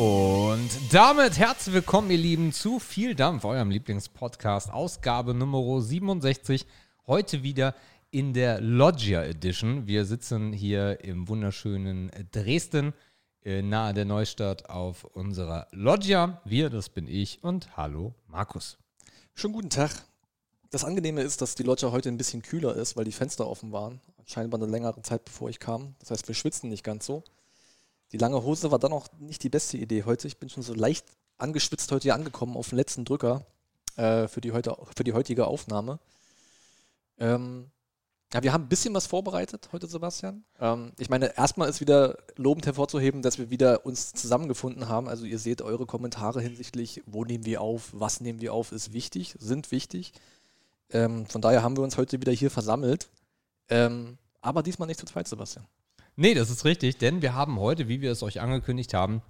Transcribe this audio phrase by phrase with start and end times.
[0.00, 6.64] Und damit herzlich willkommen, ihr Lieben, zu Viel Dampf, eurem Lieblingspodcast, Ausgabe Nummer 67.
[7.06, 7.74] Heute wieder
[8.10, 9.86] in der Loggia Edition.
[9.86, 12.94] Wir sitzen hier im wunderschönen Dresden,
[13.44, 16.40] äh, nahe der Neustadt, auf unserer Loggia.
[16.46, 18.78] Wir, das bin ich und hallo Markus.
[19.34, 19.90] Schönen guten Tag.
[20.70, 23.70] Das Angenehme ist, dass die Loggia heute ein bisschen kühler ist, weil die Fenster offen
[23.70, 24.00] waren.
[24.24, 25.94] Scheinbar eine längere Zeit, bevor ich kam.
[25.98, 27.22] Das heißt, wir schwitzen nicht ganz so.
[28.12, 30.26] Die lange Hose war dann auch nicht die beste Idee heute.
[30.26, 31.06] Ich bin schon so leicht
[31.38, 33.44] angeschwitzt heute hier angekommen auf den letzten Drücker
[33.96, 35.98] äh, für, die heute, für die heutige Aufnahme.
[37.18, 37.70] Ähm,
[38.32, 40.44] ja, wir haben ein bisschen was vorbereitet heute, Sebastian.
[40.60, 45.08] Ähm, ich meine, erstmal ist wieder lobend hervorzuheben, dass wir wieder uns zusammengefunden haben.
[45.08, 48.92] Also ihr seht eure Kommentare hinsichtlich, wo nehmen wir auf, was nehmen wir auf, ist
[48.92, 50.12] wichtig, sind wichtig.
[50.90, 53.08] Ähm, von daher haben wir uns heute wieder hier versammelt.
[53.68, 55.66] Ähm, aber diesmal nicht zu zweit, Sebastian.
[56.20, 59.22] Nee, das ist richtig, denn wir haben heute, wie wir es euch angekündigt haben,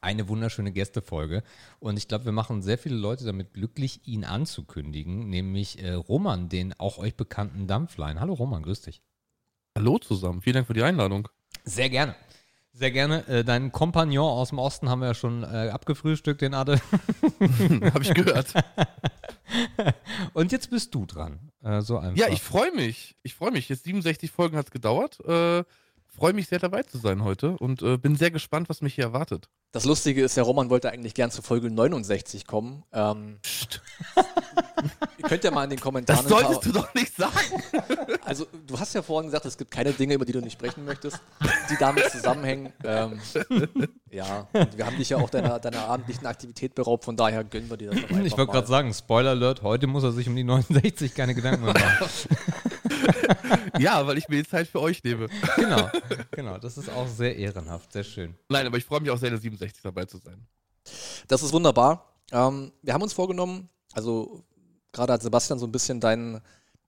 [0.00, 1.42] eine wunderschöne Gästefolge.
[1.80, 6.48] Und ich glaube, wir machen sehr viele Leute damit glücklich, ihn anzukündigen, nämlich äh, Roman,
[6.48, 8.20] den auch euch bekannten Dampflein.
[8.20, 9.02] Hallo Roman, grüß dich.
[9.76, 11.28] Hallo zusammen, vielen Dank für die Einladung.
[11.64, 12.16] Sehr gerne.
[12.72, 13.28] Sehr gerne.
[13.28, 16.80] Äh, deinen Kompagnon aus dem Osten haben wir ja schon äh, abgefrühstückt, den Ade.
[17.92, 18.54] Habe ich gehört.
[20.32, 21.52] Und jetzt bist du dran.
[21.62, 22.16] Äh, so einfach.
[22.16, 23.14] Ja, ich freue mich.
[23.22, 23.68] Ich freue mich.
[23.68, 25.20] Jetzt 67 Folgen hat es gedauert.
[25.26, 25.64] Äh,
[26.20, 29.04] freue mich sehr dabei zu sein heute und äh, bin sehr gespannt, was mich hier
[29.04, 29.48] erwartet.
[29.72, 32.82] Das Lustige ist, der Roman wollte eigentlich gern zu Folge 69 kommen.
[32.92, 33.38] Ähm,
[35.16, 36.20] ihr könnt ja mal in den Kommentaren.
[36.20, 37.62] Das solltest du doch nicht sagen.
[38.22, 40.84] Also, du hast ja vorhin gesagt, es gibt keine Dinge, über die du nicht sprechen
[40.84, 41.20] möchtest,
[41.68, 42.72] die damit zusammenhängen.
[42.84, 43.18] Ähm,
[44.10, 47.68] ja, und wir haben dich ja auch deiner, deiner abendlichen Aktivität beraubt, von daher gönnen
[47.68, 50.44] wir dir das Ich wollte gerade sagen, Spoiler Alert, heute muss er sich um die
[50.44, 52.08] 69 keine Gedanken mehr machen.
[53.78, 55.28] ja, weil ich mir die Zeit für euch nehme.
[55.56, 55.90] Genau,
[56.30, 58.34] genau, das ist auch sehr ehrenhaft, sehr schön.
[58.48, 60.46] Nein, aber ich freue mich auch sehr, in der 67 dabei zu sein.
[61.28, 62.14] Das ist wunderbar.
[62.32, 64.44] Ähm, wir haben uns vorgenommen, also
[64.92, 66.40] gerade hat Sebastian so ein bisschen deinen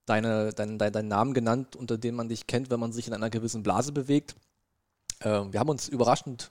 [0.06, 3.14] deine, dein, dein, dein Namen genannt, unter dem man dich kennt, wenn man sich in
[3.14, 4.34] einer gewissen Blase bewegt.
[5.20, 6.50] Ähm, wir haben uns überraschend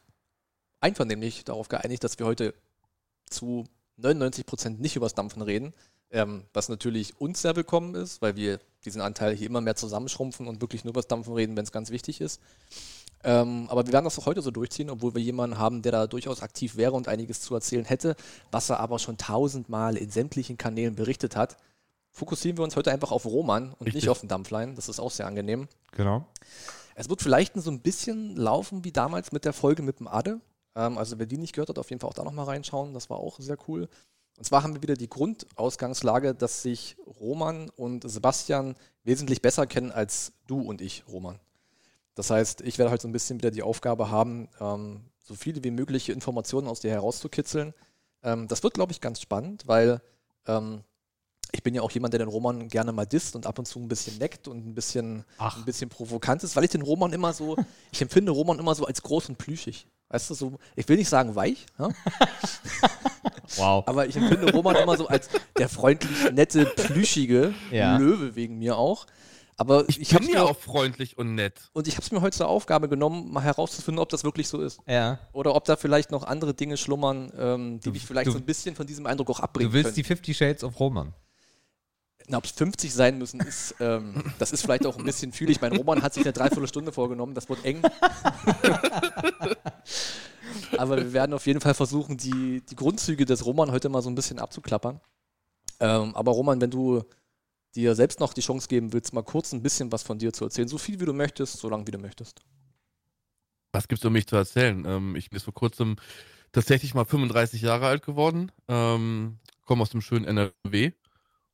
[0.80, 2.54] einvernehmlich darauf geeinigt, dass wir heute
[3.30, 3.66] zu
[3.98, 5.74] 99 Prozent nicht übers Dampfen reden,
[6.10, 10.48] ähm, was natürlich uns sehr willkommen ist, weil wir diesen Anteil hier immer mehr zusammenschrumpfen
[10.48, 12.42] und wirklich nur übers Dampfen reden, wenn es ganz wichtig ist.
[13.24, 16.08] Ähm, aber wir werden das auch heute so durchziehen, obwohl wir jemanden haben, der da
[16.08, 18.16] durchaus aktiv wäre und einiges zu erzählen hätte,
[18.50, 21.58] was er aber schon tausendmal in sämtlichen Kanälen berichtet hat.
[22.12, 23.96] Fokussieren wir uns heute einfach auf Roman und Richtig.
[23.96, 24.76] nicht auf den Dampflein.
[24.76, 25.68] Das ist auch sehr angenehm.
[25.92, 26.26] Genau.
[26.96, 30.42] Es wird vielleicht so ein bisschen laufen wie damals mit der Folge mit dem Adde.
[30.76, 32.94] Ähm, also wer die nicht gehört hat, auf jeden Fall auch da nochmal reinschauen.
[32.94, 33.88] Das war auch sehr cool.
[34.42, 39.92] Und zwar haben wir wieder die Grundausgangslage, dass sich Roman und Sebastian wesentlich besser kennen
[39.92, 41.40] als du und ich, Roman.
[42.16, 45.64] Das heißt, ich werde halt so ein bisschen wieder die Aufgabe haben, ähm, so viele
[45.64, 47.76] wie mögliche Informationen aus dir herauszukitzeln.
[48.24, 50.02] Ähm, das wird, glaube ich, ganz spannend, weil
[50.48, 50.84] ähm,
[51.52, 53.78] ich bin ja auch jemand, der den Roman gerne mal disst und ab und zu
[53.78, 57.32] ein bisschen neckt und ein bisschen, ein bisschen provokant ist, weil ich den Roman immer
[57.34, 57.58] so,
[57.92, 59.86] ich empfinde Roman immer so als groß und plüschig.
[60.12, 61.90] Weißt du, so, ich will nicht sagen weich, ja?
[63.56, 63.88] wow.
[63.88, 67.98] aber ich empfinde Roman immer so als der freundlich, nette, plüschige ja.
[67.98, 69.08] Löwe wegen mir auch.
[69.56, 71.70] Aber ich, ich bin ja auch freundlich und nett.
[71.74, 74.60] Und ich habe es mir heute zur Aufgabe genommen, mal herauszufinden, ob das wirklich so
[74.60, 74.80] ist.
[74.88, 75.20] Ja.
[75.34, 78.38] Oder ob da vielleicht noch andere Dinge schlummern, ähm, die du, dich vielleicht du, so
[78.40, 79.96] ein bisschen von diesem Eindruck auch abbringen Du willst können.
[79.96, 81.14] die 50 Shades of Roman.
[82.34, 85.60] Ob es 50 sein müssen, ist, ähm, das ist vielleicht auch ein bisschen fühlig.
[85.62, 87.82] Mein Roman hat sich eine Dreiviertelstunde vorgenommen, das wird eng.
[90.78, 94.10] Aber wir werden auf jeden Fall versuchen, die, die Grundzüge des Roman heute mal so
[94.10, 95.00] ein bisschen abzuklappern.
[95.80, 97.04] Ähm, aber Roman, wenn du
[97.76, 100.46] dir selbst noch die Chance geben willst, mal kurz ein bisschen was von dir zu
[100.46, 100.68] erzählen.
[100.68, 102.42] So viel wie du möchtest, so lange wie du möchtest.
[103.72, 104.84] Was gibt es um mich zu erzählen?
[104.86, 105.96] Ähm, ich bin vor kurzem
[106.52, 110.92] tatsächlich mal 35 Jahre alt geworden, ähm, komme aus dem schönen NRW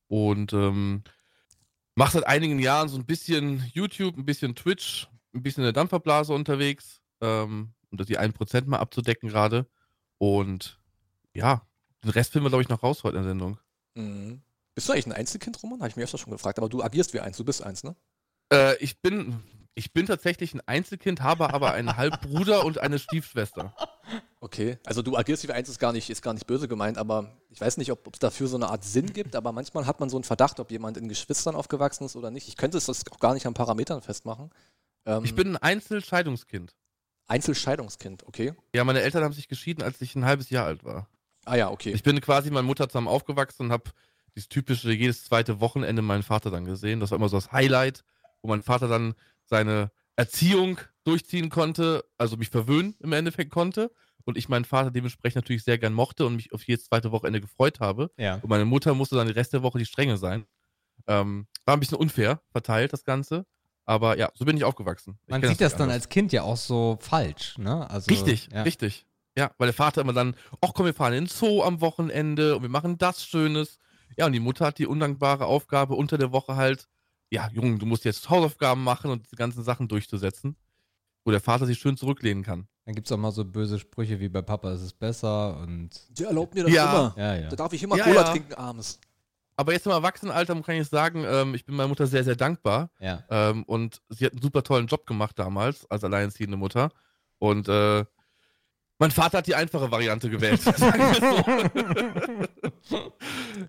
[0.08, 1.04] und ähm,
[1.94, 5.72] mache seit einigen Jahren so ein bisschen YouTube, ein bisschen Twitch, ein bisschen in der
[5.72, 9.66] Dampferblase unterwegs, ähm, um die 1% mal abzudecken gerade.
[10.18, 10.78] Und
[11.34, 11.62] ja,
[12.04, 13.58] den Rest finden wir, glaube ich, noch raus heute in der Sendung.
[13.94, 14.42] Mhm.
[14.74, 15.80] Bist du eigentlich ein Einzelkind, Roman?
[15.80, 17.96] Habe ich mir öfter schon gefragt, aber du agierst wie eins, du bist eins, ne?
[18.52, 19.42] Äh, ich bin,
[19.74, 23.74] ich bin tatsächlich ein Einzelkind, habe aber einen Halbbruder und eine Stiefschwester.
[24.40, 27.36] Okay, also du agierst wie eins ist gar nicht, ist gar nicht böse gemeint, aber
[27.50, 30.08] ich weiß nicht, ob es dafür so eine Art Sinn gibt, aber manchmal hat man
[30.08, 32.46] so einen Verdacht, ob jemand in Geschwistern aufgewachsen ist oder nicht.
[32.46, 34.50] Ich könnte es das auch gar nicht an Parametern festmachen.
[35.06, 36.76] Ähm, ich bin ein Einzelscheidungskind.
[37.28, 38.54] Einzelscheidungskind, okay.
[38.74, 41.08] Ja, meine Eltern haben sich geschieden, als ich ein halbes Jahr alt war.
[41.44, 41.92] Ah ja, okay.
[41.92, 43.90] Ich bin quasi mit meiner Mutter zusammen aufgewachsen und habe
[44.34, 47.00] dieses typische, jedes zweite Wochenende meinen Vater dann gesehen.
[47.00, 48.04] Das war immer so das Highlight,
[48.42, 49.14] wo mein Vater dann
[49.44, 53.90] seine Erziehung durchziehen konnte, also mich verwöhnen im Endeffekt konnte.
[54.24, 57.40] und ich meinen Vater dementsprechend natürlich sehr gern mochte und mich auf jedes zweite Wochenende
[57.40, 58.10] gefreut habe.
[58.18, 58.34] Ja.
[58.34, 60.44] Und meine Mutter musste dann den Rest der Woche die Strenge sein.
[61.06, 63.46] Ähm, war ein bisschen unfair verteilt, das Ganze.
[63.88, 65.18] Aber ja, so bin ich aufgewachsen.
[65.24, 65.94] Ich Man sieht das nicht dann anders.
[66.02, 67.88] als Kind ja auch so falsch, ne?
[67.90, 68.62] Also, Richtig, ja.
[68.62, 69.06] richtig.
[69.34, 72.56] Ja, weil der Vater immer dann, ach komm, wir fahren in den Zoo am Wochenende
[72.56, 73.78] und wir machen das Schönes.
[74.18, 76.86] Ja, und die Mutter hat die undankbare Aufgabe, unter der Woche halt,
[77.30, 80.56] ja, Junge, du musst jetzt Hausaufgaben machen und die ganzen Sachen durchzusetzen,
[81.24, 82.68] wo der Vater sich schön zurücklehnen kann.
[82.84, 85.90] Dann gibt es auch mal so böse Sprüche wie bei Papa ist es besser und
[86.18, 86.90] Die erlaubt mir das Ja.
[86.90, 87.14] immer.
[87.16, 87.48] ja, ja.
[87.48, 88.30] Da darf ich immer Ja, Cola ja.
[88.32, 88.98] trinken abends.
[89.58, 92.90] Aber jetzt im Erwachsenenalter kann ich sagen, ähm, ich bin meiner Mutter sehr, sehr dankbar.
[93.00, 93.24] ja.
[93.28, 96.92] Ähm, und sie hat einen super tollen Job gemacht damals, als alleinerziehende Mutter.
[97.38, 98.04] Und äh,
[99.00, 100.60] mein Vater hat die einfache Variante gewählt.
[102.82, 103.12] so.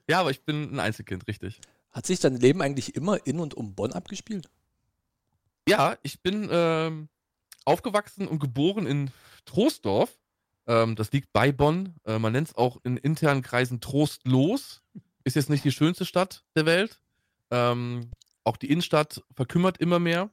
[0.08, 1.60] ja, aber ich bin ein Einzelkind, richtig.
[1.90, 4.48] Hat sich dein Leben eigentlich immer in und um Bonn abgespielt?
[5.68, 7.10] Ja, ich bin ähm,
[7.66, 9.10] aufgewachsen und geboren in
[9.46, 10.20] Troisdorf.
[10.68, 11.96] Ähm, das liegt bei Bonn.
[12.06, 14.84] Äh, man nennt es auch in internen Kreisen Trostlos.
[15.30, 17.00] Ist jetzt nicht die schönste Stadt der Welt.
[17.52, 18.10] Ähm,
[18.44, 20.32] auch die Innenstadt verkümmert immer mehr.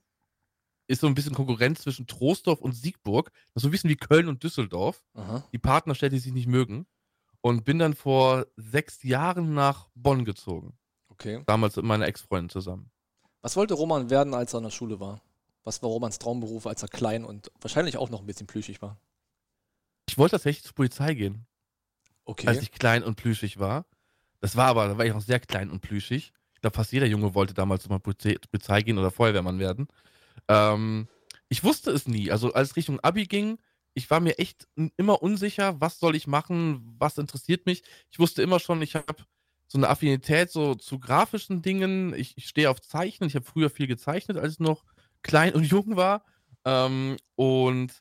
[0.86, 3.30] Ist so ein bisschen Konkurrenz zwischen Troisdorf und Siegburg.
[3.52, 5.04] Das ist so ein bisschen wie Köln und Düsseldorf.
[5.12, 5.44] Aha.
[5.52, 6.86] Die Partnerstädte, die sich nicht mögen.
[7.42, 10.78] Und bin dann vor sechs Jahren nach Bonn gezogen.
[11.10, 11.42] Okay.
[11.44, 12.90] Damals mit meiner Ex-Freundin zusammen.
[13.42, 15.20] Was wollte Roman werden, als er in der Schule war?
[15.62, 18.96] Was war Romans Traumberuf, als er klein und wahrscheinlich auch noch ein bisschen plüschig war?
[20.08, 21.46] Ich wollte tatsächlich zur Polizei gehen.
[22.24, 22.48] Okay.
[22.48, 23.84] als ich klein und plüschig war.
[24.46, 26.32] Das war aber, da war ich noch sehr klein und plüschig.
[26.54, 29.88] Ich glaube, fast jeder Junge wollte damals mal Polizei, Polizei gehen oder Feuerwehrmann werden.
[30.46, 31.08] Ähm,
[31.48, 32.30] ich wusste es nie.
[32.30, 33.58] Also als es Richtung Abi ging,
[33.92, 37.82] ich war mir echt immer unsicher, was soll ich machen, was interessiert mich.
[38.12, 39.16] Ich wusste immer schon, ich habe
[39.66, 42.14] so eine Affinität so zu grafischen Dingen.
[42.14, 43.28] Ich, ich stehe auf Zeichnen.
[43.28, 44.84] Ich habe früher viel gezeichnet, als ich noch
[45.22, 46.24] klein und jung war.
[46.64, 48.00] Ähm, und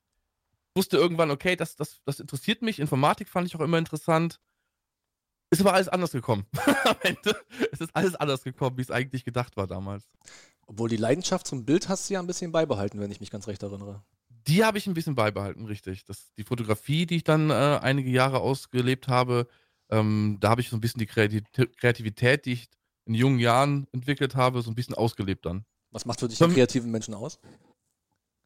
[0.76, 2.80] wusste irgendwann, okay, das, das, das interessiert mich.
[2.80, 4.40] Informatik fand ich auch immer interessant.
[5.50, 6.46] Ist aber alles anders gekommen.
[6.86, 7.36] Am Ende
[7.72, 10.10] es ist alles anders gekommen, wie es eigentlich gedacht war damals.
[10.68, 13.48] Obwohl die Leidenschaft zum Bild hast du ja ein bisschen beibehalten, wenn ich mich ganz
[13.48, 14.04] recht erinnere.
[14.48, 16.06] Die habe ich ein bisschen beibehalten, richtig.
[16.06, 19.48] Das, die Fotografie, die ich dann äh, einige Jahre ausgelebt habe,
[19.90, 21.44] ähm, da habe ich so ein bisschen die Kreati
[21.78, 22.70] Kreativität, die ich
[23.06, 25.66] in jungen Jahren entwickelt habe, so ein bisschen ausgelebt dann.
[25.92, 27.40] Was macht für dich Ähm, einen kreativen Menschen aus?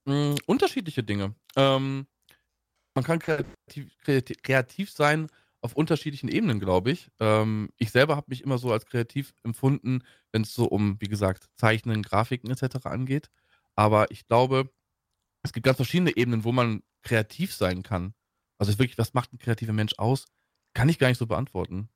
[0.06, 1.34] Mm, unterschiedliche Dinge.
[1.56, 2.08] Ähm,
[2.94, 5.30] man kann kreativ, kreativ, kreativ sein
[5.62, 7.10] auf unterschiedlichen Ebenen, glaube ich.
[7.20, 11.08] Ähm, ich selber habe mich immer so als kreativ empfunden, wenn es so um, wie
[11.08, 12.86] gesagt, Zeichnen, Grafiken etc.
[12.86, 13.30] angeht.
[13.76, 14.70] Aber ich glaube,
[15.44, 18.14] es gibt ganz verschiedene Ebenen, wo man kreativ sein kann.
[18.58, 20.26] Also wirklich, was macht ein kreativer Mensch aus?
[20.74, 21.90] Kann ich gar nicht so beantworten.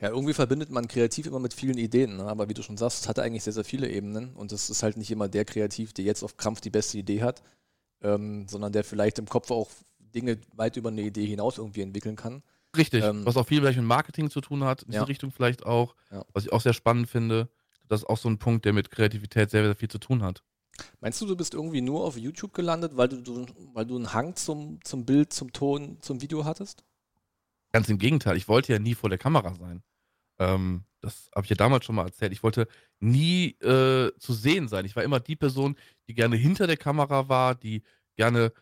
[0.00, 2.24] Ja, irgendwie verbindet man kreativ immer mit vielen Ideen, ne?
[2.24, 4.82] aber wie du schon sagst, es hat eigentlich sehr, sehr viele Ebenen und es ist
[4.82, 7.42] halt nicht immer der Kreativ, der jetzt auf Krampf die beste Idee hat,
[8.02, 12.16] ähm, sondern der vielleicht im Kopf auch Dinge weit über eine Idee hinaus irgendwie entwickeln
[12.16, 12.42] kann.
[12.78, 15.00] Richtig, Ähm, was auch viel vielleicht mit Marketing zu tun hat, in Ja.
[15.00, 16.24] diese Richtung vielleicht auch, Ja.
[16.32, 17.48] was ich auch sehr spannend finde.
[17.88, 20.42] Das ist auch so ein Punkt, der mit Kreativität sehr, sehr viel zu tun hat.
[21.00, 24.36] Meinst du, du bist irgendwie nur auf YouTube gelandet, weil du, weil du einen Hang
[24.36, 26.84] zum, zum Bild, zum Ton, zum Video hattest?
[27.72, 29.82] Ganz im Gegenteil, ich wollte ja nie vor der Kamera sein.
[30.38, 32.32] Ähm, das habe ich ja damals schon mal erzählt.
[32.32, 32.68] Ich wollte
[33.00, 34.84] nie äh, zu sehen sein.
[34.84, 37.82] Ich war immer die Person, die gerne hinter der Kamera war, die
[38.16, 38.52] gerne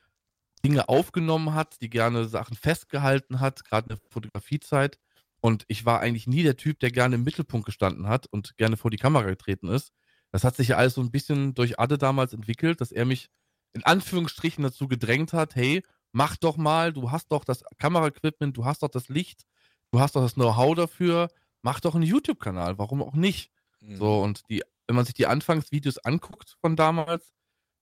[0.67, 4.99] Dinge aufgenommen hat, die gerne Sachen festgehalten hat, gerade in der Fotografiezeit.
[5.41, 8.77] Und ich war eigentlich nie der Typ, der gerne im Mittelpunkt gestanden hat und gerne
[8.77, 9.93] vor die Kamera getreten ist.
[10.33, 13.29] Das hat sich ja alles so ein bisschen durch Adde damals entwickelt, dass er mich
[13.75, 18.65] in Anführungsstrichen dazu gedrängt hat, hey, mach doch mal, du hast doch das Kameraequipment, du
[18.65, 19.45] hast doch das Licht,
[19.93, 21.29] du hast doch das Know-how dafür,
[21.63, 23.53] mach doch einen YouTube-Kanal, warum auch nicht?
[23.83, 23.97] Mhm.
[23.99, 27.33] So, und die, wenn man sich die Anfangsvideos anguckt von damals,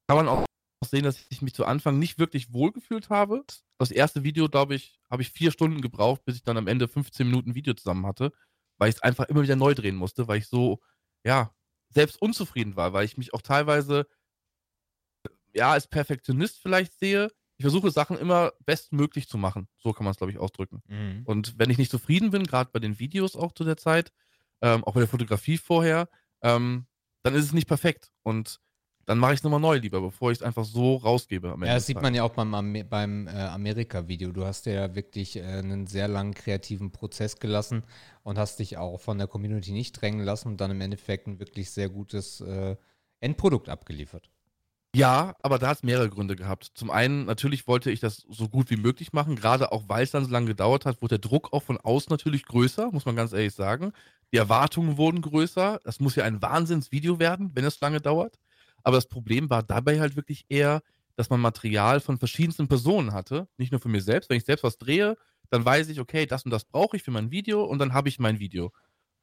[0.07, 0.45] kann man auch
[0.85, 3.45] sehen, dass ich mich zu Anfang nicht wirklich wohlgefühlt habe.
[3.79, 6.88] Das erste Video, glaube ich, habe ich vier Stunden gebraucht, bis ich dann am Ende
[6.88, 8.33] 15 Minuten Video zusammen hatte,
[8.79, 10.81] weil ich es einfach immer wieder neu drehen musste, weil ich so,
[11.25, 11.55] ja,
[11.91, 14.07] selbst unzufrieden war, weil ich mich auch teilweise,
[15.53, 17.31] ja, als Perfektionist vielleicht sehe.
[17.57, 19.69] Ich versuche Sachen immer bestmöglich zu machen.
[19.79, 20.83] So kann man es, glaube ich, ausdrücken.
[20.88, 21.23] Mhm.
[21.25, 24.12] Und wenn ich nicht zufrieden bin, gerade bei den Videos auch zu der Zeit,
[24.61, 26.09] ähm, auch bei der Fotografie vorher,
[26.43, 26.87] ähm,
[27.23, 28.12] dann ist es nicht perfekt.
[28.23, 28.61] Und
[29.07, 31.49] dann mache ich es nochmal neu lieber, bevor ich es einfach so rausgebe.
[31.61, 34.33] Ja, das sieht man ja auch beim, beim äh, Amerika-Video.
[34.33, 37.83] Du hast ja wirklich äh, einen sehr langen kreativen Prozess gelassen
[38.23, 41.39] und hast dich auch von der Community nicht drängen lassen und dann im Endeffekt ein
[41.39, 42.77] wirklich sehr gutes äh,
[43.21, 44.31] Endprodukt abgeliefert.
[44.95, 46.71] Ja, aber da hat es mehrere Gründe gehabt.
[46.75, 50.13] Zum einen, natürlich wollte ich das so gut wie möglich machen, gerade auch weil es
[50.13, 53.17] dann so lange gedauert hat, wurde der Druck auch von außen natürlich größer, muss man
[53.17, 53.93] ganz ehrlich sagen.
[54.33, 55.81] Die Erwartungen wurden größer.
[55.85, 58.39] Das muss ja ein Wahnsinnsvideo werden, wenn es lange dauert.
[58.85, 60.83] Aber das Problem war dabei halt wirklich eher,
[61.17, 63.49] dass man Material von verschiedensten Personen hatte.
[63.57, 64.31] Nicht nur für mir selbst.
[64.31, 65.17] Wenn ich selbst was drehe,
[65.50, 68.09] dann weiß ich, okay, das und das brauche ich für mein Video und dann habe
[68.09, 68.73] ich mein Video.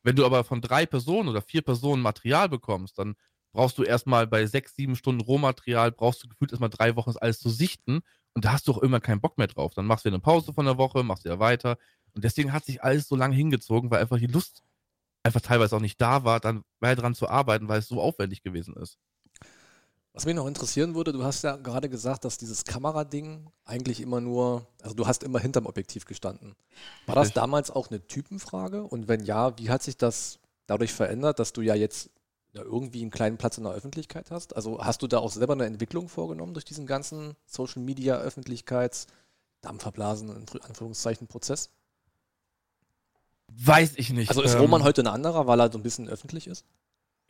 [0.04, 3.16] Wenn du aber von drei Personen oder vier Personen Material bekommst, dann
[3.54, 7.18] brauchst du erstmal bei sechs, sieben Stunden Rohmaterial, brauchst du gefühlt erstmal drei Wochen, das
[7.18, 8.02] alles zu sichten.
[8.34, 9.74] Und da hast du auch immer keinen Bock mehr drauf.
[9.74, 11.78] Dann machst du eine Pause von der Woche, machst wieder weiter.
[12.14, 14.64] Und deswegen hat sich alles so lange hingezogen, weil einfach die Lust
[15.24, 18.44] einfach teilweise auch nicht da war, dann weiter dran zu arbeiten, weil es so aufwendig
[18.44, 18.98] gewesen ist.
[20.14, 24.20] Was mich noch interessieren würde, du hast ja gerade gesagt, dass dieses Kamerading eigentlich immer
[24.20, 26.56] nur, also du hast immer hinterm Objektiv gestanden.
[27.06, 28.84] War das damals auch eine Typenfrage?
[28.84, 32.10] Und wenn ja, wie hat sich das dadurch verändert, dass du ja jetzt
[32.52, 34.54] ja, irgendwie einen kleinen Platz in der Öffentlichkeit hast?
[34.54, 39.08] Also hast du da auch selber eine Entwicklung vorgenommen durch diesen ganzen Social Media Öffentlichkeits,
[39.62, 41.70] Dampferblasen, in Anführungszeichen Prozess?
[43.48, 44.30] Weiß ich nicht.
[44.30, 46.66] Also ist Ähm, Roman heute ein anderer, weil er so ein bisschen öffentlich ist?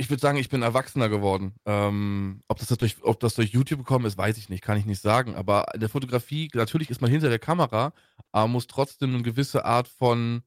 [0.01, 1.53] Ich würde sagen, ich bin erwachsener geworden.
[1.65, 4.87] Ähm, ob, das durch, ob das durch YouTube gekommen ist, weiß ich nicht, kann ich
[4.87, 5.35] nicht sagen.
[5.35, 7.93] Aber in der Fotografie, natürlich ist man hinter der Kamera,
[8.31, 10.41] aber muss trotzdem eine gewisse Art von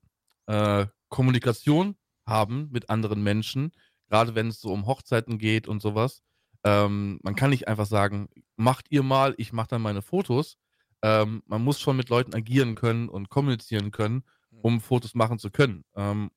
[0.47, 1.95] äh, Kommunikation
[2.27, 3.71] haben mit anderen Menschen,
[4.09, 6.25] gerade wenn es so um Hochzeiten geht und sowas.
[6.65, 10.59] Ähm, man kann nicht einfach sagen, macht ihr mal, ich mache dann meine Fotos.
[11.03, 14.25] Ähm, man muss schon mit Leuten agieren können und kommunizieren können,
[14.63, 15.85] um Fotos machen zu können.
[15.95, 16.33] Ähm,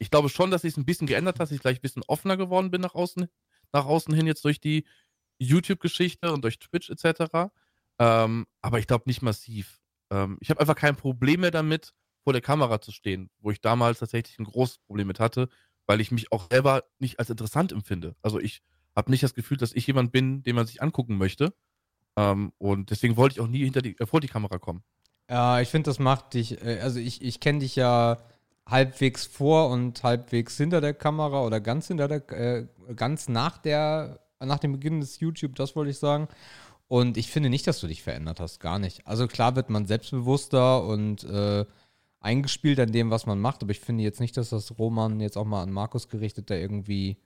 [0.00, 2.36] ich glaube schon, dass sich ein bisschen geändert hat, dass ich vielleicht ein bisschen offener
[2.36, 3.28] geworden bin nach außen,
[3.72, 4.86] nach außen hin, jetzt durch die
[5.38, 7.50] YouTube-Geschichte und durch Twitch etc.
[7.98, 9.80] Ähm, aber ich glaube nicht massiv.
[10.10, 11.92] Ähm, ich habe einfach kein Problem mehr damit,
[12.24, 15.48] vor der Kamera zu stehen, wo ich damals tatsächlich ein großes Problem mit hatte,
[15.86, 18.16] weil ich mich auch selber nicht als interessant empfinde.
[18.22, 18.62] Also ich
[18.96, 21.54] habe nicht das Gefühl, dass ich jemand bin, den man sich angucken möchte.
[22.16, 24.82] Ähm, und deswegen wollte ich auch nie hinter die, äh, vor die Kamera kommen.
[25.28, 28.18] Ja, ich finde, das macht dich, äh, also ich, ich kenne dich ja
[28.70, 34.20] halbwegs vor und halbwegs hinter der Kamera oder ganz hinter der, äh, ganz nach der,
[34.38, 36.28] nach dem Beginn des YouTube, das wollte ich sagen.
[36.88, 39.06] Und ich finde nicht, dass du dich verändert hast, gar nicht.
[39.06, 41.64] Also klar wird man selbstbewusster und äh,
[42.20, 45.36] eingespielt an dem, was man macht, aber ich finde jetzt nicht, dass das Roman jetzt
[45.36, 47.16] auch mal an Markus gerichtet, da irgendwie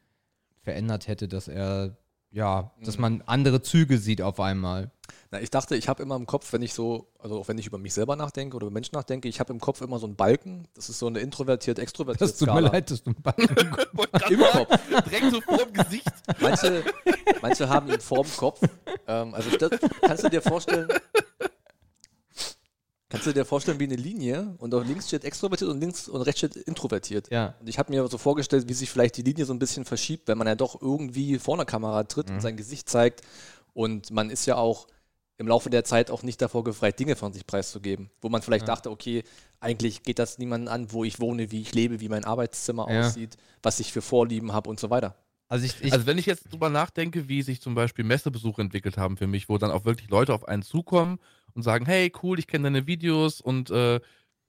[0.62, 1.96] verändert hätte, dass er,
[2.34, 4.90] ja, dass man andere Züge sieht auf einmal.
[5.30, 7.66] Na, ich dachte, ich habe immer im Kopf, wenn ich so, also auch wenn ich
[7.66, 10.16] über mich selber nachdenke oder über Menschen nachdenke, ich habe im Kopf immer so einen
[10.16, 10.66] Balken.
[10.74, 13.56] Das ist so eine introvertiert, extrovertiert Das tut mir leid, dass du einen Balken
[14.30, 14.78] Im Kopf.
[14.88, 16.12] Direkt so vor dem Gesicht.
[16.40, 16.84] Manche,
[17.40, 18.60] manche haben ihn vorm Kopf.
[19.06, 20.88] Ähm, also das, kannst du dir vorstellen,
[23.14, 26.22] kannst du dir vorstellen wie eine Linie und auf links steht extrovertiert und links und
[26.22, 27.30] rechts steht introvertiert.
[27.30, 27.54] Ja.
[27.60, 30.28] Und ich habe mir so vorgestellt, wie sich vielleicht die Linie so ein bisschen verschiebt,
[30.28, 33.22] wenn man ja doch irgendwie vor einer Kamera tritt und sein Gesicht zeigt.
[33.72, 34.86] Und man ist ja auch
[35.36, 38.10] im Laufe der Zeit auch nicht davor gefreit, Dinge von sich preiszugeben.
[38.20, 39.24] Wo man vielleicht dachte, okay,
[39.58, 43.00] eigentlich geht das niemanden an, wo ich wohne, wie ich lebe, wie mein Arbeitszimmer Ja.
[43.00, 45.16] aussieht, was ich für Vorlieben habe und so weiter.
[45.48, 48.96] Also ich, ich also wenn ich jetzt drüber nachdenke, wie sich zum Beispiel Messebesuche entwickelt
[48.96, 51.18] haben für mich, wo dann auch wirklich Leute auf einen zukommen
[51.54, 54.00] und sagen, hey, cool, ich kenne deine Videos und äh,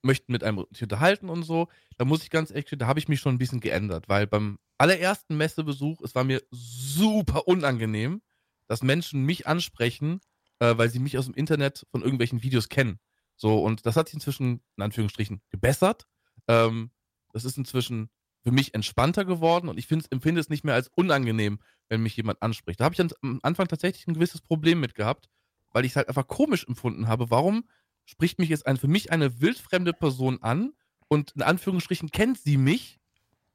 [0.01, 3.19] möchten mit einem unterhalten und so, da muss ich ganz ehrlich, da habe ich mich
[3.19, 8.21] schon ein bisschen geändert, weil beim allerersten Messebesuch, es war mir super unangenehm,
[8.67, 10.21] dass Menschen mich ansprechen,
[10.59, 12.99] äh, weil sie mich aus dem Internet von irgendwelchen Videos kennen.
[13.35, 16.07] So, und das hat sich inzwischen, in Anführungsstrichen, gebessert.
[16.47, 16.91] Ähm,
[17.33, 18.09] das ist inzwischen
[18.43, 21.59] für mich entspannter geworden und ich empfinde es nicht mehr als unangenehm,
[21.89, 22.79] wenn mich jemand anspricht.
[22.79, 25.29] Da habe ich am Anfang tatsächlich ein gewisses Problem mit gehabt,
[25.75, 27.29] weil ich es halt einfach komisch empfunden habe.
[27.29, 27.65] Warum
[28.05, 30.71] spricht mich jetzt ein, für mich eine wildfremde Person an
[31.09, 33.01] und in Anführungsstrichen kennt sie mich,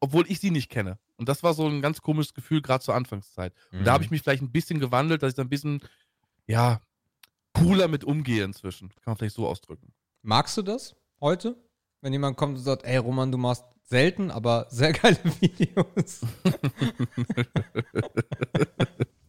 [0.00, 0.99] obwohl ich sie nicht kenne?
[1.17, 3.55] Und das war so ein ganz komisches Gefühl, gerade zur Anfangszeit.
[3.73, 5.81] Und da habe ich mich vielleicht ein bisschen gewandelt, dass ich da ein bisschen,
[6.47, 6.83] ja,
[7.55, 8.91] cooler mit umgehe inzwischen.
[8.91, 9.95] Kann man vielleicht so ausdrücken.
[10.21, 11.57] Magst du das heute?
[12.03, 16.21] Wenn jemand kommt und sagt, ey Roman, du machst selten, aber sehr geile Videos.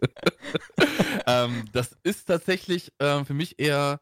[1.28, 4.00] ähm, das ist tatsächlich ähm, für mich eher,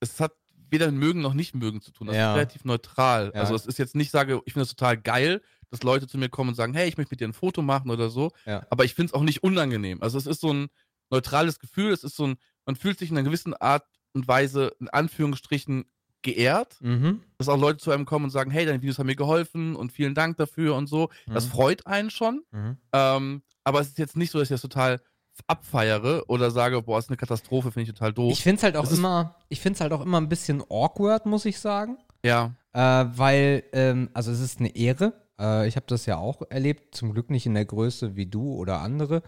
[0.00, 0.32] es hat
[0.70, 2.06] weder mögen noch nicht mögen zu tun.
[2.06, 2.30] Das Ja.
[2.32, 3.30] ist relativ neutral.
[3.34, 3.40] Ja.
[3.40, 6.28] Also es ist jetzt nicht, sage, ich finde das total geil, dass Leute zu mir
[6.30, 8.30] kommen und sagen, hey, ich möchte mit dir ein Foto machen oder so.
[8.46, 8.66] Ja.
[8.70, 10.02] Aber ich finde es auch nicht unangenehm.
[10.02, 10.68] Also es ist so ein
[11.10, 13.84] neutrales Gefühl, es ist so ein, man fühlt sich in einer gewissen Art
[14.14, 15.84] und Weise, in Anführungsstrichen,
[16.22, 17.20] geehrt, Mhm.
[17.36, 19.90] dass auch Leute zu einem kommen und sagen, hey, deine Videos haben mir geholfen und
[19.92, 21.10] vielen Dank dafür und so.
[21.26, 21.50] Das Mhm.
[21.50, 22.44] freut einen schon.
[22.52, 22.78] Mhm.
[22.92, 25.00] Ähm, aber es ist jetzt nicht so, dass ich das total
[25.46, 28.32] abfeiere oder sage, boah, ist eine Katastrophe, finde ich total doof.
[28.32, 30.62] Ich finde es halt auch Das immer, ich finde es halt auch immer ein bisschen
[30.70, 31.98] awkward, muss ich sagen.
[32.24, 32.78] ja, Äh,
[33.16, 35.12] weil, ähm, also es ist eine Ehre.
[35.38, 38.54] Äh, ich habe das ja auch erlebt, zum Glück nicht in der Größe wie du
[38.54, 39.22] oder andere.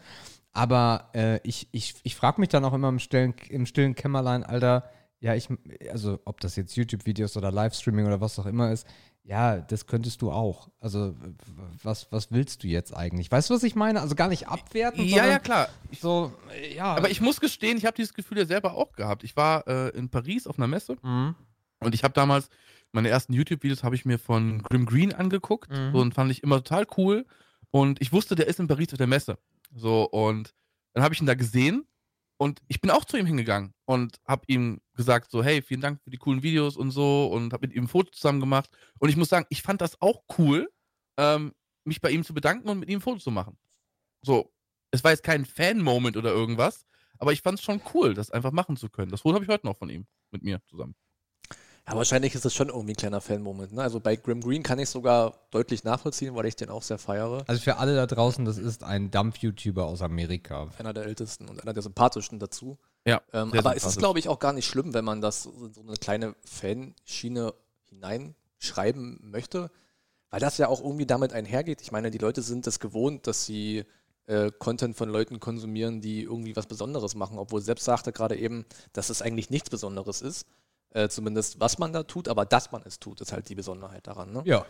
[0.53, 4.45] Aber äh, ich, ich, ich frage mich dann auch immer im stillen, im stillen Kämmerlein,
[4.45, 4.89] Alter,
[5.21, 5.49] ja, ich,
[5.91, 8.87] also ob das jetzt YouTube-Videos oder Livestreaming oder was auch immer ist,
[9.27, 10.69] ja, das könntest du auch.
[10.81, 11.15] Also,
[11.83, 13.31] was, was willst du jetzt eigentlich?
[13.33, 14.01] Weißt du, was ich meine?
[14.01, 15.69] Also gar nicht abwerten, Ja, ja, klar.
[15.91, 16.95] Ich, so, äh, ja.
[16.95, 19.25] aber ich muss gestehen, ich habe dieses Gefühl ja selber auch gehabt.
[19.25, 21.35] Ich war äh, in Paris auf einer Messe Mhm.
[21.81, 22.49] und ich habe damals
[22.93, 25.93] meine ersten YouTube-Videos habe ich mir von Grim Green angeguckt Mhm.
[25.93, 27.27] so, und fand ich immer total cool.
[27.71, 29.37] Und ich wusste, der ist in Paris auf der Messe.
[29.75, 30.55] So, und
[30.93, 31.87] dann habe ich ihn da gesehen
[32.37, 36.03] und ich bin auch zu ihm hingegangen und habe ihm gesagt, so, hey, vielen Dank
[36.03, 38.71] für die coolen Videos und so und habe mit ihm ein Foto zusammen gemacht.
[38.99, 40.71] Und ich muss sagen, ich fand das auch cool,
[41.19, 41.53] ähm,
[41.85, 43.59] mich bei ihm zu bedanken und mit ihm ein Foto zu machen.
[44.23, 44.53] So,
[44.91, 46.87] es war jetzt kein Fan-Moment oder irgendwas,
[47.19, 49.11] aber ich fand es schon cool, das einfach machen zu können.
[49.11, 50.95] Das Foto habe ich heute noch von ihm, mit mir zusammen.
[51.87, 53.73] Ja, wahrscheinlich ist das schon irgendwie ein kleiner Fan-Moment.
[53.75, 53.83] Ne?
[53.83, 57.45] Also bei Grim Green kann ich sogar deutlich nachvollziehen, weil ich den auch sehr feiere.
[57.47, 60.71] Also für alle da draußen, das ist ein Dampf-YouTuber aus Amerika.
[60.79, 62.79] Einer der ältesten und einer der sympathischsten dazu.
[63.07, 65.69] Ja, Ähm, aber es ist, glaube ich, auch gar nicht schlimm, wenn man das so
[65.69, 67.53] so eine kleine Fanschiene
[67.91, 69.71] hineinschreiben möchte,
[70.31, 71.83] weil das ja auch irgendwie damit einhergeht.
[71.83, 73.85] Ich meine, die Leute sind es gewohnt, dass sie
[74.27, 78.65] äh, Content von Leuten konsumieren, die irgendwie was Besonderes machen, obwohl selbst sagte gerade eben,
[78.95, 80.47] dass es eigentlich nichts Besonderes ist.
[80.95, 84.07] Äh, zumindest was man da tut, aber dass man es tut, ist halt die Besonderheit
[84.07, 84.33] daran.
[84.33, 84.43] Ne?
[84.47, 84.65] Ja.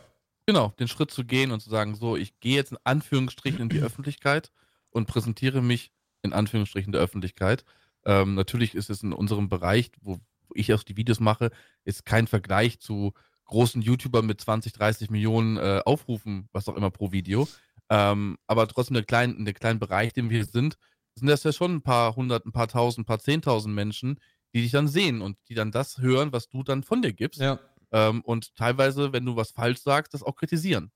[0.47, 3.69] Genau, den Schritt zu gehen und zu sagen, so, ich gehe jetzt in Anführungsstrichen in
[3.69, 4.51] die Öffentlichkeit
[4.91, 7.65] und präsentiere mich in Anführungsstrichen der Öffentlichkeit.
[8.07, 10.19] Ähm, natürlich ist es in unserem Bereich, wo,
[10.55, 11.51] ich auch die Videos mache,
[11.85, 13.13] ist kein Vergleich zu
[13.47, 17.47] großen YouTubern mit 20, 30 Millionen äh, Aufrufen, was auch immer pro Video.
[17.91, 20.79] Ähm, aber trotzdem in der kleinen, in der kleinen Bereich, in dem wir sind,
[21.15, 24.19] sind das ja schon ein paar hundert, ein paar tausend, ein paar zehntausend Menschen,
[24.55, 27.41] die dich dann sehen und die dann das hören, was du dann von dir gibst.
[27.41, 27.59] Ja.
[27.91, 30.91] Ähm, und teilweise, wenn du was falsch sagst, das auch kritisieren.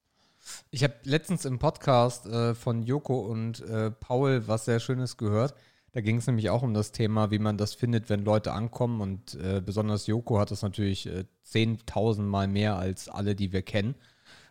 [0.70, 5.54] Ich habe letztens im Podcast äh, von Joko und äh, Paul was sehr Schönes gehört.
[5.92, 9.00] Da ging es nämlich auch um das Thema, wie man das findet, wenn Leute ankommen.
[9.00, 13.62] Und äh, besonders Joko hat das natürlich äh, 10.000 Mal mehr als alle, die wir
[13.62, 13.96] kennen,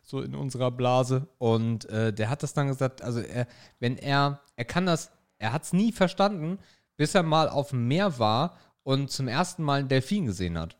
[0.04, 1.28] so in unserer Blase.
[1.38, 3.48] Und äh, der hat das dann gesagt, also er,
[3.80, 6.60] wenn er, er kann das, er hat es nie verstanden,
[6.98, 10.78] bis er mal auf dem Meer war und zum ersten Mal einen Delfin gesehen hat.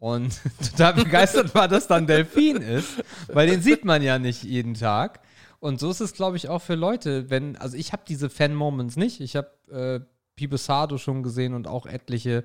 [0.00, 0.40] Und
[0.72, 4.74] total begeistert war, dass da ein Delfin ist, weil den sieht man ja nicht jeden
[4.74, 5.20] Tag.
[5.60, 8.96] Und so ist es, glaube ich, auch für Leute, wenn, also ich habe diese Fan-Moments
[8.96, 9.20] nicht.
[9.20, 10.00] Ich habe äh,
[10.34, 12.42] Pibe Sardo schon gesehen und auch etliche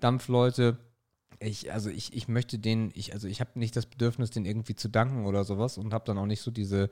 [0.00, 0.76] Dampfleute.
[1.38, 4.74] Ich, also ich, ich möchte denen, ich, also ich habe nicht das Bedürfnis, denen irgendwie
[4.74, 6.90] zu danken oder sowas und habe dann auch nicht so diese,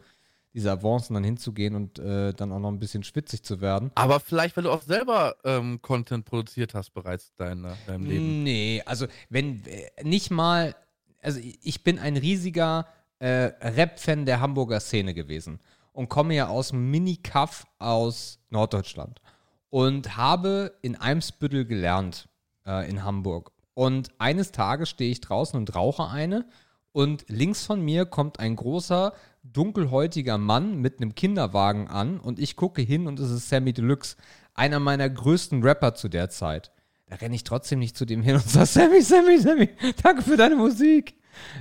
[0.53, 3.93] diese Avancen dann hinzugehen und äh, dann auch noch ein bisschen schwitzig zu werden.
[3.95, 8.43] Aber vielleicht, weil du auch selber ähm, Content produziert hast bereits in deiner, deinem Leben.
[8.43, 10.75] Nee, also wenn äh, nicht mal,
[11.23, 12.87] also ich ich bin ein riesiger
[13.21, 15.61] äh, Rap-Fan der Hamburger Szene gewesen
[15.93, 19.21] und komme ja aus dem Mini-Kaff aus Norddeutschland
[19.69, 22.29] und habe in Eimsbüttel gelernt
[22.67, 23.53] äh, in Hamburg.
[23.75, 26.45] Und eines Tages stehe ich draußen und rauche eine
[26.93, 32.57] und links von mir kommt ein großer, dunkelhäutiger Mann mit einem Kinderwagen an und ich
[32.57, 34.17] gucke hin und es ist Sammy Deluxe,
[34.55, 36.73] einer meiner größten Rapper zu der Zeit.
[37.07, 39.69] Da renne ich trotzdem nicht zu dem hin und sage, Sammy, Sammy, Sammy,
[40.03, 41.15] danke für deine Musik.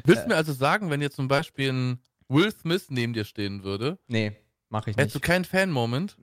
[0.04, 3.63] Willst du mir also sagen, wenn jetzt zum Beispiel ein Will Smith neben dir stehen
[3.63, 4.34] würde, Nee,
[4.70, 5.26] mache ich hättest du nicht.
[5.26, 6.18] keinen Fan-Moment?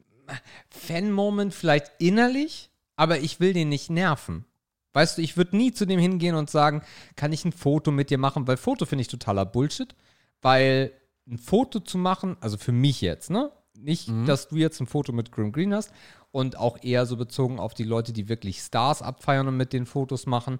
[0.71, 4.45] Fan-Moment vielleicht innerlich, aber ich will den nicht nerven.
[4.93, 6.83] Weißt du, ich würde nie zu dem hingehen und sagen,
[7.17, 9.95] kann ich ein Foto mit dir machen, weil Foto finde ich totaler Bullshit,
[10.43, 10.93] weil
[11.29, 13.51] ein Foto zu machen, also für mich jetzt, ne?
[13.79, 15.93] Nicht, dass du jetzt ein Foto mit Grim Green hast
[16.31, 19.85] und auch eher so bezogen auf die Leute, die wirklich Stars abfeiern und mit den
[19.85, 20.59] Fotos machen.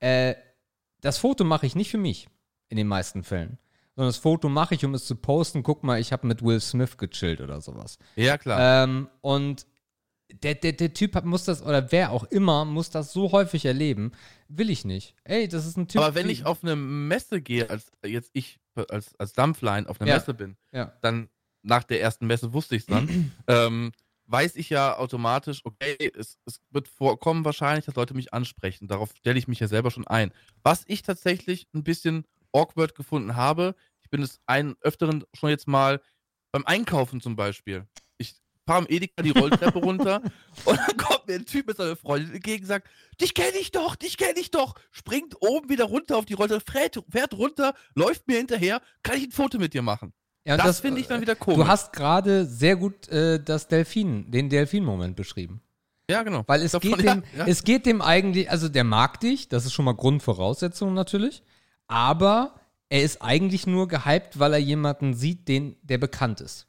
[0.00, 0.34] Äh,
[1.00, 2.28] das Foto mache ich nicht für mich,
[2.68, 3.58] in den meisten Fällen.
[3.94, 5.62] Sondern das Foto mache ich, um es zu posten.
[5.62, 7.98] Guck mal, ich habe mit Will Smith gechillt oder sowas.
[8.16, 8.84] Ja, klar.
[8.84, 9.66] Ähm, und
[10.42, 14.12] der, der, der Typ muss das, oder wer auch immer, muss das so häufig erleben.
[14.48, 15.14] Will ich nicht.
[15.24, 16.00] Ey, das ist ein Typ.
[16.00, 20.08] Aber wenn ich auf eine Messe gehe, als jetzt ich als, als Dampfline auf einer
[20.10, 20.16] Ja.
[20.16, 20.92] Messe bin, Ja.
[21.00, 21.28] dann
[21.62, 23.08] nach der ersten Messe wusste ich es dann,
[23.48, 23.92] ähm,
[24.26, 28.88] weiß ich ja automatisch, okay, es, es wird vorkommen wahrscheinlich, dass Leute mich ansprechen.
[28.88, 30.32] Darauf stelle ich mich ja selber schon ein.
[30.62, 35.68] Was ich tatsächlich ein bisschen awkward gefunden habe, ich bin es einen öfteren schon jetzt
[35.68, 36.00] mal
[36.52, 37.86] beim Einkaufen zum Beispiel.
[38.66, 40.22] Fahre am Edeka die Rolltreppe runter
[40.64, 42.88] und dann kommt mir ein Typ mit seiner Freundin entgegen, sagt,
[43.20, 46.64] dich kenne ich doch, dich kenne ich doch, springt oben wieder runter auf die Rolltreppe,
[46.70, 50.12] fährt, fährt runter, läuft mir hinterher, kann ich ein Foto mit dir machen?
[50.46, 51.58] Ja, und das finde ich dann wieder komisch.
[51.58, 55.62] Du hast gerade sehr gut äh, das Delfin, den Delfin-Moment beschrieben.
[56.10, 56.44] Ja, genau.
[56.46, 57.46] Weil es Davon- geht ja, dem, ja.
[57.46, 61.42] es geht dem eigentlich, also der mag dich, das ist schon mal Grundvoraussetzung natürlich,
[61.86, 66.66] aber er ist eigentlich nur gehypt, weil er jemanden sieht, den, der bekannt ist.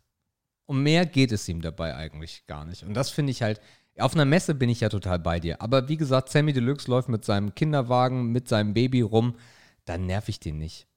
[0.66, 2.84] Um mehr geht es ihm dabei eigentlich gar nicht.
[2.84, 3.62] Und das finde ich halt,
[3.98, 5.62] auf einer Messe bin ich ja total bei dir.
[5.62, 9.36] Aber wie gesagt, Sammy Deluxe läuft mit seinem Kinderwagen, mit seinem Baby rum,
[9.86, 10.88] dann nerv ich den nicht.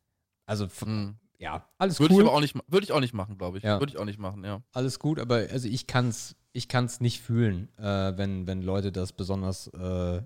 [0.47, 1.17] Also, Mhm.
[1.39, 2.27] ja, alles Würde ich cool.
[2.27, 3.65] aber auch nicht, würde ich auch nicht machen, glaube ich.
[3.65, 3.79] Ja.
[3.79, 4.63] Würde ich auch nicht machen, ja.
[4.73, 9.13] alles gut, aber also ich kann's, ich kann's nicht fühlen, äh, wenn, wenn Leute das
[9.13, 10.23] besonders, äh,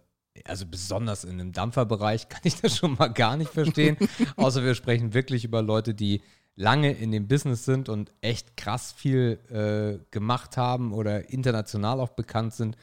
[0.47, 3.97] also besonders in dem Dampferbereich kann ich das schon mal gar nicht verstehen.
[4.37, 6.23] Außer wir sprechen wirklich über Leute, die
[6.55, 12.11] lange in dem Business sind und echt krass viel äh, gemacht haben oder international auch
[12.11, 12.77] bekannt sind.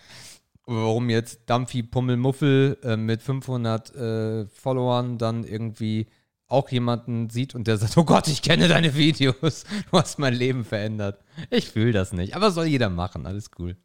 [0.66, 6.08] Warum jetzt Dampfi Pummelmuffel äh, mit 500 äh, Followern dann irgendwie
[6.48, 10.34] auch jemanden sieht und der sagt, oh Gott, ich kenne deine Videos, du hast mein
[10.34, 11.24] Leben verändert.
[11.52, 13.78] Ich fühle das nicht, aber soll jeder machen, alles cool.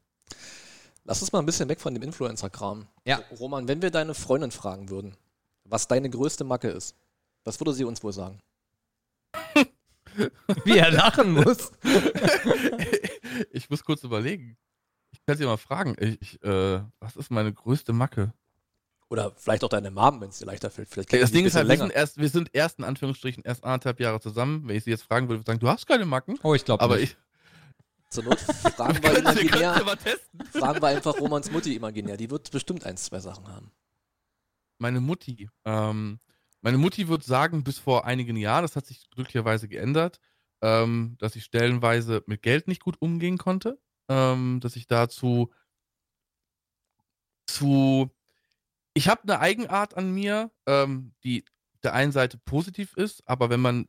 [1.05, 2.87] Lass uns mal ein bisschen weg von dem Influencer-Kram.
[3.05, 3.21] Ja.
[3.39, 5.15] Roman, wenn wir deine Freundin fragen würden,
[5.65, 6.97] was deine größte Macke ist,
[7.45, 8.41] was würde sie uns wohl sagen?
[10.65, 11.73] Wie er lachen muss.
[13.53, 14.57] ich muss kurz überlegen.
[15.13, 15.97] Ich kann sie mal fragen.
[15.99, 18.33] Ich, ich, äh, was ist meine größte Macke?
[19.09, 20.89] Oder vielleicht auch deine Mom, wenn es dir leichter fällt.
[20.89, 23.63] Vielleicht Das Ding ist ein halt, wir sind, erst, wir sind erst in Anführungsstrichen erst
[23.63, 24.67] anderthalb Jahre zusammen.
[24.67, 26.39] Wenn ich sie jetzt fragen würde, würde ich sagen, du hast keine Macken.
[26.43, 27.13] Oh, ich glaube Aber nicht.
[27.13, 27.17] ich.
[28.11, 28.41] Zur Not
[28.77, 30.45] fragen wir imaginär, mal testen.
[30.53, 32.17] fragen wir einfach Romans Mutti imaginär.
[32.17, 33.71] Die wird bestimmt ein, zwei Sachen haben.
[34.79, 35.49] Meine Mutti.
[35.65, 36.19] Ähm,
[36.65, 40.19] meine Mutti würde sagen, bis vor einigen Jahren, das hat sich glücklicherweise geändert,
[40.63, 43.79] ähm, dass ich stellenweise mit Geld nicht gut umgehen konnte.
[44.09, 45.53] Ähm, dass ich dazu
[47.47, 48.11] zu.
[48.95, 51.45] Ich habe eine Eigenart an mir, ähm, die
[51.83, 53.89] der einen Seite positiv ist, aber wenn man,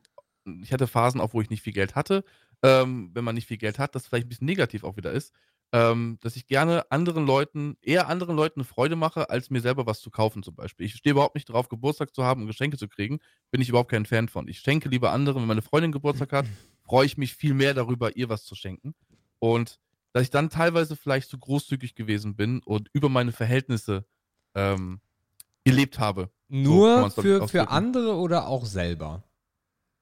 [0.62, 2.24] ich hatte Phasen auch, wo ich nicht viel Geld hatte,
[2.62, 5.32] ähm, wenn man nicht viel Geld hat, das vielleicht ein bisschen negativ auch wieder ist,
[5.72, 9.86] ähm, dass ich gerne anderen Leuten, eher anderen Leuten eine Freude mache, als mir selber
[9.86, 10.86] was zu kaufen zum Beispiel.
[10.86, 13.18] Ich stehe überhaupt nicht drauf, Geburtstag zu haben und Geschenke zu kriegen,
[13.50, 14.48] bin ich überhaupt kein Fan von.
[14.48, 16.46] Ich schenke lieber anderen, wenn meine Freundin Geburtstag hat,
[16.84, 18.94] freue ich mich viel mehr darüber, ihr was zu schenken.
[19.38, 19.78] Und
[20.12, 24.06] dass ich dann teilweise vielleicht zu großzügig gewesen bin und über meine Verhältnisse
[24.54, 25.00] ähm,
[25.64, 26.30] gelebt habe.
[26.48, 29.24] Nur ich, für, für andere oder auch selber?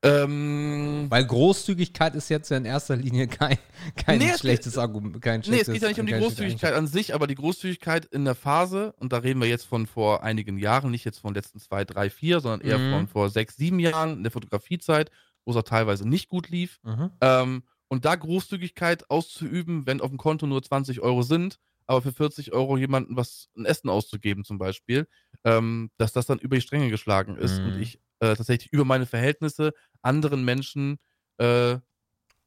[0.04, 3.58] Ähm, Weil Großzügigkeit ist jetzt ja in erster Linie kein,
[3.96, 5.20] kein Nee, es schlechtes Argument.
[5.22, 8.24] Kein Nee, es geht ja nicht um die Großzügigkeit an sich, aber die Großzügigkeit in
[8.24, 11.42] der Phase, und da reden wir jetzt von vor einigen Jahren, nicht jetzt von den
[11.42, 12.90] letzten zwei, drei, vier, sondern eher Mhm.
[12.92, 15.10] von vor sechs, sieben Jahren in der Fotografiezeit,
[15.44, 16.80] wo es auch teilweise nicht gut lief.
[16.82, 17.10] Mhm.
[17.20, 22.12] Ähm, und da Großzügigkeit auszuüben, wenn auf dem Konto nur 20 Euro sind, aber für
[22.12, 25.06] 40 Euro jemandem was ein Essen auszugeben zum Beispiel,
[25.44, 27.66] ähm, dass das dann über die Stränge geschlagen ist Mhm.
[27.66, 29.72] und ich äh, tatsächlich über meine Verhältnisse
[30.02, 30.98] anderen Menschen
[31.38, 31.78] äh,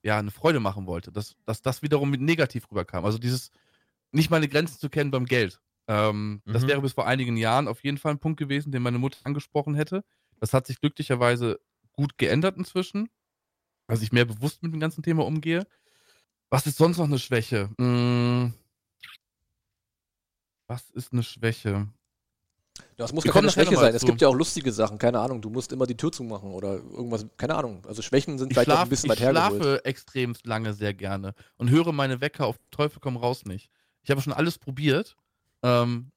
[0.03, 3.05] ja eine Freude machen wollte, dass, dass das wiederum mit negativ rüberkam.
[3.05, 3.51] Also dieses
[4.11, 5.61] nicht meine Grenzen zu kennen beim Geld.
[5.87, 6.67] Ähm, Das Mhm.
[6.69, 9.75] wäre bis vor einigen Jahren auf jeden Fall ein Punkt gewesen, den meine Mutter angesprochen
[9.75, 10.03] hätte.
[10.39, 11.59] Das hat sich glücklicherweise
[11.93, 13.09] gut geändert inzwischen,
[13.87, 15.67] dass ich mehr bewusst mit dem ganzen Thema umgehe.
[16.49, 17.69] Was ist sonst noch eine Schwäche?
[17.79, 18.53] Hm,
[20.67, 21.87] was ist eine Schwäche?
[22.95, 23.93] Das muss gar keine Schwäche sein.
[23.93, 25.41] Es gibt ja auch lustige Sachen, keine Ahnung.
[25.41, 27.83] Du musst immer die Tür zumachen oder irgendwas, keine Ahnung.
[27.87, 29.61] Also Schwächen sind Ich, vielleicht auch ein schlaf, bisschen ich weit hergeholt.
[29.61, 33.69] schlafe extrem lange sehr gerne und höre meine Wecker auf Teufel komm raus nicht.
[34.03, 35.15] Ich habe schon alles probiert.
[35.63, 36.11] Ähm,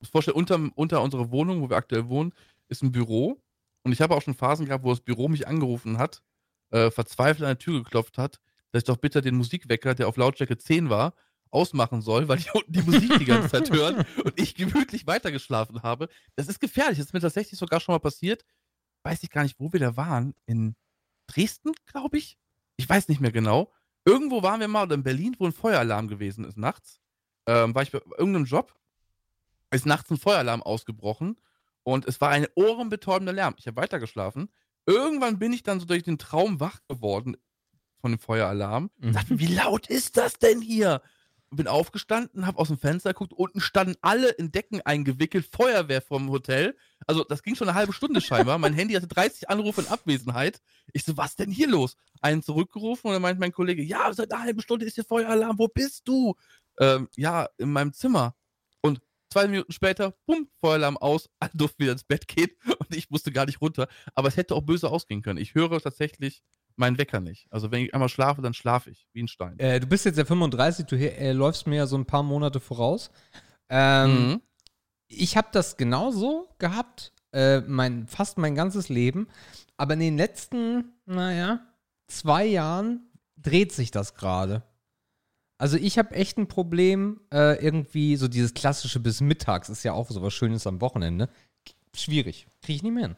[0.00, 2.32] muss vorstellen, unter, unter unserer Wohnung, wo wir aktuell wohnen,
[2.68, 3.40] ist ein Büro.
[3.82, 6.22] Und ich habe auch schon Phasen gehabt, wo das Büro mich angerufen hat,
[6.70, 8.40] äh, verzweifelt an der Tür geklopft hat,
[8.72, 11.14] dass ich doch bitte den Musikwecker, der auf Lautstärke 10 war,
[11.50, 15.82] ausmachen soll, weil die unten die Musik die ganze Zeit hören und ich gemütlich weitergeschlafen
[15.82, 16.08] habe.
[16.36, 16.98] Das ist gefährlich.
[16.98, 18.44] Das ist mir tatsächlich sogar schon mal passiert.
[19.02, 20.34] Weiß ich gar nicht, wo wir da waren.
[20.46, 20.76] In
[21.26, 22.38] Dresden, glaube ich.
[22.76, 23.72] Ich weiß nicht mehr genau.
[24.04, 27.00] Irgendwo waren wir mal oder in Berlin, wo ein Feueralarm gewesen ist nachts.
[27.46, 28.74] Ähm, war ich bei irgendeinem Job.
[29.70, 31.36] Ist nachts ein Feueralarm ausgebrochen
[31.82, 33.54] und es war ein ohrenbetäubender Lärm.
[33.58, 34.50] Ich habe weitergeschlafen.
[34.86, 37.36] Irgendwann bin ich dann so durch den Traum wach geworden
[38.00, 38.90] von dem Feueralarm.
[38.98, 39.12] Mhm.
[39.12, 41.02] Dachte, wie laut ist das denn hier?
[41.52, 46.30] Bin aufgestanden, habe aus dem Fenster geguckt, unten standen alle in Decken eingewickelt, Feuerwehr vom
[46.30, 46.76] Hotel.
[47.06, 48.58] Also das ging schon eine halbe Stunde scheinbar.
[48.58, 50.60] mein Handy hatte 30 Anrufe in Abwesenheit.
[50.92, 51.96] Ich so, was denn hier los?
[52.20, 55.58] Einen zurückgerufen und dann meint mein Kollege, ja, seit einer halben Stunde ist hier Feueralarm,
[55.58, 56.36] wo bist du?
[56.78, 58.36] Ähm, ja, in meinem Zimmer.
[58.80, 63.10] Und zwei Minuten später, bumm, Feueralarm aus, alle durften wieder ins Bett gehen und ich
[63.10, 63.88] musste gar nicht runter.
[64.14, 65.38] Aber es hätte auch böse ausgehen können.
[65.38, 66.42] Ich höre tatsächlich
[66.76, 67.46] meinen Wecker nicht.
[67.50, 69.58] Also wenn ich einmal schlafe, dann schlafe ich, wie ein Stein.
[69.58, 72.60] Äh, du bist jetzt ja 35, du äh, läufst mir ja so ein paar Monate
[72.60, 73.10] voraus.
[73.68, 74.40] Ähm, Mhm.
[75.12, 79.26] Ich habe das genauso gehabt, äh, mein, fast mein ganzes Leben.
[79.76, 81.60] Aber in den letzten, naja,
[82.06, 84.62] zwei Jahren dreht sich das gerade.
[85.58, 89.92] Also ich habe echt ein Problem, äh, irgendwie so dieses klassische bis mittags ist ja
[89.92, 91.28] auch so was Schönes am Wochenende.
[91.94, 92.46] Schwierig.
[92.62, 93.16] Kriege ich nicht mehr hin.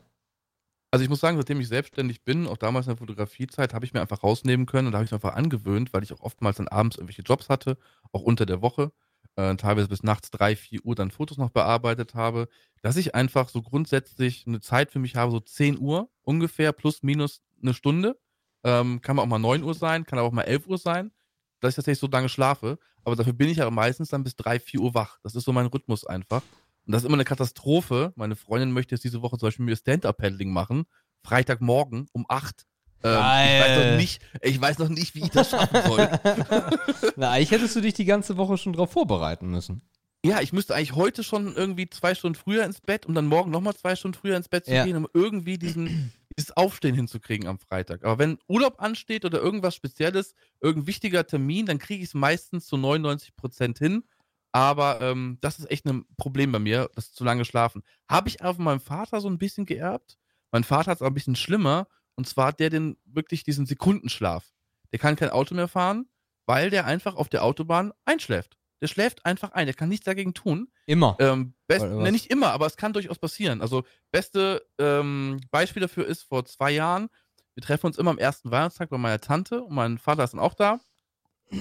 [0.93, 3.95] Also ich muss sagen, seitdem ich selbstständig bin, auch damals in der Fotografiezeit, habe ich
[3.95, 6.69] mir einfach rausnehmen können und habe ich mir einfach angewöhnt, weil ich auch oftmals dann
[6.69, 7.79] abends irgendwelche Jobs hatte,
[8.13, 8.93] auch unter der Woche.
[9.37, 12.49] äh, teilweise bis nachts drei, vier Uhr dann Fotos noch bearbeitet habe,
[12.83, 17.03] dass ich einfach so grundsätzlich eine Zeit für mich habe, so 10 Uhr ungefähr, plus
[17.03, 18.19] minus eine Stunde.
[18.65, 21.13] Ähm, kann auch mal 9 Uhr sein, kann aber auch mal 11 Uhr sein,
[21.61, 22.79] dass ich tatsächlich so lange schlafe.
[23.05, 25.19] Aber dafür bin ich ja meistens dann bis 3, 4 Uhr wach.
[25.23, 26.43] Das ist so mein Rhythmus einfach.
[26.87, 28.13] Und das ist immer eine Katastrophe.
[28.17, 30.85] Meine Freundin möchte jetzt diese Woche zum Beispiel mit mir Stand-Up-Paddling machen.
[31.23, 32.67] Freitagmorgen um 8.
[33.05, 36.09] Ähm, ich, weiß noch nicht, ich weiß noch nicht, wie ich das schaffen soll.
[37.17, 39.83] Na, eigentlich hättest du dich die ganze Woche schon darauf vorbereiten müssen.
[40.25, 43.51] Ja, ich müsste eigentlich heute schon irgendwie zwei Stunden früher ins Bett und dann morgen
[43.51, 44.85] nochmal zwei Stunden früher ins Bett zu ja.
[44.85, 48.05] gehen, um irgendwie diesen, dieses Aufstehen hinzukriegen am Freitag.
[48.05, 52.67] Aber wenn Urlaub ansteht oder irgendwas Spezielles, irgendein wichtiger Termin, dann kriege ich es meistens
[52.67, 54.05] zu 99 Prozent hin.
[54.53, 57.83] Aber ähm, das ist echt ein Problem bei mir, das zu lange schlafen.
[58.09, 60.19] Habe ich aber von meinem Vater so ein bisschen geerbt.
[60.51, 61.89] Mein Vater hat es aber ein bisschen schlimmer.
[62.15, 64.53] Und zwar hat der den wirklich diesen Sekundenschlaf.
[64.93, 66.07] Der kann kein Auto mehr fahren,
[66.45, 68.59] weil der einfach auf der Autobahn einschläft.
[68.83, 70.69] Der schläft einfach ein, der kann nichts dagegen tun.
[70.87, 71.17] Immer.
[71.21, 73.63] Ähm, best, ne, nicht immer, aber es kann durchaus passieren.
[73.63, 77.09] Also, beste ähm, Beispiel dafür ist vor zwei Jahren.
[77.55, 80.41] Wir treffen uns immer am ersten Weihnachtstag bei meiner Tante und mein Vater ist dann
[80.41, 80.81] auch da.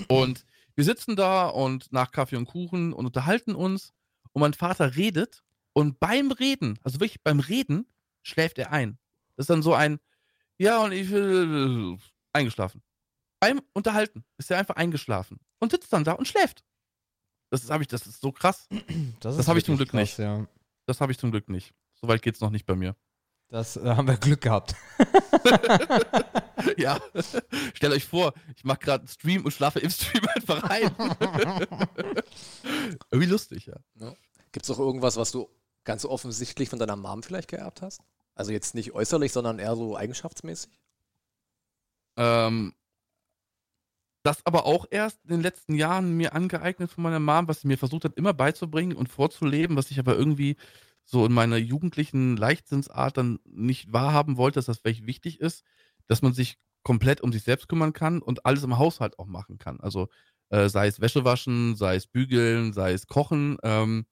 [0.08, 3.94] Und wir sitzen da und nach Kaffee und Kuchen und unterhalten uns.
[4.34, 7.86] Und mein Vater redet und beim Reden, also wirklich beim Reden,
[8.24, 8.98] schläft er ein.
[9.36, 10.00] Das ist dann so ein,
[10.58, 11.98] ja, und ich will
[12.34, 12.82] eingeschlafen.
[13.40, 16.64] Beim Unterhalten ist er einfach eingeschlafen und sitzt dann da und schläft.
[17.50, 18.68] Das habe ich, das ist so krass.
[19.20, 20.20] Das, das habe ich zum Glück krass, nicht.
[20.20, 20.48] Ja.
[20.86, 21.74] Das habe ich zum Glück nicht.
[22.00, 22.96] Soweit geht es noch nicht bei mir.
[23.52, 24.76] Das äh, haben wir Glück gehabt.
[26.78, 26.98] ja,
[27.74, 30.96] stellt euch vor, ich mache gerade einen Stream und schlafe im Stream einfach rein.
[33.12, 33.76] Irgendwie lustig, ja.
[34.00, 34.14] ja.
[34.54, 35.50] Gibt es auch irgendwas, was du
[35.84, 38.00] ganz offensichtlich von deiner Mom vielleicht geerbt hast?
[38.36, 40.72] Also jetzt nicht äußerlich, sondern eher so eigenschaftsmäßig?
[42.16, 42.74] Ähm,
[44.24, 47.68] das aber auch erst in den letzten Jahren mir angeeignet von meiner Mom, was sie
[47.68, 50.56] mir versucht hat, immer beizubringen und vorzuleben, was ich aber irgendwie
[51.12, 55.64] so in meiner jugendlichen Leichtsinnsart dann nicht wahrhaben wollte, dass das vielleicht wichtig ist,
[56.08, 59.58] dass man sich komplett um sich selbst kümmern kann und alles im Haushalt auch machen
[59.58, 59.80] kann.
[59.82, 60.08] Also
[60.50, 64.06] äh, sei es Wäsche waschen, sei es bügeln, sei es kochen, ähm,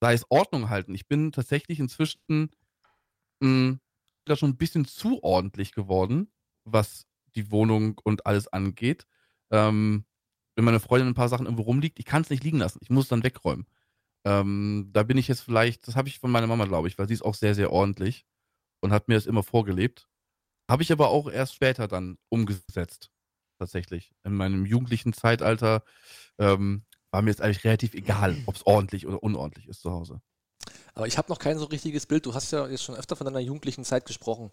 [0.00, 0.94] sei es Ordnung halten.
[0.94, 2.50] Ich bin tatsächlich inzwischen
[3.40, 3.80] mh, hm,
[4.34, 6.30] schon ein bisschen zu ordentlich geworden,
[6.64, 9.06] was die Wohnung und alles angeht.
[9.50, 10.04] Ähm,
[10.56, 12.80] wenn meine Freundin ein paar Sachen irgendwo rumliegt, ich kann es nicht liegen lassen.
[12.82, 13.66] Ich muss es dann wegräumen.
[14.26, 17.06] Ähm, da bin ich jetzt vielleicht, das habe ich von meiner Mama, glaube ich, weil
[17.06, 18.26] sie ist auch sehr, sehr ordentlich
[18.80, 20.08] und hat mir das immer vorgelebt.
[20.68, 23.12] Habe ich aber auch erst später dann umgesetzt,
[23.60, 24.10] tatsächlich.
[24.24, 25.84] In meinem jugendlichen Zeitalter
[26.38, 30.20] ähm, war mir jetzt eigentlich relativ egal, ob es ordentlich oder unordentlich ist zu Hause.
[30.94, 32.26] Aber ich habe noch kein so richtiges Bild.
[32.26, 34.50] Du hast ja jetzt schon öfter von deiner jugendlichen Zeit gesprochen.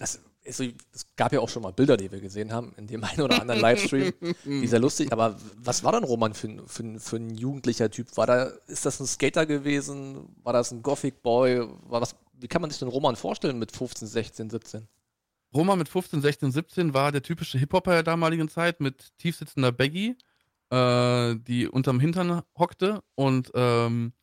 [0.00, 3.04] Das, ist, es gab ja auch schon mal Bilder, die wir gesehen haben in dem
[3.04, 4.12] einen oder anderen Livestream.
[4.44, 5.12] die sehr lustig.
[5.12, 8.16] Aber was war dann Roman für, für, für ein jugendlicher Typ?
[8.16, 10.34] War da, ist das ein Skater gewesen?
[10.42, 11.66] War das ein Gothic Boy?
[11.82, 14.88] War das, wie kann man sich den Roman vorstellen mit 15, 16, 17?
[15.54, 20.16] Roman mit 15, 16, 17 war der typische Hip-Hopper der damaligen Zeit mit tiefsitzender Baggy,
[20.70, 23.02] äh, die unterm Hintern hockte.
[23.16, 24.14] Und ähm,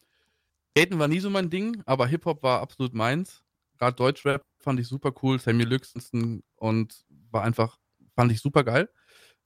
[0.75, 3.43] Skaten war nie so mein Ding, aber Hip-Hop war absolut meins.
[3.77, 5.39] Gerade Deutschrap fand ich super cool.
[5.39, 7.77] Sammy Lüxensten und war einfach,
[8.15, 8.89] fand ich super geil.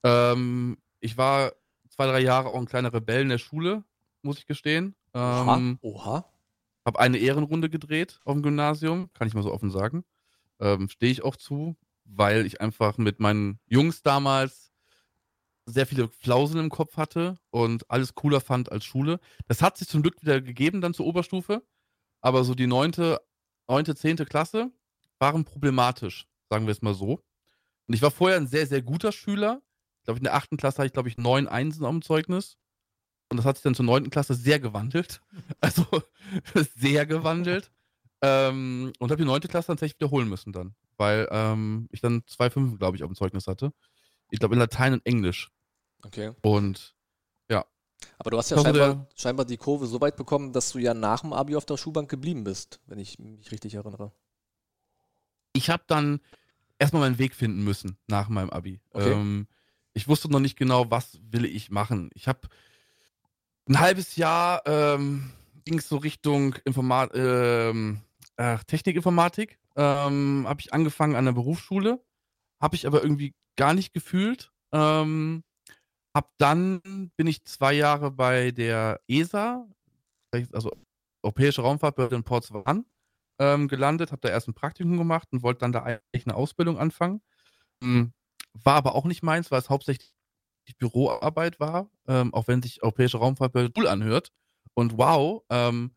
[0.03, 1.53] Ähm, ich war
[1.89, 3.83] zwei, drei Jahre auch ein kleiner Rebell in der Schule,
[4.21, 4.95] muss ich gestehen.
[5.13, 6.15] Ähm, Oha.
[6.15, 6.25] Oha.
[6.85, 10.03] Hab eine Ehrenrunde gedreht auf dem Gymnasium, kann ich mal so offen sagen.
[10.59, 14.71] Ähm, Stehe ich auch zu, weil ich einfach mit meinen Jungs damals
[15.65, 19.19] sehr viele Flausen im Kopf hatte und alles cooler fand als Schule.
[19.47, 21.63] Das hat sich zum Glück wieder gegeben dann zur Oberstufe,
[22.21, 23.21] aber so die neunte,
[23.71, 24.71] neunte, zehnte Klasse
[25.19, 27.23] waren problematisch, sagen wir es mal so.
[27.87, 29.61] Und ich war vorher ein sehr, sehr guter Schüler.
[29.99, 32.57] Ich glaube, in der achten Klasse hatte ich, glaube ich, neun Einsen am Zeugnis.
[33.29, 35.21] Und das hat sich dann zur neunten Klasse sehr gewandelt.
[35.61, 35.85] Also
[36.79, 37.71] sehr gewandelt.
[38.21, 40.75] Ähm, und habe die neunte Klasse tatsächlich wiederholen müssen dann.
[40.97, 43.73] Weil ähm, ich dann zwei Fünfen, glaube ich, auf dem Zeugnis hatte.
[44.31, 45.49] Ich glaube, in Latein und Englisch.
[46.03, 46.31] Okay.
[46.41, 46.95] Und.
[48.17, 51.21] Aber du hast ja scheinbar, scheinbar, die Kurve so weit bekommen, dass du ja nach
[51.21, 54.11] dem Abi auf der Schulbank geblieben bist, wenn ich mich richtig erinnere
[55.53, 56.19] ich habe dann
[56.79, 58.79] erstmal meinen Weg finden müssen nach meinem Abi.
[58.91, 59.11] Okay.
[59.11, 59.47] Ähm,
[59.93, 62.09] ich wusste noch nicht genau, was will ich machen.
[62.13, 62.47] Ich habe
[63.67, 65.31] ein halbes Jahr ähm,
[65.65, 68.01] ging es so Richtung Informat ähm,
[68.37, 69.59] äh, Technikinformatik.
[69.75, 72.03] Ähm, habe ich angefangen an der Berufsschule,
[72.59, 74.51] habe ich aber irgendwie gar nicht gefühlt.
[74.71, 75.43] Ähm,
[76.13, 79.67] hab dann bin ich zwei Jahre bei der ESA,
[80.51, 80.71] also
[81.23, 82.85] Europäische Raumfahrtbehörde in Portswan,
[83.39, 86.77] ähm, gelandet, habe da erst ein Praktikum gemacht und wollte dann da eigentlich eine Ausbildung
[86.77, 87.21] anfangen.
[87.83, 88.13] Ähm,
[88.53, 90.13] war aber auch nicht meins, weil es hauptsächlich
[90.77, 94.31] Büroarbeit war, ähm, auch wenn sich europäische Raumfahrt cool anhört.
[94.73, 95.95] Und wow, ähm,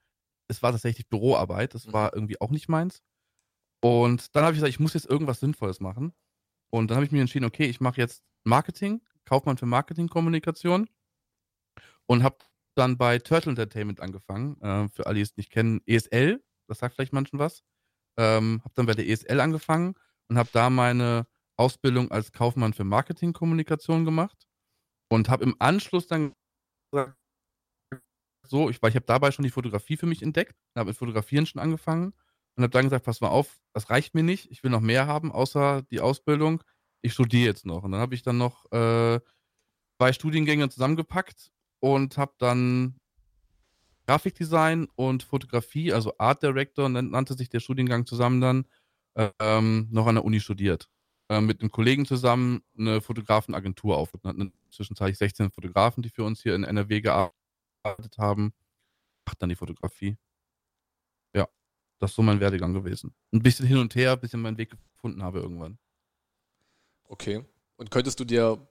[0.49, 1.75] es war tatsächlich Büroarbeit.
[1.75, 3.03] Das war irgendwie auch nicht meins.
[3.83, 6.13] Und dann habe ich gesagt, ich muss jetzt irgendwas Sinnvolles machen.
[6.71, 10.89] Und dann habe ich mir entschieden, okay, ich mache jetzt Marketing, Kaufmann für Marketingkommunikation
[12.07, 12.39] und habe
[12.77, 14.61] dann bei Turtle Entertainment angefangen.
[14.61, 17.63] Äh, für alle, die es nicht kennen, ESL, das sagt vielleicht manchen was.
[18.19, 19.95] Ähm, habe dann bei der ESL angefangen
[20.29, 24.47] und habe da meine Ausbildung als Kaufmann für Marketingkommunikation gemacht
[25.11, 26.35] und habe im Anschluss dann
[26.93, 27.17] gesagt,
[28.47, 31.47] so, ich, weil ich habe dabei schon die Fotografie für mich entdeckt, habe mit Fotografieren
[31.47, 32.13] schon angefangen
[32.57, 35.07] und habe dann gesagt, pass mal auf, das reicht mir nicht, ich will noch mehr
[35.07, 36.63] haben, außer die Ausbildung.
[37.05, 37.83] Ich studiere jetzt noch.
[37.83, 39.21] Und dann habe ich dann noch äh,
[39.99, 42.99] zwei Studiengänge zusammengepackt und habe dann
[44.07, 48.67] Grafikdesign und Fotografie, also Art Director, nannte sich der Studiengang zusammen dann,
[49.39, 50.89] ähm, noch an der Uni studiert.
[51.29, 54.31] Äh, mit einem Kollegen zusammen eine Fotografenagentur aufgebaut.
[54.31, 58.55] Hatten zwischenzeitlich 16 Fotografen, die für uns hier in NRW gearbeitet haben.
[59.27, 60.17] Macht dann die Fotografie.
[61.35, 61.49] Ja,
[61.99, 63.15] das ist so mein Werdegang gewesen.
[63.33, 65.79] Ein bisschen hin und her, bis ich meinen Weg gefunden habe irgendwann.
[67.15, 67.45] Okay.
[67.77, 68.67] Und könntest du dir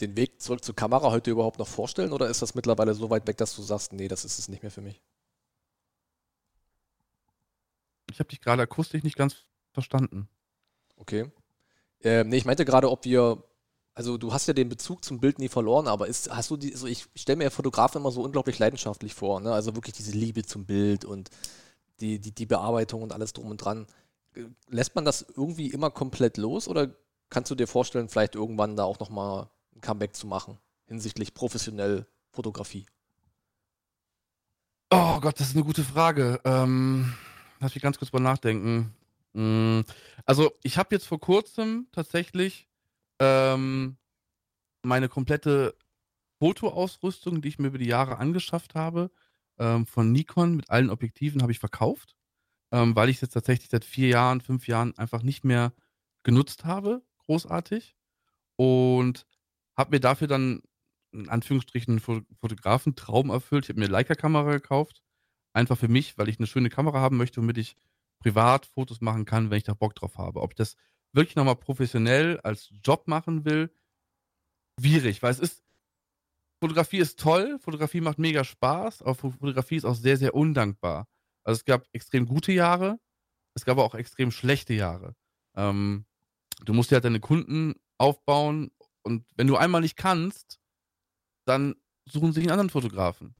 [0.00, 3.26] den Weg zurück zur Kamera heute überhaupt noch vorstellen oder ist das mittlerweile so weit
[3.26, 5.02] weg, dass du sagst, nee, das ist es nicht mehr für mich?
[8.10, 10.26] Ich habe dich gerade akustisch nicht ganz verstanden.
[10.96, 11.30] Okay.
[12.00, 13.44] Ähm, nee, ich meinte gerade, ob wir,
[13.92, 16.72] also du hast ja den Bezug zum Bild nie verloren, aber ist, hast du die,
[16.72, 19.52] also ich stelle mir ja Fotografen immer so unglaublich leidenschaftlich vor, ne?
[19.52, 21.28] Also wirklich diese Liebe zum Bild und
[22.00, 23.86] die, die, die Bearbeitung und alles drum und dran.
[24.68, 26.96] Lässt man das irgendwie immer komplett los oder
[27.32, 32.06] kannst du dir vorstellen, vielleicht irgendwann da auch nochmal ein Comeback zu machen hinsichtlich professionell
[32.30, 32.86] Fotografie?
[34.90, 36.40] Oh Gott, das ist eine gute Frage.
[36.44, 37.14] Ähm,
[37.58, 38.94] lass mich ganz kurz mal nachdenken.
[39.32, 39.80] Mm,
[40.26, 42.68] also, ich habe jetzt vor kurzem tatsächlich
[43.18, 43.96] ähm,
[44.82, 45.74] meine komplette
[46.38, 49.10] Fotoausrüstung, die ich mir über die Jahre angeschafft habe,
[49.58, 52.14] ähm, von Nikon mit allen Objektiven habe ich verkauft,
[52.70, 55.72] ähm, weil ich es jetzt tatsächlich seit vier Jahren, fünf Jahren einfach nicht mehr
[56.24, 57.96] genutzt habe, großartig.
[58.56, 59.26] Und
[59.76, 60.62] habe mir dafür dann
[61.12, 63.64] in Anführungsstrichen einen Fotografen-Traum erfüllt.
[63.64, 65.02] Ich habe mir eine Leica-Kamera gekauft.
[65.52, 67.76] Einfach für mich, weil ich eine schöne Kamera haben möchte, womit ich
[68.20, 70.40] privat Fotos machen kann, wenn ich da Bock drauf habe.
[70.40, 70.76] Ob ich das
[71.12, 73.70] wirklich nochmal professionell als Job machen will,
[74.80, 75.62] schwierig, weil es ist,
[76.60, 81.08] Fotografie ist toll, Fotografie macht mega Spaß, aber Fotografie ist auch sehr, sehr undankbar.
[81.44, 82.98] Also es gab extrem gute Jahre,
[83.54, 85.14] es gab auch extrem schlechte Jahre.
[85.56, 86.06] Ähm,
[86.64, 88.70] du musst ja halt deine Kunden aufbauen
[89.02, 90.60] und wenn du einmal nicht kannst,
[91.44, 93.34] dann suchen sie einen anderen Fotografen.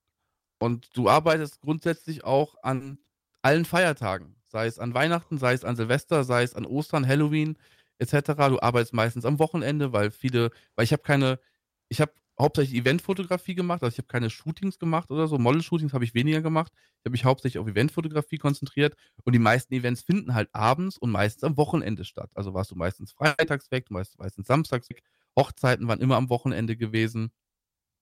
[0.58, 2.98] Und du arbeitest grundsätzlich auch an
[3.42, 4.36] allen Feiertagen.
[4.46, 7.58] Sei es an Weihnachten, sei es an Silvester, sei es an Ostern, Halloween
[7.98, 8.34] etc.
[8.48, 11.40] Du arbeitest meistens am Wochenende, weil viele, weil ich habe keine,
[11.88, 15.38] ich habe hauptsächlich Eventfotografie gemacht, also ich habe keine Shootings gemacht oder so.
[15.38, 16.72] Model-Shootings habe ich weniger gemacht.
[16.74, 21.10] Ich habe mich hauptsächlich auf Eventfotografie konzentriert und die meisten Events finden halt abends und
[21.10, 22.30] meistens am Wochenende statt.
[22.34, 25.02] Also warst du meistens freitags weg, du warst meistens samstags weg.
[25.38, 27.32] Hochzeiten waren immer am Wochenende gewesen.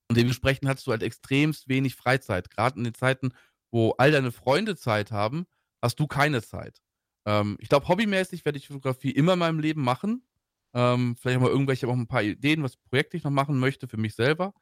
[0.09, 2.51] Und dementsprechend hattest du halt extremst wenig Freizeit.
[2.51, 3.33] Gerade in den Zeiten,
[3.71, 5.47] wo all deine Freunde Zeit haben,
[5.81, 6.81] hast du keine Zeit.
[7.27, 10.25] Ähm, ich glaube, hobbymäßig werde ich Fotografie immer in meinem Leben machen.
[10.73, 13.89] Ähm, vielleicht auch mal irgendwelche, auch ein paar Ideen, was Projekte ich noch machen möchte
[13.89, 14.55] für mich selber.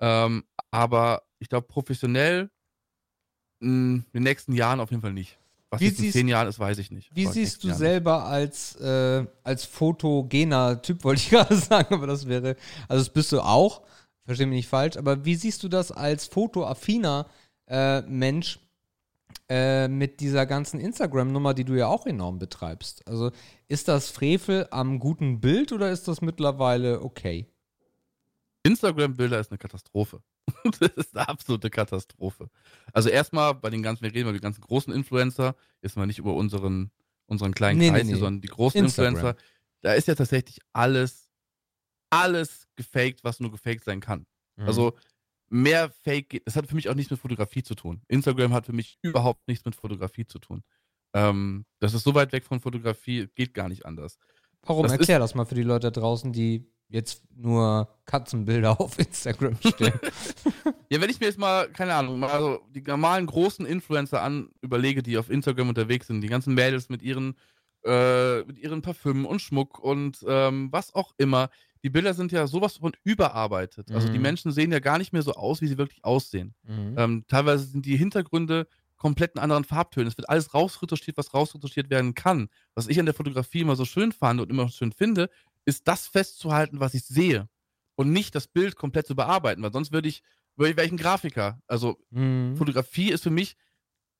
[0.00, 2.50] Ähm, aber ich glaube, professionell
[3.60, 5.38] in den nächsten Jahren auf jeden Fall nicht.
[5.70, 7.14] Was Wie jetzt in zehn Jahren ist, weiß ich nicht.
[7.14, 12.06] Wie siehst du Jahren selber als, äh, als fotogener Typ, wollte ich gerade sagen, aber
[12.06, 12.56] das wäre,
[12.88, 13.82] also das bist du auch,
[14.24, 17.26] verstehe mich nicht falsch, aber wie siehst du das als fotoaffiner
[17.68, 18.58] äh, Mensch
[19.48, 23.06] äh, mit dieser ganzen Instagram-Nummer, die du ja auch enorm betreibst?
[23.06, 23.30] Also
[23.70, 27.46] ist das Frevel am guten Bild oder ist das mittlerweile okay?
[28.64, 30.22] Instagram-Bilder ist eine Katastrophe.
[30.80, 32.50] das ist eine absolute Katastrophe.
[32.92, 36.18] Also erstmal bei den ganzen, wir reden über die ganzen großen Influencer, jetzt mal nicht
[36.18, 36.90] über unseren,
[37.26, 38.20] unseren kleinen Nee, nee, Kreis, hier, nee.
[38.20, 39.14] sondern die großen Instagram.
[39.14, 39.40] Influencer.
[39.82, 41.30] Da ist ja tatsächlich alles,
[42.10, 44.26] alles gefaked, was nur gefaked sein kann.
[44.56, 44.66] Mhm.
[44.66, 44.98] Also
[45.48, 48.02] mehr Fake, das hat für mich auch nichts mit Fotografie zu tun.
[48.08, 50.64] Instagram hat für mich überhaupt nichts mit Fotografie zu tun.
[51.14, 54.18] Ähm, das ist so weit weg von Fotografie, geht gar nicht anders.
[54.62, 54.82] Warum?
[54.84, 59.56] das Erklär das mal für die Leute da draußen, die jetzt nur Katzenbilder auf Instagram
[59.64, 59.98] stellen.
[60.90, 64.50] Ja, wenn ich mir jetzt mal, keine Ahnung, mal so die normalen großen Influencer an
[64.60, 67.36] überlege, die auf Instagram unterwegs sind, die ganzen Mädels mit ihren,
[67.84, 71.48] äh, mit ihren Parfümen und Schmuck und ähm, was auch immer.
[71.82, 73.90] Die Bilder sind ja sowas von überarbeitet.
[73.92, 74.22] Also die Mhm.
[74.22, 76.54] Menschen sehen ja gar nicht mehr so aus, wie sie wirklich aussehen.
[76.64, 76.94] mhm.
[76.98, 78.66] Ähm, teilweise sind die Hintergründe
[79.00, 80.08] komplett in anderen Farbtönen.
[80.08, 82.50] Es wird alles rausretuschiert, was rausretuschiert werden kann.
[82.76, 85.30] Was ich an der Fotografie immer so schön fand und immer schön finde,
[85.66, 87.48] ist das festzuhalten, was ich sehe.
[87.96, 90.22] und nicht das Bild komplett zu bearbeiten, weil sonst würde ich,
[90.56, 91.60] würde ich, wäre ich ein Grafiker.
[91.68, 92.56] Also Mhm.
[92.56, 93.56] Fotografie ist für mich,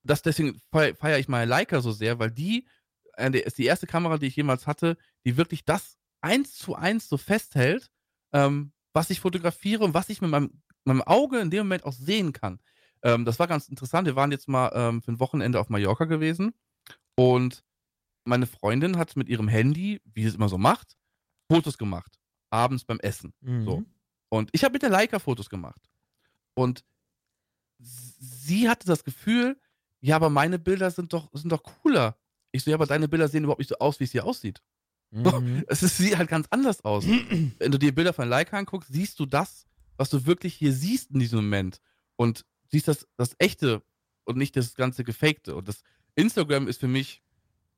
[0.05, 2.67] das deswegen feiere feier ich meine Leica so sehr, weil die
[3.15, 6.75] äh, die ist die erste Kamera, die ich jemals hatte, die wirklich das eins zu
[6.75, 7.91] eins so festhält,
[8.33, 11.93] ähm, was ich fotografiere und was ich mit meinem, meinem Auge in dem Moment auch
[11.93, 12.61] sehen kann.
[13.03, 14.07] Ähm, das war ganz interessant.
[14.07, 16.53] Wir waren jetzt mal ähm, für ein Wochenende auf Mallorca gewesen
[17.17, 17.65] und
[18.25, 20.97] meine Freundin hat mit ihrem Handy, wie sie es immer so macht,
[21.51, 22.19] Fotos gemacht.
[22.51, 23.33] Abends beim Essen.
[23.41, 23.65] Mhm.
[23.65, 23.85] So.
[24.29, 25.81] Und ich habe mit der Leica Fotos gemacht.
[26.55, 26.85] Und
[27.79, 29.59] sie hatte das Gefühl,
[30.01, 32.17] ja, aber meine Bilder sind doch, sind doch cooler.
[32.53, 34.63] Ich so, ja, aber deine Bilder sehen überhaupt nicht so aus, wie es hier aussieht.
[35.11, 35.65] Mhm.
[35.67, 37.05] Es ist, sieht halt ganz anders aus.
[37.07, 41.11] Wenn du dir Bilder von Leica anguckst, siehst du das, was du wirklich hier siehst
[41.11, 41.81] in diesem Moment.
[42.17, 43.83] Und siehst das, das Echte
[44.25, 45.57] und nicht das ganze Gefakte.
[45.57, 45.83] Und das
[46.15, 47.23] Instagram ist für mich,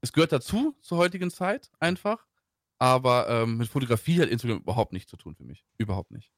[0.00, 2.26] es gehört dazu zur heutigen Zeit einfach.
[2.78, 5.64] Aber ähm, mit Fotografie hat Instagram überhaupt nichts zu tun für mich.
[5.78, 6.32] Überhaupt nicht.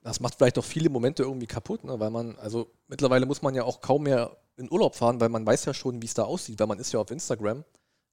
[0.00, 2.00] Das macht vielleicht auch viele Momente irgendwie kaputt, ne?
[2.00, 5.44] weil man, also mittlerweile muss man ja auch kaum mehr in Urlaub fahren, weil man
[5.44, 7.64] weiß ja schon, wie es da aussieht, weil man ist ja auf Instagram.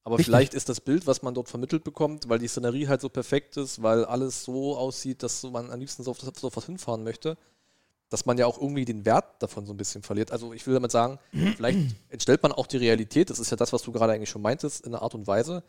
[0.04, 0.26] Aber Richtig.
[0.26, 3.58] vielleicht ist das Bild, was man dort vermittelt bekommt, weil die Szenerie halt so perfekt
[3.58, 7.04] ist, weil alles so aussieht, dass man am liebsten so auf, so auf was hinfahren
[7.04, 7.38] möchte,
[8.10, 10.32] dass man ja auch irgendwie den Wert davon so ein bisschen verliert.
[10.32, 11.80] Also ich will damit sagen, vielleicht
[12.10, 14.86] entstellt man auch die Realität, das ist ja das, was du gerade eigentlich schon meintest,
[14.86, 15.64] in einer Art und Weise,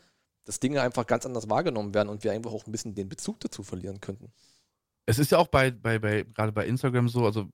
[0.45, 3.41] dass Dinge einfach ganz anders wahrgenommen werden und wir einfach auch ein bisschen den Bezug
[3.41, 4.33] dazu verlieren könnten.
[5.07, 7.49] Es ist ja auch bei, bei, bei gerade bei Instagram so, also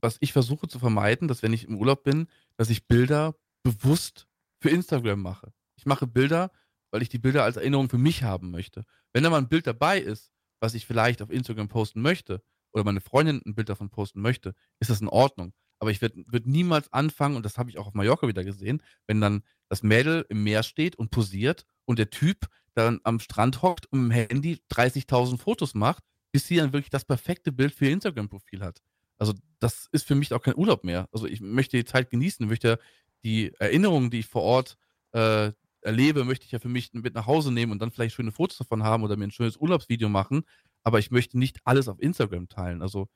[0.00, 4.26] was ich versuche zu vermeiden, dass wenn ich im Urlaub bin, dass ich Bilder bewusst
[4.60, 5.52] für Instagram mache.
[5.76, 6.50] Ich mache Bilder,
[6.90, 8.84] weil ich die Bilder als Erinnerung für mich haben möchte.
[9.12, 12.42] Wenn da mal ein Bild dabei ist, was ich vielleicht auf Instagram posten möchte,
[12.74, 15.54] oder meine Freundin ein Bild davon posten möchte, ist das in Ordnung.
[15.78, 18.82] Aber ich würde würd niemals anfangen, und das habe ich auch auf Mallorca wieder gesehen,
[19.06, 23.62] wenn dann das Mädel im Meer steht und posiert und der Typ dann am Strand
[23.62, 26.02] hockt und dem Handy 30.000 Fotos macht,
[26.32, 28.80] bis sie dann wirklich das perfekte Bild für ihr Instagram-Profil hat.
[29.18, 31.08] Also das ist für mich auch kein Urlaub mehr.
[31.12, 32.78] Also ich möchte die Zeit genießen, möchte
[33.22, 34.76] die Erinnerungen, die ich vor Ort
[35.12, 38.32] äh, erlebe, möchte ich ja für mich mit nach Hause nehmen und dann vielleicht schöne
[38.32, 40.44] Fotos davon haben oder mir ein schönes Urlaubsvideo machen.
[40.84, 42.82] Aber ich möchte nicht alles auf Instagram teilen.
[42.82, 43.08] Also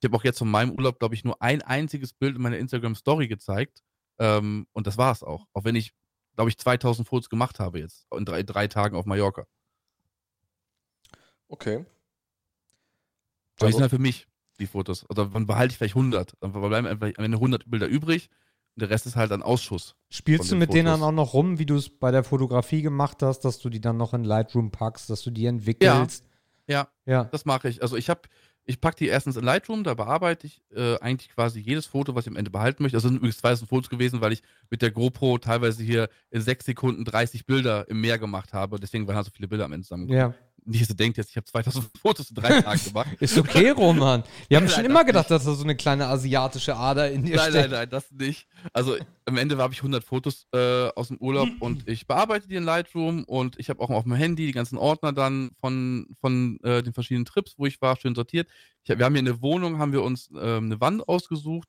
[0.00, 2.58] ich habe auch jetzt von meinem Urlaub, glaube ich, nur ein einziges Bild in meiner
[2.58, 3.82] Instagram-Story gezeigt.
[4.18, 5.46] Ähm, und das war es auch.
[5.54, 5.94] Auch wenn ich,
[6.36, 9.46] glaube ich, 2000 Fotos gemacht habe jetzt in drei, drei Tagen auf Mallorca.
[11.48, 11.76] Okay.
[11.76, 11.84] Aber
[13.60, 14.26] die Also- sind halt für mich,
[14.58, 15.08] die Fotos.
[15.08, 16.34] Oder dann behalte ich vielleicht 100.
[16.40, 18.28] Dann bleiben einfach am Ende 100 Bilder übrig.
[18.76, 19.94] Und der Rest ist halt ein Ausschuss.
[20.10, 21.08] Spielst du mit denen dann Fotos.
[21.08, 23.96] auch noch rum, wie du es bei der Fotografie gemacht hast, dass du die dann
[23.96, 26.24] noch in Lightroom packst, dass du die entwickelst?
[26.24, 26.30] Ja,
[26.66, 26.88] Ja.
[27.24, 27.82] das mache ich.
[27.82, 28.22] Also ich habe,
[28.64, 32.24] ich packe die erstens in Lightroom, da bearbeite ich äh, eigentlich quasi jedes Foto, was
[32.24, 32.96] ich am Ende behalten möchte.
[32.96, 36.64] Also sind übrigens zwei Fotos gewesen, weil ich mit der GoPro teilweise hier in sechs
[36.64, 38.80] Sekunden 30 Bilder im Meer gemacht habe.
[38.80, 40.08] Deswegen waren halt so viele Bilder am Ende zusammen.
[40.08, 40.34] Ja.
[40.66, 43.08] Nicht, dass ihr denkt jetzt, ich habe 2000 Fotos in drei Tagen gemacht.
[43.20, 44.24] Ist okay, Roman.
[44.48, 47.36] Wir haben Nein, schon immer gedacht, dass da so eine kleine asiatische Ader in dir
[47.36, 47.70] Nein, nein, steckt.
[47.72, 48.46] nein, das nicht.
[48.72, 48.96] Also
[49.26, 52.64] am Ende habe ich 100 Fotos äh, aus dem Urlaub und ich bearbeite die in
[52.64, 56.82] Lightroom und ich habe auch auf dem Handy die ganzen Ordner dann von, von äh,
[56.82, 58.48] den verschiedenen Trips, wo ich war, schön sortiert.
[58.88, 61.68] Hab- wir haben hier in der Wohnung, haben wir uns ähm, eine Wand ausgesucht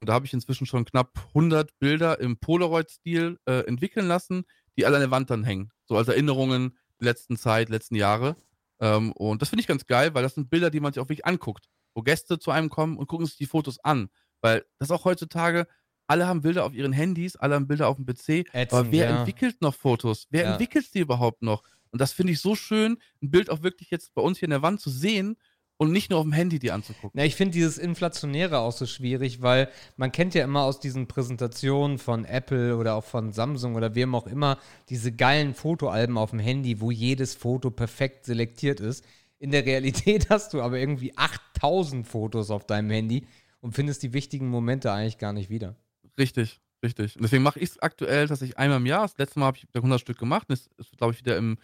[0.00, 4.44] und da habe ich inzwischen schon knapp 100 Bilder im Polaroid-Stil äh, entwickeln lassen,
[4.78, 5.70] die alle an der Wand dann hängen.
[5.84, 8.36] So als Erinnerungen letzten Zeit, letzten Jahre.
[8.80, 11.08] Ähm, und das finde ich ganz geil, weil das sind Bilder, die man sich auch
[11.08, 11.66] wirklich anguckt.
[11.94, 14.08] Wo Gäste zu einem kommen und gucken sich die Fotos an.
[14.40, 15.66] Weil das auch heutzutage,
[16.06, 18.46] alle haben Bilder auf ihren Handys, alle haben Bilder auf dem PC.
[18.52, 19.18] aber Ätzend, wer ja.
[19.18, 20.26] entwickelt noch Fotos?
[20.30, 20.50] Wer Ja.
[20.52, 21.62] entwickelt sie überhaupt noch?
[21.90, 24.50] Und das finde ich so schön, ein Bild auch wirklich jetzt bei uns hier in
[24.50, 25.36] der Wand zu sehen
[25.84, 27.12] und nicht nur auf dem Handy die anzugucken.
[27.14, 31.06] Na, ich finde dieses Inflationäre auch so schwierig, weil man kennt ja immer aus diesen
[31.06, 34.58] Präsentationen von Apple oder auch von Samsung oder wem auch immer
[34.88, 39.04] diese geilen Fotoalben auf dem Handy, wo jedes Foto perfekt selektiert ist.
[39.38, 43.26] In der Realität hast du aber irgendwie 8000 Fotos auf deinem Handy
[43.60, 45.76] und findest die wichtigen Momente eigentlich gar nicht wieder.
[46.18, 47.16] Richtig, richtig.
[47.16, 49.58] Und deswegen mache ich es aktuell, dass ich einmal im Jahr, das letzte Mal habe
[49.58, 51.58] ich 100 Stück gemacht, das ist, glaube ich, wieder im,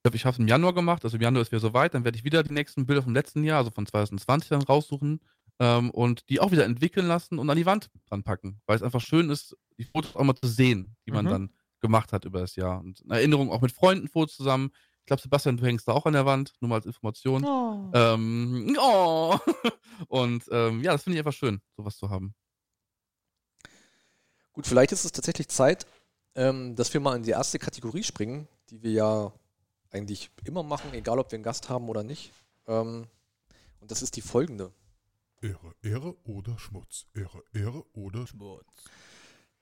[0.00, 2.04] ich glaube, ich habe es im Januar gemacht, also im Januar ist wieder soweit, dann
[2.04, 5.20] werde ich wieder die nächsten Bilder vom letzten Jahr, also von 2020 dann raussuchen
[5.58, 8.82] ähm, und die auch wieder entwickeln lassen und an die Wand dran packen, weil es
[8.82, 11.30] einfach schön ist, die Fotos auch mal zu sehen, die man Mhm.
[11.30, 12.80] dann gemacht hat über das Jahr.
[12.80, 14.70] Und eine Erinnerung auch mit Freunden Fotos zusammen.
[15.00, 17.44] Ich glaube, Sebastian, du hängst da auch an der Wand, nur mal als Information.
[17.92, 19.36] Ähm, oh.
[20.08, 22.34] Und ähm, ja, das finde ich einfach schön, sowas zu haben.
[24.52, 25.86] Gut, vielleicht ist es tatsächlich Zeit,
[26.34, 29.32] ähm, dass wir mal in die erste Kategorie springen, die wir ja
[29.90, 32.32] eigentlich immer machen, egal ob wir einen Gast haben oder nicht.
[32.66, 33.06] Ähm,
[33.80, 34.72] und das ist die folgende.
[35.42, 37.06] Ehre, Ehre oder Schmutz.
[37.14, 38.64] Ehre, Ehre oder Schmutz.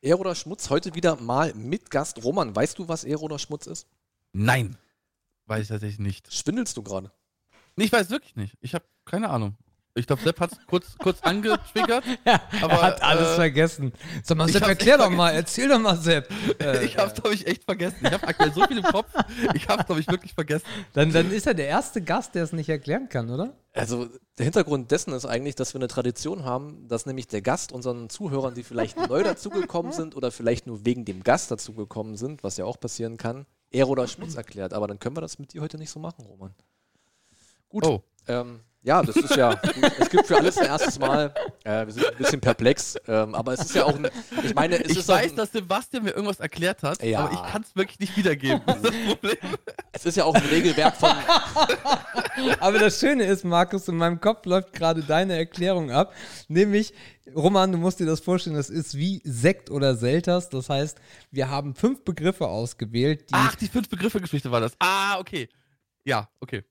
[0.01, 2.23] Ehre oder Schmutz, heute wieder mal mit Gast.
[2.23, 3.87] Roman, weißt du, was Ehre oder Schmutz ist?
[4.33, 4.77] Nein,
[5.47, 6.33] weiß ich tatsächlich nicht.
[6.33, 7.13] Schwindelst du gerade?
[7.77, 8.57] Nee, ich weiß wirklich nicht.
[8.61, 9.57] Ich habe keine Ahnung.
[9.95, 12.05] Ich glaube, Sepp hat es kurz, kurz angetriggert.
[12.63, 13.93] Aber, er hat alles äh, vergessen.
[14.23, 16.29] Sag mal, ich Sepp, hab's erklär doch mal, erzähl doch mal, Sepp.
[16.61, 17.99] Äh, ich habe es, glaube ich, echt vergessen.
[18.03, 19.09] Ich habe aktuell so viel im Kopf.
[19.55, 20.65] Ich habe es, glaube ich, wirklich vergessen.
[20.93, 23.55] dann, dann ist er der erste Gast, der es nicht erklären kann, oder?
[23.75, 24.09] Also
[24.39, 28.09] der Hintergrund dessen ist eigentlich, dass wir eine Tradition haben, dass nämlich der Gast unseren
[28.09, 32.57] Zuhörern, die vielleicht neu dazugekommen sind oder vielleicht nur wegen dem Gast dazugekommen sind, was
[32.57, 34.73] ja auch passieren kann, Ehre oder Schmutz erklärt.
[34.73, 36.55] Aber dann können wir das mit dir heute nicht so machen, Roman.
[37.69, 37.85] Gut.
[37.87, 38.03] Oh.
[38.27, 39.61] Ähm, ja, das ist ja,
[39.99, 41.35] es gibt für alles ein erstes Mal.
[41.65, 44.09] Äh, wir sind ein bisschen perplex, ähm, aber es ist ja auch, ein,
[44.43, 47.21] ich meine, es Ich ist weiß, ein, dass Sebastian mir irgendwas erklärt hat, Ja.
[47.21, 48.61] aber ich kann es wirklich nicht wiedergeben.
[48.67, 49.37] Das ist das Problem.
[49.93, 51.11] es ist ja auch ein Regelwerk von,
[52.61, 56.15] Aber das Schöne ist, Markus, in meinem Kopf läuft gerade deine Erklärung ab.
[56.49, 56.95] Nämlich,
[57.35, 60.49] Roman, du musst dir das vorstellen, das ist wie Sekt oder Selters.
[60.49, 60.99] Das heißt,
[61.31, 63.35] wir haben fünf Begriffe ausgewählt, die.
[63.35, 64.73] Ach, die fünf Begriffe-Geschichte war das.
[64.79, 65.49] Ah, okay.
[66.05, 66.65] Ja, okay.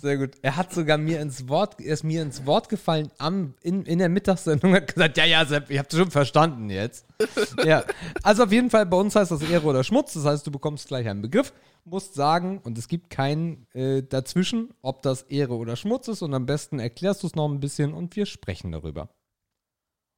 [0.00, 0.32] Sehr gut.
[0.42, 3.98] Er hat sogar mir ins Wort, er ist mir ins Wort gefallen am, in, in
[3.98, 7.06] der Mittagssendung hat gesagt, ja, ja, Sepp, ich hab's schon verstanden jetzt.
[7.64, 7.84] ja.
[8.22, 10.12] Also auf jeden Fall, bei uns heißt das Ehre oder Schmutz.
[10.14, 11.52] Das heißt, du bekommst gleich einen Begriff,
[11.84, 16.22] musst sagen, und es gibt keinen äh, dazwischen, ob das Ehre oder Schmutz ist.
[16.22, 19.08] Und am besten erklärst du es noch ein bisschen und wir sprechen darüber.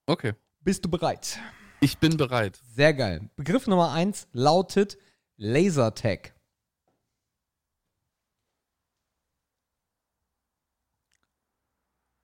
[0.06, 0.32] Okay.
[0.60, 1.38] Bist du bereit?
[1.80, 2.58] Ich bin bereit.
[2.74, 3.30] Sehr geil.
[3.36, 4.98] Begriff Nummer eins lautet
[5.36, 6.34] Lasertag.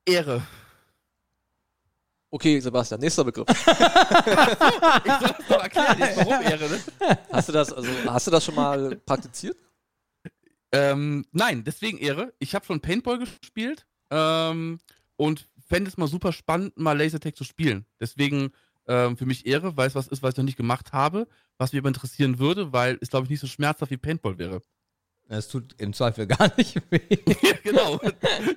[0.09, 0.43] Ehre.
[2.31, 3.47] okay, Sebastian, nächster Begriff.
[5.05, 7.19] Ich soll das doch erklären, jetzt warum Ehre, ne?
[7.33, 9.57] Hast du das, also hast du das schon mal praktiziert?
[10.73, 12.35] Ähm, nein, deswegen Ehre.
[12.39, 14.79] Ich habe schon Paintball gespielt ähm,
[15.17, 17.87] und fände es mal super spannend, mal Lasertag zu spielen.
[18.01, 18.53] Deswegen
[18.87, 21.29] ähm, für mich Ehre, weil es was ist, was ich noch nicht gemacht habe,
[21.59, 24.63] was mich aber interessieren würde, weil es, glaube ich, nicht so schmerzhaft wie Paintball wäre.
[25.29, 27.01] Es tut im Zweifel gar nicht weh.
[27.11, 28.01] ja, genau.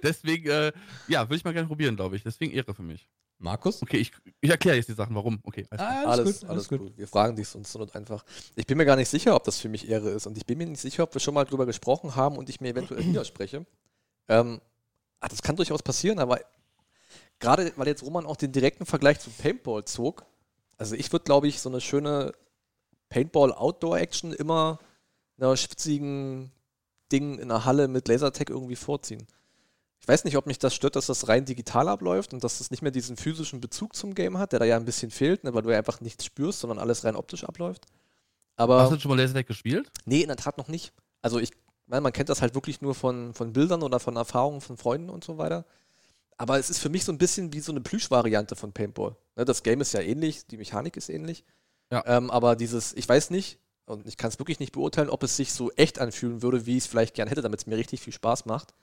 [0.04, 0.72] Deswegen, äh,
[1.08, 2.24] ja, würde ich mal gerne probieren, glaube ich.
[2.24, 3.08] Deswegen Ehre für mich.
[3.38, 3.82] Markus?
[3.82, 5.40] Okay, ich, ich erkläre jetzt die Sachen, warum.
[5.44, 5.82] Okay, alles.
[5.82, 8.24] Ah, Alles, alles, gut, Wir fragen dich sonst und einfach.
[8.56, 10.60] Ich bin mir gar nicht sicher, ob das für mich Ehre ist und ich bin
[10.60, 13.66] mir nicht sicher, ob wir schon mal drüber gesprochen haben und ich mir eventuell widerspreche.
[14.28, 14.62] Ähm,
[15.20, 16.40] ah, das kann durchaus passieren, aber
[17.40, 20.24] gerade weil jetzt Roman auch den direkten Vergleich zu Paintball zog,
[20.78, 22.34] also ich würde, glaube ich, so eine schöne
[23.10, 24.80] Paintball-Outdoor-Action immer
[25.38, 26.52] einer schwitzigen
[27.12, 29.26] Ding in einer Halle mit Lasertag irgendwie vorziehen.
[30.00, 32.72] Ich weiß nicht, ob mich das stört, dass das rein digital abläuft und dass es
[32.72, 35.54] nicht mehr diesen physischen Bezug zum Game hat, der da ja ein bisschen fehlt, ne,
[35.54, 37.86] weil du ja einfach nichts spürst, sondern alles rein optisch abläuft.
[38.56, 39.92] Aber Hast du schon mal Lasertag gespielt?
[40.06, 40.92] nee, in der Tat noch nicht.
[41.22, 41.52] Also ich
[41.86, 45.10] meine, man kennt das halt wirklich nur von, von Bildern oder von Erfahrungen von Freunden
[45.10, 45.66] und so weiter.
[46.38, 49.16] Aber es ist für mich so ein bisschen wie so eine Plüschvariante von Paintball.
[49.36, 51.44] Ne, das Game ist ja ähnlich, die Mechanik ist ähnlich.
[51.92, 52.04] Ja.
[52.08, 55.36] Ähm, aber dieses, ich weiß nicht, und ich kann es wirklich nicht beurteilen, ob es
[55.36, 58.02] sich so echt anfühlen würde, wie ich es vielleicht gern hätte, damit es mir richtig
[58.02, 58.74] viel Spaß macht.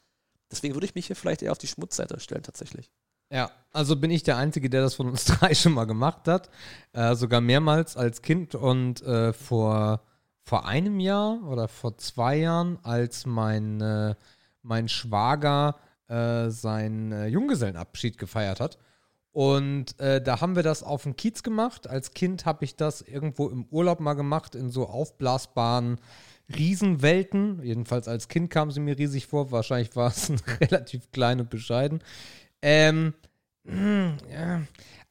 [0.50, 2.90] Deswegen würde ich mich hier vielleicht eher auf die Schmutzseite stellen, tatsächlich.
[3.30, 6.48] Ja, also bin ich der Einzige, der das von uns drei schon mal gemacht hat.
[6.92, 10.02] Äh, sogar mehrmals als Kind und äh, vor,
[10.42, 14.14] vor einem Jahr oder vor zwei Jahren, als mein, äh,
[14.62, 15.76] mein Schwager
[16.08, 18.78] äh, seinen äh, Junggesellenabschied gefeiert hat.
[19.38, 21.88] Und äh, da haben wir das auf dem Kiez gemacht.
[21.88, 26.00] Als Kind habe ich das irgendwo im Urlaub mal gemacht, in so aufblasbaren
[26.52, 27.62] Riesenwelten.
[27.62, 29.52] Jedenfalls als Kind kam sie mir riesig vor.
[29.52, 32.02] Wahrscheinlich war es relativ klein und bescheiden.
[32.62, 33.14] Ähm,
[33.62, 34.62] mh, ja.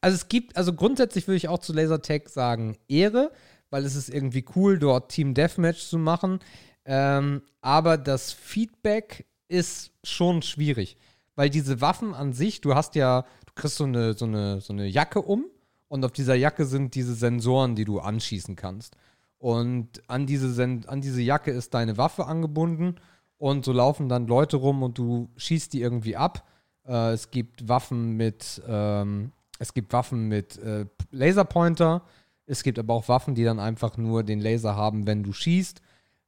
[0.02, 3.32] Also es gibt, also grundsätzlich würde ich auch zu Lasertag sagen, Ehre,
[3.70, 6.40] weil es ist irgendwie cool, dort Team Deathmatch zu machen.
[6.84, 10.98] Ähm, aber das Feedback ist schon schwierig.
[11.34, 13.24] Weil diese Waffen an sich, du hast ja,
[13.58, 15.44] kriegst so eine, so eine, so eine Jacke um
[15.88, 18.96] und auf dieser Jacke sind diese Sensoren, die du anschießen kannst.
[19.38, 22.96] Und an diese, Sen an diese Jacke ist deine Waffe angebunden
[23.36, 26.44] und so laufen dann Leute rum und du schießt die irgendwie ab.
[26.86, 32.02] Äh, es gibt Waffen mit, ähm, es gibt Waffen mit äh, Laserpointer.
[32.46, 35.82] Es gibt aber auch Waffen, die dann einfach nur den Laser haben, wenn du schießt.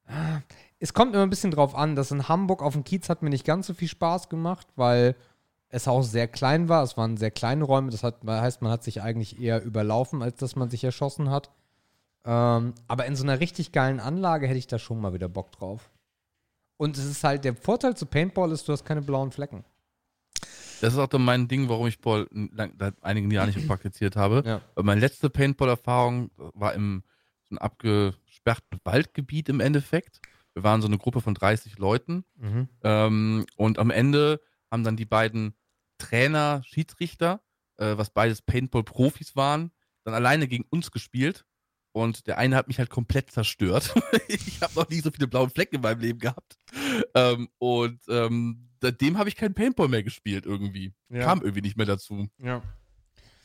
[0.06, 0.40] Ah,
[0.78, 1.96] Es kommt immer ein bisschen drauf an.
[1.96, 5.16] Das in Hamburg auf dem Kiez hat mir nicht ganz so viel Spaß gemacht, weil
[5.70, 6.82] es auch sehr klein war.
[6.82, 7.90] Es waren sehr kleine Räume.
[7.90, 11.50] Das hat, heißt, man hat sich eigentlich eher überlaufen, als dass man sich erschossen hat.
[12.24, 15.52] Ähm, aber in so einer richtig geilen Anlage hätte ich da schon mal wieder Bock
[15.52, 15.90] drauf.
[16.76, 19.64] Und es ist halt, der Vorteil zu Paintball ist, du hast keine blauen Flecken.
[20.80, 23.66] Das ist auch dann mein Ding, warum ich Ball lang, seit einigen Jahren nicht mehr
[23.66, 24.42] praktiziert habe.
[24.46, 24.60] Ja.
[24.74, 27.02] Weil meine letzte Paintball-Erfahrung war im
[27.50, 30.20] so einem abgesperrten Waldgebiet im Endeffekt.
[30.54, 32.24] Wir waren so eine Gruppe von 30 Leuten.
[32.36, 32.68] Mhm.
[32.82, 34.40] Ähm, und am Ende
[34.70, 35.54] haben dann die beiden
[36.00, 37.40] Trainer, Schiedsrichter,
[37.76, 39.70] äh, was beides Paintball-Profis waren,
[40.04, 41.44] dann alleine gegen uns gespielt.
[41.92, 43.94] und der eine hat mich halt komplett zerstört.
[44.28, 46.56] ich habe noch nie so viele blaue Flecken in meinem Leben gehabt.
[47.14, 50.94] Ähm, und ähm, seitdem habe ich keinen Paintball mehr gespielt irgendwie.
[51.08, 51.24] Ja.
[51.24, 52.28] Kam irgendwie nicht mehr dazu.
[52.38, 52.62] Ja.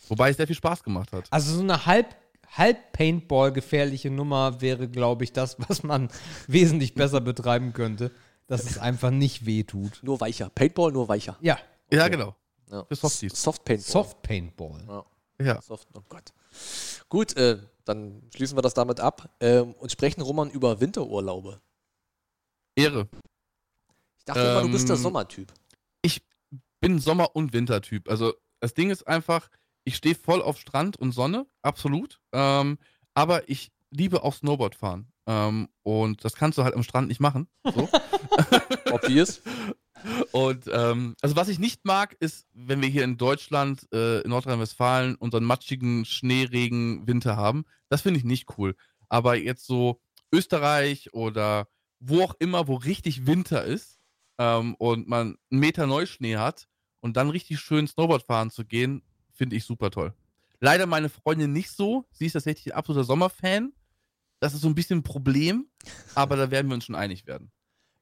[0.10, 1.26] Wobei es sehr viel Spaß gemacht hat.
[1.32, 2.16] Also so eine halb,
[2.56, 6.10] halb Paintball gefährliche Nummer wäre, glaube ich, das, was man
[6.47, 8.12] wesentlich besser betreiben könnte,
[8.45, 10.01] dass es einfach nicht wehtut.
[10.03, 10.49] Nur weicher.
[10.53, 11.36] Paintball nur weicher.
[11.41, 11.58] Ja,
[11.91, 12.36] Ja, genau.
[12.72, 12.84] Ja.
[12.86, 13.41] Für Softies.
[13.41, 13.91] Soft Paintball.
[13.91, 14.84] Soft Paintball.
[14.88, 15.05] Ja.
[15.45, 15.61] Ja.
[15.61, 16.34] Soft, oh Gott.
[17.09, 21.61] Gut, äh, dann schließen wir das damit ab ähm, und sprechen, Roman, über Winterurlaube.
[22.76, 23.07] Ehre.
[24.18, 25.53] Ich dachte immer, du bist der Ähm, Sommertyp.
[26.82, 28.09] bin Sommer- und Wintertyp.
[28.09, 29.49] Also das Ding ist einfach,
[29.86, 32.20] ich stehe voll auf Strand und Sonne, absolut.
[32.32, 32.78] Ähm,
[33.16, 35.11] aber ich liebe auch Snowboard fahren.
[35.26, 37.47] Ähm, und das kannst du halt am Strand nicht machen.
[37.63, 37.89] So.
[38.91, 39.41] Obvious.
[40.36, 44.31] und ähm, also was ich nicht mag, ist, wenn wir hier in Deutschland, äh, in
[44.31, 47.63] Nordrhein-Westfalen unseren matschigen Schneeregen Winter haben.
[47.88, 48.75] Das finde ich nicht cool.
[49.07, 50.01] Aber jetzt so
[50.33, 51.69] Österreich oder
[52.01, 54.01] wo auch immer, wo richtig Winter ist
[54.38, 56.67] ähm, und man einen Meter Neuschnee hat
[56.99, 60.13] und dann richtig schön Snowboard fahren zu gehen, finde ich super toll.
[60.59, 62.09] Leider meine Freundin nicht so.
[62.11, 63.71] Sie ist tatsächlich ein absoluter Sommerfan.
[64.41, 65.69] Das ist so ein bisschen ein Problem,
[66.13, 67.53] aber da werden wir uns schon einig werden.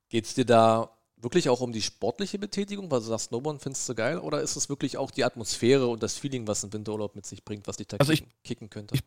[0.09, 3.87] Geht es dir da wirklich auch um die sportliche Betätigung, weil du sagst, Snowboarden findest
[3.89, 7.15] du geil, oder ist es wirklich auch die Atmosphäre und das Feeling, was ein Winterurlaub
[7.15, 8.95] mit sich bringt, was dich da Also ich- kicken, kicken könnte?
[8.95, 9.03] ich-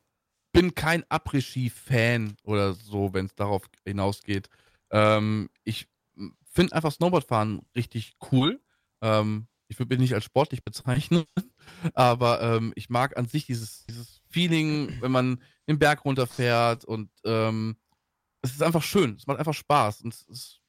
[0.52, 4.48] bin kein Après-Ski-Fan oder so, wenn es darauf hinausgeht.
[4.90, 5.86] Ähm, ich
[6.50, 8.60] finde einfach Snowboardfahren richtig cool.
[9.02, 11.24] Ähm, ich würde mich nicht als sportlich bezeichnen,
[11.94, 17.10] aber ähm, ich mag an sich dieses, dieses Feeling, wenn man den Berg runterfährt und
[17.24, 17.76] ähm,
[18.42, 19.16] es ist einfach schön.
[19.16, 20.02] Es macht einfach Spaß.
[20.02, 20.60] Und es ist,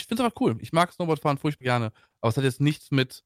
[0.00, 0.56] ich finde es einfach cool.
[0.60, 3.24] Ich mag Snowboardfahren furchtbar gerne, aber es hat jetzt nichts mit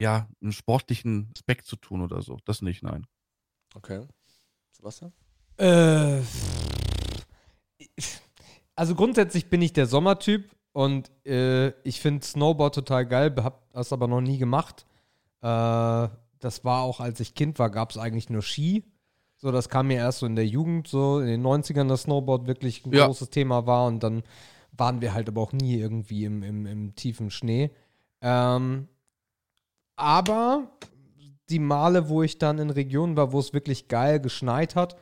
[0.00, 2.38] ja, einem sportlichen Aspekt zu tun oder so.
[2.44, 3.06] Das nicht, nein.
[3.74, 4.06] okay.
[4.72, 5.12] Sebastian?
[5.58, 6.22] Äh,
[8.74, 13.92] also grundsätzlich bin ich der Sommertyp und äh, ich finde Snowboard total geil, hab das
[13.92, 14.86] aber noch nie gemacht.
[15.42, 16.08] Äh,
[16.38, 18.84] das war auch, als ich Kind war, gab es eigentlich nur Ski.
[19.36, 22.46] So, das kam mir erst so in der Jugend, so in den 90ern, dass Snowboard
[22.46, 23.06] wirklich ein Ja.
[23.06, 24.22] großes Thema war und dann
[24.72, 27.70] waren wir halt aber auch nie irgendwie im, im, im tiefen Schnee.
[28.20, 28.88] Ähm,
[29.96, 30.70] aber
[31.50, 34.96] die Male, wo ich dann in Regionen war, wo es wirklich geil geschneit hat,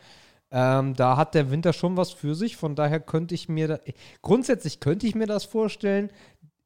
[0.50, 2.56] ähm, da hat der Winter schon was für sich.
[2.56, 3.78] Von daher könnte ich mir da,
[4.20, 6.10] grundsätzlich könnte ich mir das vorstellen,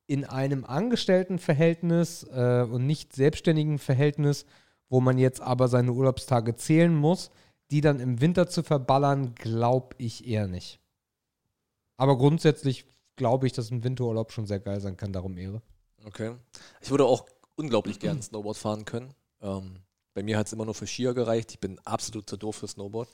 [0.07, 4.47] in einem Angestelltenverhältnis äh, und nicht selbstständigen Verhältnis,
[4.89, 7.31] wo man jetzt aber seine Urlaubstage zählen muss,
[7.71, 10.79] die dann im Winter zu verballern, glaube ich eher nicht.
[11.97, 12.87] Aber grundsätzlich
[13.17, 15.63] glaube ich, dass ein Winterurlaub schon sehr geil sein kann, darum Ehre.
[16.05, 16.35] Okay.
[16.81, 19.15] Ich würde auch unglaublich gern Snowboard fahren können.
[19.41, 19.77] Ähm,
[20.15, 21.53] bei mir hat es immer nur für Skier gereicht.
[21.53, 23.09] Ich bin absolut zu doof für Snowboard.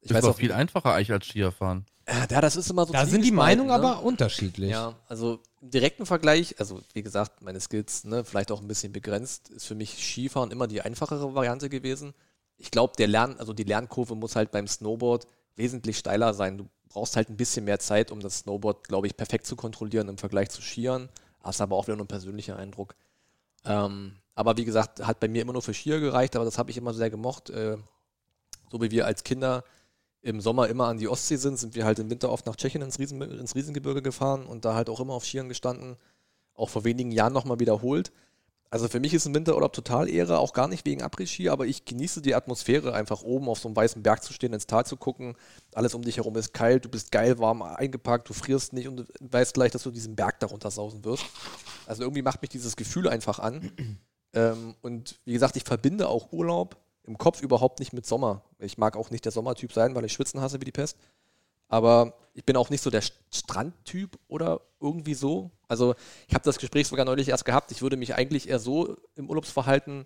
[0.00, 1.86] Ich Ich weiß ist auch viel einfacher eigentlich als Skier-Fahren.
[2.04, 3.74] Äh, Ja, das ist immer so Da sind die Meinungen ne?
[3.74, 4.70] aber unterschiedlich.
[4.70, 8.92] Ja, also im direkten Vergleich, also wie gesagt, meine Skills, ne, vielleicht auch ein bisschen
[8.92, 12.14] begrenzt, ist für mich Skifahren immer die einfachere Variante gewesen.
[12.56, 16.58] Ich glaube, der Lern, also die Lernkurve muss halt beim Snowboard wesentlich steiler sein.
[16.58, 20.08] Du brauchst halt ein bisschen mehr Zeit, um das Snowboard, glaube ich, perfekt zu kontrollieren
[20.08, 21.08] im Vergleich zu Skiern.
[21.42, 22.94] Das ist aber auch wieder nur ein persönlicher Eindruck.
[23.64, 26.70] Ähm, aber wie gesagt, hat bei mir immer nur für Skier gereicht, aber das habe
[26.70, 27.50] ich immer sehr gemocht.
[27.50, 27.78] Äh,
[28.70, 29.64] so wie wir als Kinder
[30.22, 32.82] im Sommer immer an die Ostsee sind, sind wir halt im Winter oft nach Tschechien
[32.82, 35.96] ins, Riesen, ins Riesengebirge gefahren und da halt auch immer auf Skiern gestanden.
[36.54, 38.12] Auch vor wenigen Jahren nochmal wiederholt.
[38.72, 41.84] Also für mich ist ein Winterurlaub total Ehre, auch gar nicht wegen Après-Ski, aber ich
[41.84, 44.96] genieße die Atmosphäre, einfach oben auf so einem weißen Berg zu stehen, ins Tal zu
[44.96, 45.36] gucken.
[45.74, 48.96] Alles um dich herum ist kalt, du bist geil warm eingepackt, du frierst nicht und
[48.96, 51.26] du weißt gleich, dass du diesen Berg darunter sausen wirst.
[51.84, 53.72] Also irgendwie macht mich dieses Gefühl einfach an.
[54.32, 58.40] ähm, und wie gesagt, ich verbinde auch Urlaub im Kopf überhaupt nicht mit Sommer.
[58.58, 60.96] Ich mag auch nicht der Sommertyp sein, weil ich Schwitzen hasse wie die Pest.
[61.68, 65.50] Aber ich bin auch nicht so der St- Strandtyp oder irgendwie so.
[65.72, 65.94] Also
[66.28, 67.72] ich habe das Gespräch sogar neulich erst gehabt.
[67.72, 70.04] Ich würde mich eigentlich eher so im Urlaubsverhalten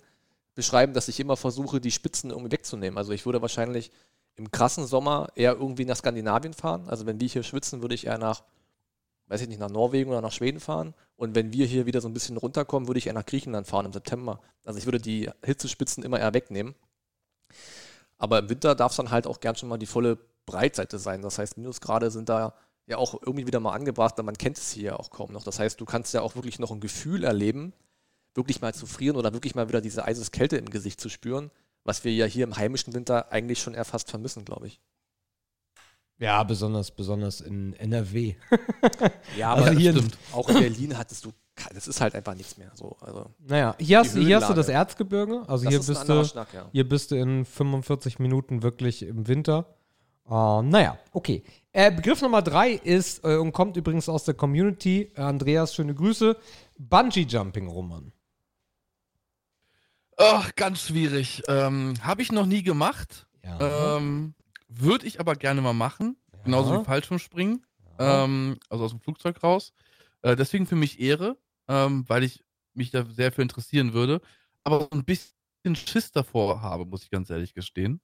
[0.54, 2.96] beschreiben, dass ich immer versuche, die Spitzen irgendwie wegzunehmen.
[2.96, 3.90] Also ich würde wahrscheinlich
[4.36, 6.88] im krassen Sommer eher irgendwie nach Skandinavien fahren.
[6.88, 8.44] Also wenn wir hier schwitzen, würde ich eher nach,
[9.26, 10.94] weiß ich nicht, nach Norwegen oder nach Schweden fahren.
[11.16, 13.86] Und wenn wir hier wieder so ein bisschen runterkommen, würde ich eher nach Griechenland fahren
[13.86, 14.38] im September.
[14.64, 16.76] Also ich würde die Hitzespitzen immer eher wegnehmen.
[18.18, 21.22] Aber im Winter darf es dann halt auch gern schon mal die volle Breitseite sein.
[21.22, 22.54] Das heißt, Minusgrade sind da
[22.86, 25.42] ja auch irgendwie wieder mal angebracht, weil man kennt es hier ja auch kaum noch.
[25.44, 27.72] Das heißt, du kannst ja auch wirklich noch ein Gefühl erleben,
[28.34, 31.50] wirklich mal zu frieren oder wirklich mal wieder diese Eiseskälte im Gesicht zu spüren,
[31.84, 34.80] was wir ja hier im heimischen Winter eigentlich schon eher fast vermissen, glaube ich.
[36.18, 38.34] Ja, besonders, besonders in NRW.
[39.36, 40.16] Ja, Also aber hier- stimmt.
[40.32, 41.32] auch in Berlin hattest du,
[41.74, 42.70] das ist halt einfach nichts mehr.
[42.74, 45.42] So, also, Naja, hier hast, hier hast du das Erzgebirge.
[45.46, 46.68] Also das hier bist, du, Schnack, ja.
[46.72, 49.74] hier bist du in 45 Minuten wirklich im Winter.
[50.28, 51.42] Uh, naja, okay.
[51.76, 55.12] Äh, Begriff Nummer drei ist äh, und kommt übrigens aus der Community.
[55.14, 56.34] Andreas, schöne Grüße.
[56.78, 58.12] Bungee Jumping, Roman.
[60.16, 61.42] Ach, ganz schwierig.
[61.48, 63.26] Ähm, Habe ich noch nie gemacht.
[63.44, 63.98] Ja.
[63.98, 64.34] Ähm,
[64.68, 66.16] Würde ich aber gerne mal machen.
[66.44, 66.80] Genauso Ja.
[66.80, 67.66] wie Fallschirmspringen.
[67.98, 68.24] Ja.
[68.24, 69.74] Ähm, also aus dem Flugzeug raus.
[70.22, 71.36] Äh, deswegen für mich Ehre,
[71.68, 74.22] ähm, weil ich mich da sehr für interessieren würde.
[74.64, 78.00] Aber so ein bisschen Schiss davor habe, muss ich ganz ehrlich gestehen.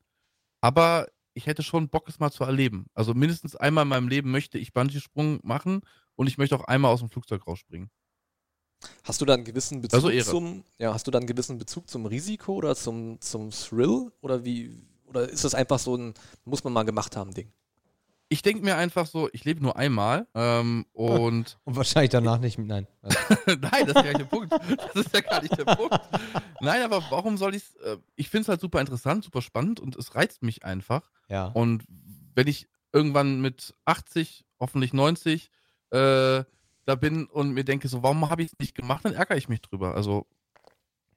[0.60, 2.86] Aber ich hätte schon Bock, es mal zu erleben.
[2.94, 5.82] Also mindestens einmal in meinem Leben möchte ich Bungee-Sprung machen
[6.16, 7.90] und ich möchte auch einmal aus dem Flugzeug rausspringen.
[9.04, 11.88] Hast du da einen gewissen Bezug Also zum, ja, hast du da einen gewissen Bezug
[11.88, 14.10] zum Risiko oder zum, zum Thrill?
[14.20, 16.14] Oder wie, oder ist das einfach so ein,
[16.44, 17.52] muss man mal gemacht haben, Ding?
[18.32, 22.58] Ich denke mir einfach so, ich lebe nur einmal ähm, und Und wahrscheinlich danach nicht.
[22.58, 22.86] Nein.
[23.46, 24.52] Nein, das ist ja gar nicht der Punkt.
[24.52, 26.00] Das ist ja gar nicht der Punkt.
[26.62, 27.76] Nein, aber warum soll ich es?
[27.82, 31.10] Äh, ich finde es halt super interessant, super spannend und es reizt mich einfach.
[31.28, 31.48] Ja.
[31.48, 31.84] Und
[32.34, 35.50] wenn ich irgendwann mit 80, hoffentlich 90,
[35.90, 36.44] äh,
[36.86, 39.50] da bin und mir denke, so, warum habe ich es nicht gemacht, dann ärgere ich
[39.50, 39.94] mich drüber.
[39.94, 40.26] Also,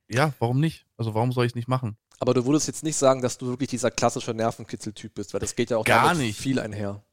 [0.09, 0.85] ja, warum nicht?
[0.97, 1.95] Also, warum soll ich es nicht machen?
[2.19, 5.55] Aber du würdest jetzt nicht sagen, dass du wirklich dieser klassische Nervenkitzel-Typ bist, weil das
[5.55, 6.39] geht ja auch Gar nicht.
[6.39, 7.03] viel einher.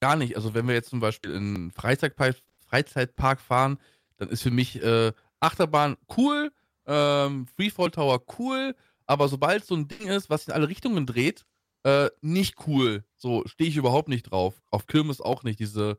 [0.00, 0.36] Gar nicht.
[0.36, 2.36] Also, wenn wir jetzt zum Beispiel in einen Freizeitpark,
[2.66, 3.78] Freizeitpark fahren,
[4.16, 6.50] dann ist für mich äh, Achterbahn cool,
[6.86, 8.74] ähm, Freefall Tower cool,
[9.06, 11.44] aber sobald so ein Ding ist, was in alle Richtungen dreht,
[11.84, 13.04] äh, nicht cool.
[13.16, 14.62] So stehe ich überhaupt nicht drauf.
[14.70, 15.58] Auf Kirmes auch nicht.
[15.58, 15.98] Diese,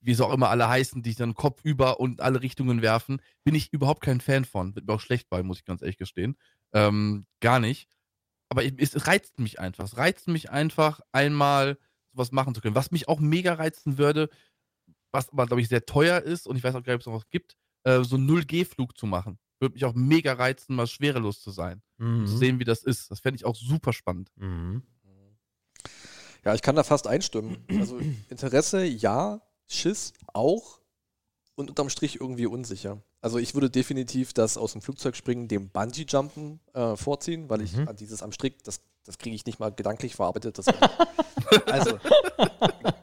[0.00, 3.54] wie sie auch immer alle heißen, die dann Kopf über und alle Richtungen werfen, bin
[3.54, 4.74] ich überhaupt kein Fan von.
[4.74, 6.36] Wird mir auch schlecht bei, muss ich ganz ehrlich gestehen.
[6.72, 7.88] Ähm, gar nicht.
[8.48, 9.84] Aber es reizt mich einfach.
[9.84, 11.78] Es reizt mich einfach, einmal
[12.12, 12.74] sowas machen zu können.
[12.74, 14.28] Was mich auch mega reizen würde,
[15.10, 17.06] was aber, glaube ich, sehr teuer ist und ich weiß auch gar nicht, ob es
[17.06, 19.38] noch was gibt, äh, so einen 0G-Flug zu machen.
[19.60, 21.82] Würde mich auch mega reizen, mal schwerelos zu sein.
[21.98, 22.26] Mhm.
[22.26, 23.10] Zu sehen, wie das ist.
[23.10, 24.30] Das fände ich auch super spannend.
[24.36, 24.82] Mhm.
[26.44, 27.64] Ja, ich kann da fast einstimmen.
[27.70, 30.80] Also Interesse ja, Schiss auch
[31.54, 33.02] und unterm Strich irgendwie unsicher.
[33.22, 37.74] Also ich würde definitiv das aus dem Flugzeug springen, dem Bungee-Jumpen äh, vorziehen, weil ich
[37.76, 37.88] Mhm.
[37.88, 40.58] an dieses am Strick, das, das kriege ich nicht mal gedanklich verarbeitet.
[41.66, 41.98] Also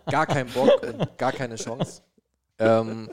[0.10, 2.02] gar kein Bock und gar keine Chance.
[2.58, 3.10] Ähm,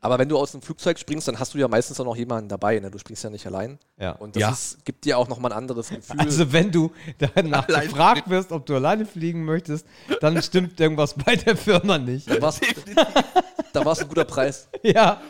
[0.00, 2.48] aber wenn du aus dem Flugzeug springst, dann hast du ja meistens auch noch jemanden
[2.48, 2.78] dabei.
[2.80, 2.90] Ne?
[2.90, 3.78] Du springst ja nicht allein.
[3.98, 4.12] Ja.
[4.12, 4.50] Und das Ja.
[4.50, 6.18] ist, gibt dir auch nochmal ein anderes Gefühl.
[6.18, 6.90] Also wenn du
[7.34, 9.86] danach Allein gefragt wirst, ob du alleine fliegen möchtest,
[10.20, 12.28] dann stimmt irgendwas bei der Firma nicht.
[12.28, 14.68] da war es ein guter Preis.
[14.82, 15.20] Ja.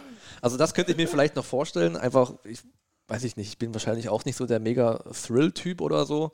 [0.41, 1.97] Also das könnte ich mir vielleicht noch vorstellen.
[1.97, 2.61] Einfach, ich
[3.09, 6.33] weiß ich nicht, ich bin wahrscheinlich auch nicht so der mega Thrill-Typ oder so.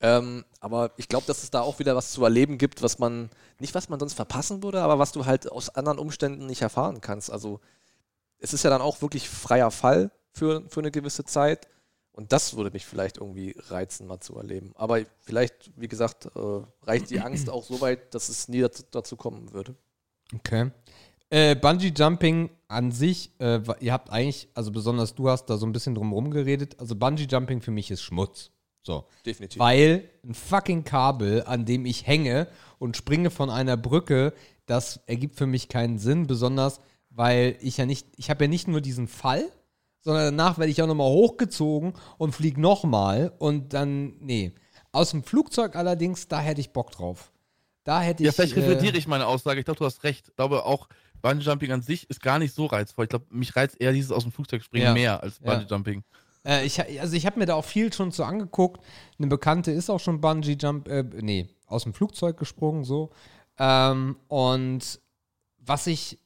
[0.00, 3.30] Ähm, aber ich glaube, dass es da auch wieder was zu erleben gibt, was man,
[3.58, 7.00] nicht was man sonst verpassen würde, aber was du halt aus anderen Umständen nicht erfahren
[7.00, 7.30] kannst.
[7.30, 7.60] Also
[8.38, 11.68] es ist ja dann auch wirklich freier Fall für, für eine gewisse Zeit.
[12.12, 14.72] Und das würde mich vielleicht irgendwie reizen, mal zu erleben.
[14.76, 18.84] Aber vielleicht, wie gesagt, äh, reicht die Angst auch so weit, dass es nie dazu,
[18.90, 19.74] dazu kommen würde.
[20.32, 20.70] Okay.
[21.34, 25.66] Äh, Bungee Jumping an sich, äh, ihr habt eigentlich, also besonders du hast da so
[25.66, 26.76] ein bisschen drum herum geredet.
[26.78, 28.52] Also Bungee Jumping für mich ist Schmutz.
[28.82, 29.04] So.
[29.26, 29.58] Definitiv.
[29.58, 32.46] Weil ein fucking Kabel, an dem ich hänge
[32.78, 34.32] und springe von einer Brücke,
[34.66, 36.78] das ergibt für mich keinen Sinn, besonders
[37.10, 39.44] weil ich ja nicht, ich habe ja nicht nur diesen Fall,
[40.02, 44.52] sondern danach werde ich auch nochmal hochgezogen und fliege nochmal und dann, nee.
[44.92, 47.32] Aus dem Flugzeug allerdings, da hätte ich Bock drauf.
[47.82, 48.36] Da hätte Ja, ich.
[48.36, 49.58] vielleicht äh, revidiere ich meine Aussage.
[49.58, 50.28] Ich glaube, du hast recht.
[50.28, 50.88] Ich glaube auch,
[51.24, 53.06] Bungee-Jumping an sich ist gar nicht so reizvoll.
[53.06, 54.92] Ich glaube, mich reizt eher dieses aus dem Flugzeug springen Ja.
[54.92, 55.54] mehr als Ja.
[55.54, 56.04] Bungee-Jumping.
[56.46, 58.84] Äh, ich, also ich habe mir da auch viel schon so angeguckt.
[59.18, 63.10] Eine Bekannte ist auch schon Bungee Jump, äh, nee, aus dem Flugzeug gesprungen so.
[63.58, 65.00] Ähm, und
[65.58, 66.18] was ich,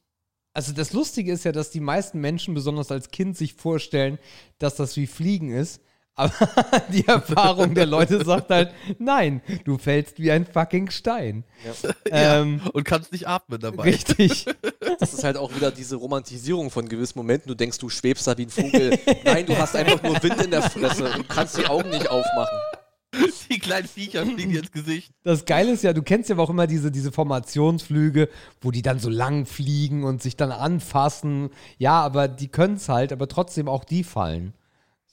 [0.53, 4.19] also das Lustige ist ja, dass die meisten Menschen, besonders als Kind, sich vorstellen,
[4.57, 5.81] dass das wie Fliegen ist.
[6.19, 6.33] Aber
[6.91, 11.45] die Erfahrung der Leute sagt halt, nein, du fällst wie ein fucking Stein.
[12.11, 13.83] Ähm, Und kannst nicht atmen dabei.
[13.83, 14.45] richtig.
[14.99, 17.47] Das ist halt auch wieder diese Romantisierung von gewissen Momenten.
[17.47, 18.97] Du denkst, du schwebst da wie ein Vogel.
[19.23, 22.57] Nein, du hast einfach nur Wind in der Fresse und kannst die Augen nicht aufmachen.
[23.49, 25.11] Die kleinen Viecher fliegen dir ins Gesicht.
[25.23, 28.29] Das Geile ist ja, du kennst ja auch immer diese, diese Formationsflüge,
[28.61, 31.49] wo die dann so lang fliegen und sich dann anfassen.
[31.77, 34.53] Ja, aber die können es halt, aber trotzdem auch die fallen.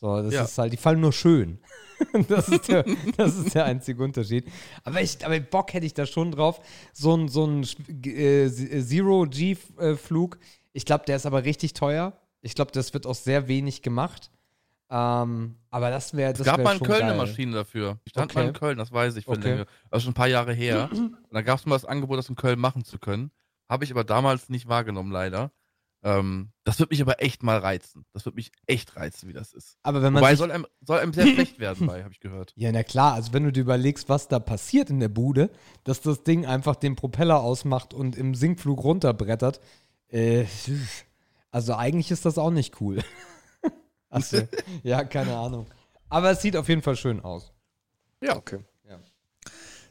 [0.01, 0.43] So, das Ja.
[0.45, 1.59] ist halt, die fallen nur schön.
[2.29, 2.85] das, ist der,
[3.17, 4.47] das ist der einzige Unterschied.
[4.85, 6.61] Aber, ich, aber Bock hätte ich da schon drauf.
[6.93, 7.63] So ein, so ein
[8.05, 10.39] äh, Zero-G-Flug,
[10.73, 12.13] ich glaube, der ist aber richtig teuer.
[12.43, 14.31] Ich glaube, das wird auch sehr wenig gemacht.
[14.89, 17.09] Ähm, aber das wäre das Es gab wär mal in Köln geil.
[17.11, 17.99] eine Maschine dafür.
[18.05, 18.41] Ich stand Okay.
[18.43, 19.25] mal in Köln, das weiß ich.
[19.25, 19.49] Für Okay.
[19.53, 19.67] länger.
[19.91, 20.89] Das ist schon ein paar Jahre her.
[20.93, 23.31] Und da gab es mal das Angebot, das in Köln machen zu können.
[23.69, 25.51] Habe ich aber damals nicht wahrgenommen, leider.
[26.07, 28.07] Ähm, das wird mich aber echt mal reizen.
[28.13, 29.77] Das wird mich echt reizen, wie das ist.
[29.83, 32.53] Aber wenn man Wobei soll einem, soll einem sehr schlecht werden bei, habe ich gehört.
[32.55, 35.51] Ja, na klar, also wenn du dir überlegst, was da passiert in der Bude,
[35.83, 39.61] dass das Ding einfach den Propeller ausmacht und im Sinkflug runterbrettert,
[40.09, 40.45] äh,
[41.51, 43.03] also eigentlich ist das auch nicht cool.
[44.09, 44.47] also,
[44.85, 45.67] ja, keine Ahnung.
[46.09, 47.53] Aber es sieht auf jeden Fall schön aus.
[48.23, 48.61] Ja, okay.
[48.89, 49.01] Ja.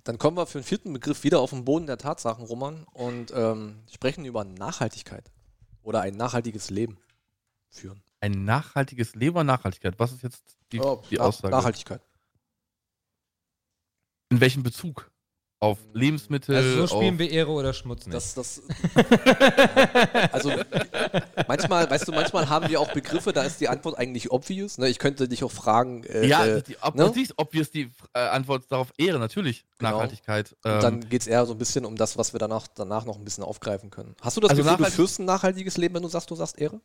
[0.05, 3.34] Dann kommen wir für den vierten Begriff wieder auf den Boden der Tatsachen, Roman, und
[3.36, 5.30] ähm, sprechen über Nachhaltigkeit
[5.86, 6.98] oder ein nachhaltiges Leben
[7.70, 8.02] führen.
[8.20, 9.98] Ein nachhaltiges Leben oder Nachhaltigkeit?
[10.00, 11.52] Was ist jetzt die, Oh, die Aussage?
[11.56, 12.02] Nachhaltigkeit.
[14.30, 15.12] In welchem Bezug?
[15.66, 16.55] Auf Lebensmittel?
[16.55, 18.16] Also so spielen wir Ehre oder Schmutz nicht.
[18.16, 18.61] Das, das,
[20.32, 20.51] also
[21.47, 24.78] manchmal, weißt du, manchmal haben wir auch Begriffe, da ist die Antwort eigentlich obvious.
[24.78, 24.89] Ne?
[24.89, 27.03] Ich könnte dich auch fragen, äh, Ja, äh, die, ob, ne?
[27.05, 29.66] natürlich obvious die äh, Antwort darauf Ehre, natürlich.
[29.80, 29.91] Genau.
[29.91, 30.55] Nachhaltigkeit.
[30.63, 33.05] und Ähm, dann geht es eher so ein bisschen um das, was wir danach, danach
[33.05, 34.16] noch ein bisschen aufgreifen können.
[34.22, 36.57] Hast du das Also Gefühl, du führst ein nachhaltiges Leben, wenn du sagst, du sagst
[36.59, 36.80] Ehre?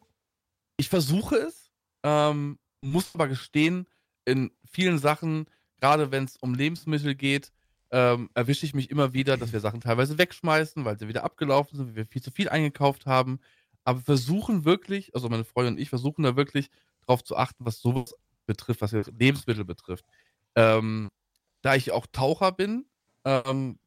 [0.77, 1.71] ich versuche es,
[2.05, 3.87] ähm, muss aber gestehen,
[4.25, 5.45] in vielen Sachen,
[5.79, 7.53] gerade wenn es um Lebensmittel geht,
[7.91, 11.77] ähm, erwische ich mich immer wieder, dass wir Sachen teilweise wegschmeißen, weil sie wieder abgelaufen
[11.77, 13.41] sind, weil wir viel zu viel eingekauft haben.
[13.85, 16.71] Aber versuchen wirklich, also meine Freundin und ich versuchen da wirklich
[17.07, 18.15] drauf zu achten, was sowas
[18.47, 20.05] betrifft, was Lebensmittel betrifft.
[20.55, 21.09] Ähm,
[21.63, 22.87] da ich auch Taucher bin,
[23.25, 23.79] ähm,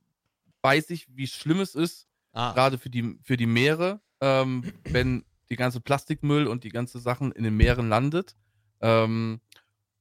[0.61, 5.23] weiß ich, wie schlimm es ist, ah, gerade für die, für die Meere, ähm, wenn
[5.49, 8.35] die ganze Plastikmüll und die ganze Sachen in den Meeren landet.
[8.81, 9.39] Ähm,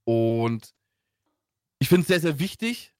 [0.04, 0.74] und
[1.78, 2.91] ich finde es sehr, sehr wichtig,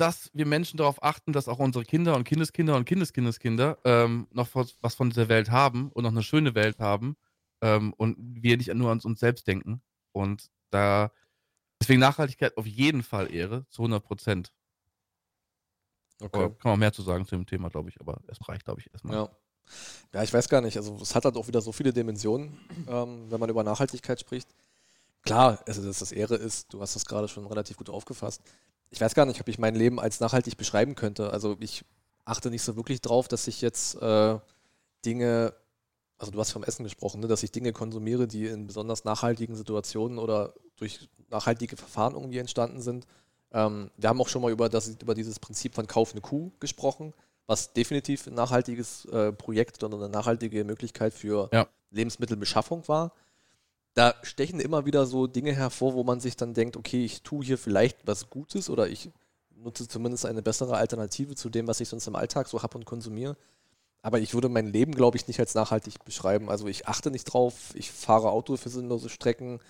[0.00, 4.48] dass wir Menschen darauf achten, dass auch unsere Kinder und Kindeskinder und Kindeskindeskinder ähm, noch
[4.54, 7.16] was von dieser Welt haben und noch eine schöne Welt haben
[7.60, 9.82] ähm, und wir nicht nur an uns selbst denken.
[10.12, 11.12] Und da
[11.80, 14.52] deswegen Nachhaltigkeit auf jeden Fall Ehre, zu 100 Prozent.
[16.18, 18.90] Kann man mehr zu sagen zu dem Thema, glaube ich, aber es reicht, glaube ich,
[18.92, 19.16] erstmal.
[19.16, 19.30] Ja.
[20.12, 20.76] Ja, ich weiß gar nicht.
[20.76, 24.48] Also es hat halt auch wieder so viele Dimensionen, ähm, wenn man über Nachhaltigkeit spricht.
[25.22, 28.42] Klar, also dass das Ehre ist, du hast das gerade schon relativ gut aufgefasst.
[28.90, 31.32] Ich weiß gar nicht, ob ich mein Leben als nachhaltig beschreiben könnte.
[31.32, 31.84] Also ich
[32.24, 34.38] achte nicht so wirklich drauf, dass ich jetzt äh,
[35.04, 35.54] Dinge,
[36.18, 39.54] also du hast vom Essen gesprochen, ne, dass ich Dinge konsumiere, die in besonders nachhaltigen
[39.54, 43.06] Situationen oder durch nachhaltige Verfahren irgendwie entstanden sind.
[43.52, 46.52] Ähm, wir haben auch schon mal über, das, über dieses Prinzip von Kauf eine Kuh
[46.60, 47.14] gesprochen,
[47.46, 51.66] was definitiv ein nachhaltiges äh, Projekt oder eine nachhaltige Möglichkeit für Ja.
[51.90, 53.12] Lebensmittelbeschaffung war.
[53.94, 57.44] Da stechen immer wieder so Dinge hervor, wo man sich dann denkt, okay, ich tue
[57.44, 59.10] hier vielleicht was Gutes oder ich
[59.56, 62.84] nutze zumindest eine bessere Alternative zu dem, was ich sonst im Alltag so habe und
[62.84, 63.36] konsumiere.
[64.02, 66.48] Aber ich würde mein Leben, glaube ich, nicht als nachhaltig beschreiben.
[66.48, 69.60] Also ich achte nicht drauf, ich fahre Auto für sinnlose Strecken.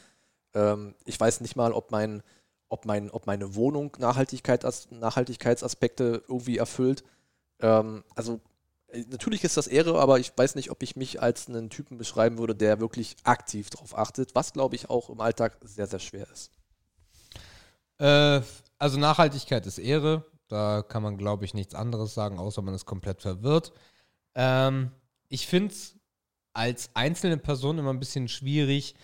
[0.55, 2.23] Ähm, ich weiß nicht mal, ob, mein,
[2.69, 7.03] ob, mein, ob meine Wohnung Nachhaltigkeit, Nachhaltigkeitsaspekte irgendwie erfüllt.
[7.61, 8.41] Ähm, also
[9.09, 12.39] natürlich ist das Ehre, aber ich weiß nicht, ob ich mich als einen Typen beschreiben
[12.39, 16.27] würde, der wirklich aktiv darauf achtet, was, glaube ich, auch im Alltag sehr, sehr schwer
[16.31, 16.51] ist.
[17.99, 18.41] Äh,
[18.79, 20.25] also Nachhaltigkeit ist Ehre.
[20.49, 23.73] Da kann man, glaube ich, nichts anderes sagen, außer man ist komplett verwirrt.
[24.35, 24.91] Ähm,
[25.29, 25.95] ich finde es
[26.53, 28.97] als einzelne Person immer ein bisschen schwierig.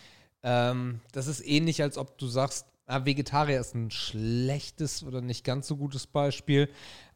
[0.42, 5.44] Ähm, das ist ähnlich, als ob du sagst, ah, Vegetarier ist ein schlechtes oder nicht
[5.44, 6.68] ganz so gutes Beispiel.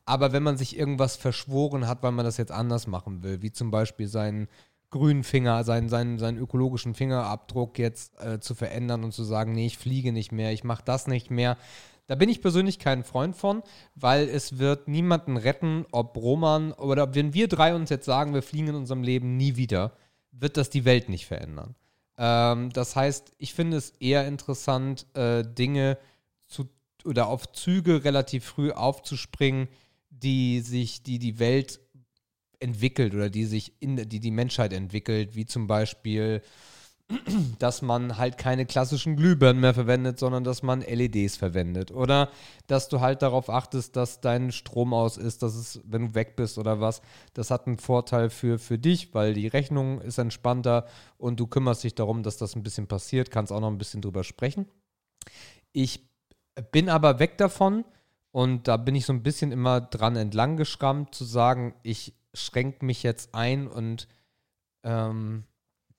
[0.05, 3.53] Aber wenn man sich irgendwas verschworen hat, weil man das jetzt anders machen will, wie
[3.53, 4.49] zum Beispiel seinen
[4.91, 9.67] grünen Finger, seinen, seinen, seinen ökologischen Fingerabdruck jetzt äh, zu verändern und zu sagen, nee,
[9.67, 11.57] ich fliege nicht mehr, ich mache das nicht mehr.
[12.09, 13.63] Da bin ich persönlich kein Freund von,
[13.95, 18.43] weil es wird niemanden retten, ob Roman oder wenn wir drei uns jetzt sagen, wir
[18.43, 19.93] fliegen in unserem Leben nie wieder,
[20.33, 21.77] wird das die Welt nicht verändern.
[22.19, 25.99] Ähm, das heißt, ich finde es eher interessant, äh, Dinge
[26.49, 26.69] zu
[27.05, 29.69] oder auf Züge relativ früh aufzuspringen,
[30.23, 31.81] die sich, die die Welt
[32.61, 36.43] entwickelt oder die sich in die die Menschheit entwickelt, wie zum Beispiel,
[37.59, 42.31] dass man halt keine klassischen Glühbirnen mehr verwendet, sondern dass man LEDs verwendet oder
[42.67, 46.37] dass du halt darauf achtest, dass dein Strom aus ist, dass es, wenn du weg
[46.37, 47.01] bist oder was,
[47.33, 51.83] das hat einen Vorteil für, für dich, weil die Rechnung ist entspannter und du kümmerst
[51.83, 54.67] dich darum, dass das ein bisschen passiert, kannst auch noch ein bisschen drüber sprechen.
[55.73, 56.09] Ich
[56.73, 57.85] bin aber weg davon
[58.33, 62.85] und da bin ich so ein bisschen immer dran entlang geschrammt, zu sagen, ich schränke
[62.85, 64.07] mich jetzt ein und
[64.85, 65.45] ähm,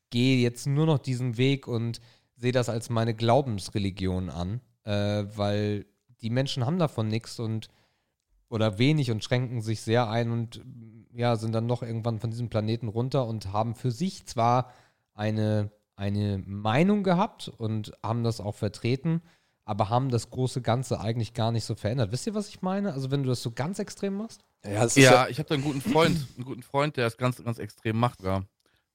[0.10, 2.00] gehe jetzt nur noch diesen Weg und
[2.36, 5.86] sehe das als meine Glaubensreligion an, äh, weil
[6.22, 7.70] die Menschen haben davon nichts und
[8.50, 10.62] oder wenig und schränken sich sehr ein und
[11.14, 14.72] ja, sind dann noch irgendwann von diesem Planeten runter und haben für sich zwar
[15.14, 19.22] eine, eine Meinung gehabt und haben das auch vertreten,
[19.66, 22.12] aber haben das große Ganze eigentlich gar nicht so verändert.
[22.12, 22.94] Wisst ihr, was ich meine?
[22.94, 24.42] Also wenn du das so ganz extrem machst?
[24.66, 27.44] Ja, das Ja, ich habe da einen guten Freund, einen guten Freund, der es ganz,
[27.44, 28.22] ganz extrem macht.
[28.24, 28.44] Ja.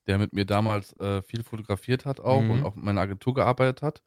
[0.08, 2.50] der mit mir damals äh, viel fotografiert hat auch Mhm.
[2.52, 4.02] und auch mit meiner Agentur gearbeitet hat.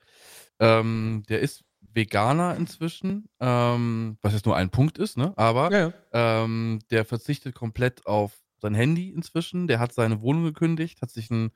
[0.60, 5.34] Ähm, der ist Veganer inzwischen, ähm, was jetzt nur ein Punkt ist, ne?
[5.36, 5.80] Aber Ja,
[6.14, 6.44] ja.
[6.44, 8.32] ähm, der verzichtet komplett auf
[8.62, 9.68] sein Handy inzwischen.
[9.68, 11.52] Der hat seine Wohnung gekündigt, hat sich einen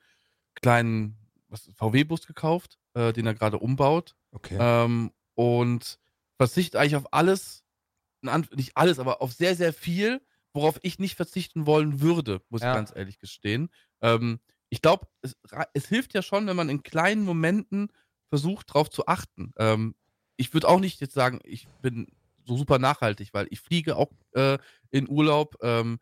[0.54, 1.16] kleinen
[1.56, 4.14] VW-Bus gekauft, äh, den er gerade umbaut.
[4.32, 4.56] Okay.
[4.58, 5.98] Ähm, und
[6.38, 7.64] verzichtet eigentlich auf alles,
[8.22, 10.20] nicht alles, aber auf sehr, sehr viel,
[10.52, 12.70] worauf ich nicht verzichten wollen würde, muss Ja.
[12.70, 13.70] ich ganz ehrlich gestehen.
[14.02, 14.40] Ähm,
[14.70, 15.36] ich glaube, es,
[15.72, 17.88] es hilft ja schon, wenn man in kleinen Momenten
[18.30, 19.52] versucht, darauf zu achten.
[19.58, 19.94] Ähm,
[20.36, 22.08] ich würde auch nicht jetzt sagen, ich bin
[22.44, 24.58] so super nachhaltig, weil ich fliege auch äh,
[24.90, 25.56] in Urlaub.
[25.62, 25.98] Ähm,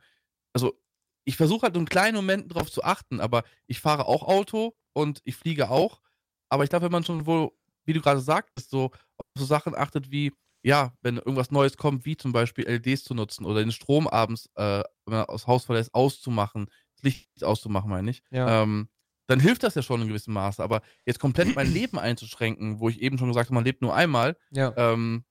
[0.52, 0.78] also
[1.24, 5.20] ich versuche halt in kleinen Momenten darauf zu achten, aber ich fahre auch Auto und
[5.24, 6.00] ich fliege auch.
[6.48, 7.50] Aber ich glaube, wenn man schon wohl,
[7.84, 10.32] wie du gerade sagtest, so auf so Sachen achtet wie,
[10.62, 14.48] ja, wenn irgendwas Neues kommt, wie zum Beispiel LEDs zu nutzen oder den Strom abends,
[14.54, 18.62] äh, wenn man aus Haus verlässt, auszumachen, das Licht auszumachen, meine ich, Ja.
[18.62, 18.88] ähm,
[19.28, 20.62] dann hilft das ja schon in gewissem Maße.
[20.62, 23.94] Aber jetzt komplett mein Leben einzuschränken, wo ich eben schon gesagt habe, man lebt nur
[23.94, 24.72] einmal, ja.
[24.76, 25.24] ähm,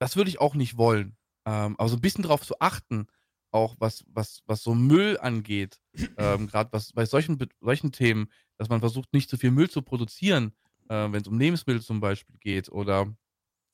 [0.00, 1.16] das würde ich auch nicht wollen.
[1.46, 3.06] Ähm, aber so ein bisschen darauf zu achten,
[3.50, 5.78] auch was, was, was so Müll angeht,
[6.16, 8.28] ähm, gerade was bei solchen, solchen Themen,
[8.58, 10.52] dass man versucht, nicht zu viel Müll zu produzieren,
[10.88, 13.06] äh, wenn es um Lebensmittel zum Beispiel geht oder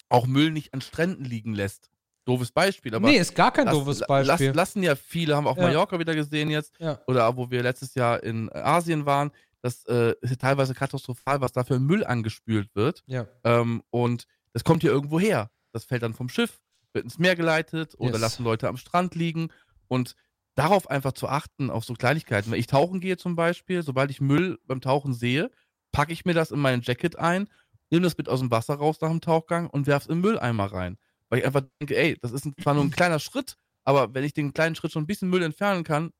[0.08, 1.90] auch Müll nicht an Stränden liegen lässt.
[2.26, 4.46] Doofes Beispiel, aber nee, ist gar kein lass- doofes Beispiel.
[4.46, 5.64] Lass, lassen ja viele, haben wir auf Ja.
[5.64, 6.98] Mallorca wieder gesehen jetzt, ja.
[7.06, 11.78] oder wo wir letztes Jahr in Asien waren, das äh, teilweise katastrophal, was da für
[11.78, 13.02] Müll angespült wird.
[13.06, 13.26] ja.
[13.44, 15.50] Ähm, und das kommt hier irgendwo her.
[15.72, 16.60] Das fällt dann vom Schiff,
[16.94, 18.20] wird ins Meer geleitet oder Yes.
[18.20, 19.48] lassen Leute am Strand liegen.
[19.88, 20.14] Und
[20.54, 22.50] darauf einfach zu achten, auf so Kleinigkeiten.
[22.50, 25.50] Wenn ich tauchen gehe zum Beispiel, sobald ich Müll beim Tauchen sehe,
[25.92, 27.48] packe ich mir das in meinen Jacket ein,
[27.90, 30.66] nehme das mit aus dem Wasser raus nach dem Tauchgang und werfe es im Mülleimer
[30.72, 30.96] rein.
[31.28, 34.32] Weil ich einfach denke, ey, das ist zwar nur ein kleiner Schritt, aber wenn ich
[34.34, 36.10] den kleinen Schritt schon ein bisschen Müll entfernen kann,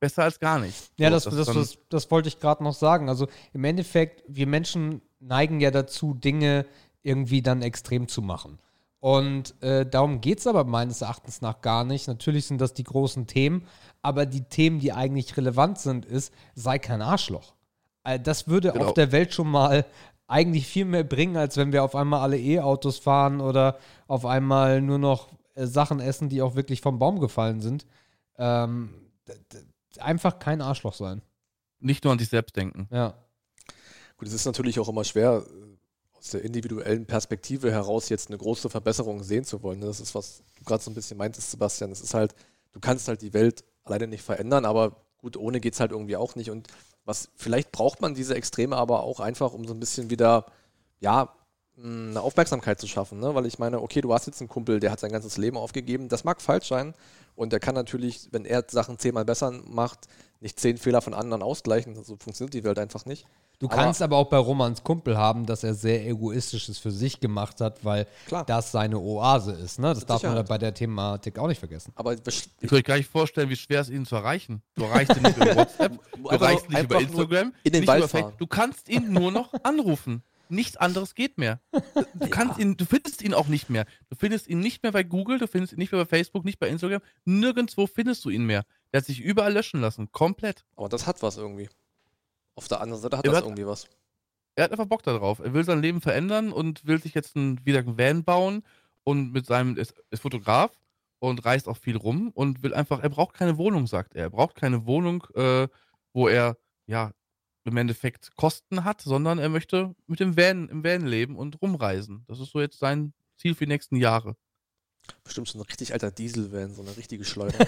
[0.00, 0.90] besser als gar nicht.
[0.98, 3.08] Ja, So, das, das, dann- das, das wollte ich gerade noch sagen.
[3.08, 6.66] Also im Endeffekt, wir Menschen neigen ja dazu, Dinge
[7.02, 8.58] irgendwie dann extrem zu machen.
[9.02, 12.06] Und äh, darum geht es aber meines Erachtens nach gar nicht.
[12.06, 13.66] Natürlich sind das die großen Themen,
[14.00, 17.54] aber die Themen, die eigentlich relevant sind, ist, sei kein Arschloch.
[18.04, 18.86] Äh, das würde Genau.
[18.86, 19.84] auf der Welt schon mal
[20.28, 23.76] eigentlich viel mehr bringen, als wenn wir auf einmal alle E-Autos fahren oder
[24.06, 27.84] auf einmal nur noch äh, Sachen essen, die auch wirklich vom Baum gefallen sind.
[28.38, 28.94] Ähm,
[29.98, 31.22] einfach kein Arschloch sein.
[31.80, 32.86] nicht nur an sich selbst denken.
[32.92, 33.14] Ja.
[34.16, 35.42] Gut, es ist natürlich auch immer schwer,
[36.22, 39.80] aus der individuellen Perspektive heraus jetzt eine große Verbesserung sehen zu wollen.
[39.80, 39.86] ne?
[39.86, 41.90] Das ist, was du gerade so ein bisschen meintest, Sebastian.
[41.90, 42.34] Es ist halt,
[42.72, 46.16] du kannst halt die Welt alleine nicht verändern, aber gut, ohne geht es halt irgendwie
[46.16, 46.50] auch nicht.
[46.50, 46.68] Und
[47.04, 50.46] was, vielleicht braucht man diese Extreme aber auch einfach, um so ein bisschen wieder,
[51.00, 51.34] ja,
[51.76, 53.34] mh, eine Aufmerksamkeit zu schaffen, ne?
[53.34, 56.08] weil ich meine, okay, du hast jetzt einen Kumpel, der hat sein ganzes Leben aufgegeben,
[56.08, 56.94] das mag falsch sein
[57.34, 60.06] und der kann natürlich, wenn er Sachen zehnmal besser macht,
[60.40, 63.26] nicht zehn Fehler von anderen ausgleichen, so funktioniert die Welt einfach nicht.
[63.62, 67.20] Du Aber- kannst aber auch bei Romans Kumpel haben, dass er sehr egoistisches für sich
[67.20, 68.44] gemacht hat, weil Klar.
[68.44, 69.78] das seine Oase ist.
[69.78, 69.86] Ne?
[69.90, 70.48] Das Mit darf man Sicherheit.
[70.48, 71.92] bei der Thematik auch nicht vergessen.
[71.94, 74.62] Aber Ich kann euch gar nicht vorstellen, wie schwer es ihnen zu erreichen.
[74.74, 77.80] Du erreichst ihn nicht über WhatsApp, du Einfach erreichst ihn nicht über Instagram, in den
[77.82, 78.20] nicht Wald über fahren.
[78.22, 78.38] Facebook.
[78.38, 80.24] Du kannst ihn nur noch anrufen.
[80.48, 81.60] Nichts anderes geht mehr.
[82.14, 83.86] Du kannst ihn, du findest ihn auch nicht mehr.
[84.10, 86.58] Du findest ihn nicht mehr bei Google, du findest ihn nicht mehr bei Facebook, nicht
[86.58, 87.00] bei Instagram.
[87.24, 88.64] Nirgendwo findest du ihn mehr.
[88.92, 90.10] Der hat sich überall löschen lassen.
[90.10, 90.64] Komplett.
[90.76, 91.70] Aber das hat was irgendwie.
[92.62, 93.88] Auf der anderen Seite hat Er das hat- irgendwie was.
[94.54, 95.38] Er hat einfach Bock darauf.
[95.40, 98.62] Er will sein Leben verändern und will sich jetzt ein, wieder ein Van bauen
[99.02, 100.70] und mit seinem, ist, ist Fotograf
[101.18, 104.24] und reist auch viel rum und will einfach, er braucht keine Wohnung, sagt er.
[104.24, 105.66] Er braucht keine Wohnung, äh,
[106.12, 106.56] wo er,
[106.86, 107.12] ja,
[107.64, 112.24] im Endeffekt Kosten hat, sondern er möchte mit dem Van, im Van leben und rumreisen.
[112.28, 114.36] Das ist so jetzt sein Ziel für die nächsten Jahre.
[115.24, 117.58] Bestimmt so ein richtig alter Dieselvan, so eine richtige Schleuder.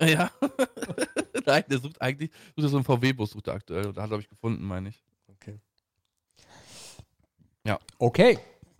[0.06, 0.30] ja.
[1.50, 3.82] Nein, der sucht eigentlich, sucht so einen VW-Bus, sucht er aktuell.
[3.82, 5.02] Da hat er, glaube ich, gefunden, meine ich.
[5.28, 5.58] Okay.
[7.98, 8.38] Okay,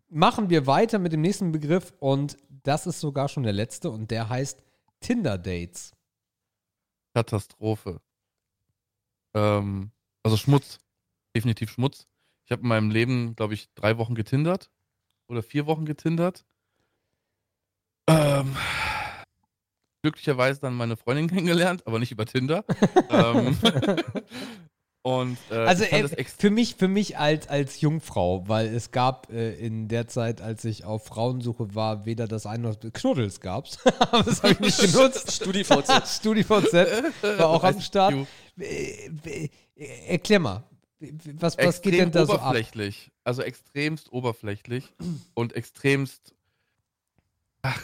[0.08, 4.10] machen wir weiter mit dem nächsten Begriff und das ist sogar schon der letzte und
[4.10, 4.62] der heißt
[5.00, 5.92] Tinder-Dates.
[7.14, 8.00] Katastrophe.
[9.34, 9.90] Ähm,
[10.22, 10.78] also Schmutz.
[11.36, 12.06] Definitiv Schmutz.
[12.44, 14.70] Ich habe in meinem Leben, glaube ich, drei Wochen getindert.
[15.28, 16.44] Oder vier Wochen getindert.
[18.06, 18.56] Ähm,
[20.02, 22.64] glücklicherweise dann meine Freundin kennengelernt, aber nicht über Tinder.
[23.10, 23.56] ähm,
[25.02, 29.30] und äh, Also äh, ex- für mich, für mich als, als Jungfrau, weil es gab
[29.32, 33.40] äh, in der Zeit, als ich auf Frauensuche war, weder das eine noch das Knuddels
[33.40, 33.78] gab's.
[33.98, 35.30] Aber das habe ich nicht genutzt.
[35.32, 36.08] StudiVZ.
[36.16, 36.72] StudiVZ
[37.38, 38.14] war auch am Start.
[38.58, 39.48] Äh, äh,
[40.08, 40.64] Erklär mal,
[41.38, 42.40] was, was geht denn da so ab?
[42.42, 43.10] oberflächlich.
[43.24, 44.92] Also extremst oberflächlich
[45.32, 46.34] und extremst.
[47.62, 47.82] Ach,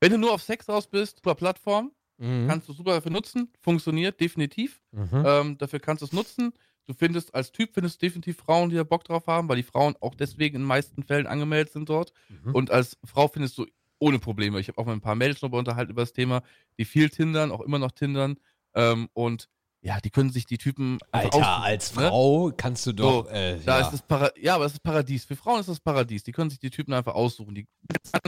[0.00, 2.46] wenn du nur auf Sex aus bist, über Plattform, Mhm.
[2.48, 3.52] Kannst du super dafür nutzen.
[3.60, 4.80] Funktioniert definitiv.
[4.92, 5.22] Mhm.
[5.26, 6.52] Ähm, dafür kannst du es nutzen.
[6.86, 9.62] Du findest als Typ findest du definitiv Frauen, die da Bock drauf haben, weil die
[9.64, 12.12] Frauen auch deswegen in den meisten Fällen angemeldet sind dort.
[12.28, 12.54] Mhm.
[12.54, 13.66] Und als Frau findest du
[13.98, 14.60] ohne Probleme.
[14.60, 16.42] Ich habe auch mit ein paar Mädels darüber unterhalten über das Thema,
[16.78, 18.36] die viel tindern, auch immer noch tindern.
[18.74, 19.48] Ähm, und
[19.82, 20.98] ja, die können sich die Typen.
[21.12, 22.08] einfach Alter, als ne?
[22.08, 23.24] Frau kannst du doch.
[23.26, 23.84] So, äh, Da ja.
[23.84, 25.24] ist das Para ja, aber das ist Paradies.
[25.24, 26.22] Für Frauen ist das Paradies.
[26.24, 27.54] Die können sich die Typen einfach aussuchen.
[27.54, 27.66] Die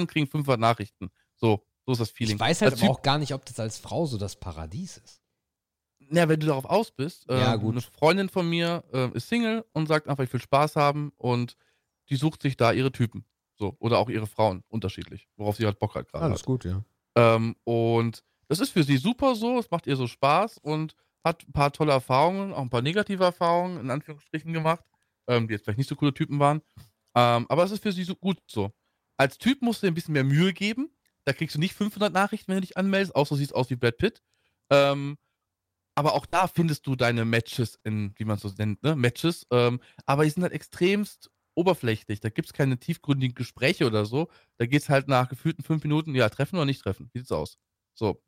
[0.07, 1.11] kriegen 500 Nachrichten.
[1.39, 2.37] So, so ist das Feeling.
[2.37, 4.99] ich weiß halt aber Typ- auch gar nicht, ob das als Frau so das Paradies
[4.99, 5.23] ist.
[6.11, 7.27] Ja, wenn du darauf aus bist.
[7.29, 7.73] Ja, ähm, gut.
[7.73, 11.57] Eine Freundin von mir äh, ist Single und sagt einfach, ich will Spaß haben und
[12.09, 13.25] die sucht sich da ihre Typen.
[13.57, 13.77] So.
[13.79, 15.29] Oder auch ihre Frauen, unterschiedlich.
[15.37, 16.33] Worauf sie halt Bock hat gerade.
[16.33, 16.45] hat.
[16.45, 16.83] gut, ja.
[17.17, 21.47] Ähm, und das ist für sie super so, es macht ihr so Spaß und hat
[21.47, 24.85] ein paar tolle Erfahrungen, auch ein paar negative Erfahrungen in Anführungsstrichen gemacht,
[25.27, 26.63] ähm, die jetzt vielleicht nicht so coole Typen waren.
[27.15, 28.73] Ähm, aber es ist für sie so gut so.
[29.19, 30.91] Als Typ musst du dir ein bisschen mehr Mühe geben.
[31.29, 33.77] Da kriegst du nicht 500 Nachrichten, wenn du dich anmeldest, außer du siehst aus wie
[33.77, 34.23] Brad Pitt.
[34.71, 35.19] Ähm,
[35.95, 38.97] aber auch da findest du deine Matches in, wie man es so nennt, ne?
[38.97, 39.47] Matches.
[39.51, 42.21] Ähm, aber die sind halt extremst oberflächlich.
[42.21, 44.31] Da gibt es keine tiefgründigen Gespräche oder so.
[44.57, 47.11] Da geht es halt nach gefühlten fünf Minuten, ja, treffen oder nicht treffen.
[47.13, 47.59] Wie sieht's aus?
[47.93, 48.23] So.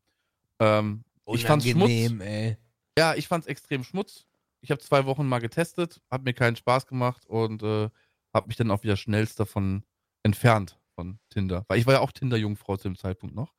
[0.58, 1.88] Ähm, ich fand's Schmutz.
[1.88, 2.58] Ey.
[2.98, 4.26] Ja, ich fand's extrem Schmutz.
[4.60, 7.88] Ich habe zwei Wochen mal getestet, hat mir keinen Spaß gemacht und äh,
[8.34, 9.84] habe mich dann auch wieder schnellst davon
[10.22, 11.64] entfernt von Tinder.
[11.68, 13.54] Weil ich war ja auch Tinder-Jungfrau zu dem Zeitpunkt noch.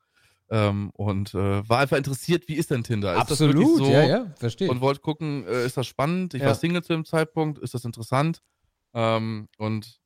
[0.48, 3.14] Ähm, und äh, war einfach interessiert, wie ist denn Tinder?
[3.14, 3.90] Ist Absolut, so?
[3.90, 4.70] ja, ja, verstehe.
[4.70, 6.34] Und wollte gucken, äh, ist das spannend?
[6.34, 6.48] Ich Ja.
[6.48, 8.42] war Single zu dem Zeitpunkt, ist das interessant?
[8.94, 9.98] Ähm, und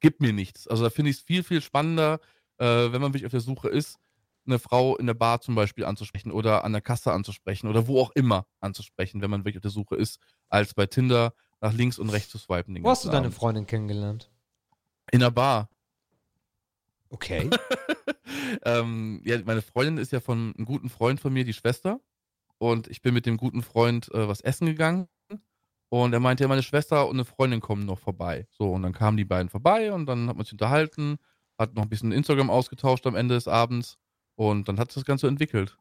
[0.00, 0.68] gibt mir nichts.
[0.68, 2.20] Also da finde ich es viel, viel spannender,
[2.58, 3.98] äh, wenn man wirklich auf der Suche ist,
[4.46, 8.00] eine Frau in der Bar zum Beispiel anzusprechen oder an der Kasse anzusprechen oder wo
[8.00, 11.98] auch immer anzusprechen, wenn man wirklich auf der Suche ist, als bei Tinder nach links
[11.98, 12.82] und rechts zu swipen.
[12.82, 13.30] Wo hast du deine.
[13.30, 14.30] Freundin kennengelernt?
[15.12, 15.68] In der Bar.
[17.10, 17.50] Okay.
[18.64, 22.00] ähm, ja, meine Freundin ist ja von einem guten Freund von mir, die Schwester.
[22.58, 25.08] Und ich bin mit dem guten Freund äh, was essen gegangen.
[25.88, 28.46] Und er meinte, ja, meine Schwester und eine Freundin kommen noch vorbei.
[28.50, 31.18] So, und dann kamen die beiden vorbei und dann hat man sich unterhalten,
[31.58, 33.98] hat noch ein bisschen Instagram ausgetauscht am Ende des Abends.
[34.36, 35.76] Und dann hat sich das Ganze entwickelt.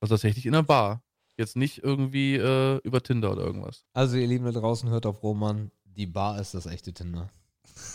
[0.00, 1.02] Also tatsächlich in der Bar.
[1.36, 3.84] Jetzt nicht irgendwie äh, über Tinder oder irgendwas.
[3.92, 5.70] Also, ihr Lieben da draußen, hört auf Roman.
[5.84, 7.30] Die Bar ist das echte Tinder.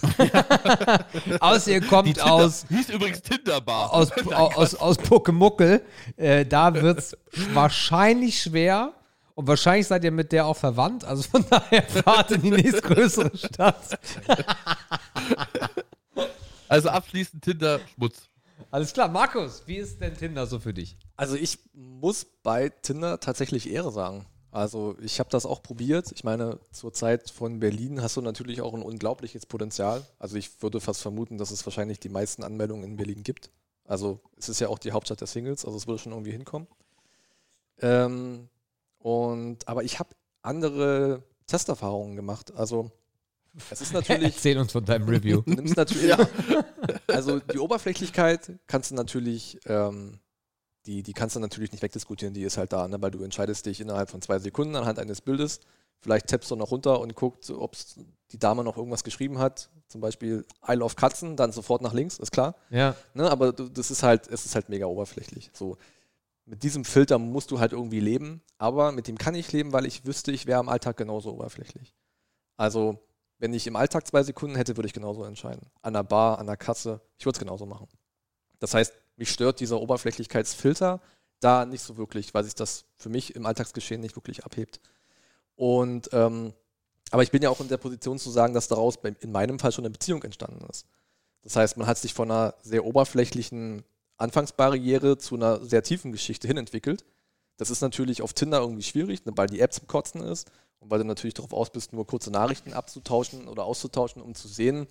[1.39, 3.93] Außer ihr kommt Tinder, aus, hieß übrigens Tinderbar.
[3.93, 5.81] aus, aus, aus Puckemuckel.
[6.17, 7.17] Äh, da wird es
[7.53, 8.93] wahrscheinlich schwer.
[9.35, 11.05] Und wahrscheinlich seid ihr mit der auch verwandt.
[11.05, 13.97] Also von daher fahrt in die nächstgrößere Stadt.
[16.67, 18.29] Also abschließend Tinder Schmutz.
[18.71, 20.97] Alles klar, Markus, wie ist denn Tinder so für dich?
[21.15, 24.25] Also ich muss bei Tinder tatsächlich Ehre sagen.
[24.53, 26.11] Also ich habe das auch probiert.
[26.13, 30.05] Ich meine, zur Zeit von Berlin hast du natürlich auch ein unglaubliches Potenzial.
[30.19, 33.49] Also ich würde fast vermuten, dass es wahrscheinlich die meisten Anmeldungen in Berlin gibt.
[33.83, 36.67] Also es ist ja auch die Hauptstadt der Singles, also es würde schon irgendwie hinkommen.
[37.81, 38.47] Ähm,
[38.99, 40.11] und aber ich habe
[40.43, 42.53] andere Testerfahrungen gemacht.
[42.55, 42.91] Also
[43.71, 45.41] es ist natürlich Erzähl uns von deinem Review.
[45.47, 46.15] Nimmst natürlich,
[47.07, 50.19] also die Oberflächlichkeit kannst du natürlich, ähm,
[50.85, 53.01] die, die kannst du natürlich nicht wegdiskutieren, die ist halt da, ne?
[53.01, 55.59] weil du entscheidest dich innerhalb von zwei Sekunden anhand eines Bildes.
[55.99, 57.77] Vielleicht tappst du noch runter und guckst, ob
[58.31, 59.69] die Dame noch irgendwas geschrieben hat.
[59.87, 62.55] Zum Beispiel I love Katzen, dann sofort nach links, ist klar.
[62.69, 62.95] Ja.
[63.13, 63.31] Ne?
[63.31, 65.49] Aber du, das ist halt, es ist halt mega oberflächlich.
[65.53, 65.77] So.
[66.45, 69.85] Mit diesem Filter musst du halt irgendwie leben, aber mit dem kann ich leben, weil
[69.85, 71.95] ich wüsste, ich wäre im Alltag genauso oberflächlich.
[72.57, 72.99] Also,
[73.39, 75.71] wenn ich im Alltag zwei Sekunden hätte, würde ich genauso entscheiden.
[75.81, 77.87] An der Bar, an der Kasse, ich würde es genauso machen.
[78.59, 81.01] Das heißt, mich stört dieser Oberflächlichkeitsfilter
[81.39, 84.79] da nicht so wirklich, weil sich das für mich im Alltagsgeschehen nicht wirklich abhebt.
[85.55, 86.53] Und ähm,
[87.11, 89.71] aber ich bin ja auch in der Position zu sagen, dass daraus in meinem Fall
[89.71, 90.87] schon eine Beziehung entstanden ist.
[91.43, 93.83] Das heißt, man hat sich von einer sehr oberflächlichen
[94.17, 97.05] Anfangsbarriere zu einer sehr tiefen Geschichte hin entwickelt.
[97.57, 100.49] Das ist natürlich auf Tinder irgendwie schwierig, ne, weil die App zum Kotzen ist
[100.79, 104.47] und weil du natürlich darauf aus bist, nur kurze Nachrichten abzutauschen oder auszutauschen, um zu
[104.47, 104.87] sehen,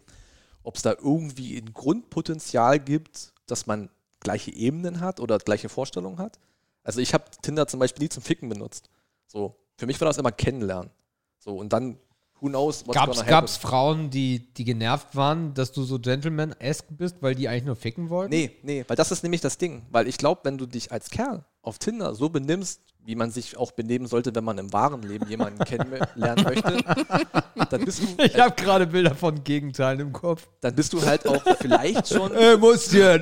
[0.62, 3.90] ob es da irgendwie ein Grundpotenzial gibt, dass man
[4.22, 6.38] gleiche Ebenen hat oder gleiche Vorstellungen hat.
[6.84, 8.88] Also ich habe Tinder zum Beispiel nie zum Ficken benutzt.
[9.26, 10.90] So, für mich war das immer Kennenlernen.
[11.38, 11.96] So, und dann,
[12.40, 13.56] who knows what's Gab's, gonna gab's.
[13.56, 18.10] Frauen, die, die genervt waren, dass du so Gentleman-esque bist, weil die eigentlich nur ficken
[18.10, 18.30] wollten?
[18.30, 19.82] Nee, nee, weil das ist nämlich das Ding.
[19.90, 23.56] Weil ich glaube, wenn du dich als Kerl auf Tinder so benimmst, wie man sich
[23.56, 26.78] auch benehmen sollte, wenn man im wahren Leben jemanden kennenlernen möchte,
[27.70, 30.48] dann bist du, Ich habe gerade Bilder von Gegenteilen im Kopf.
[30.60, 33.18] dann bist du halt auch vielleicht schon Äh, muss ja.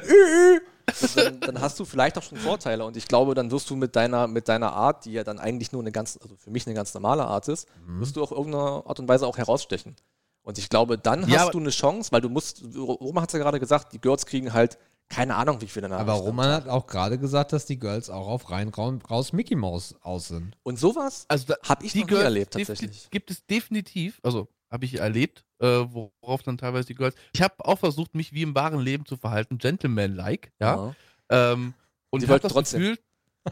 [1.16, 2.84] Dann, dann hast du vielleicht auch schon Vorteile.
[2.84, 5.72] Und ich glaube, dann wirst du mit deiner, mit deiner Art, die ja dann eigentlich
[5.72, 8.84] nur eine ganz, also für mich eine ganz normale Art ist, wirst du auf irgendeine
[8.86, 9.96] Art und Weise auch herausstechen.
[10.42, 13.32] Und ich glaube, dann Ja, hast du eine Chance, weil du musst, Roma hat es
[13.34, 16.08] ja gerade gesagt, die Girls kriegen halt keine Ahnung, wie viele Nachrichten.
[16.08, 19.96] Aber Roman hat auch gerade gesagt, dass die Girls auch auf rein raus, Mickey Mouse
[20.02, 20.56] aus sind.
[20.62, 23.10] Und sowas Also habe ich die noch nie Girls erlebt, defini- tatsächlich.
[23.10, 27.14] Gibt es definitiv, also habe ich erlebt, äh, worauf dann teilweise die Girls.
[27.32, 30.94] Ich habe auch versucht, mich wie im wahren Leben zu verhalten, Gentleman-like, ja.
[31.28, 31.74] Ähm,
[32.10, 32.80] und ich habe das trotzdem.
[32.80, 32.98] Gefühl,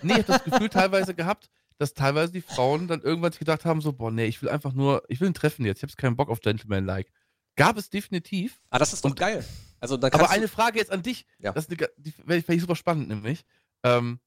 [0.03, 3.65] nee, ich habe das Gefühl teilweise gehabt, dass teilweise die Frauen dann irgendwann sich gedacht
[3.65, 5.93] haben, so, boah, nee, ich will einfach nur, ich will ein Treffen jetzt, ich habe
[5.97, 7.11] keinen Bock auf Gentleman-like.
[7.57, 8.59] Gab es definitiv.
[8.71, 9.45] Ah, das ist doch Und- geil.
[9.81, 11.25] Also Aber eine Frage jetzt an dich.
[11.39, 11.53] Ja.
[11.53, 13.45] Das eine, die fände ich, fänd ich super spannend, nämlich.
[13.85, 14.19] Ähm,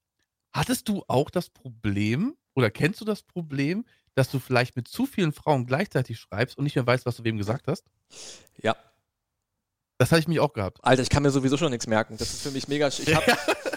[0.54, 3.84] hattest du auch das Problem oder kennst du das Problem,
[4.16, 7.24] dass du vielleicht mit zu vielen Frauen gleichzeitig schreibst und nicht mehr weißt, was du
[7.24, 7.86] wem gesagt hast?
[8.62, 8.76] ja,
[9.98, 10.80] Das hatte ich mich auch gehabt.
[10.84, 12.18] Alter, ich kann mir sowieso schon nichts merken.
[12.18, 12.88] Das ist für mich mega.
[12.88, 13.24] Ich hab,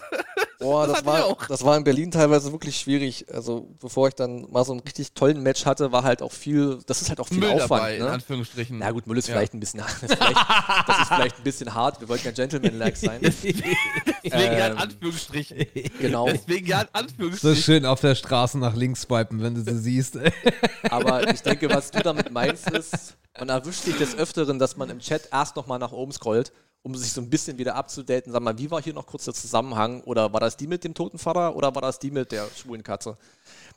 [0.64, 1.46] boah, das, Das war, auch.
[1.46, 3.26] das war in Berlin teilweise wirklich schwierig.
[3.32, 6.78] Also bevor ich dann mal so einen richtig tollen Match hatte, war halt auch viel.
[6.86, 7.70] Das ist halt auch viel Müll Aufwand.
[7.70, 8.10] dabei, in ne?
[8.10, 8.78] Anführungsstrichen.
[8.78, 9.34] Na gut, Müll ist Ja.
[9.34, 10.36] vielleicht ein bisschen, das ist vielleicht,
[10.88, 12.00] das ist vielleicht ein bisschen hart.
[12.00, 13.20] Wir wollten ja Gentleman-like sein.
[13.22, 13.58] Deswegen
[14.32, 15.66] ja in Ähm, Anführungsstrichen.
[16.00, 16.26] Genau.
[16.28, 17.62] Deswegen ja in So Anführungsstrichen.
[17.62, 20.18] schön auf der Straße nach links swipen, wenn du sie siehst.
[20.90, 24.90] Aber ich denke, was du damit meinst, ist, man erwischt sich des Öfteren, dass man
[24.90, 26.52] im Chat erst nochmal nach oben scrollt,
[26.84, 28.30] um sich so ein bisschen wieder abzudaten.
[28.30, 30.02] Sag mal, wie war hier noch kurz der Zusammenhang?
[30.02, 32.82] Oder war das die mit dem toten Vater oder war das die mit der schwulen
[32.82, 33.16] Katze?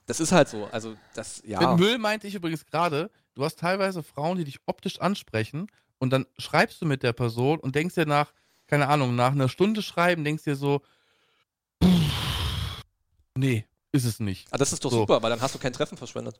[0.06, 0.68] Das ist halt so.
[0.72, 1.60] Also, das, ja.
[1.72, 5.68] Mit Müll meinte ich übrigens gerade, du hast teilweise Frauen, die dich optisch ansprechen
[6.00, 8.34] und dann schreibst du mit der Person und denkst dir nach,
[8.68, 10.82] keine Ahnung, nach einer Stunde schreiben, denkst dir so,
[13.36, 14.48] nee, ist es nicht.
[14.52, 14.98] Ah, das ist doch So.
[15.00, 16.38] super, weil dann hast du kein Treffen verschwendet.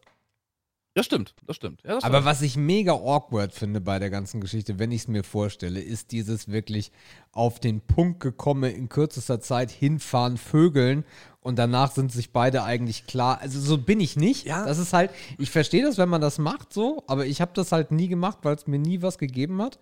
[0.98, 1.84] Das stimmt, das stimmt.
[1.84, 2.26] Ja, das Aber stimmt.
[2.26, 6.12] was ich mega awkward finde bei der ganzen Geschichte, wenn ich es mir vorstelle, ist
[6.12, 6.92] dieses wirklich
[7.34, 11.06] auf den Punkt gekommen, in kürzester Zeit hinfahren, vögeln
[11.42, 13.40] und danach sind sich beide eigentlich klar.
[13.42, 14.48] Also so bin ich nicht.
[14.48, 14.66] Ja.
[14.66, 17.72] Das ist halt, ich verstehe das, wenn man das macht so, aber ich habe das
[17.72, 19.78] halt nie gemacht, weil es mir nie was gegeben hat.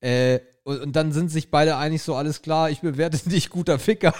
[0.00, 3.78] Äh, und, und dann sind sich beide einig so, alles klar, ich bewerte dich guter
[3.78, 4.14] Ficker.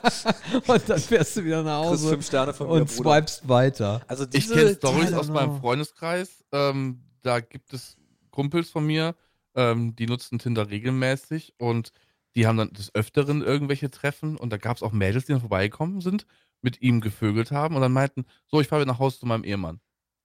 [0.66, 3.10] und dann fährst du wieder nach Hause fünf Sterne von mir, und Bruder.
[3.10, 4.02] swipest weiter.
[4.06, 5.60] Also Ich kenne Stories aus meinem.
[5.60, 6.44] Freundeskreis.
[6.52, 7.96] Ähm, da gibt es
[8.30, 9.14] Kumpels von mir,
[9.54, 11.92] ähm, die nutzen Tinder regelmäßig und
[12.36, 15.40] die haben dann des Öfteren irgendwelche Treffen und da gab es auch Mädels, die dann
[15.40, 16.26] vorbeigekommen sind,
[16.60, 19.44] mit ihm gevögelt haben und dann meinten, so, ich fahre wieder nach Hause zu meinem
[19.44, 19.80] Ehemann.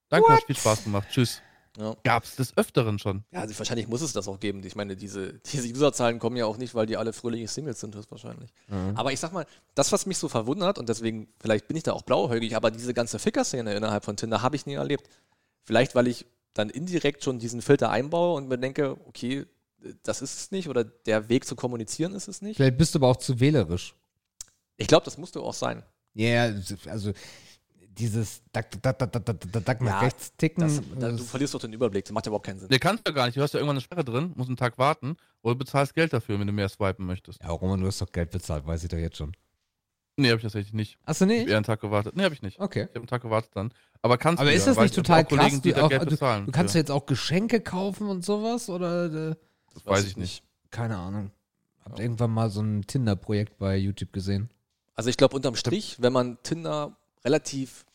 [0.10, 1.08] Danke, hat viel Spaß gemacht.
[1.12, 1.42] Tschüss.
[1.78, 1.96] Ja.
[2.04, 3.24] Gab es des Öfteren schon.
[3.32, 4.64] Ja, also wahrscheinlich muss es das auch geben.
[4.64, 7.96] Ich meine, diese, diese Userzahlen kommen ja auch nicht, weil die alle fröhliche Singles sind,
[7.96, 8.52] höchstwahrscheinlich.
[8.96, 11.94] Aber ich sag mal, das, was mich so verwundert, und deswegen, vielleicht bin ich da
[11.94, 15.10] auch blauäugig, aber diese ganze Ficker-Szene innerhalb von Tinder habe ich nie erlebt.
[15.64, 19.46] Vielleicht, weil ich dann indirekt schon diesen Filter einbaue und mir denke, okay,
[20.04, 22.58] das ist es nicht oder der Weg zu kommunizieren ist es nicht.
[22.58, 23.96] Vielleicht bist du aber auch zu wählerisch.
[24.78, 25.84] Ich glaube, das musste auch sein.
[26.14, 26.52] Ja,
[26.88, 27.14] also
[27.98, 30.62] dieses Dack, Dack, Dack, Dack, Dack, Dack, Dack nach Ja, rechts ticken.
[30.64, 32.70] Das, da, du das- verlierst doch den Überblick, das macht ja überhaupt keinen Sinn.
[32.70, 33.38] Der kannst du ja gar nicht.
[33.38, 36.40] Du hast ja irgendwann eine Sperre drin, musst einen Tag warten oder bezahlst Geld dafür,
[36.40, 37.42] wenn du mehr swipen möchtest.
[37.42, 39.34] ja, Roman, du hast doch Geld bezahlt, weiß ich doch jetzt schon.
[40.18, 40.98] Nee, hab ich tatsächlich nicht.
[41.06, 41.50] Hast du Ich hab nicht?
[41.50, 42.16] eher einen Tag gewartet.
[42.16, 42.60] Nee, hab ich nicht.
[42.60, 42.82] Okay.
[42.84, 43.72] Ich habe einen Tag gewartet dann.
[44.02, 45.62] Aber kannst Aber du ist ja, das nicht ich hab total auch Kollegen, krass?
[45.62, 46.46] die Du, da auch, Geld du, bezahlen.
[46.46, 46.78] du kannst für.
[46.78, 48.70] jetzt auch Geschenke kaufen und sowas?
[48.70, 49.06] Oder?
[49.32, 49.36] Äh,
[49.74, 50.44] Das weiß ich nicht.
[50.72, 51.32] keine Ahnung.
[51.86, 54.50] Habt irgendwann mal so ein Tinder-Projekt bei YouTube gesehen?
[54.94, 57.86] Also ich glaube unterm Strich, wenn man Tinder relativ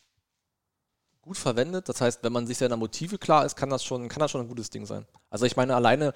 [1.21, 4.19] gut verwendet, das heißt, wenn man sich seiner Motive klar ist, kann das schon, kann
[4.19, 5.05] das schon ein gutes Ding sein.
[5.29, 6.13] Also ich meine alleine,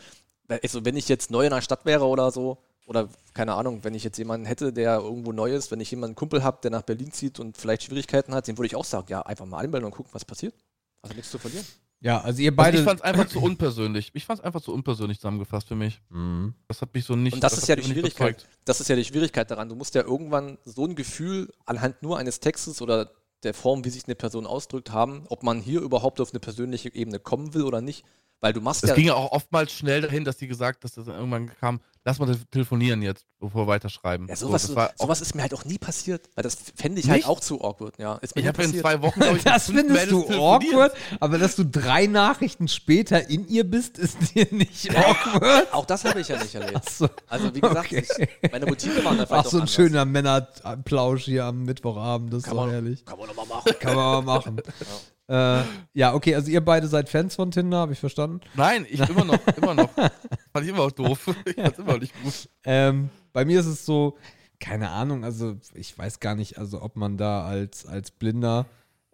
[0.48, 3.94] also wenn ich jetzt neu in der Stadt wäre oder so, oder keine Ahnung, wenn
[3.94, 6.82] ich jetzt jemanden hätte, der irgendwo neu ist, wenn ich jemanden Kumpel habe, der nach
[6.82, 9.86] Berlin zieht und vielleicht Schwierigkeiten hat, dem würde ich auch sagen, ja, einfach mal anmelden
[9.86, 10.56] und gucken, was passiert.
[11.04, 11.66] Also nichts zu verlieren.
[12.02, 12.78] Ja, also ihr Also beide.
[12.78, 14.12] ich fand es einfach zu unpersönlich.
[14.14, 16.02] Ich fand es einfach zu unpersönlich zusammengefasst für mich.
[16.10, 16.54] Mhm.
[16.68, 17.34] Das hat mich so nicht.
[17.34, 18.48] Und das, ist hat ja die Schwierigkeit.
[18.66, 19.68] Das ist ja die Schwierigkeit daran.
[19.68, 23.12] Du musst ja irgendwann so ein Gefühl anhand nur eines Textes oder
[23.44, 26.94] der Form, wie sich eine Person ausdrückt, haben, ob man hier überhaupt auf eine persönliche
[26.94, 28.06] Ebene kommen will oder nicht.
[28.42, 28.96] Weil du machst Es ja.
[28.96, 32.18] ging ja auch oftmals schnell dahin, dass die gesagt, dass das dann irgendwann kam, lass
[32.20, 34.28] mal te- telefonieren jetzt, bevor wir weiterschreiben.
[34.28, 37.00] Ja, So, sowas, war auch, sowas ist mir halt auch nie passiert, weil das fände
[37.00, 37.28] ich halt Nicht?
[37.28, 37.98] auch zu awkward.
[38.00, 41.66] Ja, ich habe in zwei Wochen, glaube ich, Das findest du awkward, aber dass du
[41.66, 45.74] drei Nachrichten später in ihr bist, ist dir nicht awkward.
[45.74, 46.76] Auch das habe ich ja nicht erlebt.
[46.78, 48.06] Achso, Also wie gesagt, Okay.
[48.42, 49.74] ich, meine Motive waren da Ach, so ein anders.
[49.74, 53.06] schöner Männerplausch hier am Mittwochabend, das ist doch herrlich.
[53.06, 53.72] kann man doch mal machen.
[53.80, 54.58] Kann man mal machen.
[54.80, 54.86] ja.
[55.30, 58.42] Äh, ja, okay, also ihr beide seid Fans von Tinder, habe ich verstanden.
[58.56, 59.90] Nein, ich immer noch, immer noch.
[59.94, 61.36] Fand ich immer auch doof.
[61.46, 62.50] Ich fand's immer noch nicht gut.
[62.64, 64.18] Ähm, bei mir ist es so,
[64.60, 68.66] keine Ahnung, also ich weiß gar nicht, also ob man da als, als Blinder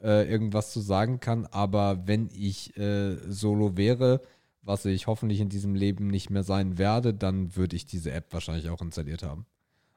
[0.02, 4.22] äh, irgendwas zu sagen kann, aber wenn ich äh, solo wäre,
[4.62, 8.32] was ich hoffentlich in diesem Leben nicht mehr sein werde, dann würde ich diese App
[8.32, 9.46] wahrscheinlich auch installiert haben.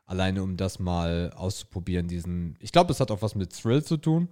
[0.04, 3.98] Alleine um das mal auszuprobieren, diesen, ich glaube, es hat auch was mit Thrill zu
[3.98, 4.28] tun.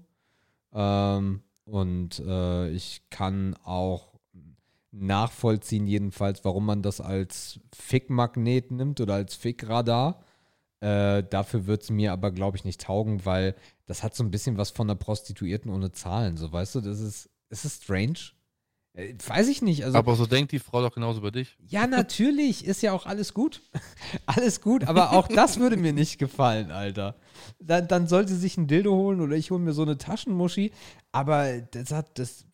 [0.74, 4.14] Ähm, und äh, ich kann auch
[4.92, 10.22] nachvollziehen, jedenfalls, warum man das als Fickmagnet nimmt oder als Fickradar.
[10.80, 13.54] Äh, dafür wird es mir aber, glaube ich, nicht taugen, weil
[13.86, 16.36] das hat so ein bisschen was von einer Prostituierten ohne Zahlen.
[16.36, 18.18] So, weißt du, das ist, ist es strange?
[18.92, 19.84] Äh, weiß ich nicht.
[19.84, 21.56] Also, Aber so denkt die Frau doch genauso über dich.
[21.66, 23.62] ja, natürlich, ist ja auch alles gut.
[24.26, 27.16] alles gut, aber auch das würde mir nicht gefallen, Alter.
[27.58, 30.72] Dann, dann sollte sie sich ein Dildo holen oder ich hole mir so eine Taschenmuschi.
[31.12, 32.46] Aber das hat das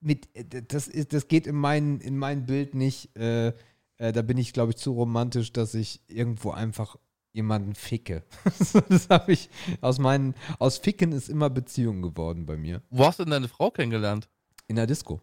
[0.00, 0.28] mit
[0.70, 3.16] das ist das geht in mein in mein Bild nicht.
[3.16, 3.48] Äh,
[3.96, 6.96] äh, da bin ich glaube ich zu romantisch, dass ich irgendwo einfach
[7.32, 8.22] jemanden ficke.
[8.88, 9.50] das habe ich
[9.80, 13.48] aus meinen aus Ficken ist immer Beziehung geworden bei mir Wo hast du denn deine
[13.48, 14.28] Frau kennengelernt?
[14.66, 15.20] in der Disco.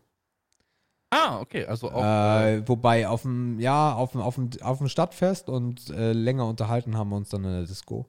[1.10, 2.04] Ah, okay, also auch.
[2.04, 6.14] äh, Äh, wobei auf dem, ja, auf dem, auf dem, auf dem Stadtfest und äh,
[6.14, 8.06] länger unterhalten haben wir uns dann in der Disco.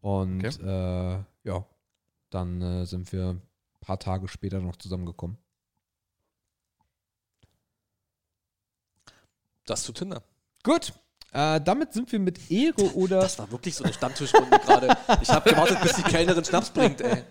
[0.00, 1.66] Und äh, ja,
[2.30, 3.42] dann äh, sind wir ein
[3.80, 5.36] paar Tage später noch zusammengekommen.
[9.66, 10.22] Das zu Tinder.
[10.62, 10.92] Gut,
[11.32, 13.20] äh, damit sind wir mit Ehre oder.
[13.20, 14.96] Das war wirklich so eine Stammtischrunde gerade.
[15.22, 17.22] Ich habe gewartet, bis die Kellnerin Schnaps bringt, ey.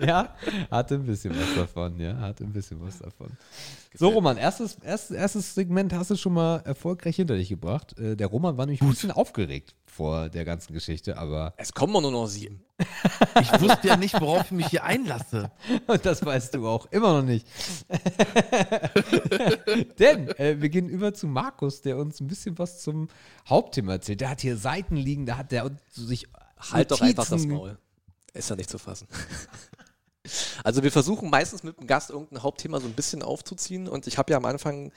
[0.06, 0.34] ja,
[0.70, 3.30] hatte ein bisschen was davon, ja, hatte ein bisschen was davon.
[3.92, 7.98] So, Roman, erstes, erstes, erstes Segment hast du schon mal erfolgreich hinter dich gebracht.
[7.98, 11.92] Äh, der Roman war nämlich ein bisschen aufgeregt vor der ganzen Geschichte, aber Es kommen
[11.92, 12.62] nur noch sieben.
[13.40, 15.50] ich wusste ja nicht, worauf ich mich hier einlasse.
[15.88, 17.44] Und das weißt du auch immer noch nicht.
[19.98, 23.08] Denn äh, wir gehen über zu Markus, der uns ein bisschen was zum
[23.48, 24.20] Hauptthema erzählt.
[24.20, 26.28] Der hat hier Seiten liegen, da hat der sich.
[26.72, 27.78] Halt doch einfach das Notizen- Maul.
[28.34, 29.08] Ist ja nicht zu fassen.
[30.64, 34.18] Also wir versuchen meistens mit dem Gast irgendein Hauptthema so ein bisschen aufzuziehen und ich
[34.18, 34.92] habe ja am Anfang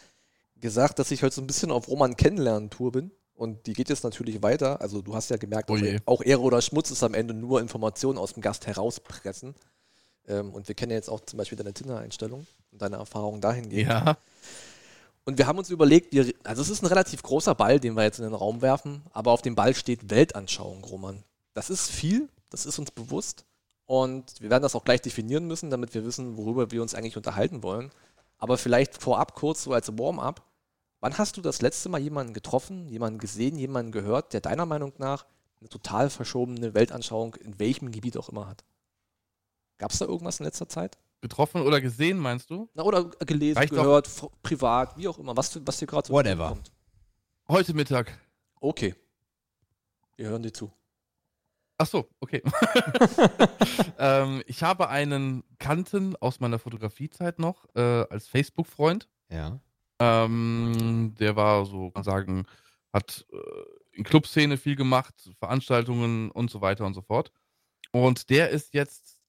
[0.58, 3.90] gesagt, dass ich heute so ein bisschen auf Roman kennenlernen Tour bin und die geht
[3.90, 4.82] jetzt natürlich weiter.
[4.82, 8.18] Also du hast ja gemerkt, Oh auch, Ehre oder Schmutz ist am Ende nur Informationen
[8.18, 9.56] aus dem Gast herauspressen.
[10.28, 13.90] Ähm, und wir kennen ja jetzt auch zum Beispiel deine Tinder-Einstellung und deine Erfahrungen dahingehend.
[13.90, 14.18] Ja.
[15.26, 18.04] Und wir haben uns überlegt, wir, also es ist ein relativ großer Ball, den wir
[18.04, 21.24] jetzt in den Raum werfen, aber auf dem Ball steht Weltanschauung, Roman.
[21.54, 23.46] Das ist viel, das ist uns bewusst
[23.94, 27.16] und wir werden das auch gleich definieren müssen, damit wir wissen, worüber wir uns eigentlich
[27.16, 27.92] unterhalten wollen.
[28.40, 30.42] Aber vielleicht vorab kurz so als Warm-up.
[31.00, 34.94] Wann hast du das letzte Mal jemanden getroffen, jemanden gesehen, jemanden gehört, der deiner Meinung
[34.98, 35.28] nach
[35.60, 38.64] eine total verschobene Weltanschauung in welchem Gebiet auch immer hat?
[39.78, 40.98] Gab es da irgendwas in letzter Zeit?
[41.22, 42.68] Getroffen oder gesehen, meinst du?
[42.74, 44.10] Na, oder gelesen, Reicht gehört,
[44.42, 46.50] privat, wie auch immer, was, was dir gerade so Whatever.
[46.50, 46.72] Kommt.
[47.48, 48.20] Heute Mittag.
[48.60, 48.96] Okay.
[50.16, 50.72] Wir hören dir zu.
[51.84, 52.42] Ach so, okay.
[54.00, 59.10] ähm, ich habe einen Kanten aus meiner Fotografiezeit noch äh, als Facebook-Freund.
[59.30, 59.60] Ja.
[60.00, 62.46] Ähm, der war so, kann man sagen,
[62.94, 67.34] hat äh, in Clubszene viel gemacht, Veranstaltungen und so weiter und so fort.
[67.92, 69.20] Und der ist jetzt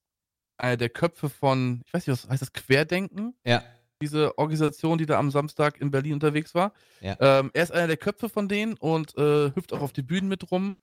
[0.56, 3.34] einer der Köpfe von, ich weiß nicht, was heißt das, Querdenken?
[3.44, 3.64] Ja.
[4.00, 6.72] Diese Organisation, die da am Samstag in Berlin unterwegs war.
[7.00, 7.16] Ja.
[7.18, 10.28] Ähm, er ist einer der Köpfe von denen und äh, hüpft auch auf die Bühnen
[10.28, 10.76] mit rum.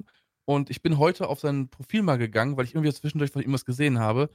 [0.52, 3.54] Und ich bin heute auf sein Profil mal gegangen, weil ich irgendwie zwischendurch von ihm
[3.54, 4.30] was gesehen habe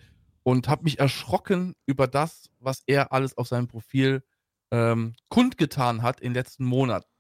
[0.44, 4.24] und habe mich erschrocken über das, was er alles auf seinem Profil
[4.70, 7.10] ähm, kundgetan hat in den letzten Monaten.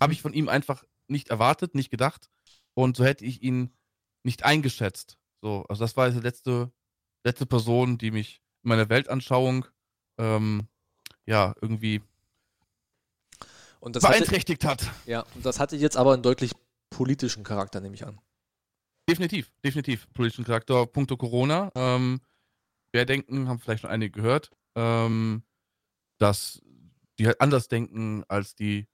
[0.00, 2.30] Habe ich von ihm einfach nicht erwartet, nicht gedacht.
[2.72, 3.76] Und so hätte ich ihn
[4.22, 5.18] nicht eingeschätzt.
[5.42, 6.72] So, also das war die letzte,
[7.24, 9.66] letzte Person, die mich in meiner Weltanschauung
[10.16, 10.68] ähm,
[11.26, 12.00] ja irgendwie
[13.82, 14.90] das, hatte, beeinträchtigt hat.
[15.04, 16.52] ja, und das hatte jetzt aber einen deutlich
[16.88, 18.18] politischen Charakter, nehme ich an.
[19.08, 20.06] Definitiv, definitiv.
[20.12, 20.86] Politischen Charakter.
[20.86, 21.70] Punkto Corona.
[21.74, 22.20] Ähm,
[22.92, 25.42] Querdenken haben vielleicht schon einige gehört, ähm,
[26.18, 26.60] dass
[27.18, 28.86] die halt anders denken als die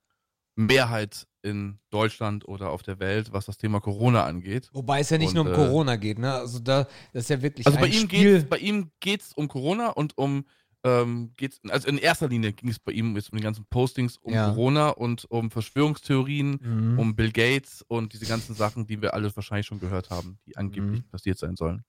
[0.55, 4.69] Mehrheit in Deutschland oder auf der Welt, was das Thema Corona angeht.
[4.73, 6.33] Wobei es ja nicht Und, nur um äh, Corona geht, ne?
[6.33, 8.37] Also da, das ist ja wirklich Also ein bei ihm Spiel.
[8.37, 10.45] geht's, bei ihm geht's um Corona und um
[10.85, 14.17] ähm, geht's, also in erster Linie ging es bei ihm jetzt um die ganzen Postings
[14.17, 14.49] um Ja.
[14.49, 16.99] Corona und um Verschwörungstheorien, Mhm.
[16.99, 20.55] um Bill Gates und diese ganzen Sachen, die wir alle wahrscheinlich schon gehört haben, die
[20.57, 21.09] angeblich Mhm.
[21.09, 21.83] passiert sein sollen.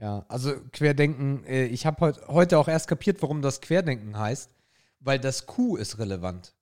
[0.00, 4.54] Ja, also Querdenken, äh, ich habe heut, heute auch erst kapiert, warum das Querdenken heißt,
[5.00, 6.54] weil das Q ist relevant.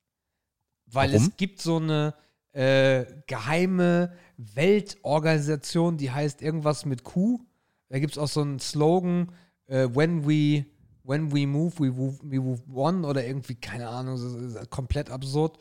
[0.86, 1.26] Weil Warum?
[1.26, 2.14] es gibt so eine
[2.52, 7.40] äh, geheime Weltorganisation, die heißt irgendwas mit Q.
[7.88, 9.32] Da gibt es auch so einen Slogan,
[9.66, 10.64] äh, when we
[11.06, 14.32] when we move, we move, we move one oder irgendwie, keine Ahnung, das
[14.64, 15.58] ist komplett absurd.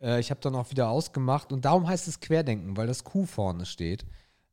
[0.00, 3.24] Äh, ich habe dann auch wieder ausgemacht und darum heißt es Querdenken, weil das Q
[3.26, 4.04] vorne steht.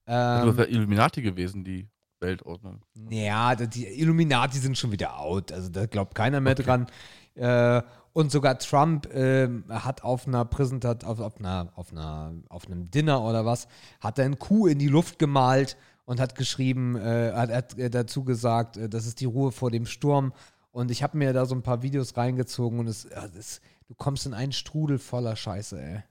[0.07, 1.87] Ähm, das wäre Illuminati gewesen, die
[2.19, 2.81] Weltordnung.
[3.09, 5.51] ja, die Illuminati sind schon wieder out.
[5.51, 6.63] Also da glaubt keiner mehr Okay.
[6.63, 6.87] dran.
[7.35, 7.81] Äh,
[8.13, 12.89] und sogar Trump ähm, hat auf einer Präsentation, auf, auf, einer, auf, einer, auf einem
[12.89, 13.67] Dinner oder was,
[13.99, 15.75] hat er ein Kuh in die Luft gemalt
[16.05, 19.71] und hat geschrieben, äh, hat, hat äh, dazu gesagt, äh, das ist die Ruhe vor
[19.71, 20.33] dem Sturm.
[20.71, 23.95] Und ich habe mir da so ein paar Videos reingezogen und es, ja, das, du
[23.95, 26.03] kommst in einen Strudel voller Scheiße, ey.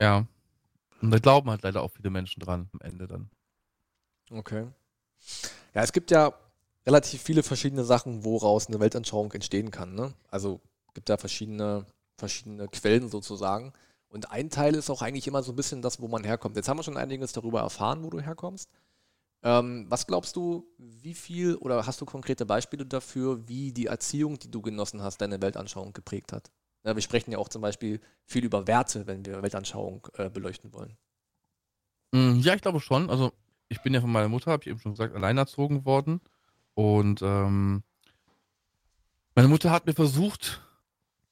[0.00, 0.26] Ja.
[1.00, 3.30] Und da glauben halt leider auch viele Menschen dran am Ende dann.
[4.30, 4.66] Okay.
[5.74, 6.34] Ja, es gibt ja
[6.86, 9.94] relativ viele verschiedene Sachen, woraus eine Weltanschauung entstehen kann.
[9.94, 10.12] Ne?
[10.30, 10.60] Also
[10.94, 11.86] gibt da verschiedene,
[12.16, 13.72] verschiedene Quellen sozusagen.
[14.08, 16.56] Und ein Teil ist auch eigentlich immer so ein bisschen das, wo man herkommt.
[16.56, 18.70] Jetzt haben wir schon einiges darüber erfahren, wo du herkommst.
[19.42, 24.38] Ähm, was glaubst du, wie viel oder hast du konkrete Beispiele dafür, wie die Erziehung,
[24.38, 26.50] die du genossen hast, deine Weltanschauung geprägt hat?
[26.84, 30.72] Ja, wir sprechen ja auch zum Beispiel viel über Werte, wenn wir Weltanschauung äh, beleuchten
[30.72, 30.96] wollen.
[32.12, 33.10] Mm, Ja, ich glaube schon.
[33.10, 33.32] Also
[33.68, 36.20] ich bin ja von meiner Mutter, habe ich eben schon gesagt, allein erzogen worden.
[36.74, 37.82] Und ähm,
[39.34, 40.62] meine Mutter hat mir versucht,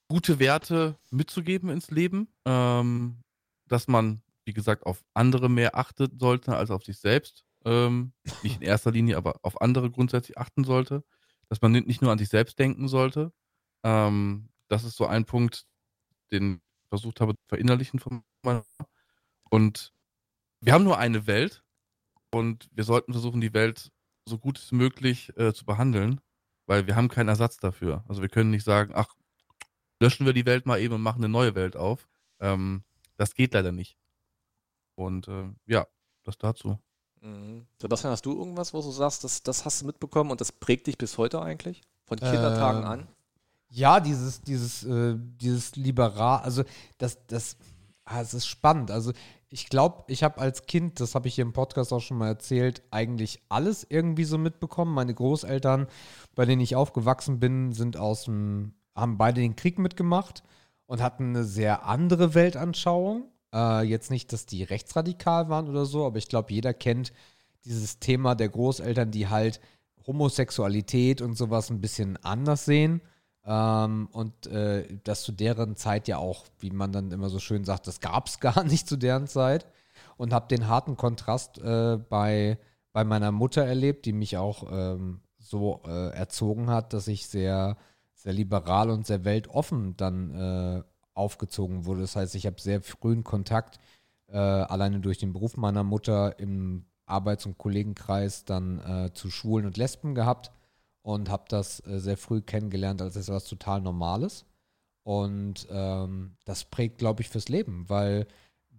[0.08, 2.28] gute Werte mitzugeben ins Leben.
[2.44, 3.22] Ähm,
[3.68, 7.44] dass man, wie gesagt, auf andere mehr achtet sollte als auf sich selbst.
[7.64, 8.12] Ähm,
[8.42, 11.04] nicht in erster Linie, aber auf andere grundsätzlich achten sollte.
[11.48, 13.32] Dass man nicht nur an sich selbst denken sollte.
[13.84, 15.66] Ähm, das ist so ein Punkt,
[16.32, 18.64] den ich versucht habe zu verinnerlichen von meiner.
[19.50, 19.92] Und
[20.60, 21.62] wir haben nur eine Welt
[22.30, 23.92] und wir sollten versuchen, die Welt
[24.24, 26.20] so gut wie möglich äh, zu behandeln,
[26.66, 28.04] weil wir haben keinen Ersatz dafür.
[28.08, 29.14] Also wir können nicht sagen, ach,
[30.00, 32.08] löschen wir die Welt mal eben und machen eine neue Welt auf.
[32.40, 32.82] Ähm,
[33.16, 33.96] das geht leider nicht.
[34.94, 35.86] Und äh, ja,
[36.22, 36.78] das dazu.
[37.20, 37.66] Mhm.
[37.80, 40.86] Sebastian, hast du irgendwas, wo du sagst, das, das hast du mitbekommen und das prägt
[40.86, 41.82] dich bis heute eigentlich?
[42.04, 43.08] Von Kindertagen Ähm, an?
[43.68, 46.62] Ja, dieses, dieses, äh, dieses liberal, also
[46.98, 47.56] das, das,
[48.04, 48.90] ah, es ist spannend.
[48.90, 49.12] Also
[49.48, 52.28] ich glaube, ich habe als Kind, das habe ich hier im Podcast auch schon mal
[52.28, 54.94] erzählt, eigentlich alles irgendwie so mitbekommen.
[54.94, 55.88] Meine Großeltern,
[56.34, 60.42] bei denen ich aufgewachsen bin, sind aus dem, haben beide den Krieg mitgemacht
[60.86, 63.24] und hatten eine sehr andere Weltanschauung.
[63.54, 67.12] Äh, jetzt nicht, dass die rechtsradikal waren oder so, aber ich glaube, jeder kennt
[67.64, 69.60] dieses Thema der Großeltern, die halt
[70.06, 73.02] Homosexualität und sowas ein bisschen anders sehen.
[73.44, 77.64] Ähm, und äh, das zu deren Zeit ja auch, wie man dann immer so schön
[77.64, 79.66] sagt, das gab es gar nicht zu deren Zeit.
[80.16, 82.58] Und habe den harten Kontrast äh, bei,
[82.92, 87.76] bei meiner Mutter erlebt, die mich auch ähm, so äh, erzogen hat, dass ich sehr,
[88.16, 90.82] sehr liberal und sehr weltoffen dann äh,
[91.14, 92.00] aufgezogen wurde.
[92.00, 93.78] Das heißt, ich habe sehr frühen Kontakt,
[94.28, 99.66] äh, alleine durch den Beruf meiner Mutter im Arbeits- und Kollegenkreis dann äh, zu Schwulen
[99.66, 100.50] und Lesben gehabt
[101.02, 104.44] und habe das äh, sehr früh kennengelernt als etwas total Normales.
[105.04, 108.26] Und ähm, das prägt, glaube ich, fürs Leben, weil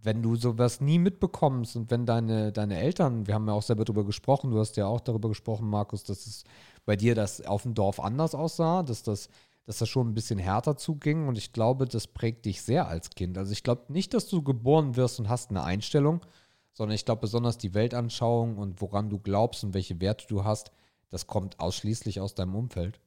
[0.04, 3.86] wenn du sowas nie mitbekommst und wenn deine, deine Eltern, wir haben ja auch selber
[3.86, 6.44] darüber gesprochen, du hast ja auch darüber gesprochen, Markus, dass es
[6.88, 9.30] bei dir das auf dem Dorf anders aussah, dass das,
[9.66, 13.10] dass das schon ein bisschen härter zuging und ich glaube, das prägt dich sehr als
[13.10, 13.38] Kind.
[13.38, 16.26] Also ich glaube nicht, dass du geboren wirst und hast eine Einstellung,
[16.72, 20.72] sondern ich glaube besonders die Weltanschauung und woran du glaubst und welche Werte du hast,
[21.10, 23.02] das kommt ausschließlich aus deinem Umfeld.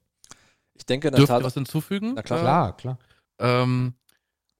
[0.75, 1.43] Ich denke in der Dürft ihr Tat.
[1.43, 2.13] was hinzufügen?
[2.15, 2.39] Na klar.
[2.39, 2.99] Klar, klar.
[3.39, 3.95] Ähm,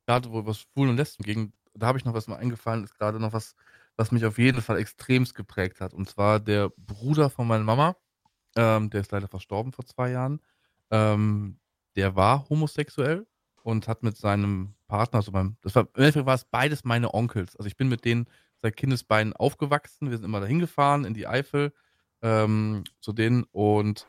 [0.07, 2.98] gerade wo was Schwulen und Lesben ging, da habe ich noch was mal eingefallen, ist
[2.98, 3.53] gerade noch was,
[3.98, 5.93] was mich auf jeden Fall extremst geprägt hat.
[5.93, 7.95] Und zwar der Bruder von meiner Mama,
[8.56, 10.41] ähm, der ist leider verstorben vor zwei Jahren.
[10.90, 11.60] Ähm,
[11.95, 13.28] der war homosexuell
[13.64, 17.14] und hat mit seinem Partner, also beim, das war, im Endeffekt war es beides meine
[17.14, 17.56] Onkels.
[17.56, 18.28] Also ich bin mit denen
[18.61, 20.10] seit Kindesbeinen aufgewachsen.
[20.10, 21.73] Wir sind immer dahin gefahren in die Eifel
[22.22, 24.07] ähm, zu denen und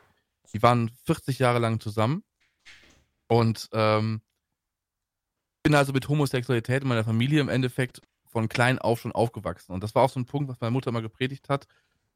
[0.53, 2.23] die waren 40 Jahre lang zusammen.
[3.27, 4.21] Und ähm,
[5.63, 9.71] bin also mit Homosexualität in meiner Familie im Endeffekt von klein auf schon aufgewachsen.
[9.71, 11.67] Und das war auch so ein Punkt, was meine Mutter immer gepredigt hat,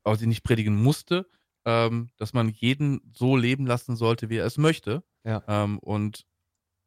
[0.03, 1.27] aber sie nicht predigen musste,
[1.67, 5.03] ähm, dass man jeden so leben lassen sollte, wie er es möchte.
[5.25, 5.43] Ja.
[5.47, 6.25] Ähm, und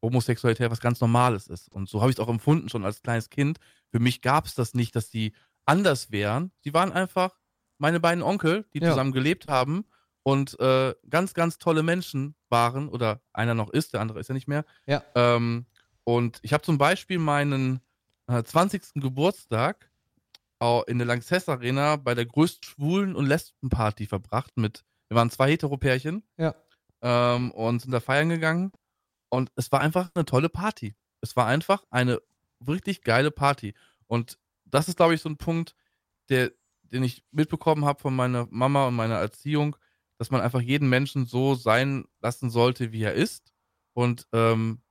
[0.01, 1.71] Homosexualität was ganz Normales ist.
[1.71, 3.59] Und so habe ich es auch empfunden schon als kleines Kind.
[3.91, 5.33] Für mich gab es das nicht, dass die
[5.65, 6.51] anders wären.
[6.61, 7.37] Sie waren einfach
[7.77, 8.89] meine beiden Onkel, die Ja.
[8.89, 9.85] zusammen gelebt haben
[10.23, 12.89] und äh, ganz, ganz tolle Menschen waren.
[12.89, 14.65] Oder einer noch ist, der andere ist ja nicht mehr.
[14.87, 15.03] Ja.
[15.13, 15.67] Ähm,
[16.03, 17.79] und ich habe zum Beispiel meinen
[18.27, 18.95] äh, 20.
[18.95, 19.90] Geburtstag
[20.87, 24.57] in der Lanxess Arena bei der größten Schwulen- und Lesbenparty verbracht.
[24.57, 26.55] Mit, wir waren zwei Heteropärchen Ja.
[27.01, 28.71] ähm, und sind da feiern gegangen.
[29.29, 30.95] Und es war einfach eine tolle Party.
[31.21, 32.21] Es war einfach eine
[32.67, 33.73] richtig geile Party.
[34.07, 35.75] Und das ist, glaube ich, so ein Punkt,
[36.29, 36.51] der,
[36.83, 39.75] den ich mitbekommen habe von meiner Mama und meiner Erziehung,
[40.17, 43.53] dass man einfach jeden Menschen so sein lassen sollte, wie er ist.
[43.93, 44.81] Und ähm,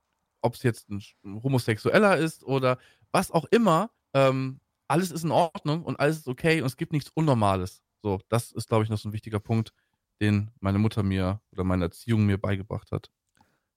[0.41, 2.77] ob es jetzt ein, Homosexueller ist oder
[3.11, 4.59] was auch immer, ähm,
[4.91, 7.81] alles ist in Ordnung und alles ist okay und es gibt nichts Unnormales.
[8.01, 9.73] So, das ist, glaube ich, noch so ein wichtiger Punkt,
[10.19, 13.09] den meine Mutter mir oder meine Erziehung mir beigebracht hat.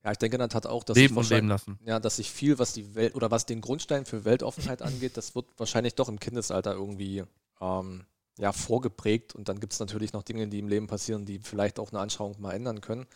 [0.02, 1.78] Ja, ich denke der Tat auch, dass leben sich und leben lassen.
[1.84, 5.34] Ja, dass sich viel, was die Welt oder was den Grundstein für Weltoffenheit angeht, das
[5.34, 7.22] wird wahrscheinlich doch im Kindesalter irgendwie
[7.60, 8.04] ähm,
[8.36, 9.34] ja, vorgeprägt.
[9.34, 12.00] Und dann gibt es natürlich noch Dinge, die im Leben passieren, die vielleicht auch eine
[12.00, 13.06] Anschauung mal ändern können.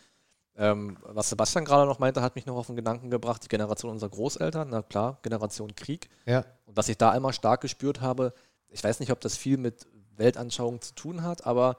[0.60, 3.92] Ähm, was Sebastian gerade noch meinte, hat mich noch auf den Gedanken gebracht, die Generation
[3.92, 6.10] unserer Großeltern, na klar, Generation Krieg.
[6.26, 6.44] Ja.
[6.66, 8.34] Und was ich da einmal stark gespürt habe,
[8.68, 9.86] ich weiß nicht, ob das viel mit
[10.16, 11.76] Weltanschauung zu tun hat, aber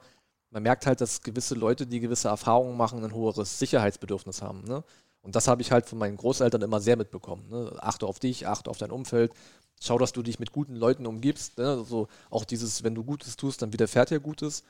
[0.50, 4.64] man merkt halt, dass gewisse Leute, die gewisse Erfahrungen machen, ein höheres Sicherheitsbedürfnis haben.
[4.64, 4.82] Ne?
[5.22, 7.48] Und das habe ich halt von meinen Großeltern immer sehr mitbekommen.
[7.50, 7.72] Ne?
[7.80, 9.32] Achte auf dich, achte auf dein Umfeld,
[9.80, 11.58] schau, dass du dich mit guten Leuten umgibst.
[11.58, 11.68] Ne?
[11.68, 14.64] Also auch dieses, wenn du Gutes tust, dann widerfährt dir Gutes.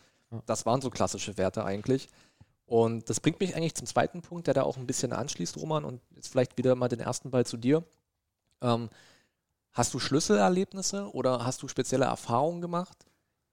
[0.46, 2.08] Das waren so klassische Werte eigentlich.
[2.70, 5.84] Und das bringt mich eigentlich zum zweiten Punkt, der da auch ein bisschen anschließt, Roman.
[5.84, 7.82] Und jetzt vielleicht wieder mal den ersten Ball zu dir.
[8.60, 8.90] Ähm,
[9.72, 13.06] hast du Schlüsselerlebnisse oder hast du spezielle Erfahrungen gemacht,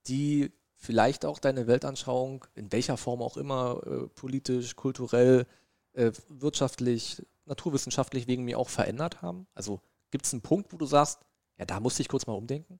[0.06, 5.46] die vielleicht auch deine Weltanschauung, in welcher Form auch immer, äh, politisch, kulturell,
[5.94, 9.48] äh, wirtschaftlich, naturwissenschaftlich wegen mir auch verändert haben?
[9.52, 9.80] Also
[10.12, 11.18] gibt es einen Punkt, wo du sagst,
[11.56, 12.78] ja, da musste ich kurz mal umdenken?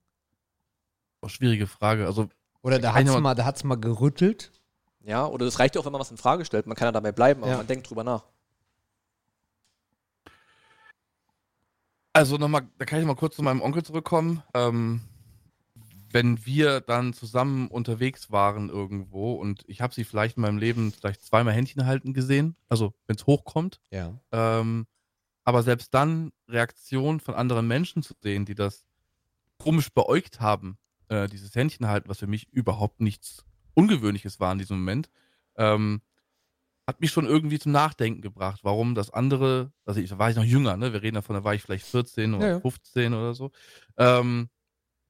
[1.20, 2.06] Oh, schwierige Frage.
[2.06, 2.28] Also,
[2.62, 4.52] Oder da hat es mal, da hat's mal gerüttelt.
[5.04, 6.66] Ja, oder es reicht ja auch, wenn man was in Frage stellt.
[6.66, 7.56] Man kann ja dabei bleiben, aber Ja.
[7.58, 8.24] man denkt drüber nach.
[12.18, 14.42] also nochmal, da kann ich mal kurz zu meinem Onkel zurückkommen.
[14.52, 15.02] Ähm,
[16.10, 20.90] wenn wir dann zusammen unterwegs waren irgendwo und ich habe sie vielleicht in meinem Leben
[20.92, 24.18] vielleicht zweimal Händchen halten gesehen, also wenn es hochkommt, Ja.
[24.32, 24.86] Ähm,
[25.44, 28.84] aber selbst dann Reaktionen von anderen Menschen zu sehen, die das
[29.58, 30.76] komisch beäugt haben,
[31.08, 33.44] äh, dieses Händchen halten, was für mich überhaupt nichts
[33.78, 35.10] Ungewöhnliches war in diesem Moment,
[35.56, 36.02] ähm,
[36.86, 40.36] hat mich schon irgendwie zum Nachdenken gebracht, warum das andere, also ich da war ich
[40.36, 40.92] noch jünger, ne?
[40.92, 42.60] Wir reden davon, da war ich vielleicht 14 oder Ja, ja.
[42.60, 43.50] 15 oder so.
[43.98, 44.48] Ähm,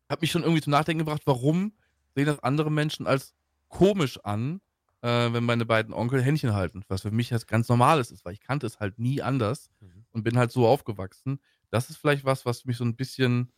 [0.08, 1.72] hat mich schon irgendwie zum Nachdenken gebracht, warum
[2.14, 3.34] sehen das andere Menschen als
[3.68, 4.60] komisch an,
[5.02, 8.32] äh, wenn meine beiden Onkel Händchen halten, was für mich jetzt ganz Normales ist, weil
[8.34, 10.06] ich kannte es halt nie anders Mhm.
[10.12, 11.40] und bin halt so aufgewachsen.
[11.70, 13.52] Das ist vielleicht was, was mich so ein bisschen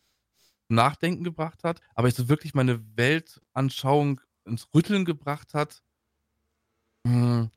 [0.67, 4.21] zum Nachdenken gebracht hat, aber ich so wirklich meine Weltanschauung
[4.51, 5.81] ins Rütteln gebracht hat.
[7.05, 7.49] Hm,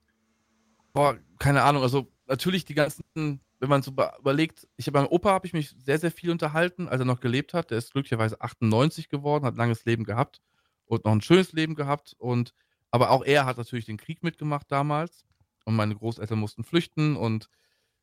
[0.93, 5.09] boah, keine Ahnung, also natürlich die ganzen, wenn man so be- überlegt, ich habe meinem
[5.09, 7.71] Opa habe ich mich sehr, sehr viel unterhalten, als er noch gelebt hat.
[7.71, 10.41] Der ist glücklicherweise 98 geworden, hat ein langes Leben gehabt
[10.87, 12.15] und noch ein schönes Leben gehabt.
[12.19, 12.55] Und
[12.91, 15.25] aber auch er hat natürlich den Krieg mitgemacht damals.
[15.65, 17.49] Und meine Großeltern mussten flüchten und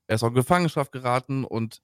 [0.08, 1.46] er ist auch in Gefangenschaft geraten.
[1.46, 1.82] Und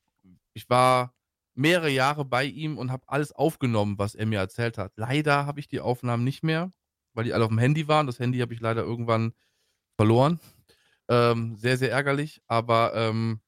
[0.54, 1.14] ich war
[1.54, 4.94] mehrere Jahre bei ihm und habe alles aufgenommen, was er mir erzählt hat.
[4.96, 6.72] Leider habe ich die Aufnahmen nicht mehr,
[7.18, 8.06] weil die alle auf dem Handy waren.
[8.06, 9.34] Das Handy habe ich leider irgendwann
[9.96, 10.40] verloren.
[11.10, 12.44] Ähm, sehr, sehr ärgerlich.
[12.46, 13.42] Aber ähm,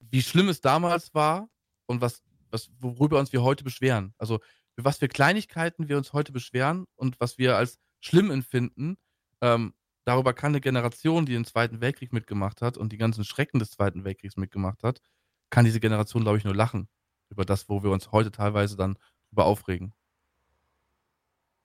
[0.00, 1.50] wie schlimm es damals war
[1.84, 4.14] und was, was, worüber uns wir heute beschweren.
[4.16, 4.40] Also
[4.76, 8.96] was für Kleinigkeiten wir uns heute beschweren und was wir als schlimm empfinden,
[9.42, 13.58] ähm, darüber kann eine Generation, die den Zweiten Weltkrieg mitgemacht hat und die ganzen Schrecken
[13.58, 15.02] des Zweiten Weltkriegs mitgemacht hat,
[15.50, 16.88] kann diese Generation, glaube ich, nur lachen
[17.28, 18.96] über das, wo wir uns heute teilweise dann
[19.28, 19.92] drüber aufregen.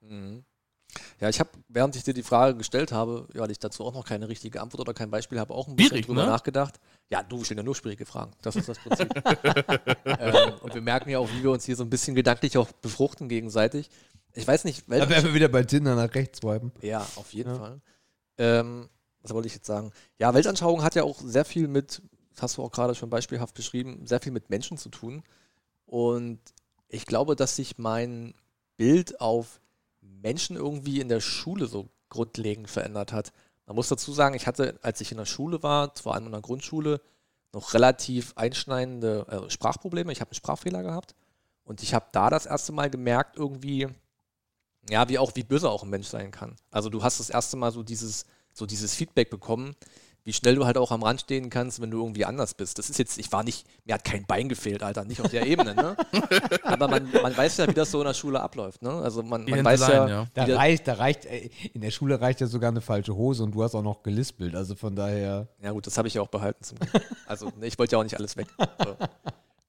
[0.02, 0.47] Mhm.
[1.20, 4.06] Ja, ich habe, während ich dir die Frage gestellt habe, weil ich dazu auch noch
[4.06, 6.30] keine richtige Antwort oder kein Beispiel habe, auch ein bisschen Schwierig, drüber ne?
[6.30, 6.80] nachgedacht.
[7.10, 8.32] Ja, du stellen ja nur schwierige Fragen.
[8.42, 9.10] Das ist das Prinzip.
[10.06, 12.72] ähm, und wir merken ja auch, wie wir uns hier so ein bisschen gedanklich auch
[12.72, 13.90] befruchten gegenseitig.
[14.34, 16.72] Ich weiß nicht, Da werden welche, wir wieder bei Tinder nach rechts swipen.
[16.82, 17.56] Ja, auf jeden Ja.
[17.58, 17.82] Fall.
[18.38, 18.90] Ähm,
[19.24, 19.92] was wollte ich jetzt sagen?
[20.20, 22.02] Ja, Weltanschauung hat ja auch sehr viel mit,
[22.34, 25.24] das hast du auch gerade schon beispielhaft beschrieben, sehr viel mit Menschen zu tun.
[25.86, 26.40] Und
[26.88, 28.34] ich glaube, dass sich mein
[28.78, 29.60] Bild auf
[30.22, 33.32] Menschen irgendwie in der Schule so grundlegend verändert hat.
[33.66, 36.32] Man muss dazu sagen, ich hatte, als ich in der Schule war, vor allem in
[36.32, 37.02] der Grundschule,
[37.54, 40.12] noch relativ einschneidende äh, Sprachprobleme.
[40.12, 41.16] Ich habe einen Sprachfehler gehabt.
[41.64, 43.88] Und ich habe da das erste Mal gemerkt, irgendwie,
[44.90, 46.56] ja, wie auch, wie böse auch ein Mensch sein kann.
[46.72, 49.76] Also du hast das erste Mal so dieses, so dieses Feedback bekommen,
[50.28, 52.78] wie schnell du halt auch am Rand stehen kannst, wenn du irgendwie anders bist.
[52.78, 55.48] Das ist jetzt, ich war nicht, mir hat kein Bein gefehlt, Alter, nicht auf der
[55.48, 55.96] Ebene, ne?
[56.64, 58.92] Aber man, man weiß ja, wie das so in der Schule abläuft, ne?
[58.92, 60.46] Also man, man weiß ja, Händeleien, ja.
[60.46, 63.54] Da reicht, da reicht, ey, in der Schule reicht ja sogar eine falsche Hose und
[63.54, 64.54] du hast auch noch gelispelt.
[64.54, 65.48] Also von daher.
[65.62, 67.06] Ja, gut, das habe ich ja auch behalten zum Glück.
[67.26, 68.48] Also, ne, ich wollte ja auch nicht alles weg.
[68.84, 68.98] So.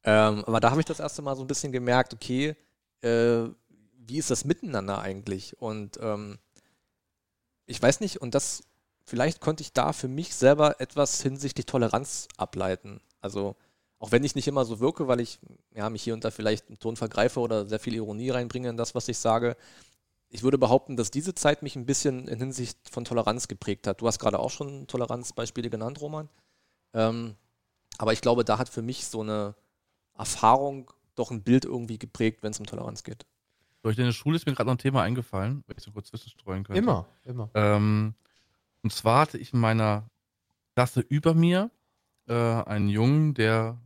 [0.03, 2.57] ähm, aber da habe ich das erste Mal so ein bisschen gemerkt, okay,
[3.03, 3.45] äh,
[3.95, 5.57] wie ist das miteinander eigentlich?
[5.63, 6.41] Und ähm,
[7.67, 8.65] ich weiß nicht, und das,
[9.09, 13.01] vielleicht konnte ich da für mich selber etwas hinsichtlich Toleranz ableiten.
[13.21, 13.57] Also,
[13.99, 15.41] auch wenn ich nicht immer so wirke, weil ich
[15.75, 18.77] ja, mich hier und da vielleicht im Ton vergreife oder sehr viel Ironie reinbringe in
[18.77, 19.57] das, was ich sage.
[20.29, 24.03] Ich würde behaupten, dass diese Zeit mich ein bisschen in Hinsicht von Toleranz geprägt hat.
[24.03, 26.29] Du hast gerade auch schon Toleranzbeispiele genannt, Roman.
[26.93, 27.35] Ähm,
[27.97, 29.55] aber ich glaube, da hat für mich so eine
[30.17, 33.25] Erfahrung doch ein Bild irgendwie geprägt, wenn es um Toleranz geht.
[33.83, 36.65] Durch deine Schule ist mir gerade noch ein Thema eingefallen, wenn ich so kurz zwischenstreuen
[36.65, 36.79] könnte.
[36.79, 37.49] Immer, immer.
[37.55, 38.15] Ähm,
[38.89, 40.09] und zwar hatte ich in meiner
[40.75, 41.71] Klasse über mir
[42.27, 43.83] äh, einen Jungen, der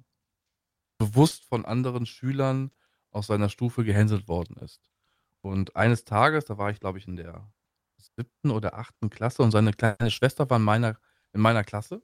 [0.97, 2.71] bewusst von anderen Schülern
[3.11, 4.93] aus seiner Stufe gehänselt worden ist.
[5.41, 7.53] Und eines Tages, da war ich glaube ich in der
[7.97, 10.97] siebten oder achten Klasse und seine kleine Schwester war in meiner
[11.33, 12.01] in meiner Klasse.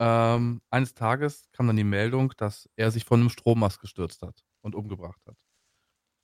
[0.00, 4.44] Ähm, eines Tages kam dann die Meldung, dass er sich von einem Strommast gestürzt hat
[4.62, 5.38] und umgebracht hat.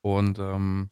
[0.02, 0.90] Und ähm,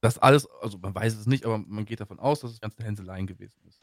[0.00, 2.76] das alles, also man weiß es nicht, aber man geht davon aus, dass es ganz
[2.76, 3.81] eine Hänseleien gewesen ist.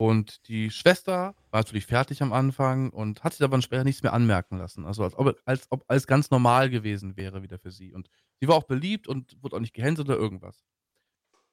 [0.00, 4.14] Und die Schwester war natürlich fertig am Anfang und hat sich aber später nichts mehr
[4.14, 4.86] anmerken lassen.
[4.86, 7.92] Also als ob, als ob alles ganz normal gewesen wäre wieder für sie.
[7.92, 8.08] Und
[8.40, 10.64] sie war auch beliebt und wurde auch nicht gehänselt oder irgendwas.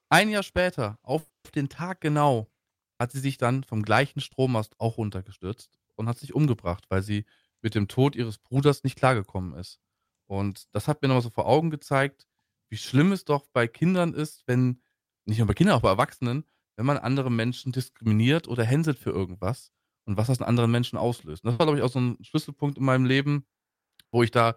[0.08, 2.50] Ein Jahr später, auf den Tag genau,
[2.98, 7.26] hat sie sich dann vom gleichen Strommast auch runtergestürzt und hat sich umgebracht, weil sie
[7.60, 9.78] mit dem Tod ihres Bruders nicht klargekommen ist.
[10.26, 12.26] Und das hat mir nochmal so vor Augen gezeigt,
[12.70, 14.80] wie schlimm es doch bei Kindern ist, wenn,
[15.26, 16.46] nicht nur bei Kindern, auch bei Erwachsenen,
[16.78, 19.72] wenn man andere Menschen diskriminiert oder hänselt für irgendwas
[20.04, 21.42] und was das in anderen Menschen auslöst.
[21.42, 23.44] Und das war, glaube ich, auch so ein Schlüsselpunkt in meinem Leben,
[24.12, 24.54] wo ich da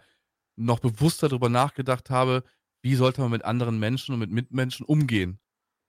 [0.55, 2.43] noch bewusster darüber nachgedacht habe,
[2.83, 5.39] wie sollte man mit anderen Menschen und mit Mitmenschen umgehen.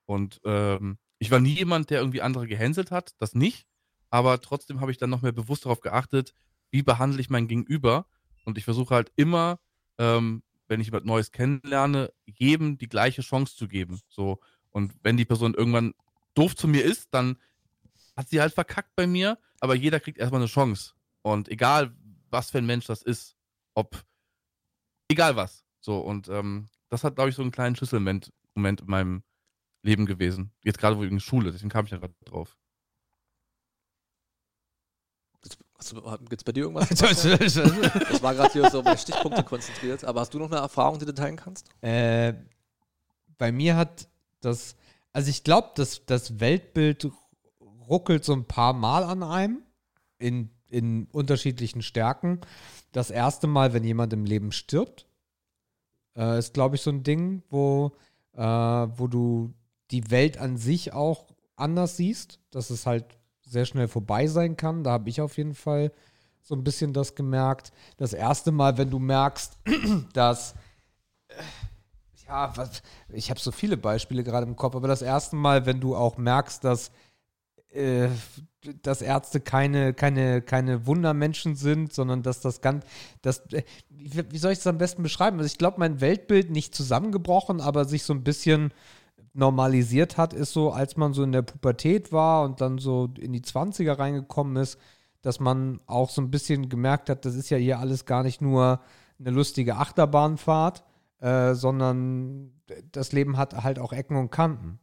[0.05, 3.67] Und ähm, ich war nie jemand, der irgendwie andere gehänselt hat, das nicht.
[4.09, 6.33] Aber trotzdem habe ich dann noch mehr bewusst darauf geachtet,
[6.71, 8.07] wie behandle ich mein Gegenüber.
[8.43, 9.59] Und ich versuche halt immer,
[9.99, 13.99] ähm, wenn ich jemand Neues kennenlerne, jedem die gleiche Chance zu geben.
[14.09, 14.39] So.
[14.71, 15.93] Und wenn die Person irgendwann
[16.33, 17.37] doof zu mir ist, dann
[18.15, 20.93] hat sie halt verkackt bei mir, aber jeder kriegt erstmal eine Chance.
[21.21, 21.95] Und egal,
[22.29, 23.35] was für ein Mensch das ist,
[23.73, 24.03] ob,
[25.07, 25.63] egal was.
[25.79, 29.23] So, und ähm, das hat, glaube ich, so einen kleinen Schlüsselmoment Moment in meinem
[29.81, 30.51] Leben gewesen.
[30.63, 32.57] Jetzt gerade wegen Schule, deswegen kam ich ja gerade drauf.
[36.29, 36.89] Gibt es bei dir irgendwas?
[36.91, 41.05] ich war gerade hier so auf Stichpunkte konzentriert, aber hast du noch eine Erfahrung, die
[41.05, 41.67] du teilen kannst?
[41.81, 42.33] Äh,
[43.37, 44.07] bei mir hat
[44.39, 44.77] das,
[45.13, 47.07] also ich glaube, dass das Weltbild
[47.87, 49.61] ruckelt so ein paar Mal an einem
[50.17, 52.41] in, in unterschiedlichen Stärken.
[52.91, 55.05] Das erste Mal, wenn jemand im Leben stirbt,
[56.15, 57.91] äh, ist, glaube ich, so ein Ding, wo,
[58.33, 59.53] äh, wo du
[59.91, 63.05] die Welt an sich auch anders siehst, dass es halt
[63.41, 64.83] sehr schnell vorbei sein kann.
[64.83, 65.91] Da habe ich auf jeden Fall
[66.41, 67.71] so ein bisschen das gemerkt.
[67.97, 69.57] Das erste Mal, wenn du merkst,
[70.13, 70.55] dass
[72.33, 75.79] ja, was, ich habe so viele Beispiele gerade im Kopf, aber das erste Mal, wenn
[75.79, 76.91] du auch merkst, dass
[77.69, 78.09] äh,
[78.81, 82.85] dass Ärzte keine, keine, keine Wundermenschen sind, sondern dass das ganz,
[83.21, 85.37] das, äh, wie soll ich das am besten beschreiben?
[85.37, 88.73] Also ich glaube, mein Weltbild nicht zusammengebrochen, aber sich so ein bisschen
[89.33, 93.33] normalisiert hat, ist so, als man so in der Pubertät war und dann so in
[93.33, 94.79] die 20er reingekommen ist,
[95.21, 98.41] dass man auch so ein bisschen gemerkt hat, das ist ja hier alles gar nicht
[98.41, 98.79] nur
[99.19, 100.83] eine lustige Achterbahnfahrt,
[101.23, 102.51] äh, sondern
[102.91, 104.79] das Leben hat halt auch Ecken und Kanten.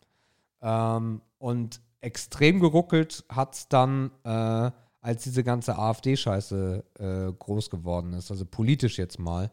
[0.62, 4.70] Ähm, und extrem geruckelt hat es dann, äh,
[5.02, 9.50] als diese ganze AfD-Scheiße äh, groß geworden ist, also politisch jetzt mal.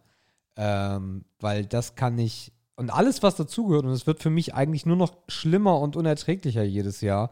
[0.55, 4.85] Ähm, weil das kann ich und alles, was dazugehört, und es wird für mich eigentlich
[4.85, 7.31] nur noch schlimmer und unerträglicher jedes Jahr,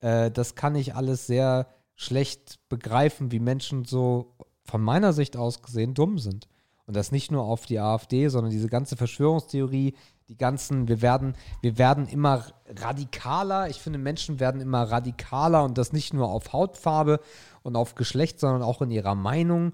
[0.00, 1.66] äh, das kann ich alles sehr
[1.96, 6.48] schlecht begreifen, wie Menschen so von meiner Sicht aus gesehen dumm sind.
[6.86, 9.94] Und das nicht nur auf die AfD, sondern diese ganze Verschwörungstheorie,
[10.28, 13.68] die ganzen, wir werden, wir werden immer radikaler.
[13.68, 17.20] Ich finde, Menschen werden immer radikaler und das nicht nur auf Hautfarbe
[17.62, 19.72] und auf Geschlecht, sondern auch in ihrer Meinung.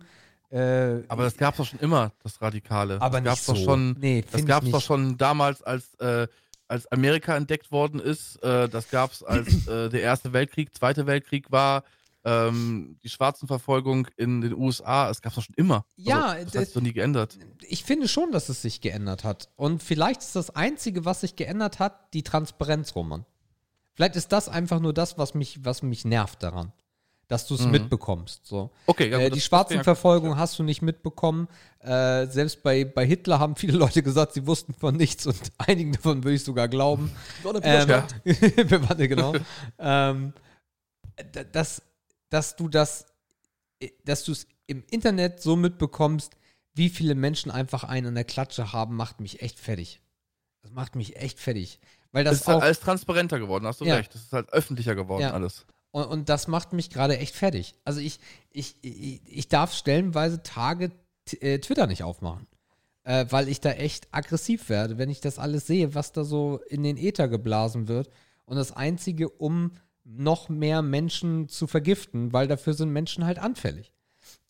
[0.51, 3.01] Äh, aber das gab es doch schon immer, das Radikale.
[3.01, 3.55] Aber das nicht gab's so.
[3.55, 6.29] Doch schon, nee, das gab es doch schon damals, als, äh,
[6.69, 8.43] als Amerika entdeckt worden ist.
[8.43, 11.85] Äh, das gab es, als äh, der Erste Weltkrieg, Zweite Weltkrieg war.
[12.25, 15.85] Ähm, die Schwarzenverfolgung in den USA, es gab es doch schon immer.
[15.97, 17.39] Ja, also, das hat sich doch nie geändert.
[17.69, 19.49] Ich finde schon, dass es sich geändert hat.
[19.57, 23.25] Und vielleicht ist das Einzige, was sich geändert hat, die Transparenz, Roman.
[23.95, 26.73] Vielleicht ist das einfach nur das, was mich, was mich nervt daran
[27.33, 27.71] dass du es mhm.
[27.71, 28.47] mitbekommst.
[28.47, 28.71] So.
[28.85, 31.49] Okay, ja, äh, die Schwarzenverfolgung hast du nicht mitbekommen.
[31.79, 35.93] Äh, selbst bei, bei Hitler haben viele Leute gesagt, sie wussten von nichts und einigen
[35.93, 37.11] davon würde ich sogar glauben.
[37.63, 38.07] ähm, ja.
[38.89, 39.33] Warte, genau.
[39.79, 40.35] ähm,
[41.53, 41.81] dass,
[42.33, 43.07] dass du das,
[44.05, 46.37] dass du es im Internet so mitbekommst,
[46.75, 50.01] wie viele Menschen einfach einen an der Klatsche haben, macht mich echt fertig.
[50.63, 51.79] Das macht mich echt fertig.
[52.13, 53.97] Weil das, das ist halt alles transparenter geworden, hast du ja.
[53.97, 54.15] recht.
[54.15, 55.33] Das ist halt öffentlicher geworden, ja.
[55.33, 55.67] alles.
[55.91, 57.75] Und, und das macht mich gerade echt fertig.
[57.85, 58.19] Also ich,
[58.51, 60.91] ich, ich, ich darf stellenweise Tage
[61.41, 62.47] äh, Twitter nicht aufmachen.
[63.05, 66.61] Äh, weil ich da echt aggressiv werde, wenn ich das alles sehe, was da so
[66.69, 68.09] in den Äther geblasen wird.
[68.45, 69.73] Und das Einzige, um
[70.05, 73.93] noch mehr Menschen zu vergiften, weil dafür sind Menschen halt anfällig.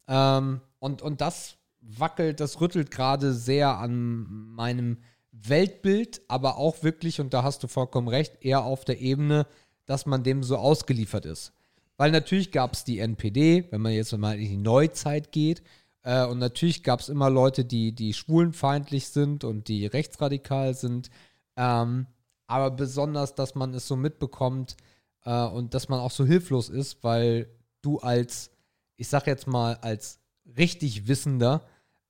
[0.08, 4.98] Ähm, und, und das wackelt, das rüttelt gerade sehr an meinem
[5.32, 9.46] Weltbild, aber auch wirklich, und da hast du vollkommen recht, eher auf der Ebene
[9.86, 11.52] dass man dem so ausgeliefert ist.
[11.96, 15.62] Weil natürlich gab es die NPD, wenn man jetzt mal in die Neuzeit geht,
[16.02, 21.10] äh, und natürlich gab es immer Leute, die, die schwulenfeindlich sind und die rechtsradikal sind.
[21.56, 22.06] Ähm,
[22.48, 24.76] aber besonders, dass man es so mitbekommt,
[25.24, 27.48] äh, und dass man auch so hilflos ist, weil
[27.82, 28.50] du als,
[28.96, 30.20] ich sag jetzt mal, als
[30.56, 31.62] richtig Wissender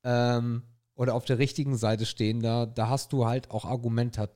[0.04, 0.62] ähm,
[0.94, 4.30] oder auf der richtigen Seite stehender, da hast du halt auch Argumente,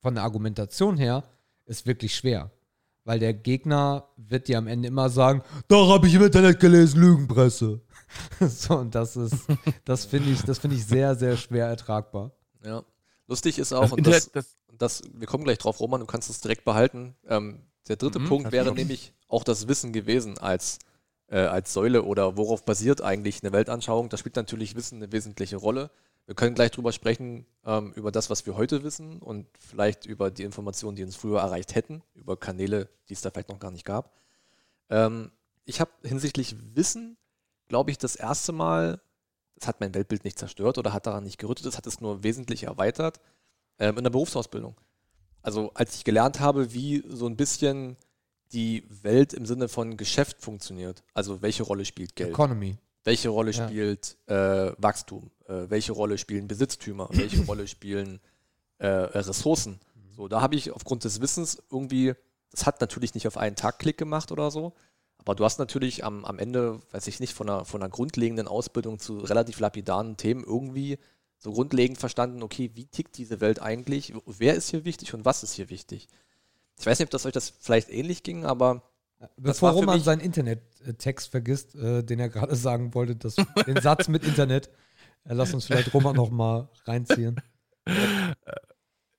[0.00, 1.24] von der Argumentation her,
[1.64, 2.50] ist wirklich schwer.
[3.04, 7.00] Weil der Gegner wird dir am Ende immer sagen, doch habe ich im Internet gelesen,
[7.00, 7.80] Lügenpresse.
[8.40, 9.46] so, und das ist,
[9.84, 12.32] das finde ich, das finde ich sehr, sehr schwer ertragbar.
[12.64, 12.82] Ja.
[13.26, 16.28] Lustig ist auch, Das und das, das, das, wir kommen gleich drauf, Roman, du kannst
[16.28, 17.14] es direkt behalten.
[17.26, 20.78] Ähm, der dritte Mhm, Punkt wäre nämlich auch das Wissen gewesen als,
[21.28, 24.08] äh, als Säule oder worauf basiert eigentlich eine Weltanschauung.
[24.08, 25.90] Da spielt natürlich Wissen eine wesentliche Rolle.
[26.26, 30.30] Wir können gleich drüber sprechen, ähm, über das, was wir heute wissen und vielleicht über
[30.30, 33.70] die Informationen, die uns früher erreicht hätten, über Kanäle, die es da vielleicht noch gar
[33.70, 34.10] nicht gab.
[34.88, 35.30] Ähm,
[35.66, 37.18] ich habe hinsichtlich Wissen,
[37.68, 39.00] glaube ich, das erste Mal,
[39.56, 42.22] das hat mein Weltbild nicht zerstört oder hat daran nicht gerüttet, das hat es nur
[42.22, 43.20] wesentlich erweitert,
[43.78, 44.76] ähm, in der Berufsausbildung.
[45.44, 47.96] Also als ich gelernt habe, wie so ein bisschen
[48.52, 51.02] die Welt im Sinne von Geschäft funktioniert.
[51.12, 52.30] Also welche Rolle spielt Geld?
[52.30, 52.76] Economy.
[53.04, 53.68] Welche Rolle Ja.
[53.68, 55.30] spielt äh, Wachstum?
[55.46, 57.08] Äh, welche Rolle spielen Besitztümer?
[57.12, 58.20] welche Rolle spielen
[58.78, 59.80] äh, äh, Ressourcen?
[60.16, 62.14] So, da habe ich aufgrund des Wissens irgendwie,
[62.50, 64.72] das hat natürlich nicht auf einen Tag Klick gemacht oder so,
[65.18, 68.48] aber du hast natürlich am, am Ende, weiß ich nicht, von einer, von einer grundlegenden
[68.48, 70.98] Ausbildung zu relativ lapidaren Themen irgendwie
[71.44, 74.14] so grundlegend verstanden, okay, wie tickt diese Welt eigentlich?
[74.26, 76.08] Wer ist hier wichtig und was ist hier wichtig?
[76.78, 78.82] Ich weiß nicht, ob das euch das vielleicht ähnlich ging, aber
[79.36, 84.24] Bevor Roman seinen Internet-Text vergisst, äh, den er gerade sagen wollte, das, den Satz mit
[84.24, 84.68] Internet,
[85.24, 87.40] äh, lass uns vielleicht Roman noch mal reinziehen.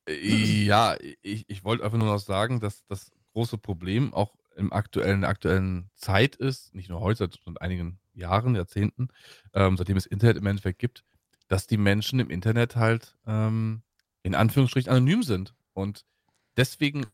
[0.08, 5.16] Ja, ich, ich wollte einfach nur noch sagen, dass das große Problem auch im aktuellen,
[5.16, 9.10] in der aktuellen Zeit ist, nicht nur heute, sondern seit einigen Jahren, Jahrzehnten,
[9.54, 11.04] ähm, seitdem es Internet im Endeffekt gibt,
[11.48, 13.84] dass die Menschen im Internet halt ähm,
[14.24, 16.06] in Anführungsstrichen anonym sind und
[16.58, 17.06] deswegen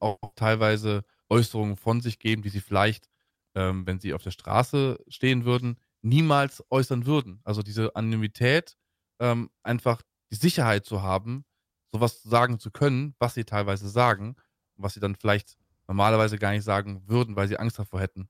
[0.00, 3.08] auch teilweise Äußerungen von sich geben, die sie vielleicht,
[3.54, 7.40] ähm, wenn sie auf der Straße stehen würden, niemals äußern würden.
[7.44, 8.76] Also diese Anonymität,
[9.20, 11.44] ähm, einfach die Sicherheit zu haben,
[11.92, 14.36] sowas sagen zu können, was sie teilweise sagen,
[14.76, 15.56] was sie dann vielleicht
[15.86, 18.28] normalerweise gar nicht sagen würden, weil sie Angst davor hätten,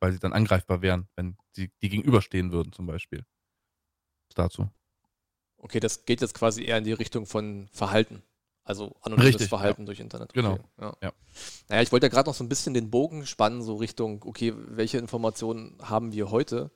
[0.00, 3.24] weil sie dann angreifbar wären, wenn sie die gegenüberstehen würden, zum Beispiel.
[4.34, 4.70] Dazu.
[5.60, 8.22] Okay, das geht jetzt quasi eher in die Richtung von Verhalten.
[8.64, 10.32] Also anonymes Richtig, Verhalten durch Internet.
[10.32, 10.96] Genau, ja.
[11.02, 11.12] ja.
[11.68, 14.54] Naja, ich wollte ja gerade noch so ein bisschen den Bogen spannen, so Richtung, okay,
[14.56, 16.70] welche Informationen haben wir heute?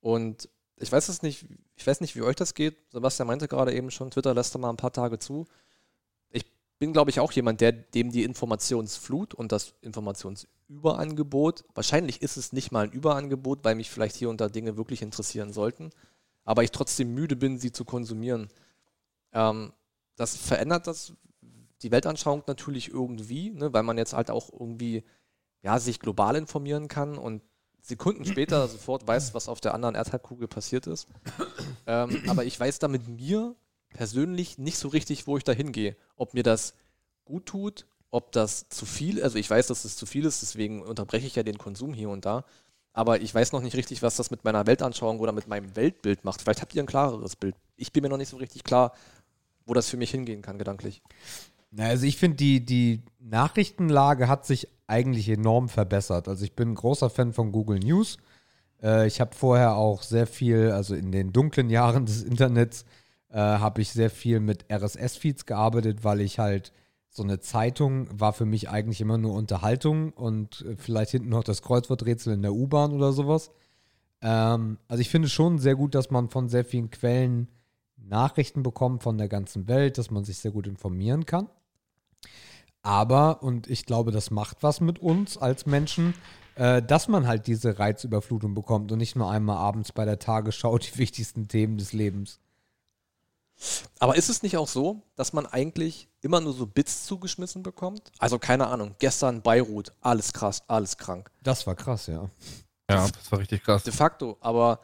[0.00, 2.76] Und ich weiß es nicht, ich weiß nicht, wie euch das geht.
[2.90, 5.46] Sebastian meinte gerade eben schon, Twitter lässt da mal ein paar Tage zu.
[6.30, 6.44] Ich
[6.78, 12.52] bin, glaube ich, auch jemand, der dem die Informationsflut und das Informationsüberangebot, wahrscheinlich ist es
[12.52, 15.90] nicht mal ein Überangebot, weil mich vielleicht hier und da Dinge wirklich interessieren sollten,
[16.46, 18.48] aber ich trotzdem müde bin, sie zu konsumieren.
[19.32, 19.72] Ähm,
[20.16, 21.12] das verändert das
[21.82, 25.04] die Weltanschauung natürlich irgendwie, ne, weil man jetzt halt auch irgendwie
[25.62, 27.42] ja, sich global informieren kann und
[27.82, 31.08] Sekunden später sofort weiß, was auf der anderen Erdhalbkugel passiert ist.
[31.86, 33.54] Ähm, aber ich weiß da mit mir
[33.90, 35.96] persönlich nicht so richtig, wo ich da hingehe.
[36.16, 36.74] Ob mir das
[37.24, 40.82] gut tut, ob das zu viel, also ich weiß, dass es zu viel ist, deswegen
[40.82, 42.44] unterbreche ich ja den Konsum hier und da.
[42.96, 46.24] Aber ich weiß noch nicht richtig, was das mit meiner Weltanschauung oder mit meinem Weltbild
[46.24, 46.40] macht.
[46.40, 47.54] Vielleicht habt ihr ein klareres Bild.
[47.76, 48.92] Ich bin mir noch nicht so richtig klar,
[49.66, 51.02] wo das für mich hingehen kann, gedanklich.
[51.70, 56.26] Na, also ich finde, die, die Nachrichtenlage hat sich eigentlich enorm verbessert.
[56.26, 58.16] Also ich bin ein großer Fan von Google News.
[58.82, 62.86] Äh, ich habe vorher auch sehr viel, also in den dunklen Jahren des Internets,
[63.28, 66.72] äh, habe ich sehr viel mit RSS-Feeds gearbeitet, weil ich halt
[67.16, 71.44] so eine Zeitung war für mich eigentlich immer nur Unterhaltung und äh, vielleicht hinten noch
[71.44, 73.50] das Kreuzworträtsel in der U-Bahn oder sowas.
[74.20, 77.48] Ähm, also ich finde schon sehr gut, dass man von sehr vielen Quellen
[77.96, 81.48] Nachrichten bekommt von der ganzen Welt, dass man sich sehr gut informieren kann.
[82.82, 86.14] Aber, und ich glaube, das macht was mit uns als Menschen,
[86.54, 90.78] äh, dass man halt diese Reizüberflutung bekommt und nicht nur einmal abends bei der Tagesschau
[90.78, 92.40] die wichtigsten Themen des Lebens.
[93.98, 98.12] Aber ist es nicht auch so, dass man eigentlich immer nur so Bits zugeschmissen bekommt?
[98.18, 101.30] Also keine Ahnung, gestern Beirut, alles krass, alles krank.
[101.42, 102.28] Das war krass, ja.
[102.90, 103.82] Ja, das war richtig krass.
[103.82, 104.80] De facto, aber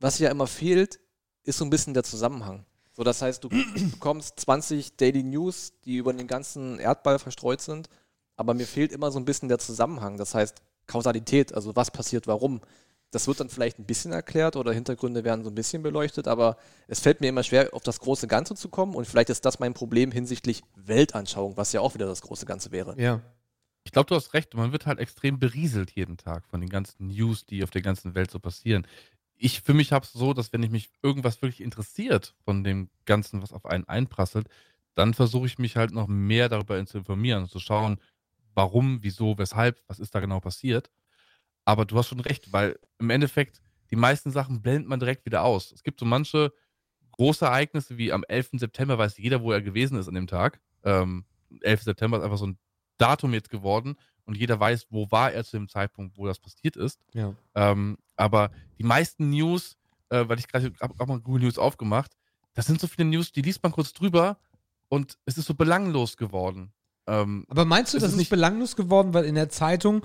[0.00, 1.00] was ja immer fehlt,
[1.44, 2.64] ist so ein bisschen der Zusammenhang.
[2.92, 3.48] So, das heißt, du
[3.92, 7.88] bekommst 20 Daily News, die über den ganzen Erdball verstreut sind,
[8.36, 10.16] aber mir fehlt immer so ein bisschen der Zusammenhang.
[10.16, 12.60] Das heißt, Kausalität, also was passiert, warum.
[13.10, 16.58] Das wird dann vielleicht ein bisschen erklärt oder Hintergründe werden so ein bisschen beleuchtet, aber
[16.88, 19.60] es fällt mir immer schwer, auf das große Ganze zu kommen und vielleicht ist das
[19.60, 23.00] mein Problem hinsichtlich Weltanschauung, was ja auch wieder das große Ganze wäre.
[23.00, 23.22] Ja.
[23.84, 24.52] Ich glaube, du hast recht.
[24.52, 28.14] Man wird halt extrem berieselt jeden Tag von den ganzen News, die auf der ganzen
[28.14, 28.86] Welt so passieren.
[29.34, 32.90] Ich für mich habe es so, dass wenn ich mich irgendwas wirklich interessiert von dem
[33.06, 34.48] Ganzen, was auf einen einprasselt,
[34.94, 37.98] dann versuche ich mich halt noch mehr darüber zu informieren und zu schauen,
[38.54, 40.90] warum, wieso, weshalb, was ist da genau passiert.
[41.68, 45.42] Aber du hast schon recht, weil im Endeffekt die meisten Sachen blendet man direkt wieder
[45.42, 45.70] aus.
[45.70, 46.50] Es gibt so manche
[47.10, 48.52] große Ereignisse, wie am 11.
[48.54, 50.62] September weiß jeder, wo er gewesen ist an dem Tag.
[50.82, 51.26] Ähm,
[51.60, 51.82] 11.
[51.82, 52.58] September ist einfach so ein
[52.96, 56.76] Datum jetzt geworden und jeder weiß, wo war er zu dem Zeitpunkt, wo das passiert
[56.76, 57.02] ist.
[57.12, 57.34] Ja.
[57.54, 59.76] Ähm, aber die meisten News,
[60.08, 62.16] äh, weil ich gerade auch mal Google News aufgemacht,
[62.54, 64.38] das sind so viele News, die liest man kurz drüber
[64.88, 66.72] und es ist so belanglos geworden.
[67.08, 70.04] Ähm, Aber meinst du, Es das ist nicht- belanglos geworden, weil in der Zeitung,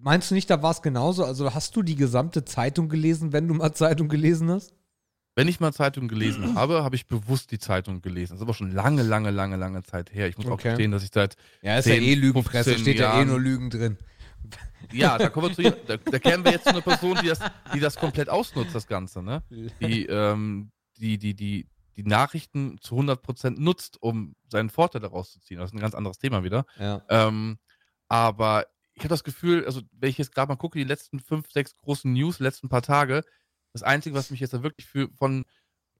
[0.00, 1.24] meinst du nicht, da war es genauso?
[1.24, 4.72] Also hast du die gesamte Zeitung gelesen, wenn du mal Zeitung gelesen hast?
[5.36, 8.32] wenn ich mal Zeitung gelesen habe, habe ich bewusst die Zeitung gelesen.
[8.32, 10.28] Das ist aber schon lange, lange, lange, lange Zeit her.
[10.28, 10.70] Ich muss auch Okay.
[10.70, 13.28] gestehen, dass ich seit Ja, ist 10, ja eh Lügenpresse, 15 steht ja eh Jahren-
[13.28, 13.96] nur Lügen drin.
[14.92, 17.38] Ja, da kommen wir zu da, da kennen wir jetzt zu einer Person, die das,
[17.72, 19.42] die das komplett ausnutzt, das Ganze, ne?
[19.80, 21.66] Die, ähm, die, die, die,
[21.96, 25.58] die Nachrichten zu 100% nutzt, um seinen Vorteil daraus zu ziehen.
[25.58, 26.66] Das ist ein ganz anderes Thema wieder.
[26.78, 27.02] Ja.
[27.08, 27.58] Ähm,
[28.08, 31.50] aber ich habe das Gefühl, also wenn ich jetzt gerade mal gucke, die letzten fünf,
[31.50, 33.24] sechs großen News, die letzten paar Tage,
[33.72, 35.44] das Einzige, was mich jetzt da wirklich für, von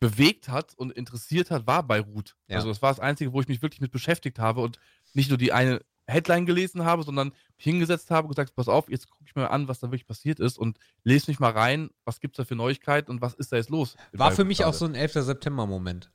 [0.01, 2.37] bewegt hat und interessiert hat, war Beirut.
[2.49, 2.57] Ja.
[2.57, 4.79] Also das war das Einzige, wo ich mich wirklich mit beschäftigt habe und
[5.13, 5.81] nicht nur die eine
[6.11, 9.69] Headline gelesen habe, sondern hingesetzt habe und gesagt, pass auf, jetzt gucke ich mir an,
[9.69, 12.57] was da wirklich passiert ist und lese mich mal rein, was gibt es da für
[12.57, 13.97] Neuigkeiten und was ist da jetzt los.
[14.13, 14.71] War für mich gerade.
[14.71, 15.13] auch so ein 11.
[15.15, 16.11] September-Moment.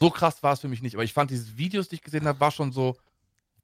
[0.00, 2.26] So krass war es für mich nicht, aber ich fand diese Videos, die ich gesehen
[2.26, 2.96] habe, war schon so,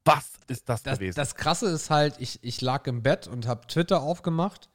[0.05, 1.17] was ist das, Das, gewesen?
[1.17, 4.69] das Krasse ist halt, ich, ich lag im Bett und habe Twitter aufgemacht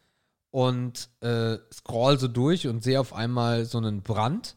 [0.52, 4.57] und äh, scroll so durch und sehe auf einmal so einen Brand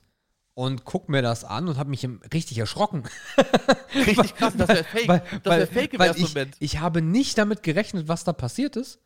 [0.61, 3.05] und guck mir das an und habe mich richtig erschrocken.
[3.95, 5.09] Richtig krass, das wäre fake.
[5.09, 6.57] Weil, das wäre fake im weil ersten ich, Moment.
[6.61, 9.01] ich habe nicht damit gerechnet, was da passiert ist.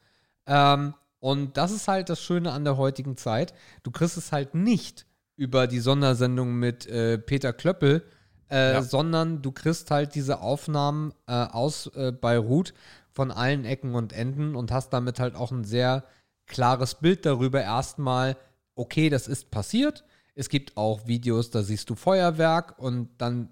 [0.47, 3.55] Ähm, und das ist halt das Schöne an der heutigen Zeit.
[3.85, 5.07] Du kriegst es halt nicht
[5.37, 8.03] über die Sondersendung mit äh, Peter Klöppel,
[8.51, 8.83] äh, Ja.
[8.83, 12.75] sondern du kriegst halt diese Aufnahmen äh, aus äh, Beirut
[13.13, 16.03] von allen Ecken und Enden und hast damit halt auch ein sehr
[16.47, 17.63] klares Bild darüber.
[17.63, 18.37] Erstmal,
[18.75, 20.03] okay, das ist passiert.
[20.35, 23.49] Es gibt auch Videos, da siehst du Feuerwerk und dann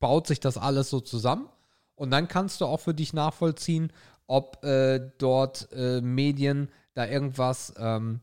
[0.00, 1.48] baut sich das alles so zusammen.
[1.94, 3.92] Und dann kannst du auch für dich nachvollziehen,
[4.26, 8.20] ob äh, dort äh, Medien da irgendwas ähm,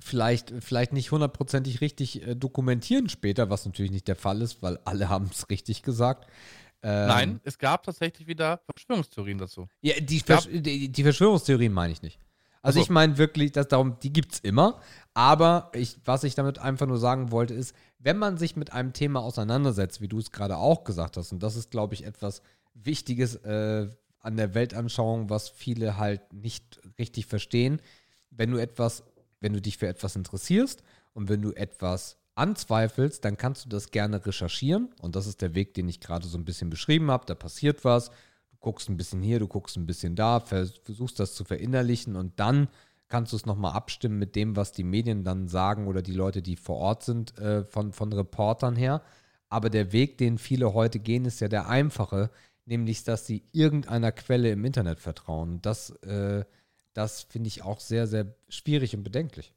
[0.00, 4.78] vielleicht, vielleicht nicht hundertprozentig richtig äh, dokumentieren später, was natürlich nicht der Fall ist, weil
[4.84, 6.28] alle haben es richtig gesagt.
[6.82, 9.68] Ähm, Nein, es gab tatsächlich wieder Verschwörungstheorien dazu.
[9.80, 12.18] Ja, die, Versch die, die Verschwörungstheorien meine ich nicht.
[12.60, 12.86] Also Ach so.
[12.86, 14.80] ich meine wirklich, dass darum, die gibt es immer.
[15.14, 18.92] Aber ich, was ich damit einfach nur sagen wollte, ist, wenn man sich mit einem
[18.92, 22.42] Thema auseinandersetzt, wie du es gerade auch gesagt hast, und das ist, glaube ich, etwas
[22.74, 23.88] Wichtiges äh,
[24.18, 27.80] an der Weltanschauung, was viele halt nicht richtig verstehen,
[28.30, 29.04] wenn du etwas,
[29.40, 30.82] wenn du dich für etwas interessierst
[31.12, 34.92] und wenn du etwas anzweifelst, dann kannst du das gerne recherchieren.
[35.00, 37.26] Und das ist der Weg, den ich gerade so ein bisschen beschrieben habe.
[37.26, 38.08] Da passiert was,
[38.50, 42.16] du guckst ein bisschen hier, du guckst ein bisschen da, vers- versuchst das zu verinnerlichen
[42.16, 42.66] und dann
[43.08, 46.42] kannst du es nochmal abstimmen mit dem, was die Medien dann sagen oder die Leute,
[46.42, 49.02] die vor Ort sind, äh, von, von Reportern her.
[49.48, 52.30] Aber der Weg, den viele heute gehen, ist ja der einfache,
[52.66, 55.60] nämlich, dass sie irgendeiner Quelle im Internet vertrauen.
[55.62, 56.44] Das, äh,
[56.92, 59.52] das finde ich auch sehr, sehr schwierig und bedenklich.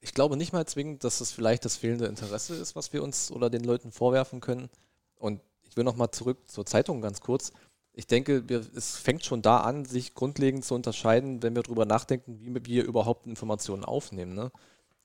[0.00, 3.30] Ich glaube nicht mal zwingend, dass es vielleicht das fehlende Interesse ist, was wir uns
[3.30, 4.68] oder den Leuten vorwerfen können.
[5.16, 7.52] Und ich will nochmal zurück zur Zeitung ganz kurz.
[7.94, 11.84] Ich denke, wir, es fängt schon da an, sich grundlegend zu unterscheiden, wenn wir darüber
[11.84, 14.34] nachdenken, wie wir überhaupt Informationen aufnehmen.
[14.34, 14.50] Ne?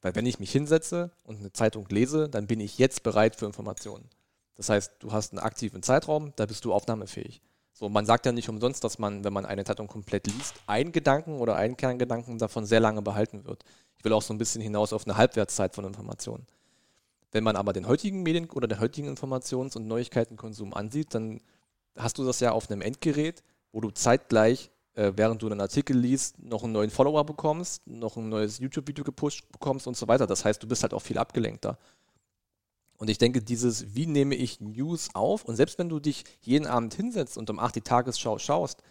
[0.01, 3.45] Weil wenn ich mich hinsetze und eine Zeitung lese, dann bin ich jetzt bereit für
[3.45, 4.09] Informationen.
[4.55, 7.41] Das heißt, du hast einen aktiven Zeitraum, da bist du aufnahmefähig.
[7.73, 10.91] So, man sagt ja nicht umsonst, dass man, wenn man eine Zeitung komplett liest, einen
[10.91, 13.63] Gedanken oder einen Kerngedanken davon sehr lange behalten wird.
[13.97, 16.47] Ich will auch so ein bisschen hinaus auf eine Halbwertszeit von Informationen.
[17.31, 21.39] Wenn man aber den heutigen Medien- oder den heutigen Informations- und Neuigkeitenkonsum ansieht, dann
[21.97, 25.97] hast du das ja auf einem Endgerät, wo du zeitgleich, äh, während du einen Artikel
[25.97, 30.27] liest, noch einen neuen Follower bekommst, noch ein neues YouTube-Video gepusht bekommst und so weiter.
[30.27, 31.77] Das heißt, du bist halt auch viel abgelenkter.
[32.97, 35.45] Und ich denke, dieses, wie nehme ich News auf?
[35.45, 38.81] Und selbst wenn du dich jeden Abend hinsetzt und um 8 die Tagesschau schaust,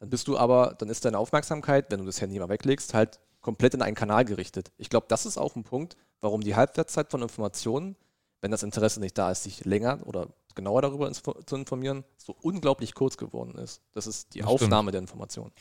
[0.00, 3.20] dann bist du aber, dann ist deine Aufmerksamkeit, wenn du das Handy mal weglegst, halt
[3.40, 4.72] komplett in einen Kanal gerichtet.
[4.78, 7.96] Ich glaube, das ist auch ein Punkt, warum die Halbwertszeit von Informationen,
[8.40, 12.94] wenn das Interesse nicht da ist, sich länger oder genauer darüber zu informieren, so unglaublich
[12.94, 13.80] kurz geworden ist.
[13.92, 14.62] Das ist die Das stimmt.
[14.62, 15.52] Aufnahme der Information.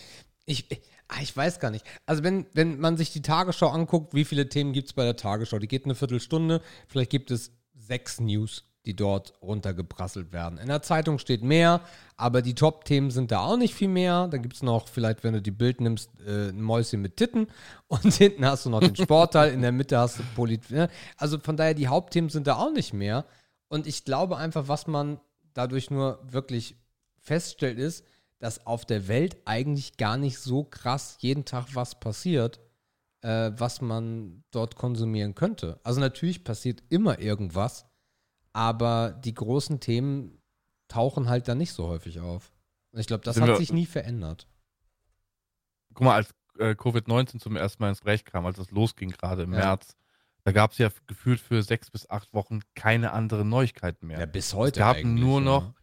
[0.46, 1.86] Ich, ich, ah, ich weiß gar nicht.
[2.06, 5.16] Also wenn, wenn man sich die Tagesschau anguckt, wie viele Themen gibt es bei der
[5.16, 5.60] Tagesschau?
[5.60, 6.62] Die geht eine Viertelstunde.
[6.88, 10.58] Vielleicht gibt es sechs News, die dort runtergeprasselt werden.
[10.58, 11.82] In der Zeitung steht mehr,
[12.18, 14.28] aber die Top-Themen sind da auch nicht viel mehr.
[14.28, 17.48] Da gibt es noch, vielleicht, wenn du die Bild nimmst, äh, ein Mäuschen mit Titten
[17.88, 20.70] und hinten hast du noch den Sportteil, in der Mitte hast du Polit.
[20.72, 20.90] Ne?
[21.18, 23.26] Also von daher, die Hauptthemen sind da auch nicht mehr.
[23.72, 25.22] Und ich glaube einfach, was man
[25.54, 26.76] dadurch nur wirklich
[27.20, 28.06] feststellt, ist,
[28.38, 32.60] dass auf der Welt eigentlich gar nicht so krass jeden Tag was passiert,
[33.22, 35.80] äh, was man dort konsumieren könnte.
[35.84, 37.86] Also natürlich passiert immer irgendwas,
[38.52, 40.42] aber die großen Themen
[40.90, 42.52] tauchen halt dann nicht so häufig auf.
[42.92, 44.48] Und ich glaube, das Sind hat sich nie verändert.
[45.94, 49.44] Guck mal, als äh, Covid-19 zum ersten Mal ins Recht kam, als es losging, gerade
[49.44, 49.60] im Ja.
[49.60, 49.96] März,
[50.44, 54.20] da gab es ja gefühlt für sechs bis acht Wochen keine anderen Neuigkeiten mehr.
[54.20, 54.80] Ja, bis heute.
[54.80, 55.46] gab eigentlich, nur ja.
[55.46, 55.74] noch-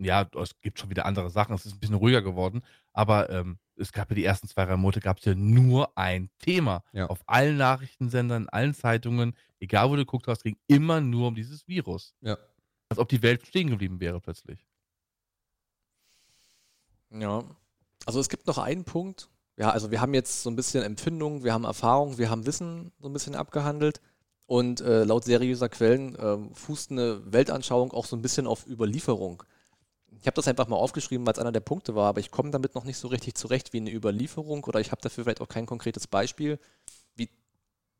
[0.00, 2.62] ja, es gibt schon wieder andere Sachen, es ist ein bisschen ruhiger geworden,
[2.92, 6.30] aber ähm, es gab ja die ersten zwei, drei Monate, gab es ja nur ein
[6.38, 6.84] Thema.
[6.92, 7.06] Ja.
[7.06, 11.34] Auf allen Nachrichtensendern, in allen Zeitungen, egal wo du geguckt hast, ging immer nur um
[11.34, 12.14] dieses Virus.
[12.20, 12.36] Ja.
[12.88, 14.66] Als ob die Welt stehen geblieben wäre plötzlich.
[17.10, 17.44] Ja.
[18.06, 19.28] Also es gibt noch einen Punkt.
[19.56, 22.92] Ja, also wir haben jetzt so ein bisschen Empfindung, wir haben Erfahrung, wir haben Wissen
[23.00, 24.00] so ein bisschen abgehandelt.
[24.48, 29.42] Und äh, laut seriöser Quellen ähm, fußt eine Weltanschauung auch so ein bisschen auf Überlieferung.
[30.20, 32.50] Ich habe das einfach mal aufgeschrieben, weil es einer der Punkte war, aber ich komme
[32.50, 35.48] damit noch nicht so richtig zurecht wie eine Überlieferung oder ich habe dafür vielleicht auch
[35.48, 36.58] kein konkretes Beispiel.
[37.14, 37.28] Wie,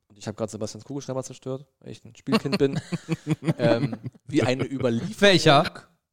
[0.08, 2.80] und ich habe gerade Sebastians Kugelschreiber zerstört, weil ich ein Spielkind bin.
[3.58, 5.20] ähm, wie eine Überlieferung.
[5.20, 5.64] Welcher?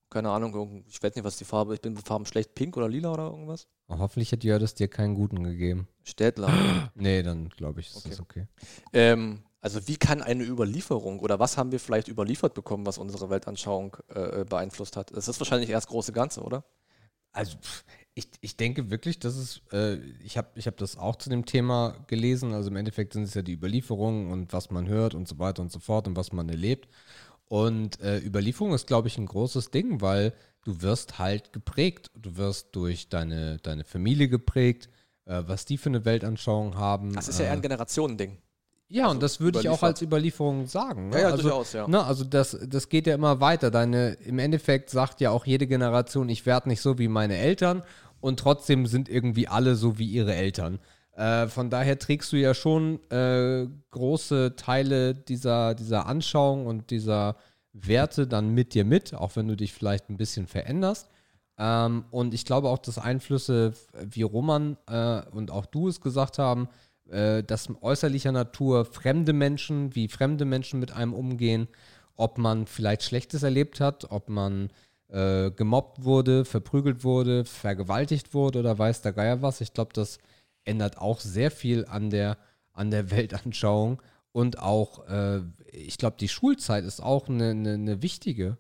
[0.10, 2.90] Keine Ahnung, ich weiß nicht, was die Farbe Ich bin mit Farben schlecht, pink oder
[2.90, 3.70] lila oder irgendwas.
[3.88, 5.88] Oh, hoffentlich hat Jörg es dir keinen guten gegeben.
[6.04, 6.52] Städtler.
[6.94, 8.10] Nee, dann glaube ich, ist Okay.
[8.10, 8.48] das okay.
[8.92, 13.32] ähm, also wie kann eine Überlieferung oder was haben wir vielleicht überliefert bekommen, was unsere
[13.32, 15.10] Weltanschauung äh, äh, beeinflusst hat?
[15.18, 16.64] Das ist wahrscheinlich erst große Ganze, oder?
[17.32, 17.58] Also
[18.14, 21.48] ich, ich denke wirklich, dass es, äh, ich habe ich hab das auch zu dem
[21.48, 25.28] Thema gelesen, also im Endeffekt sind es ja die Überlieferungen und was man hört und
[25.28, 26.88] so weiter und so fort und was man erlebt.
[27.48, 30.34] Und äh, Überlieferung ist, glaube ich, ein großes Ding, weil
[30.64, 32.12] du wirst halt geprägt.
[32.14, 34.90] Du wirst durch deine, deine Familie geprägt,
[35.26, 37.14] äh, was die für eine Weltanschauung haben.
[37.14, 38.38] Das ist ja eher äh, ein Generationending.
[38.88, 41.10] Ja, Also und das würde ich auch als Überlieferung sagen.
[41.10, 41.16] Ne?
[41.16, 41.88] Ja, ja, also, durchaus, ja.
[41.88, 43.72] Ne, also das, das geht ja immer weiter.
[43.72, 47.84] Deine, Im Endeffekt sagt ja auch jede Generation, ich werde nicht so wie meine Eltern
[48.22, 50.80] und trotzdem sind irgendwie alle so wie ihre Eltern.
[51.14, 57.38] Äh, von daher trägst du ja schon äh, große Teile dieser, dieser Anschauung und dieser
[57.74, 61.10] Werte dann mit dir mit, auch wenn du dich vielleicht ein bisschen veränderst.
[61.58, 66.38] Ähm, und ich glaube auch, dass Einflüsse, wie Roman äh, und auch du es gesagt
[66.38, 66.68] haben,
[67.10, 71.68] äh, dass äußerlicher Natur fremde Menschen, wie fremde Menschen mit einem umgehen,
[72.16, 74.70] ob man vielleicht Schlechtes erlebt hat, ob man
[75.10, 79.62] äh, gemobbt wurde, verprügelt wurde, vergewaltigt wurde oder weiß der Geier was.
[79.62, 80.18] Ich glaube, das
[80.64, 82.38] ändert auch sehr viel an der,
[82.74, 84.02] an der Weltanschauung.
[84.32, 85.42] Und auch, äh,
[85.72, 88.58] ich glaube, die Schulzeit ist auch eine, eine, eine wichtige,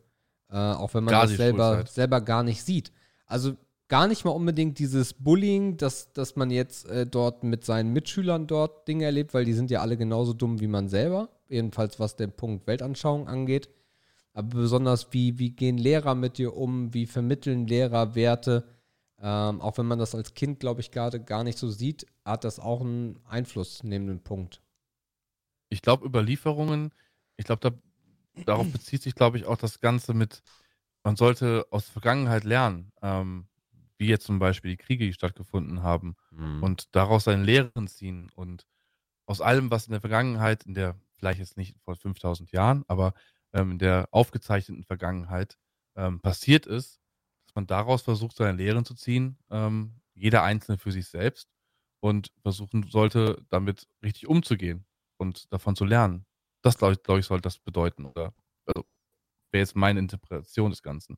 [0.49, 1.93] äh, auch wenn man Gerade das selber, Schulzeit.
[1.93, 2.91] selber gar nicht sieht.
[3.25, 3.57] Also
[3.87, 8.47] gar nicht mal unbedingt dieses Bullying, dass, dass man jetzt äh, dort mit seinen Mitschülern
[8.47, 12.15] dort Dinge erlebt, weil die sind ja alle genauso dumm wie man selber, jedenfalls was
[12.15, 13.69] den Punkt Weltanschauung angeht.
[14.33, 18.65] Aber besonders, wie, wie gehen Lehrer mit dir um, wie vermitteln Lehrer Werte,
[19.21, 22.43] ähm, auch wenn man das als Kind, glaube ich, gerade gar nicht so sieht, hat
[22.43, 24.61] das auch einen Einfluss neben dem Punkt.
[25.69, 26.91] Ich glaube, Überlieferungen,
[27.37, 30.41] ich glaube, da, darauf bezieht sich, glaube ich, auch das Ganze mit,
[31.03, 33.47] man sollte aus der Vergangenheit lernen, ähm,
[33.97, 36.15] wie jetzt zum Beispiel die Kriege, die stattgefunden haben,
[36.59, 38.65] und daraus seine Lehren ziehen und
[39.27, 43.13] aus allem, was in der Vergangenheit, in der, vielleicht jetzt nicht vor 5000 Jahren, aber
[43.53, 45.57] ähm, in der aufgezeichneten Vergangenheit
[45.95, 47.01] ähm, passiert ist,
[47.47, 51.49] dass man daraus versucht, seine Lehren zu ziehen, ähm, jeder Einzelne für sich selbst
[52.01, 54.85] und versuchen sollte, damit richtig umzugehen
[55.17, 56.25] und davon zu lernen.
[56.61, 58.33] Das, glaube ich, glaub ich, soll das bedeuten, oder?
[58.65, 58.85] Also,
[59.51, 61.17] wäre jetzt meine Interpretation des Ganzen.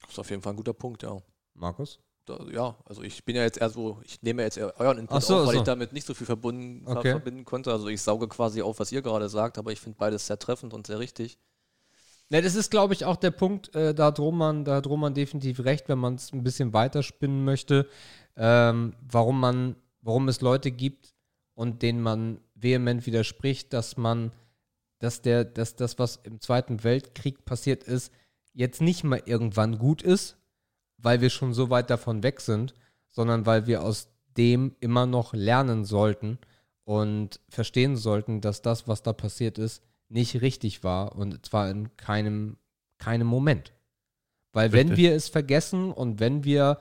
[0.00, 1.20] Das ist auf jeden Fall ein guter Punkt, ja.
[1.56, 1.98] Markus?
[2.26, 5.22] Da, ja, also ich bin ja jetzt eher so, ich nehme jetzt eher euren Input
[5.22, 5.60] so, auf, weil so.
[5.60, 7.10] ich damit nicht so viel verbunden, ver- Okay.
[7.12, 7.70] verbinden konnte.
[7.70, 10.74] Also ich sauge quasi auf, was ihr gerade sagt, aber ich finde beides sehr treffend
[10.74, 11.38] und sehr richtig.
[12.28, 15.14] Ne, das ist, glaube ich, auch der Punkt, äh, da hat Roman, da hat Roman
[15.14, 17.88] definitiv recht, wenn man es ein bisschen weiterspinnen möchte,
[18.36, 21.14] ähm, warum man, warum es Leute gibt
[21.54, 24.32] und denen man vehement widerspricht, dass man,
[24.98, 28.12] dass der, dass das, was im Zweiten Weltkrieg passiert ist,
[28.52, 30.36] jetzt nicht mal irgendwann gut ist,
[30.98, 32.74] weil wir schon so weit davon weg sind,
[33.10, 36.38] sondern weil wir aus dem immer noch lernen sollten
[36.84, 41.96] und verstehen sollten, dass das, was da passiert ist, nicht richtig war und zwar in
[41.96, 42.58] keinem,
[42.98, 43.72] keinem Moment.
[44.52, 45.04] Weil wenn Richtig.
[45.04, 46.80] wir es vergessen und wenn wir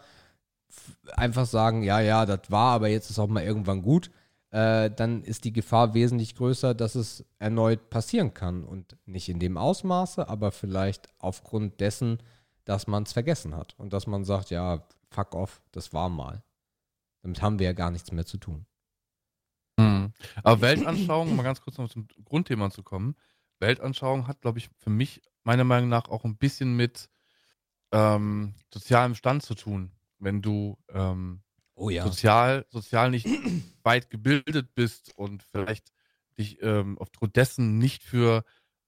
[1.14, 4.12] einfach sagen, ja, ja, das war, aber jetzt ist auch mal irgendwann gut,
[4.52, 8.64] äh, dann ist die Gefahr wesentlich größer, dass es erneut passieren kann.
[8.64, 12.20] Und nicht in dem Ausmaße, aber vielleicht aufgrund dessen,
[12.66, 16.44] dass man es vergessen hat und dass man sagt, ja, fuck off, das war mal.
[17.22, 18.66] Damit haben wir ja gar nichts mehr zu tun.
[19.78, 20.14] Mhm.
[20.44, 23.16] Aber Weltanschauung, um mal ganz kurz noch zum Grundthema zu kommen.
[23.60, 27.10] Weltanschauung hat, glaube ich, für mich meiner Meinung nach auch ein bisschen mit
[27.92, 29.92] ähm, sozialem Stand zu tun.
[30.18, 31.42] wenn du ähm,
[31.76, 32.04] Oh ja.
[32.04, 33.28] sozial, sozial nicht
[33.84, 35.92] weit gebildet bist und vielleicht
[36.38, 38.44] dich ähm, aufgrund dessen nicht für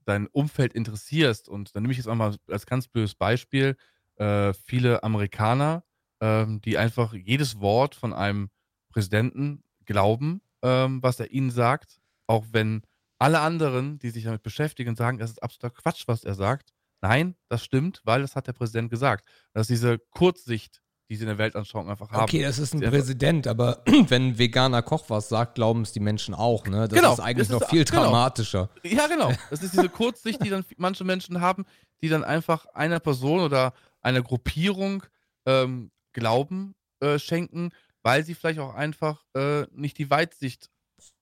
[0.08, 1.50] dein Umfeld interessierst.
[1.50, 3.76] Und dann nehme ich jetzt einmal als ganz blödes Beispiel
[4.16, 5.84] äh, viele Amerikaner,
[6.22, 8.50] ähm, die einfach jedes Wort von einem
[8.90, 12.82] Präsidenten glauben, ähm, was er ihnen sagt, auch wenn
[13.20, 16.74] alle anderen, die sich damit beschäftigen, sagen, das ist absoluter Quatsch, was er sagt.
[17.02, 19.28] Nein, das stimmt, weil das hat der Präsident gesagt.
[19.54, 22.24] Das ist diese Kurzsicht, die sie in der Weltanschauung einfach haben.
[22.24, 25.94] Okay, das ist ein Sie Präsident, aber wenn ein veganer Koch was sagt, glauben es
[25.94, 26.88] die Menschen auch, ne?
[26.88, 28.04] Das Genau, ist eigentlich das ist- noch viel genau.
[28.04, 28.70] dramatischer.
[28.84, 29.32] Ja, genau.
[29.50, 31.66] Das ist diese Kurzsicht, die dann manche Menschen haben,
[32.02, 35.04] die dann einfach einer Person oder einer Gruppierung
[35.46, 37.72] ähm, Glauben äh, schenken,
[38.04, 40.70] weil sie vielleicht auch einfach äh, nicht die Weitsicht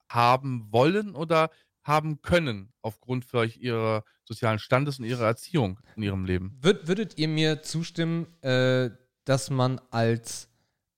[0.10, 1.50] haben wollen oder
[1.84, 6.58] haben können, aufgrund vielleicht ihrer sozialen Standes und ihrer Erziehung in ihrem Leben.
[6.62, 8.90] Würd, würdet ihr mir zustimmen, äh,
[9.26, 10.48] dass man als,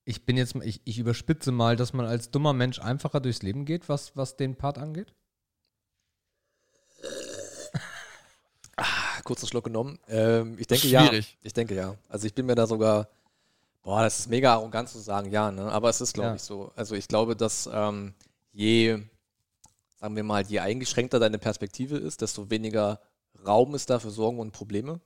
[0.05, 3.41] ich bin jetzt, mal- ich, ich überspitze mal, dass man als dummer Mensch einfacher durchs
[3.41, 5.13] Leben geht, was, was den Part angeht?
[9.23, 9.99] Kurzen Schluck genommen.
[10.07, 11.31] Ähm, ich denke Schwierig.
[11.31, 11.37] ja.
[11.43, 11.95] Ich denke ja.
[12.07, 13.09] Also ich bin mir da sogar,
[13.81, 15.69] boah, das ist mega arrogant zu sagen, ja, ne?
[15.71, 16.35] Aber es ist, glaube Ja.
[16.35, 16.71] ich, so.
[16.75, 18.13] Also ich glaube, dass ähm,
[18.53, 18.99] je,
[19.95, 23.01] sagen wir mal, je eingeschränkter deine Perspektive ist, desto weniger
[23.45, 25.01] Raum ist da für Sorgen und Probleme.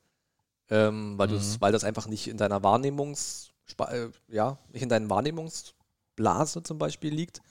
[0.72, 5.10] Ähm, weil, du's- weil das einfach nicht in deiner Wahrnehmungs, äh, ja, nicht in deiner
[5.10, 7.42] Wahrnehmungsblase zum Beispiel liegt.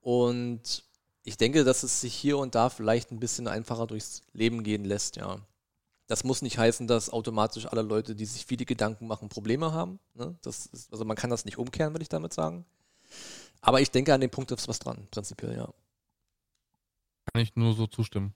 [0.00, 0.84] Und
[1.24, 4.84] ich denke, dass es sich hier und da vielleicht ein bisschen einfacher durchs Leben gehen
[4.84, 5.40] lässt, ja.
[6.06, 9.98] Das muss nicht heißen, dass automatisch alle Leute, die sich viele Gedanken machen, Probleme haben.
[10.14, 10.38] Ne?
[10.40, 12.64] Das ist, also man kann das nicht umkehren, würde ich damit sagen.
[13.60, 15.68] Aber ich denke, an dem Punkt ist was dran, prinzipiell, ja.
[17.30, 18.32] Kann ich nur so zustimmen.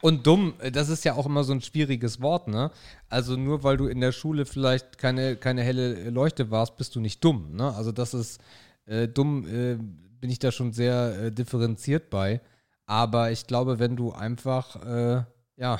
[0.00, 2.70] Und dumm, äh, das ist ja auch immer so ein schwieriges Wort, ne?
[3.08, 7.00] Also nur weil du in der Schule vielleicht keine, keine helle Leuchte warst, bist du
[7.00, 7.74] nicht dumm, ne?
[7.74, 8.40] Also das ist
[8.86, 9.76] äh, dumm, äh,
[10.20, 12.40] bin ich da schon sehr äh, differenziert bei.
[12.86, 15.22] Aber ich glaube, wenn du einfach, äh,
[15.56, 15.78] ja,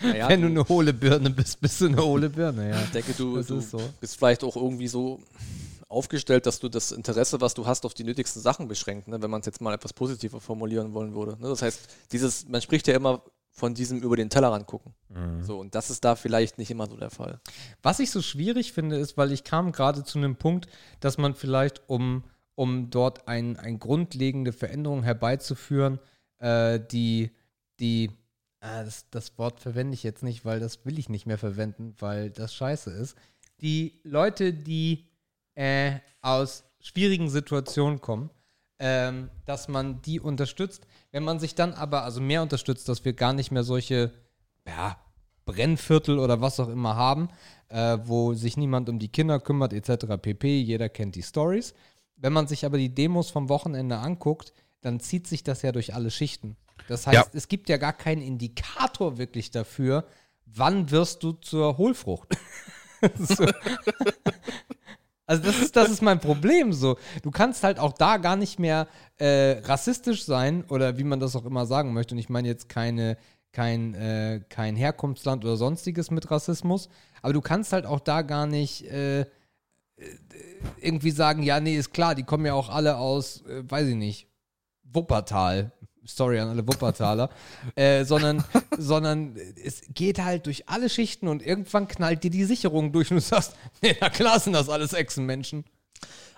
[0.00, 2.82] Naja, wenn du eine hohle Birne bist, bist du eine hohle Birne, ja.
[2.82, 3.80] Ich denke, du, du ist so.
[4.00, 5.20] bist vielleicht auch irgendwie so
[5.88, 9.20] aufgestellt, dass du das Interesse, was du hast, auf die nötigsten Sachen beschränkt, ne?
[9.22, 11.32] wenn man es jetzt mal etwas positiver formulieren wollen würde.
[11.40, 11.48] Ne?
[11.48, 14.94] Das heißt, dieses, man spricht ja immer von diesem über den Tellerrand gucken.
[15.08, 15.42] Mhm.
[15.42, 17.40] So, und das ist da vielleicht nicht immer so der Fall.
[17.82, 20.68] Was ich so schwierig finde, ist, weil ich kam gerade zu einem Punkt,
[21.00, 22.22] dass man vielleicht, um,
[22.54, 25.98] um dort ein, ein grundlegende Veränderung herbeizuführen,
[26.38, 27.32] äh, die,
[27.80, 28.10] die,
[28.60, 31.94] ah, das, das Wort verwende ich jetzt nicht, weil das will ich nicht mehr verwenden,
[31.98, 33.16] weil das scheiße ist.
[33.60, 35.07] Die Leute, die
[35.58, 38.30] äh, aus schwierigen Situationen kommen,
[38.78, 40.86] ähm, dass man die unterstützt.
[41.10, 44.12] Wenn man sich dann aber, also mehr unterstützt, dass wir gar nicht mehr solche,
[44.66, 44.96] ja,
[45.46, 47.30] Brennviertel oder was auch immer haben,
[47.70, 50.06] äh, wo sich niemand um die Kinder kümmert, etc.
[50.20, 50.60] pp.
[50.60, 51.74] Jeder kennt die Stories.
[52.16, 54.52] Wenn man sich aber die Demos vom Wochenende anguckt,
[54.82, 56.56] dann zieht sich das ja durch alle Schichten.
[56.86, 57.26] Das heißt, Ja.
[57.32, 60.04] es gibt ja gar keinen Indikator wirklich dafür,
[60.46, 62.28] wann wirst du zur Hohlfrucht.
[63.18, 63.46] so.
[65.28, 66.96] Also das ist, das ist mein Problem so.
[67.22, 68.88] Du kannst halt auch da gar nicht mehr
[69.18, 72.14] äh, rassistisch sein oder wie man das auch immer sagen möchte.
[72.14, 73.18] Und ich meine jetzt keine,
[73.52, 76.88] kein, äh, kein Herkunftsland oder sonstiges mit Rassismus.
[77.20, 79.26] Aber du kannst halt auch da gar nicht äh, äh,
[80.80, 83.96] irgendwie sagen, ja, nee, ist klar, die kommen ja auch alle aus, äh, weiß ich
[83.96, 84.28] nicht,
[84.82, 85.72] Wuppertal.
[86.10, 87.30] Sorry an alle Wuppertaler.
[87.74, 88.42] äh, sondern,
[88.78, 93.16] sondern es geht halt durch alle Schichten und irgendwann knallt dir die Sicherung durch und
[93.16, 95.64] du sagst, nee, na klar sind das alles Echsenmenschen.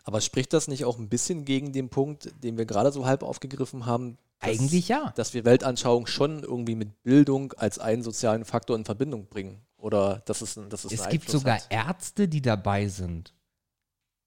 [0.05, 3.23] Aber spricht das nicht auch ein bisschen gegen den Punkt, den wir gerade so halb
[3.23, 4.17] aufgegriffen haben?
[4.41, 5.13] dass- Eigentlich ja.
[5.17, 9.61] Dass wir Weltanschauung schon irgendwie mit Bildung als einen sozialen Faktor in Verbindung bringen.
[9.77, 11.67] Oder dass es, ein- dass es Es gibt Einfluss sogar hat.
[11.71, 13.35] Ärzte, die dabei sind.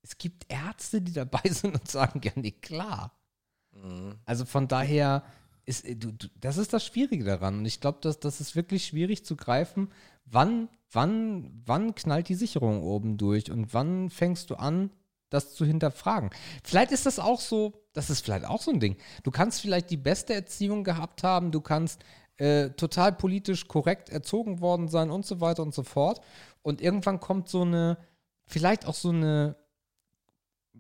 [0.03, 3.11] Es gibt Ärzte, die dabei sind und sagen, ja, nee, klar.
[3.73, 4.15] Mhm.
[4.25, 5.23] Also von daher
[5.65, 7.59] ist, äh, du, du, das ist das Schwierige daran.
[7.59, 9.89] Und ich glaube, dass das ist wirklich schwierig zu greifen,
[10.25, 14.91] wann, wann, wann knallt die Sicherung oben durch und wann fängst du an,
[15.29, 16.29] das zu hinterfragen.
[16.63, 18.97] Vielleicht ist das auch so, das ist vielleicht auch so ein Ding.
[19.23, 22.03] Du kannst vielleicht die beste Erziehung gehabt haben, du kannst
[22.37, 26.21] äh, total politisch korrekt erzogen worden sein und so weiter und so fort.
[26.61, 27.97] Und irgendwann kommt so eine,
[28.45, 29.55] vielleicht auch so eine,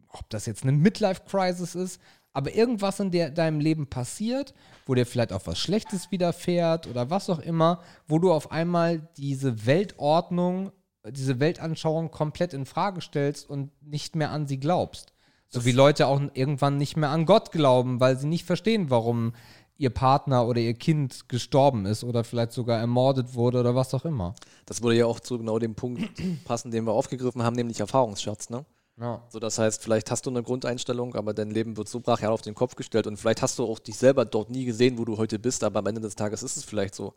[0.09, 2.01] ob das jetzt eine Midlife-Crisis ist,
[2.33, 4.53] aber irgendwas in der, deinem Leben passiert,
[4.85, 9.07] wo dir vielleicht auch was Schlechtes widerfährt oder was auch immer, wo du auf einmal
[9.17, 10.71] diese Weltordnung,
[11.09, 15.13] diese Weltanschauung komplett in Frage stellst und nicht mehr an sie glaubst.
[15.47, 19.33] So wie Leute auch irgendwann nicht mehr an Gott glauben, weil sie nicht verstehen, warum
[19.77, 24.05] ihr Partner oder ihr Kind gestorben ist oder vielleicht sogar ermordet wurde oder was auch
[24.05, 24.33] immer.
[24.65, 26.09] Das würde ja auch zu genau dem Punkt
[26.45, 28.65] passen, den wir aufgegriffen haben, nämlich Erfahrungsschatz, ne?
[28.99, 29.23] Ja.
[29.29, 32.41] So, das heißt, vielleicht hast du eine Grundeinstellung, aber dein Leben wird so brachial auf
[32.41, 35.17] den Kopf gestellt und vielleicht hast du auch dich selber dort nie gesehen, wo du
[35.17, 37.13] heute bist, aber am Ende des Tages ist es vielleicht so.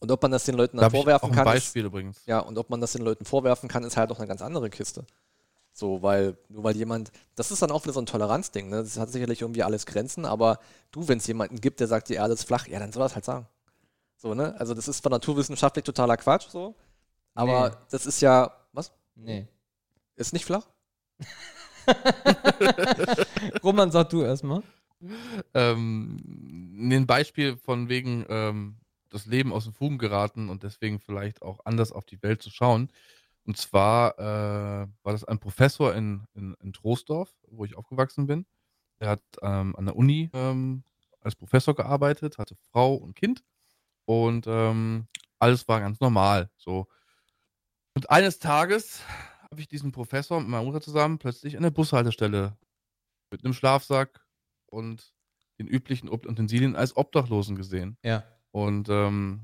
[0.00, 2.22] Und ob man das den Leuten dann Darf ich auch vorwerfen kann, ist, Beispiel übrigens.
[2.26, 4.70] ja, und ob man das den Leuten vorwerfen kann, ist halt auch eine ganz andere
[4.70, 5.04] Kiste.
[5.72, 8.82] So, weil, nur weil jemand, das ist dann auch wieder so ein Toleranzding, ne?
[8.82, 10.60] Das hat sicherlich irgendwie alles Grenzen, aber
[10.92, 13.06] du, wenn es jemanden gibt, der sagt, die Erde ist flach, ja, dann soll er
[13.06, 13.46] es halt sagen.
[14.16, 14.54] So, ne?
[14.58, 16.74] Also, das ist zwar naturwissenschaftlich totaler Quatsch, so,
[17.34, 17.74] aber Nee.
[17.90, 18.92] das ist ja, was?
[19.16, 19.48] Nee.
[20.16, 20.66] Ist nicht flach?
[23.62, 24.62] Roman, sag du erstmal.
[25.54, 26.18] Ähm,
[26.78, 28.76] ein Beispiel von wegen ähm,
[29.10, 32.50] das Leben aus den Fugen geraten und deswegen vielleicht auch anders auf die Welt zu
[32.50, 32.90] schauen.
[33.44, 38.44] Und zwar äh, war das ein Professor in, in, in Troisdorf, wo ich aufgewachsen bin.
[38.98, 40.82] Er hat ähm, an der Uni ähm,
[41.20, 43.44] als Professor gearbeitet, hatte Frau und Kind
[44.04, 45.06] und ähm,
[45.38, 46.50] alles war ganz normal.
[46.56, 46.88] So.
[47.94, 49.02] Und eines Tages
[49.50, 52.56] habe ich diesen Professor mit meiner Mutter zusammen plötzlich an der Bushaltestelle
[53.30, 54.26] mit einem Schlafsack
[54.66, 55.14] und
[55.58, 57.96] den üblichen Utensilien als Obdachlosen gesehen.
[58.04, 58.24] Ja.
[58.50, 59.40] Und ähm,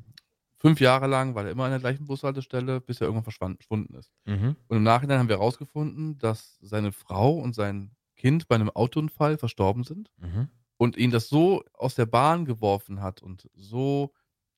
[0.56, 4.12] fünf Jahre lang war er immer an der gleichen Bushaltestelle, bis er irgendwann verschwunden ist.
[4.24, 4.56] Mhm.
[4.68, 9.38] Und im Nachhinein haben wir herausgefunden, dass seine Frau und sein Kind bei einem Autounfall
[9.38, 10.48] verstorben sind Mhm.
[10.76, 14.12] und ihn das so aus der Bahn geworfen hat und so,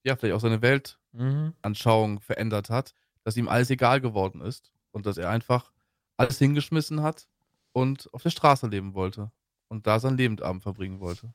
[0.04, 1.52] ja, vielleicht auch seine Mhm.
[1.62, 2.92] Weltanschauung verändert hat,
[3.24, 5.72] dass ihm alles egal geworden ist und dass er einfach
[6.16, 7.28] alles hingeschmissen hat
[7.72, 9.30] und auf der Straße leben wollte
[9.68, 11.34] und da sein Lebensabend verbringen wollte.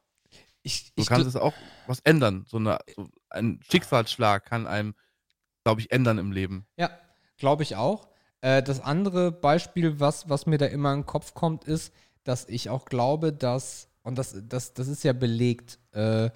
[0.64, 1.54] Ich, Du ich kannst gl- es auch
[1.86, 2.46] was ändern.
[2.48, 4.96] So, eine, so ein Schicksalsschlag kann einem,
[5.64, 6.66] glaube ich, ändern im Leben.
[6.76, 6.90] Ja,
[7.38, 8.08] glaube ich auch.
[8.42, 11.94] Äh, das andere Beispiel, was, was mir da immer in den Kopf kommt, ist,
[12.24, 16.32] dass ich auch glaube, dass, und das, das, das ist ja belegt äh,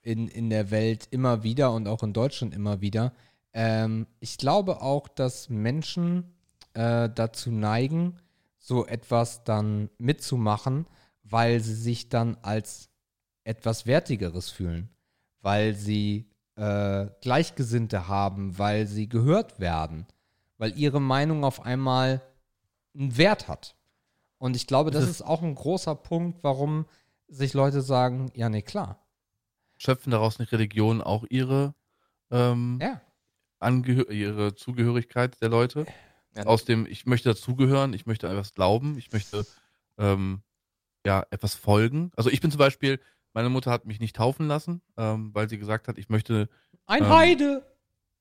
[0.00, 3.12] in, in der Welt immer wieder und auch in Deutschland immer wieder,
[3.52, 6.32] ähm, ich glaube auch, dass Menschen
[6.74, 8.18] äh, dazu neigen,
[8.58, 10.86] so etwas dann mitzumachen,
[11.24, 12.90] weil sie sich dann als
[13.44, 14.90] etwas Wertigeres fühlen,
[15.40, 20.06] weil sie äh, Gleichgesinnte haben, weil sie gehört werden,
[20.58, 22.20] weil ihre Meinung auf einmal
[22.94, 23.76] einen Wert hat.
[24.38, 26.86] Und ich glaube, das Das ist auch ein großer Punkt, warum
[27.28, 29.06] sich Leute sagen, ja, nee, klar.
[29.76, 31.74] Schöpfen daraus nicht Religion auch ihre,
[32.30, 33.00] ähm, Ja.
[33.62, 35.86] Ihre Zugehörigkeit der Leute?
[36.36, 39.46] Ja, Aus dem, ich möchte dazugehören, ich möchte etwas glauben, ich möchte
[39.98, 40.42] ähm,
[41.04, 42.12] ja, etwas folgen.
[42.16, 43.00] Also ich bin zum Beispiel,
[43.32, 46.48] meine Mutter hat mich nicht taufen lassen, ähm, weil sie gesagt hat, ich möchte
[46.86, 47.66] Ein Ähm, Heide!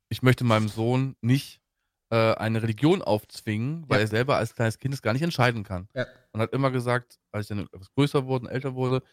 [0.10, 1.62] ich möchte meinem Sohn nicht
[2.10, 4.06] äh, eine Religion aufzwingen, weil Ja.
[4.06, 5.88] er selber als kleines Kind es gar nicht entscheiden kann.
[5.94, 6.08] Ja.
[6.32, 9.04] Und hat immer gesagt, als ich dann etwas größer wurde und älter wurde,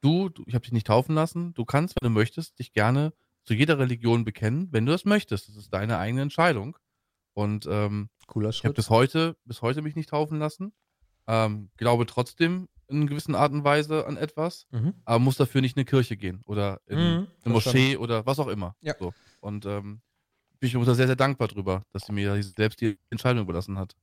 [0.00, 3.12] du, du ich habe dich nicht taufen lassen, du kannst, wenn du möchtest, dich gerne
[3.44, 5.48] zu jeder Religion bekennen, wenn du das möchtest.
[5.48, 6.78] Das ist deine eigene Entscheidung.
[7.34, 8.76] Und ähm, Cooler ich habe Schritt.
[8.76, 10.72] bis heute, bis heute mich nicht taufen lassen.
[11.26, 14.94] Ähm, glaube trotzdem in einer gewissen Art und Weise an etwas, Mhm.
[15.04, 17.54] aber muss dafür nicht in eine Kirche gehen oder in Mhm, eine.
[17.54, 18.76] Moschee oder was auch immer.
[18.80, 18.94] Ja.
[18.98, 19.12] So.
[19.40, 20.00] Und ähm,
[20.60, 23.96] bin ich mir sehr, sehr dankbar drüber, dass sie mir selbst die Entscheidung überlassen hat.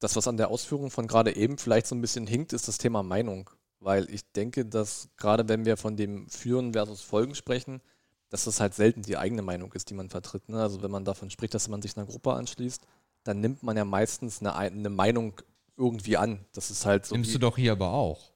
[0.00, 2.78] Das, was an der Ausführung von gerade eben vielleicht so ein bisschen hinkt, ist das
[2.78, 3.50] Thema Meinung.
[3.80, 7.80] Weil ich denke, dass gerade wenn wir von dem Führen versus Folgen sprechen,
[8.30, 10.48] dass das halt selten die eigene Meinung ist, die man vertritt.
[10.48, 10.60] Ne?
[10.60, 12.82] Also wenn man davon spricht, dass man sich einer Gruppe anschließt,
[13.24, 15.34] dann nimmt man ja meistens eine, eine Meinung
[15.76, 16.44] irgendwie an.
[16.52, 17.14] Das ist halt so.
[17.14, 18.32] Nimmst du doch hier aber auch.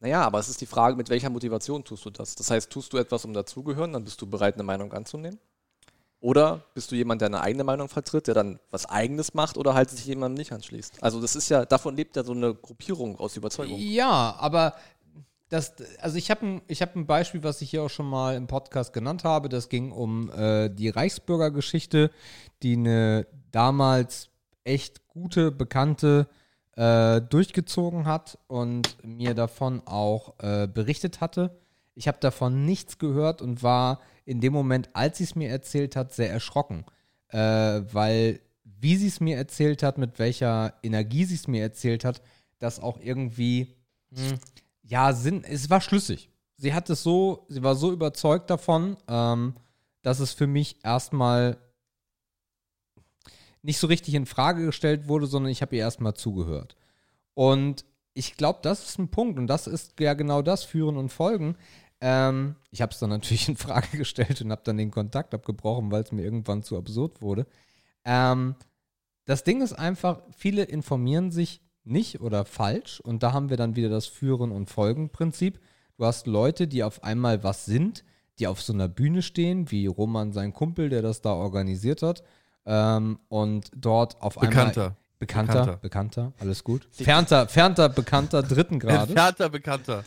[0.00, 2.34] Naja, aber es ist die Frage, mit welcher Motivation tust du das?
[2.34, 5.38] Das heißt, tust du etwas, um dazugehören, dann bist du bereit, eine Meinung anzunehmen?
[6.18, 9.74] Oder bist du jemand, der eine eigene Meinung vertritt, der dann was Eigenes macht oder
[9.74, 11.02] halt sich jemandem nicht anschließt?
[11.02, 13.78] Also das ist ja, davon lebt ja so eine Gruppierung aus Überzeugung.
[13.78, 14.74] Ja, aber
[15.52, 18.46] das, also ich habe ein, hab ein Beispiel, was ich hier auch schon mal im
[18.46, 19.50] Podcast genannt habe.
[19.50, 22.10] Das ging um äh, die Reichsbürgergeschichte,
[22.62, 24.30] die eine damals
[24.64, 26.26] echt gute Bekannte
[26.74, 31.60] äh, durchgezogen hat und mir davon auch äh, berichtet hatte.
[31.94, 35.96] Ich habe davon nichts gehört und war in dem Moment, als sie es mir erzählt
[35.96, 36.86] hat, sehr erschrocken,
[37.28, 42.06] äh, weil wie sie es mir erzählt hat, mit welcher Energie sie es mir erzählt
[42.06, 42.22] hat,
[42.58, 43.76] das auch irgendwie
[44.10, 44.38] mh,
[44.82, 46.30] ja Sinn, es war schlüssig.
[46.56, 49.54] Sie hat es so, sie war so überzeugt davon, ähm,
[50.02, 51.58] dass es für mich erstmal
[53.62, 56.76] nicht so richtig in Frage gestellt wurde, sondern ich habe ihr erstmal zugehört.
[57.34, 57.84] Und
[58.14, 61.56] ich glaube, das ist ein Punkt und das ist ja genau das, Führen und Folgen.
[62.00, 65.90] Ähm, ich habe es dann natürlich in Frage gestellt und habe dann den Kontakt abgebrochen,
[65.90, 67.46] weil es mir irgendwann zu absurd wurde.
[68.04, 68.56] Ähm,
[69.24, 73.76] das Ding ist einfach, viele informieren sich nicht oder falsch und da haben wir dann
[73.76, 75.60] wieder das Führen- und Folgen-Prinzip.
[75.98, 78.04] Du hast Leute, die auf einmal was sind,
[78.38, 82.22] die auf so einer Bühne stehen, wie Roman, sein Kumpel, der das da organisiert hat.
[82.64, 84.60] Ähm, und dort auf Bekannter.
[84.60, 84.96] einmal.
[85.18, 85.52] Bekannter.
[85.52, 86.32] Bekannter, Bekannter.
[86.40, 86.88] alles gut.
[86.90, 89.10] Fernter, fernter, bekannter, dritten Grades.
[89.10, 90.04] Entfernter Bekannter.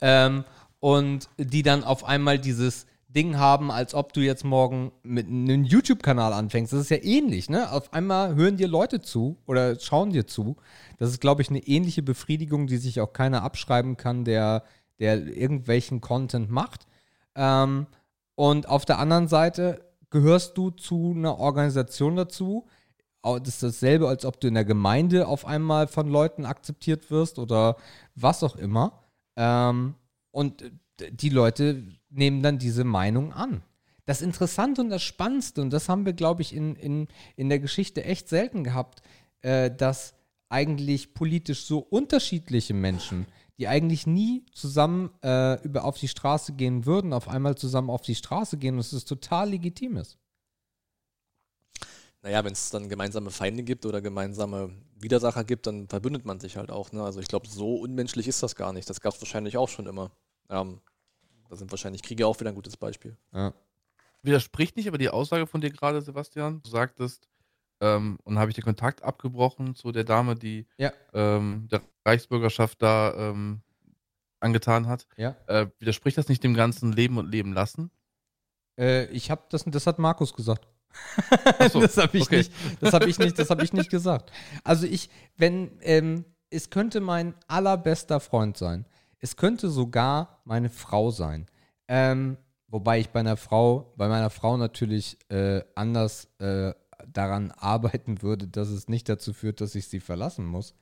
[0.00, 0.44] Ähm,
[0.80, 5.64] und die dann auf einmal dieses Ding haben, als ob du jetzt morgen mit einem
[5.64, 6.72] YouTube-Kanal anfängst.
[6.72, 7.70] Das ist ja ähnlich, ne?
[7.70, 10.56] Auf einmal hören dir Leute zu oder schauen dir zu.
[10.98, 14.64] Das ist, glaube ich, eine ähnliche Befriedigung, die sich auch keiner abschreiben kann, der,
[14.98, 16.86] der irgendwelchen Content macht.
[17.36, 17.86] Ähm,
[18.34, 22.66] und auf der anderen Seite gehörst du zu einer Organisation dazu.
[23.22, 27.38] Das ist dasselbe, als ob du in der Gemeinde auf einmal von Leuten akzeptiert wirst
[27.38, 27.76] oder
[28.14, 29.04] was auch immer.
[29.36, 29.94] Ähm,
[30.30, 30.64] und
[31.10, 33.62] die Leute nehmen dann diese Meinung an.
[34.04, 37.58] Das Interessante und das Spannendste, und das haben wir, glaube ich, in, in, in der
[37.58, 39.02] Geschichte echt selten gehabt,
[39.42, 40.14] äh, dass
[40.48, 43.26] eigentlich politisch so unterschiedliche Menschen,
[43.58, 48.02] die eigentlich nie zusammen äh, über auf die Straße gehen würden, auf einmal zusammen auf
[48.02, 50.18] die Straße gehen und es ist total legitim ist.
[52.22, 56.56] Naja, wenn es dann gemeinsame Feinde gibt oder gemeinsame Widersacher gibt, dann verbündet man sich
[56.56, 56.92] halt auch.
[56.92, 57.02] Ne?
[57.02, 58.90] Also ich glaube, so unmenschlich ist das gar nicht.
[58.90, 60.10] Das gab es wahrscheinlich auch schon immer.
[60.50, 60.80] Ähm,
[61.48, 63.16] da sind wahrscheinlich Kriege auch wieder ein gutes Beispiel.
[63.32, 63.52] Ja.
[64.22, 66.60] Widerspricht nicht aber die Aussage von dir gerade, Sebastian.
[66.62, 67.28] Du sagtest,
[67.80, 70.92] ähm, und habe ich den Kontakt abgebrochen zu der Dame, die Ja.
[71.12, 73.60] ähm, der Reichsbürgerschaft da ähm,
[74.40, 75.06] angetan hat.
[75.16, 75.36] Ja.
[75.46, 77.90] Äh, widerspricht das nicht dem ganzen Leben und Leben lassen?
[78.78, 80.66] Äh, ich habe das, das hat Markus gesagt.
[81.70, 82.38] So, das habe ich okay.
[82.38, 84.32] nicht, das habe ich nicht, das habe ich nicht gesagt.
[84.64, 88.86] Also ich, wenn, ähm, es könnte mein allerbester Freund sein.
[89.26, 91.46] Es könnte sogar meine Frau sein.
[91.88, 92.36] Ähm,
[92.68, 96.72] wobei ich bei einer Frau, bei meiner Frau natürlich äh, anders äh,
[97.08, 100.76] daran arbeiten würde, dass es nicht dazu führt, dass ich sie verlassen muss.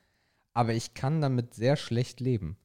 [0.53, 2.59] Aber ich kann damit sehr schlecht leben.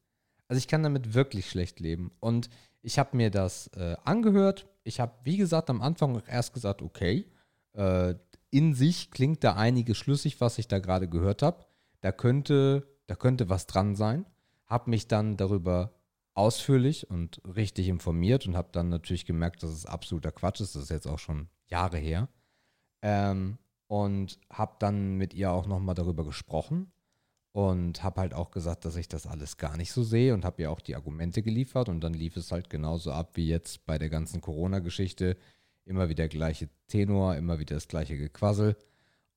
[0.48, 2.12] Also ich kann damit wirklich schlecht leben.
[2.20, 2.50] Und
[2.82, 4.66] ich habe mir das äh, angehört.
[4.84, 7.24] Ich habe, wie gesagt, am Anfang erst gesagt, okay,
[7.72, 8.16] äh,
[8.50, 11.64] in sich klingt da einiges schlüssig, was ich da gerade gehört habe.
[12.02, 14.26] Da könnte, da könnte was dran sein.
[14.70, 15.92] Habe mich dann darüber
[16.34, 20.74] ausführlich und richtig informiert und habe dann natürlich gemerkt, dass es absoluter Quatsch ist.
[20.76, 22.28] Das ist jetzt auch schon Jahre her.
[23.02, 26.92] Ähm, und habe dann mit ihr auch nochmal darüber gesprochen
[27.52, 30.62] und habe halt auch gesagt, dass ich das alles gar nicht so sehe und habe
[30.62, 33.98] ihr auch die Argumente geliefert und dann lief es halt genauso ab wie jetzt bei
[33.98, 35.36] der ganzen Corona-Geschichte.
[35.84, 38.76] Immer wieder gleiche Tenor, immer wieder das gleiche Gequassel.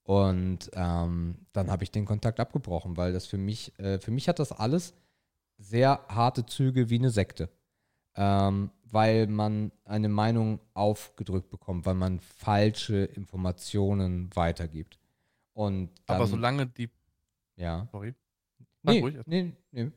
[0.04, 4.28] Und ähm, dann habe ich den Kontakt abgebrochen, weil das für mich, äh, für mich
[4.28, 4.94] hat das alles
[5.64, 7.48] sehr harte Züge wie eine Sekte.
[8.16, 15.00] Ähm, weil man eine Meinung aufgedrückt bekommt, weil man falsche Informationen weitergibt.
[15.52, 16.88] Und dann, aber solange die.
[17.56, 17.88] ja.
[17.90, 18.14] Sorry.
[18.84, 19.16] Sag Nee, ruhig.
[19.26, 19.90] nee, nee.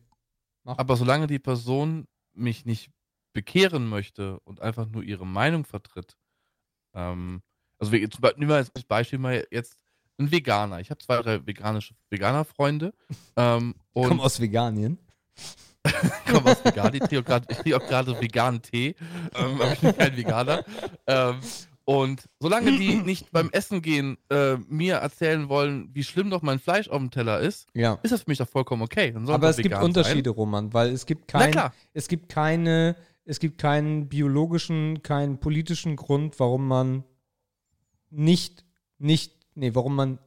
[0.63, 2.89] Aber solange die Person mich nicht
[3.33, 6.17] bekehren möchte und einfach nur ihre Meinung vertritt,
[6.93, 7.41] ähm,
[7.79, 9.77] also wir, zum Beispiel, nehmen wir als Beispiel mal jetzt
[10.17, 10.79] ein Veganer.
[10.79, 12.93] Ich habe zwei, drei veganische Veganer-Freunde.
[13.35, 14.97] ähm, und Komm aus Veganien.
[16.31, 16.93] komm aus Vegan.
[16.93, 17.37] Ich trinke
[17.77, 18.95] auch gerade- veganen Tee.
[19.35, 20.63] Ähm, aber ich bin kein Veganer.
[21.05, 21.35] Ähm,
[21.85, 26.59] und solange die nicht beim Essen gehen äh, mir erzählen wollen, wie schlimm doch mein
[26.59, 27.97] Fleisch auf dem Teller ist, Ja.
[28.03, 29.13] ist das für mich doch vollkommen okay.
[29.27, 31.51] Aber es gibt Unterschiede, Roman, weil es gibt Sein.
[31.53, 37.05] Kein, es gibt keine, es gibt keinen biologischen, keinen politischen Grund, warum man
[38.09, 38.65] nicht,
[38.97, 40.19] nicht, nee, warum man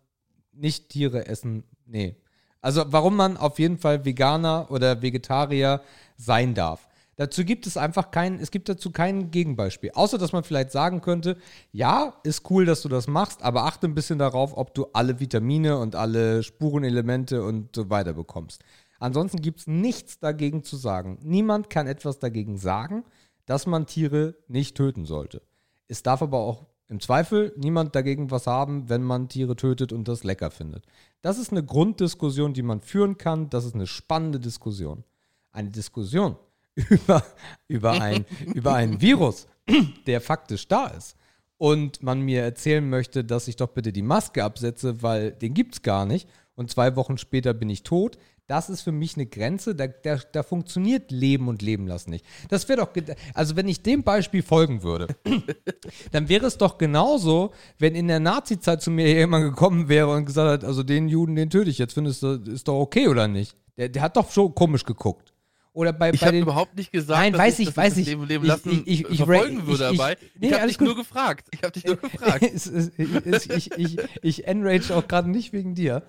[0.53, 2.17] nicht Tiere essen, nee.
[2.61, 5.81] Also warum man auf jeden Fall Veganer oder Vegetarier
[6.17, 6.87] sein darf.
[7.17, 9.91] Dazu gibt es einfach kein, es gibt dazu kein Gegenbeispiel.
[9.93, 11.37] Außer, dass man vielleicht sagen könnte,
[11.71, 15.21] ja, ist cool, dass du das machst, aber achte ein bisschen darauf, ob du alle
[15.21, 18.63] Vitamine und alle Spurenelemente und so weiter bekommst.
[19.01, 21.19] Ansonsten gibt es nichts dagegen zu sagen.
[21.23, 23.05] Niemand kann etwas dagegen sagen,
[23.45, 25.43] dass man Tiere nicht töten sollte.
[25.89, 30.09] Es darf aber auch im Zweifel niemand dagegen was haben, wenn man Tiere tötet und
[30.09, 30.85] das lecker findet.
[31.23, 33.49] Das ist eine Grunddiskussion, die man führen kann.
[33.49, 35.05] Das ist eine spannende Diskussion.
[35.53, 36.37] Eine Diskussion
[36.75, 37.25] über,
[37.69, 39.47] über, ein, über einen Virus,
[40.07, 41.17] der faktisch da ist.
[41.59, 45.75] Und man mir erzählen möchte, dass ich doch bitte die Maske absetze, weil den gibt
[45.75, 46.29] es gar nicht.
[46.57, 48.19] Und zwei Wochen später bin ich tot.
[48.51, 52.25] Das ist für mich eine Grenze, da, da, da funktioniert Leben und Leben lassen nicht.
[52.49, 52.89] Das wäre doch,
[53.33, 55.07] also wenn ich dem Beispiel folgen würde,
[56.11, 60.25] dann wäre es doch genauso, wenn in der Nazi-Zeit zu mir jemand gekommen wäre und
[60.27, 63.29] gesagt hat, also den Juden, den töte ich jetzt, findest du, ist doch okay oder
[63.29, 63.57] nicht?
[63.77, 65.33] Der, der hat doch schon komisch geguckt.
[65.73, 68.07] Oder bei, Ich habe überhaupt nicht gesagt, Nein, dass weiß ich, ich, weiß ich.
[68.09, 70.13] Leben, Leben Ich- lassen ich- ich- ich- verfolgen ich- würde ich- dabei.
[70.15, 70.87] Ich, nee, habe alles dich gut.
[70.89, 71.47] nur gefragt.
[71.53, 72.43] Ich habe dich nur gefragt.
[72.43, 76.03] ich, ich, ich enrage auch gerade nicht wegen dir.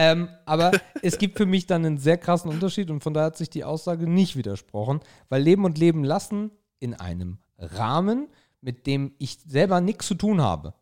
[0.00, 0.70] Ähm, aber
[1.02, 3.64] es gibt für mich dann einen sehr krassen Unterschied und von daher hat sich die
[3.64, 8.28] Aussage nicht widersprochen, weil Leben und Leben lassen in einem Rahmen,
[8.60, 10.74] mit dem ich selber nichts zu tun habe,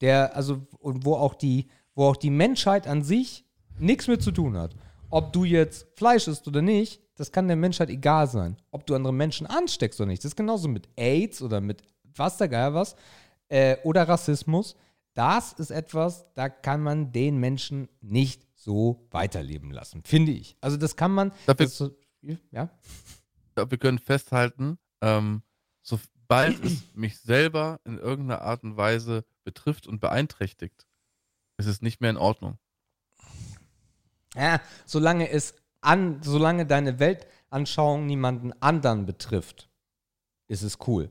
[0.00, 3.44] der, also, und wo auch die, wo auch die Menschheit an sich
[3.78, 4.74] nichts mit zu tun hat.
[5.10, 8.56] Ob du jetzt Fleisch isst oder nicht, das kann der Menschheit egal sein.
[8.72, 11.84] Ob du andere Menschen ansteckst oder nicht, das ist genauso mit AIDS oder mit
[12.16, 12.96] was der Geier was,
[13.48, 14.74] äh, oder Rassismus.
[15.14, 20.56] Das ist etwas, da kann man den Menschen nicht so weiterleben lassen, finde ich.
[20.60, 21.30] Also das kann man.
[21.46, 21.96] Dafür- das so,
[22.50, 22.68] ja?
[23.54, 25.42] glaube, wir können festhalten, ähm,
[25.82, 30.86] sobald es mich selber in irgendeiner Art und Weise betrifft und beeinträchtigt,
[31.58, 32.58] ist es nicht mehr in Ordnung.
[34.34, 39.68] ja, solange es an, solange deine Weltanschauung niemanden anderen betrifft,
[40.48, 41.10] ist es cool.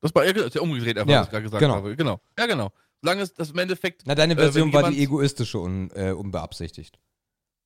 [0.00, 1.74] Das war ja, ist ja umgedreht, einfach, Ja, was ich gerade gesagt genau.
[1.74, 1.94] habe.
[1.94, 2.20] Genau.
[2.38, 2.72] Ja, genau.
[3.02, 4.02] Solange es das im Endeffekt.
[4.06, 6.98] Na, deine Äh, Version war die egoistische und äh, unbeabsichtigt.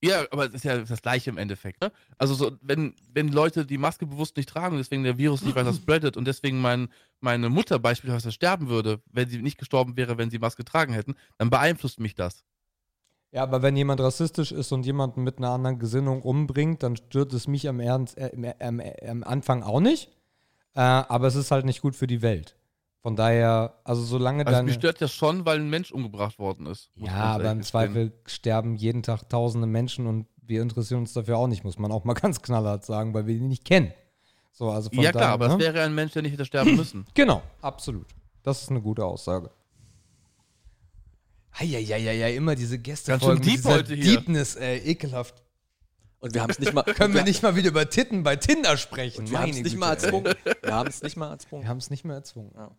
[0.05, 1.81] Ja, aber es ist ja das Gleiche im Endeffekt.
[1.81, 1.93] Ne?
[2.19, 5.73] Also, so, wenn, wenn Leute die Maske bewusst nicht tragen deswegen der Virus nicht weiter
[5.75, 6.89] spreadet und deswegen mein,
[7.21, 11.15] meine Mutter beispielsweise sterben würde, wenn sie nicht gestorben wäre, wenn sie Maske tragen hätten,
[11.39, 12.45] dann beeinflusst mich das.
[13.31, 17.33] Ja, aber wenn jemand rassistisch ist und jemanden mit einer anderen Gesinnung umbringt, dann stört
[17.33, 20.11] es mich am, Ernst, äh, im, am, am Anfang auch nicht.
[20.75, 22.57] Äh, aber es ist halt nicht gut für die Welt.
[23.03, 24.65] Von daher, also solange Also, dann.
[24.67, 26.91] mich stört das schon, weil ein Mensch umgebracht worden ist.
[26.95, 27.63] Ja, aber im.
[27.63, 31.91] Zweifel sterben jeden Tag tausende Menschen und wir interessieren uns dafür auch nicht, muss man
[31.91, 33.93] auch mal ganz knallhart sagen, weil wir die nicht kennen.
[34.53, 35.55] So, also von Ja, klar, daher, aber ne?
[35.55, 37.05] es wäre ein Mensch, der nicht hätte sterben müssen.
[37.15, 38.07] Genau, absolut.
[38.45, 39.51] Das ist eine gute Aussage.
[41.53, 44.17] Eieieiei, immer diese Gäste Ganz schön deep heute hier.
[44.19, 45.43] Deepness, ey, ekelhaft.
[46.21, 46.83] Und wir haben es nicht mal.
[46.95, 49.29] Können wir nicht mal wieder über Titten bei Tinder sprechen?
[49.31, 50.35] Wir haben es nicht mal erzwungen.
[50.63, 51.69] Wir haben es nicht mal Wir erzwungen.
[51.69, 52.53] haben es nicht mehr erzwungen.
[52.55, 52.71] Ja,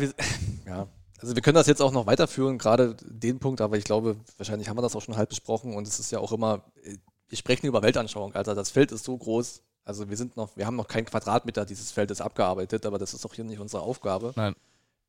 [0.00, 0.12] wir,
[0.66, 0.86] ja.
[1.20, 4.68] Also wir können das jetzt auch noch weiterführen, gerade den Punkt, aber ich glaube, wahrscheinlich
[4.68, 6.96] haben wir das auch schon halb besprochen und es ist ja auch immer, äh,
[7.28, 10.66] wir sprechen über Weltanschauung, Alter, das Feld ist so groß, also wir sind noch, wir
[10.66, 14.32] haben noch keinen Quadratmeter dieses Feldes abgearbeitet, aber das ist auch hier nicht unsere Aufgabe.
[14.36, 14.54] Nein.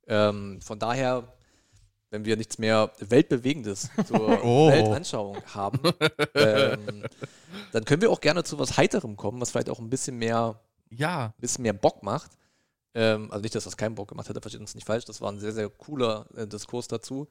[0.07, 1.23] Ähm, von daher,
[2.11, 4.69] wenn wir nichts mehr Weltbewegendes zur Oh.
[4.69, 5.79] Weltanschauung haben,
[6.35, 7.03] ähm,
[7.71, 10.59] dann können wir auch gerne zu was Heiterem kommen, was vielleicht auch ein bisschen mehr
[10.89, 12.31] Ja, ein bisschen mehr Bock macht.
[12.95, 15.05] Ähm, also nicht, dass das keinen Bock gemacht hätte, versteht uns nicht falsch.
[15.05, 17.27] Das war ein sehr, sehr cooler äh, Diskurs dazu.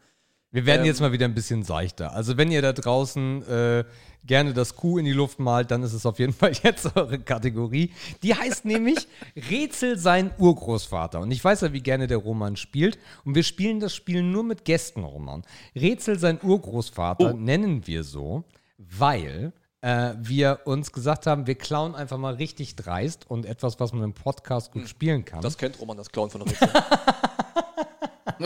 [0.50, 2.12] Wir werden Ähm, jetzt mal wieder ein bisschen seichter.
[2.12, 3.84] Also wenn ihr da draußen äh,
[4.24, 7.18] gerne das Kuh in die Luft malt, dann ist es auf jeden Fall jetzt eure
[7.18, 7.90] Kategorie.
[8.22, 9.08] Die heißt nämlich
[9.50, 11.18] Rätsel sein Urgroßvater.
[11.20, 12.98] Und ich weiß ja, wie gerne der Roman spielt.
[13.24, 15.42] Und wir spielen das Spiel nur mit Gästen, Roman.
[15.74, 17.36] Rätsel sein Urgroßvater Oh.
[17.36, 18.44] nennen wir so,
[18.78, 19.52] weil
[19.84, 24.02] äh, wir uns gesagt haben, wir klauen einfach mal richtig dreist und etwas, was man
[24.02, 25.42] im Podcast gut spielen kann.
[25.42, 26.70] Das kennt Roman, das Clown von der Rätsel.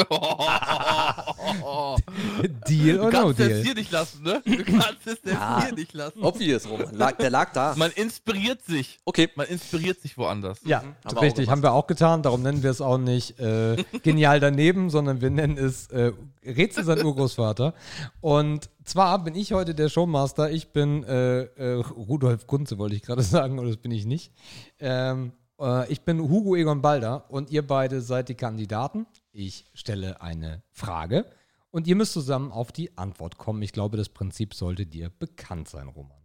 [2.68, 3.62] Deal du or no kannst es deal?
[3.62, 4.42] hier nicht lassen, ne?
[4.44, 6.22] Du kannst es jetzt hier nicht lassen.
[6.22, 6.94] Obvious, Roman.
[6.94, 7.74] Lag, der lag da.
[7.76, 8.98] Man inspiriert sich.
[9.04, 9.28] Okay.
[9.34, 10.60] Man inspiriert sich woanders.
[10.64, 11.50] Ja, Haben auch richtig, gemacht.
[11.50, 12.22] haben wir auch getan.
[12.22, 16.12] Darum nennen wir es auch nicht äh, genial daneben, sondern wir nennen es äh,
[16.44, 17.74] Rätsel sein Urgroßvater.
[18.20, 20.50] Und zwar bin ich heute der Showmaster.
[20.50, 24.32] Ich bin äh, äh, Rudolf Kunze, wollte ich gerade sagen, oder das bin ich nicht.
[24.80, 29.06] Ähm, äh, ich bin Hugo Egon Balder und ihr beide seid die Kandidaten.
[29.32, 31.26] Ich stelle eine Frage
[31.70, 33.62] und ihr müsst zusammen auf die Antwort kommen.
[33.62, 36.18] Ich glaube, das Prinzip sollte dir bekannt sein, Roman.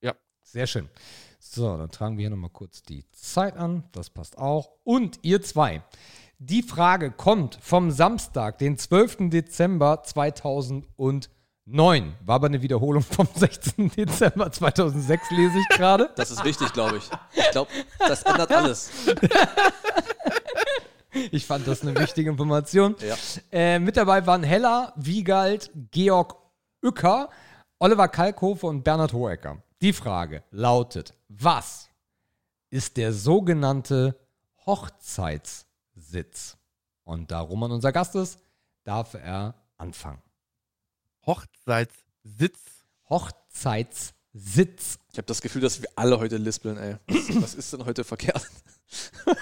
[0.00, 0.14] Ja.
[0.42, 0.88] Sehr schön.
[1.38, 3.84] So, dann tragen wir hier nochmal kurz die Zeit an.
[3.92, 4.72] Das passt auch.
[4.84, 5.82] Und ihr zwei.
[6.38, 9.30] Die Frage kommt vom Samstag, den 12.
[9.30, 10.02] Dezember
[11.66, 12.14] 2009.
[12.24, 13.90] War aber eine Wiederholung vom 16.
[13.90, 16.10] Dezember 2006, lese ich gerade.
[16.16, 17.10] Das ist wichtig, glaube ich.
[17.34, 18.90] Ich glaube, das ändert alles.
[21.32, 22.94] Ich fand das eine wichtige Information.
[23.00, 23.16] Ja.
[23.50, 26.36] Äh, mit dabei waren Hella, Wiegald, Georg
[26.84, 27.30] Uecker,
[27.80, 29.60] Oliver Kalkofe und Bernhard Hohecker.
[29.82, 31.88] Die Frage lautet: Was
[32.70, 34.14] ist der sogenannte
[34.66, 36.56] Hochzeitssitz?
[37.02, 38.38] Und da Roman unser Gast ist,
[38.84, 40.22] darf er anfangen.
[41.26, 42.60] Hochzeitssitz.
[43.08, 44.98] Hochzeitssitz.
[45.12, 46.96] Ich habe das Gefühl, dass wir alle heute lispeln, ey.
[47.08, 48.46] Was, was ist denn heute verkehrt?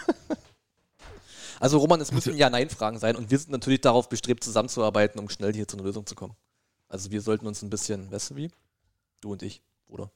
[1.60, 5.52] Also Roman, es müssen Ja-Nein-Fragen sein und wir sind natürlich darauf bestrebt, zusammenzuarbeiten, um schnell
[5.52, 6.36] hier zu einer Lösung zu kommen.
[6.88, 8.50] Also wir sollten uns ein bisschen, weißt du wie?
[9.20, 10.10] Du und ich, Bruder.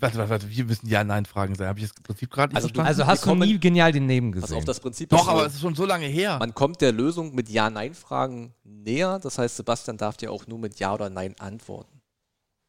[0.00, 0.50] Warte, warte, warte.
[0.50, 1.66] Wir müssen Ja-Nein-Fragen sein.
[1.68, 2.88] Habe ich das Prinzip gerade nicht Also du- verstanden?
[2.88, 4.58] Also Wir hast du kommen- nie genial daneben Pass gesehen?
[4.58, 6.38] auf, das Prinzip Doch, ist aber es ist schon so lange her.
[6.38, 9.18] man kommt der Lösung mit Ja-Nein-Fragen näher.
[9.22, 12.00] Das heißt, Sebastian darf dir auch nur mit Ja oder Nein antworten.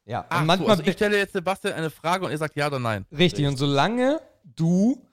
[0.06, 2.56] ja, Ach und so, manchmal also ich stelle jetzt Sebastian eine Frage und er sagt
[2.56, 3.06] ja oder nein.
[3.12, 5.06] Richtig, und solange du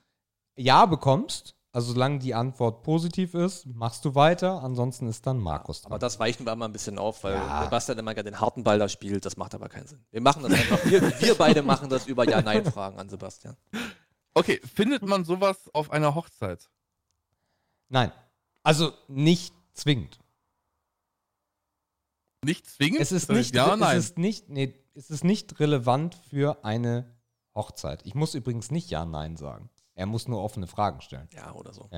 [0.56, 4.62] Ja bekommst, Also solange die Antwort positiv ist, machst du weiter.
[4.62, 5.92] Ansonsten ist dann Markus dran.
[5.92, 7.64] Aber das weichen wir mal ein bisschen auf, weil Ja.
[7.64, 9.26] Sebastian immer gerne den harten Ball da spielt.
[9.26, 10.02] Das macht aber keinen Sinn.
[10.10, 10.82] Wir machen das einfach.
[10.86, 13.58] Wir, wir beide machen das über Ja-Nein-Fragen an Sebastian.
[14.32, 16.70] Okay, findet man sowas auf einer Hochzeit?
[17.90, 18.10] Nein.
[18.62, 20.18] Also nicht zwingend.
[22.42, 23.02] Nicht zwingend?
[23.02, 23.98] Es ist Äh, nicht, Ja, nein.
[23.98, 27.14] Es ist nicht, nee, es ist nicht relevant für eine
[27.54, 28.00] Hochzeit.
[28.06, 29.68] Ich muss übrigens nicht Ja, Nein sagen.
[29.96, 31.28] Er muss nur offene Fragen stellen.
[31.32, 31.90] Ja, oder so.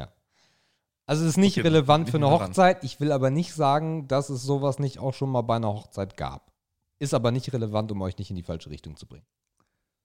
[1.05, 2.31] Also es ist nicht Okay, relevant für eine.
[2.31, 2.85] Hochzeit.
[2.85, 6.17] Ich will aber nicht sagen, dass es sowas nicht auch schon mal bei einer Hochzeit
[6.17, 6.53] gab.
[6.99, 9.27] Ist aber nicht relevant, um euch nicht in die falsche Richtung zu bringen.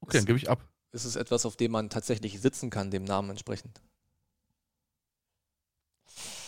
[0.01, 0.67] okay, dann gebe ich ab.
[0.91, 3.81] Ist es etwas, auf dem man tatsächlich sitzen kann, dem Namen entsprechend?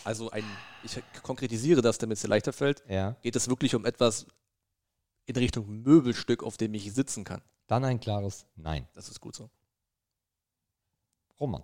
[0.03, 0.43] Also ein,
[0.83, 2.83] ich konkretisiere das, damit es dir leichter fällt.
[2.87, 3.15] Ja.
[3.21, 4.27] Geht es wirklich um etwas
[5.25, 7.41] in Richtung Möbelstück, auf dem ich sitzen kann?
[7.67, 8.87] Dann ein klares Nein.
[8.93, 9.49] Das ist gut so.
[11.39, 11.63] Roman.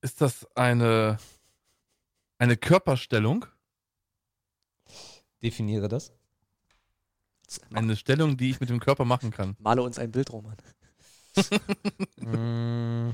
[0.00, 1.18] Ist das eine,
[2.38, 3.46] eine Körperstellung?
[5.42, 6.12] Definiere das.
[7.72, 9.56] Eine Stellung, die ich mit dem Körper machen kann?
[9.58, 10.56] Male uns ein Bild, Roman.
[12.18, 13.10] Mm,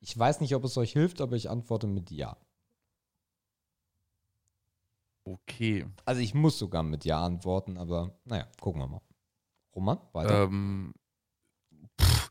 [0.00, 2.36] ich weiß nicht, ob es euch hilft, aber ich antworte mit Ja.
[5.24, 5.86] Okay.
[6.04, 9.00] Also ich muss sogar mit Ja antworten, aber naja, gucken wir mal.
[9.74, 10.44] Roman, weiter.
[10.44, 10.92] Ähm,
[12.00, 12.30] pff.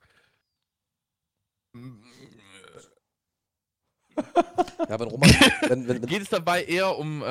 [4.88, 5.30] Ja, wenn Roman,
[5.62, 7.26] wenn, wenn, wenn, Geht es dabei eher um, äh,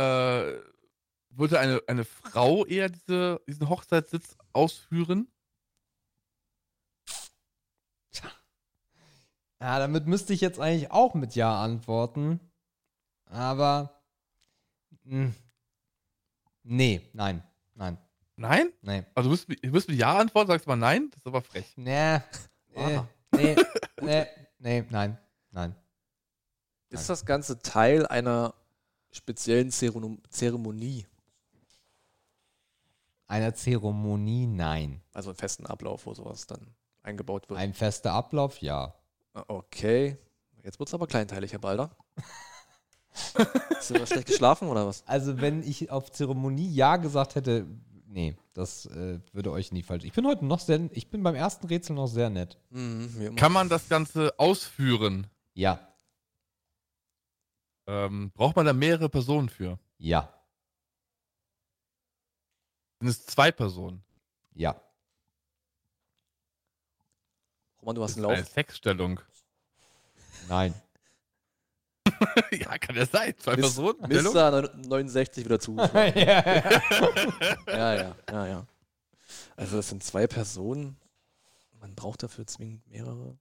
[1.30, 5.28] würde eine, eine Frau eher diese, diesen Hochzeitssitz ausführen?
[9.60, 12.38] Ja, damit müsste ich jetzt eigentlich auch mit Ja antworten.
[13.26, 14.00] Aber.
[15.04, 15.32] Mh,
[16.62, 17.42] nee, nein,
[17.74, 17.98] nein,
[18.36, 18.72] Nein?
[18.82, 19.02] nee.
[19.14, 21.10] Also du wirst, mit- du Ja antworten, sagst mal nein?
[21.10, 21.66] Das ist aber frech.
[21.76, 22.20] Nee, äh,
[22.76, 23.08] Aha.
[23.34, 23.56] nee,
[24.00, 24.26] nee,
[24.58, 25.18] nee, nein,
[25.50, 25.74] nein.
[26.90, 28.54] Ist das Ganze Teil einer
[29.10, 31.06] speziellen Zeremonie-?
[33.26, 35.02] Einer Zeremonie, nein.
[35.12, 37.60] Also einen festen Ablauf, wo sowas dann eingebaut wird.
[37.60, 38.94] Ein fester Ablauf, ja.
[39.34, 40.16] Okay.
[40.62, 41.90] Jetzt wird es aber kleinteilig, Herr Balder.
[43.76, 45.06] Hast du schlecht geschlafen oder was?
[45.06, 47.66] Also, wenn ich auf Zeremonie Ja gesagt hätte,
[48.06, 50.04] nee, das äh, würde euch nie falsch.
[50.04, 52.58] Ich bin heute noch sehr, ich bin beim ersten Rätsel noch sehr nett.
[52.70, 53.34] Mhm.
[53.36, 55.26] Kann man das Ganze ausführen?
[55.54, 55.80] Ja,
[57.88, 59.78] Ähm, braucht man da mehrere Personen für?
[59.96, 60.32] ja,
[63.00, 64.04] Sind es zwei Personen?
[64.54, 64.80] ja.
[67.80, 68.48] Roman, du hast einen es eine Lauf.
[68.48, 69.20] Sexstellung?
[70.48, 70.74] Nein.
[72.50, 73.34] ja, kann ja sein.
[73.38, 74.04] Zwei Personen?
[74.04, 74.34] Stellung?
[74.34, 74.76] Mr.
[74.76, 75.76] 69 wieder zu.
[75.94, 76.82] ja, ja.
[77.68, 78.66] ja, ja, ja, ja.
[79.56, 80.96] Also das sind zwei Personen.
[81.80, 83.38] Man braucht dafür zwingend mehrere.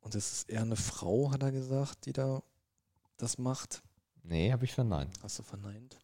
[0.00, 2.42] Und es ist eher eine Frau, hat er gesagt, die da
[3.16, 3.82] das macht.
[4.22, 5.16] Nee, habe ich verneint.
[5.22, 5.96] Hast du verneint?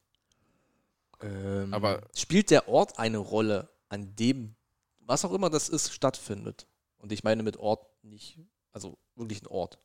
[1.21, 4.57] Ähm, Aber- spielt der Ort eine Rolle, an dem,
[5.01, 6.67] was auch immer das ist, stattfindet?
[6.99, 8.39] Und ich meine mit Ort nicht,
[8.73, 9.79] also wirklich ein Ort.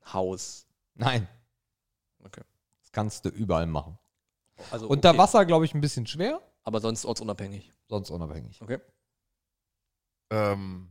[0.00, 0.66] Ein Haus.
[0.94, 1.28] Nein.
[2.24, 2.42] Okay.
[2.82, 3.98] Das kannst du überall machen.
[4.70, 7.72] Also, Unter okay, Wasser, glaube ich, ein bisschen schwer, Aber sonst ortsunabhängig.
[7.88, 8.60] sonst unabhängig.
[8.62, 8.78] Okay.
[10.30, 10.90] Ähm,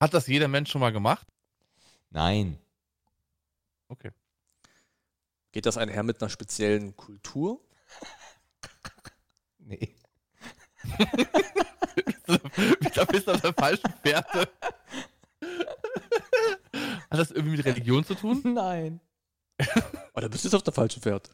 [0.00, 1.26] hat das jeder Mensch schon mal gemacht?
[2.10, 2.58] Nein.
[3.92, 4.10] Okay.
[5.52, 7.60] Geht das einher mit einer speziellen Kultur?
[9.64, 9.94] Nee.
[12.94, 14.40] da bist du auf der falschen Fährte.
[17.10, 18.42] Hat das irgendwie mit Religion zu tun?
[18.42, 19.00] Nein.
[20.14, 21.30] Oh, da bist du jetzt auf der falschen Pferd.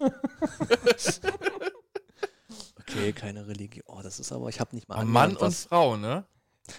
[2.81, 3.85] okay, keine Religion.
[3.87, 5.65] Oh, das ist aber, ich habe nicht mal Aber Mann und was.
[5.65, 6.27] Frau, ne?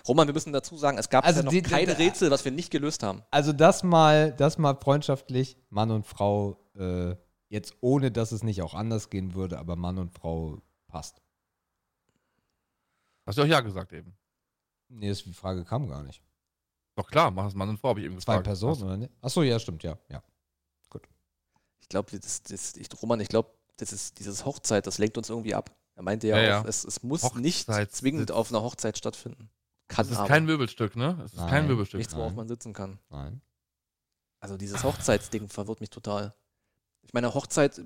[0.07, 2.44] Roman, wir müssen dazu sagen, es gab Also ja noch die- keine die- Rätsel, was
[2.45, 3.24] wir nicht gelöst haben.
[3.32, 7.16] Also das mal, das mal freundschaftlich, Mann und Frau, äh,
[7.49, 11.22] jetzt ohne, dass es nicht auch anders gehen würde, aber Mann und Frau passt.
[13.26, 14.16] Hast du auch ja gesagt eben.
[14.88, 16.22] Nee, das, die Frage kam gar nicht.
[16.95, 18.45] Doch klar, mach es Mann und Frau, habe ich eben Zwei gefragt.
[18.45, 19.14] Personen, oder nicht?
[19.22, 19.98] Achso, ja, stimmt, ja.
[20.10, 20.22] ja.
[21.82, 25.30] Ich glaube, das, das, ich, Roman, ich glaube, das ist dieses Hochzeit, das lenkt uns
[25.30, 25.76] irgendwie ab.
[25.95, 26.70] Er meinte ja, Ja, auch, ja.
[26.70, 27.98] Es, es muss nicht Hochzeitssitz.
[27.98, 29.49] zwingend auf einer Hochzeit stattfinden.
[29.90, 30.28] Kann Das ist aber.
[30.30, 31.20] kein Möbelstück, ne?
[31.26, 31.49] Es ist Nein.
[31.49, 31.98] kein Möbelstück.
[31.98, 32.36] nichts, worauf Nein.
[32.38, 32.99] man sitzen kann.
[33.10, 33.41] Nein.
[34.40, 36.34] Also dieses Hochzeitsding verwirrt mich total.
[37.02, 37.82] Ich meine, Hochzeit,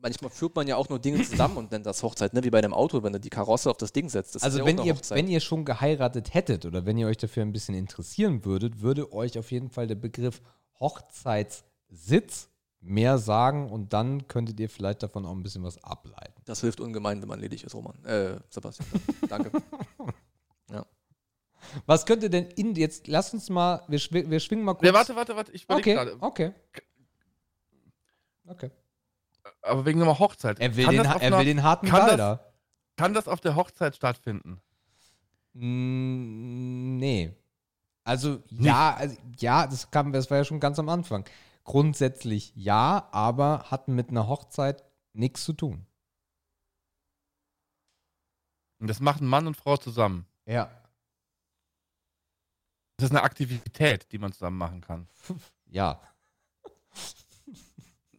[0.00, 2.44] manchmal führt man ja auch nur Dinge zusammen und nennt das Hochzeit, ne?
[2.44, 4.34] wie bei einem Auto, wenn du die Karosse auf das Ding setzt.
[4.36, 5.18] Das ist Also ja auch wenn eine ihr, Hochzeit.
[5.18, 9.12] wenn ihr schon geheiratet hättet oder wenn ihr euch dafür ein bisschen interessieren würdet, würde
[9.12, 10.40] euch auf jeden Fall der Begriff
[10.78, 12.50] Hochzeitssitz
[12.80, 16.40] mehr sagen und dann könntet ihr vielleicht davon auch ein bisschen was ableiten.
[16.44, 18.04] Das hilft ungemein, wenn man ledig ist, Roman.
[18.04, 18.88] Äh, Sebastian.
[19.28, 19.50] Danke.
[21.86, 24.86] Was könnte denn in jetzt, lass uns mal, wir, schw wir schwingen mal kurz.
[24.86, 25.52] Ja, warte, warte, warte.
[25.52, 26.22] Ich überlege Okay, gerade.
[26.22, 26.52] okay.
[28.46, 28.70] Okay.
[29.62, 30.58] Aber wegen einer Hochzeit.
[30.60, 32.52] Er will, kann, den, er einer, will den harten kann Ball das- da.
[32.96, 34.60] kann das auf der Hochzeit stattfinden?
[35.54, 37.34] Mm, Nee.
[38.04, 41.24] Also ja, also, ja, das, kam, das war ja schon ganz am Anfang.
[41.64, 44.82] Grundsätzlich ja, aber hat mit einer Hochzeit
[45.12, 45.84] nichts zu tun.
[48.78, 50.24] Und das machen Mann und Frau zusammen.
[50.46, 50.70] Ja.
[52.98, 55.08] Das ist eine Aktivität, die man zusammen machen kann.
[55.70, 56.00] Ja.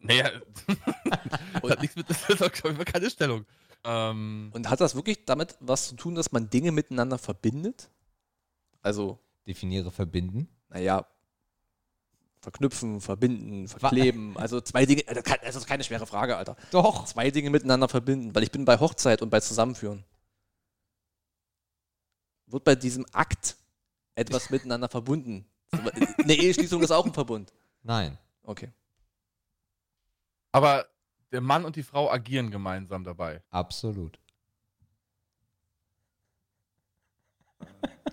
[0.01, 0.29] Naja,
[1.61, 2.51] das hat nichts mit, das ist auch
[2.85, 3.45] keine Stellung.
[3.83, 7.89] Ähm, Und hat das wirklich damit was zu tun, dass man Dinge miteinander verbindet?
[8.83, 10.47] Also, Definiere verbinden.
[10.69, 11.05] naja,
[12.41, 14.37] verknüpfen, verbinden, verkleben.
[14.37, 16.55] Also zwei Dinge, also kein- das ist keine schwere Frage, Alter.
[16.71, 17.05] Doch.
[17.05, 20.05] Zwei Dinge miteinander verbinden, weil ich bin bei Hochzeit und bei Zusammenführen.
[22.45, 23.57] Wird bei diesem Akt
[24.15, 25.45] etwas miteinander verbunden?
[25.71, 27.53] Eine Eheschließung ist auch ein Verbund.
[27.83, 28.17] Nein.
[28.43, 28.71] Okay.
[30.51, 30.87] aber
[31.31, 33.43] der Mann und die Frau agieren gemeinsam dabei.
[33.51, 34.19] Absolut.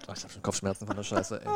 [0.03, 1.49] Ich habe schon Kopfschmerzen von der Scheiße, ey.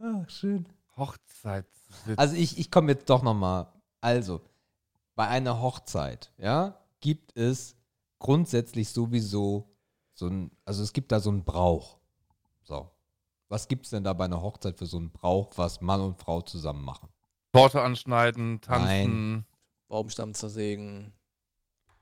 [0.00, 0.66] Ach, schön.
[0.96, 2.18] Hochzeitssitz.
[2.18, 3.66] Also ich, ich komme jetzt doch nochmal.
[4.00, 4.40] Also,
[5.14, 7.76] bei einer Hochzeit, ja, gibt es
[8.18, 9.73] grundsätzlich sowieso
[10.14, 11.98] so ein, also es gibt da so einen Brauch.
[12.62, 12.90] So.
[13.48, 16.18] Was gibt es denn da bei einer Hochzeit für so einen Brauch, was Mann und
[16.18, 17.08] Frau zusammen machen?
[17.52, 19.46] Torte anschneiden, tanzen.
[19.88, 21.12] Baumstamm zersägen.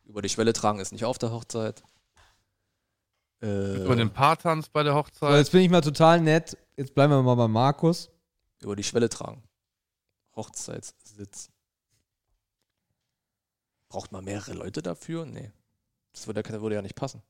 [0.04, 1.82] Über die Schwelle tragen ist nicht auf der Hochzeit.
[3.42, 5.34] Äh, Über den Paartanz bei der So, Hochzeit.
[5.36, 6.56] jetzt bin ich mal total nett.
[6.76, 8.10] Jetzt bleiben wir mal bei Markus.
[8.60, 9.42] über die Schwelle tragen.
[10.36, 11.50] Hochzeitssitz.
[13.88, 15.26] Braucht man mehrere Leute dafür?
[15.26, 15.50] Nee.
[16.12, 17.22] Das würde, ja- würde ja nicht passen.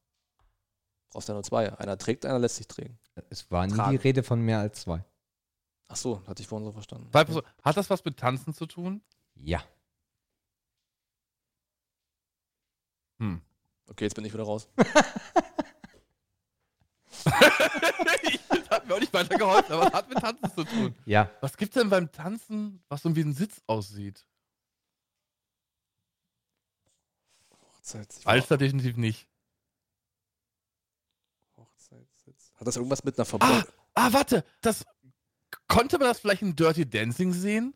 [1.12, 1.72] Brauchst ja nur zwei.
[1.78, 2.98] Einer trägt, einer lässt sich trägen.
[3.28, 3.90] Es war nie Tragen.
[3.90, 5.04] die Rede von mehr als zwei.
[5.88, 7.10] Ach so, hatte ich vorhin so verstanden.
[7.10, 7.46] Zwei Personen.
[7.62, 9.02] Hat das was mit Tanzen zu tun?
[9.34, 9.62] Ja.
[13.18, 13.42] Hm.
[13.88, 14.68] Okay, jetzt bin ich wieder raus.
[17.24, 20.94] das hat mir auch nicht weitergeholfen, aber es hat mit Tanzen zu tun.
[21.04, 21.30] Ja.
[21.40, 24.26] Was gibt's denn beim Tanzen, was so wie ein Sitz aussieht?
[27.50, 29.28] Hochzeits Alster definitiv nicht.
[31.56, 32.51] Hochzeitssitz.
[32.62, 33.64] Hat das irgendwas mit einer Verbindung?
[33.96, 34.84] Ah, warte, das
[35.66, 37.74] konnte man das vielleicht in Dirty Dancing sehen?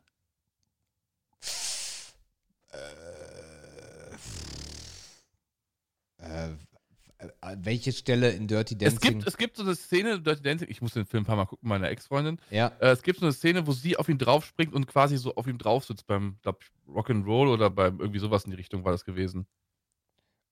[6.18, 6.50] Äh,
[7.18, 9.18] äh, welche Stelle in Dirty Es Dancing?
[9.18, 11.34] gibt, es gibt so eine Szene in Dirty Dancing, ich muss den Film ein paar
[11.34, 12.38] Mal gucken, meiner Ex-Freundin.
[12.50, 12.68] ja.
[12.78, 15.48] Äh, es gibt so eine Szene, wo sie auf ihn draufspringt und quasi so auf
[15.48, 18.92] ihm drauf sitzt beim, glaub ich, Rock'n'Roll oder beim irgendwie sowas in die Richtung war
[18.92, 19.48] das gewesen.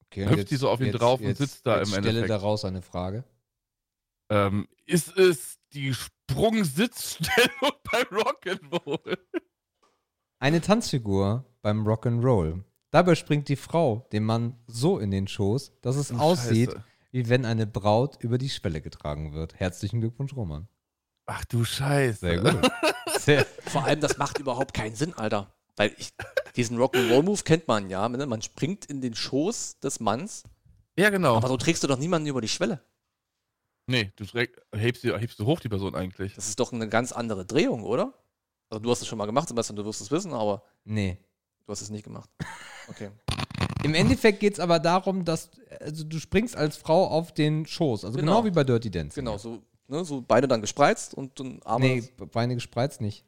[0.06, 2.30] Okay, hüpft die so auf ihn drauf und sitzt da jetzt im stelle Endeffekt.
[2.30, 3.22] daraus eine Frage.
[4.30, 9.18] Ähm, ist es die Sprungsitzstellung beim Rock'n'Roll?
[10.38, 12.62] Eine Tanzfigur beim Rock'n'Roll.
[12.90, 16.84] Dabei springt die Frau dem Mann so in den Schoß, dass es aussieht, Scheiße.
[17.10, 19.54] wie wenn eine Braut über die Schwelle getragen wird.
[19.58, 20.68] Herzlichen Glückwunsch, Roman.
[21.26, 22.18] Ach du Scheiße.
[22.18, 22.70] Sehr gut.
[23.18, 25.54] Sehr, Vor allem, das macht überhaupt keinen Sinn, Alter.
[25.76, 26.10] Weil ich,
[26.56, 28.08] diesen Rock'n'Roll-Move kennt man ja.
[28.08, 30.44] Man springt in den Schoß des Manns.
[30.96, 31.36] Ja, genau.
[31.36, 32.84] Aber so trägst du doch niemanden über die Schwelle.
[33.86, 34.24] Nee, du
[34.74, 36.34] hebst, sie- hebst du hoch, die Person eigentlich.
[36.34, 38.14] Das ist doch eine ganz andere Drehung, oder?
[38.70, 41.18] Also du hast es schon mal gemacht, Sebastian, du wirst es wissen, aber nee.
[41.66, 42.28] du hast es nicht gemacht.
[42.86, 43.08] Okay.
[43.82, 45.48] Im Endeffekt geht es aber darum, dass
[45.80, 48.04] also du springst als Frau auf den Schoß.
[48.04, 48.44] Also genau, Genau.
[48.44, 49.24] wie bei Dirty Dancing.
[49.24, 51.86] Genau, so, ne, so Beine dann gespreizt und dann Arme.
[51.86, 53.24] Nee, Beine gespreizt nicht.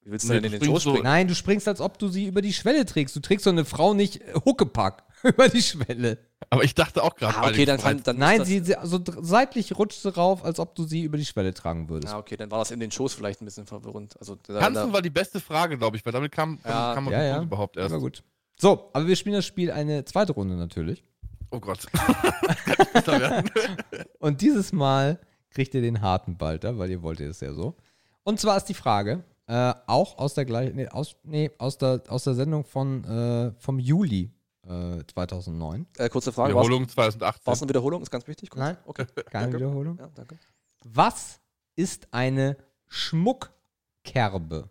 [0.00, 1.04] Wie willst du Nee, denn in den Schoß springst so- springen?
[1.04, 3.14] Nein, du springst, als ob du sie über die Schwelle trägst.
[3.14, 6.16] Du trägst so eine Frau nicht Huckepack über die Schwelle.
[6.50, 9.76] Aber ich dachte auch gerade, Ah, okay, dann, kann, dann Nein, sie, sie also seitlich
[9.78, 12.12] rutscht sie rauf, als ob du sie über die Schwelle tragen würdest.
[12.12, 14.16] ah, okay, dann war das in den Schoß vielleicht ein bisschen verwirrend.
[14.20, 16.94] Also da, Tanzen da, war die beste Frage, glaube ich, weil damit kam, damit Ja,
[16.94, 17.42] kam man ja, ja.
[17.42, 17.92] überhaupt erst.
[17.92, 18.22] Aber gut.
[18.58, 21.02] So, aber wir spielen das Spiel eine zweite Runde natürlich.
[21.50, 21.86] Oh Gott.
[24.18, 25.18] Und dieses Mal
[25.50, 27.76] kriegt ihr den harten Balter, weil ihr wolltet es ja so.
[28.24, 32.02] Und zwar ist die Frage, äh, auch aus der gleichen, nee, aus, nee, aus der,
[32.08, 34.30] aus der Sendung von, äh, vom Juli
[34.66, 35.86] äh, 2009.
[35.98, 37.52] äh, kurze Frage, war Wiederholung 2018.
[37.52, 38.02] es eine Wiederholung?
[38.02, 38.50] Ist ganz wichtig.
[38.50, 38.60] Kurz.
[38.60, 38.76] Nein.
[38.84, 39.06] Okay.
[39.30, 39.56] Keine Danke.
[39.56, 39.98] Wiederholung.
[39.98, 40.38] Ja, danke.
[40.84, 41.40] Was
[41.76, 44.70] ist eine Schmuckkerbe?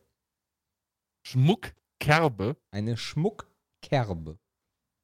[1.23, 2.57] Schmuckkerbe.
[2.71, 4.37] Eine Schmuckkerbe.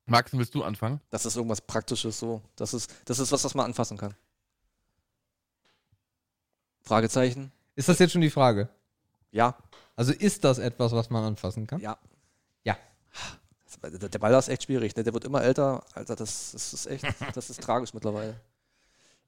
[0.05, 1.01] Max, willst du anfangen?
[1.09, 2.41] Das ist irgendwas Praktisches so.
[2.55, 4.15] Das ist, das ist was, was man anfassen kann.
[6.81, 7.51] Fragezeichen?
[7.75, 8.69] Ist das jetzt schon die Frage?
[9.31, 9.57] Ja.
[9.97, 11.81] Also ist das etwas, was man anfassen kann?
[11.81, 11.97] Ja.
[12.63, 12.77] Ja.
[13.83, 15.03] Der Ball ist echt schwierig, ne?
[15.03, 15.85] Der wird immer älter.
[15.93, 18.39] Alter, das, das ist echt, das ist tragisch mittlerweile.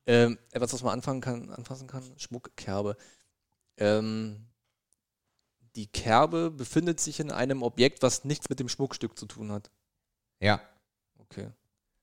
[0.06, 2.98] Ähm, etwas, was man anfangen kann, anfassen kann, Schmuckkerbe.
[3.78, 4.48] Ähm,
[5.76, 9.70] die Kerbe befindet sich in einem Objekt, was nichts mit dem Schmuckstück zu tun hat.
[10.40, 10.62] Ja.
[11.18, 11.52] Okay.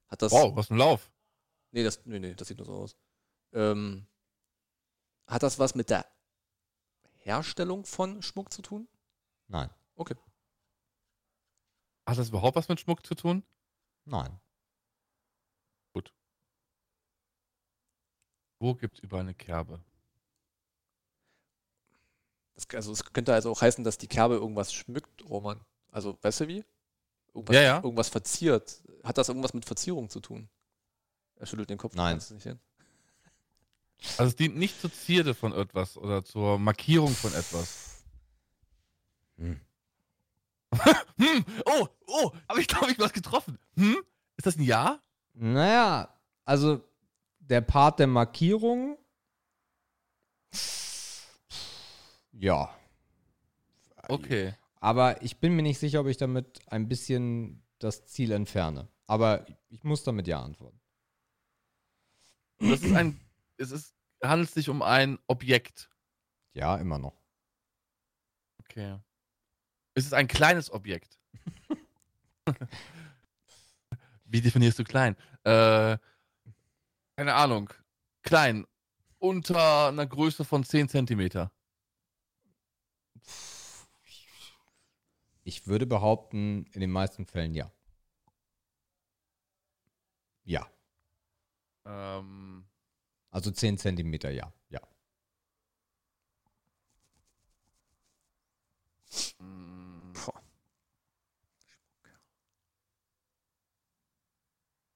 [0.08, 0.32] Hat das.
[0.32, 1.10] Wow, was ein Lauf.
[1.72, 2.96] Nee, das, nee, nee, das sieht nur so aus.
[3.52, 4.06] Ähm,
[5.26, 6.06] hat das was mit der
[7.18, 8.88] Herstellung von Schmuck zu tun?
[9.48, 9.68] Nein.
[12.06, 13.42] Hat das überhaupt was mit Schmuck zu tun?
[14.04, 14.40] Nein.
[18.58, 19.80] Wo gibt es überall eine Kerbe?
[22.54, 25.60] Das, also es könnte also auch heißen, dass die Kerbe irgendwas schmückt, Roman.
[25.90, 26.64] Also, weißt du wie?
[27.34, 27.76] Irgendwas, Ja, ja.
[27.82, 28.82] irgendwas verziert.
[29.04, 30.48] Hat das irgendwas mit Verzierung zu tun?
[31.36, 31.94] Er schüttelt den Kopf.
[31.94, 32.18] Nein.
[34.18, 38.04] Also es dient nicht zur Zierde von etwas oder zur Markierung von etwas.
[39.36, 39.60] Hm.
[41.18, 43.58] Hm, oh, oh, aber ich glaube, ich was getroffen.
[43.76, 43.96] Hm?
[44.36, 45.00] Ist das ein Ja?
[45.32, 46.14] Naja,
[46.44, 46.82] also
[47.38, 48.98] der Part der Markierung.
[52.32, 52.74] Ja.
[54.08, 54.54] Okay.
[54.80, 58.88] Aber ich bin mir nicht sicher, ob ich damit ein bisschen das Ziel entferne.
[59.06, 60.80] Aber ich muss damit ja antworten.
[62.58, 63.20] Das ist ein,
[63.56, 65.90] es ist, handelt sich um ein Objekt.
[66.52, 67.20] Ja, immer noch.
[68.60, 68.98] Okay.
[69.96, 71.18] Es ist ein kleines Objekt.
[74.24, 75.16] Wie definierst du klein?
[75.44, 75.96] Äh,
[77.16, 77.70] keine Ahnung.
[78.22, 78.66] Klein.
[79.18, 81.50] Unter einer Größe von 10 Zentimeter.
[85.44, 87.72] Ich würde behaupten, in den meisten Fällen ja.
[90.44, 90.66] Ja.
[91.86, 92.66] Ähm,
[93.30, 94.52] Also 10 Zentimeter, ja.
[94.70, 94.80] Ja.
[99.40, 100.42] mh, Boah.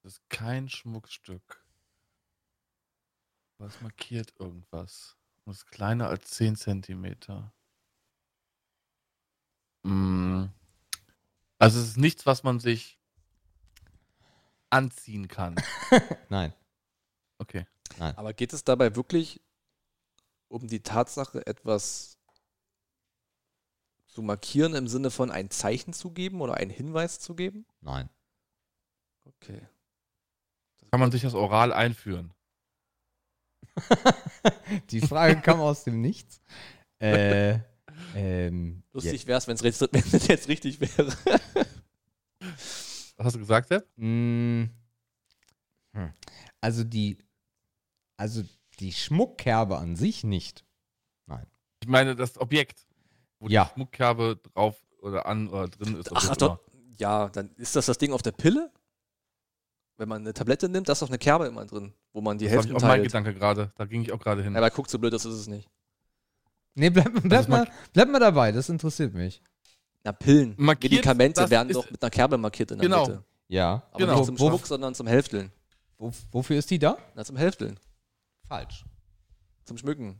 [0.11, 1.65] ist kein Schmuckstück.
[3.59, 5.15] Was markiert irgendwas?
[5.45, 7.53] Und ist kleiner als 10 Zentimeter.
[9.83, 10.47] Mm.
[11.59, 12.99] Also es ist nichts, was man sich
[14.69, 15.55] anziehen kann.
[16.29, 16.53] Nein.
[17.37, 17.65] Okay.
[17.97, 19.41] Aber geht es dabei wirklich
[20.49, 22.17] um die Tatsache, etwas
[24.07, 27.65] zu markieren im Sinne von ein Zeichen zu geben oder einen Hinweis zu geben?
[27.79, 28.09] Nein.
[29.23, 29.67] Okay.
[30.91, 32.33] Kann man sich das oral einführen?
[34.89, 36.41] Die Frage kam aus dem Nichts.
[36.99, 37.59] Äh,
[38.13, 41.07] ähm, Lustig wäre es, wenn es jetzt richtig wäre.
[43.17, 43.87] Was hast du gesagt, Sepp?
[43.97, 44.69] ja, mh,
[45.93, 46.13] hm.
[46.59, 47.17] Also die,
[48.17, 48.43] also
[48.79, 50.65] die Schmuckkerbe an sich nicht.
[51.83, 52.85] Ich meine das Objekt,
[53.39, 53.65] wo Ja.
[53.65, 56.11] die Schmuckkerbe drauf oder an oder drin ist.
[56.13, 56.59] Ach doch.
[56.97, 58.71] Ja, dann ist das das Ding auf der Pille?
[60.01, 62.45] Wenn man eine Tablette nimmt, da ist doch eine Kerbe immer drin, wo man die
[62.45, 63.03] Das war Hälften auch mein.
[63.03, 63.71] Gedanke gerade.
[63.77, 64.53] Da ging ich auch gerade hin.
[64.53, 65.69] Ja, aber guck, so blöd das ist es nicht.
[66.73, 69.43] Nee, bleib, bleib, mar- mal, bleib mal dabei, das interessiert mich.
[70.03, 70.55] Na, Pillen.
[70.57, 73.05] Markiert, Medikamente werden doch mit einer Kerbe markiert in der Genau.
[73.05, 73.23] Mitte.
[73.47, 73.83] Ja.
[73.91, 74.15] Aber Genau.
[74.15, 75.51] nicht zum Schmuck, sondern zum Hälfteln.
[75.99, 76.97] Wo, wofür ist die da?
[77.13, 77.79] Na, zum Hälfteln.
[78.47, 78.83] Falsch.
[79.65, 80.19] Zum Schmücken.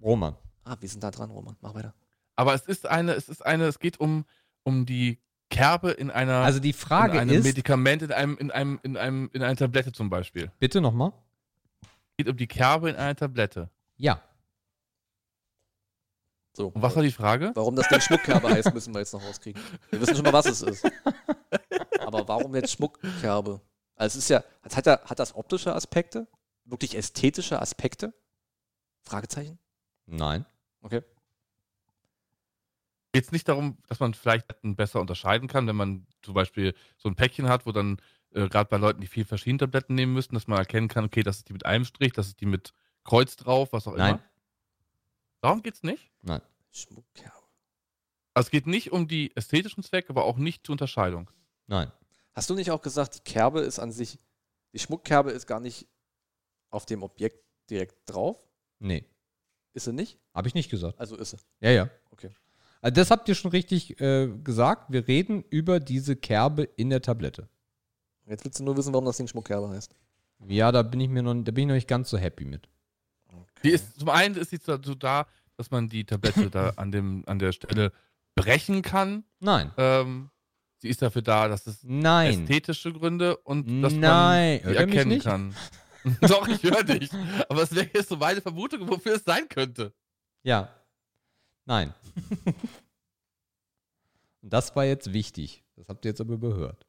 [0.00, 0.36] Roman.
[0.62, 1.56] Ah, wir sind da dran, Roman.
[1.62, 1.94] Mach weiter.
[2.36, 4.24] Aber es ist eine, es ist eine, es geht um,
[4.62, 5.18] um die
[5.52, 8.96] Kerbe in einer Also die Frage in einem ist, Medikament, in einem, in einem, in
[8.96, 10.50] einem, in einer Tablette zum Beispiel.
[10.58, 11.12] bitte nochmal?
[11.82, 13.68] Es geht um die Kerbe in einer Tablette.
[13.96, 14.22] Ja.
[16.54, 16.68] So.
[16.68, 17.52] Und was war die Frage?
[17.54, 19.60] Warum das Ding Schmuckkerbe heißt, müssen wir jetzt noch rauskriegen.
[19.90, 20.90] Wir wissen schon mal, was es ist.
[22.00, 23.60] Aber warum jetzt Schmuckkerbe?
[23.94, 26.26] Also es ist ja, es hat, ja, hat das optische Aspekte?
[26.64, 28.14] Wirklich ästhetische Aspekte?
[29.02, 29.58] Fragezeichen?
[30.06, 30.46] Nein.
[30.80, 31.02] Okay.
[33.12, 37.08] Geht es nicht darum, dass man vielleicht besser unterscheiden kann, wenn man zum Beispiel so
[37.08, 37.98] ein Päckchen hat, wo dann
[38.30, 41.22] äh, gerade bei Leuten, die viel verschiedene Tabletten nehmen müssen, dass man erkennen kann, okay,
[41.22, 42.72] das ist die mit einem Strich, das ist die mit
[43.04, 44.14] Kreuz drauf, was auch Nein.
[44.14, 44.24] immer.
[45.42, 46.10] Darum geht es nicht.
[46.22, 46.40] Nein.
[46.70, 47.42] Schmuckkerbe.
[48.34, 51.30] Also es geht nicht um die ästhetischen Zwecke, aber auch nicht zur Unterscheidung.
[51.66, 51.92] Nein.
[52.34, 54.18] Hast du nicht auch gesagt, die Kerbe ist an sich,
[54.72, 55.86] die Schmuckkerbe ist gar nicht
[56.70, 58.38] auf dem Objekt direkt drauf?
[58.78, 59.04] Nee.
[59.74, 60.18] Ist sie nicht?
[60.32, 60.98] Habe ich nicht gesagt.
[60.98, 61.38] Also ist sie.
[61.60, 61.90] Ja, ja.
[62.82, 62.88] Okay.
[62.88, 64.92] Also das habt ihr schon richtig äh, gesagt.
[64.92, 67.48] Wir reden über diese Kerbe in der Tablette.
[68.26, 69.94] Jetzt willst du nur wissen, warum das Ding Schmuckkerbe heißt.
[70.48, 72.68] Ja, da bin ich mir noch, da bin ich noch nicht ganz so happy mit.
[73.62, 77.22] Die ist, zum einen ist sie dazu da, dass man die Tablette da an, dem,
[77.26, 77.92] an der Stelle
[78.34, 79.24] brechen kann.
[79.38, 79.70] Nein.
[79.76, 80.30] Ähm,
[80.78, 82.42] sie ist dafür da, dass es Nein.
[82.42, 84.00] ästhetische Gründe und dass Nein.
[84.00, 85.24] man sie Hört erkennen nicht?
[85.24, 85.54] kann.
[86.22, 87.10] Doch, ich höre dich.
[87.48, 89.92] Aber es wäre jetzt so meine Vermutung, wofür es sein könnte.
[90.42, 90.68] Ja.
[91.64, 91.94] Nein.
[94.42, 95.64] Und das war jetzt wichtig.
[95.76, 96.86] Das habt ihr jetzt aber überhört.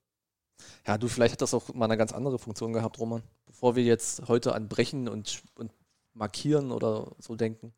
[0.85, 3.23] Ja, du, vielleicht hat das auch mal eine ganz andere Funktion gehabt, Roman.
[3.45, 5.71] Bevor wir jetzt heute an Brechen und, und
[6.13, 7.73] Markieren oder so denken,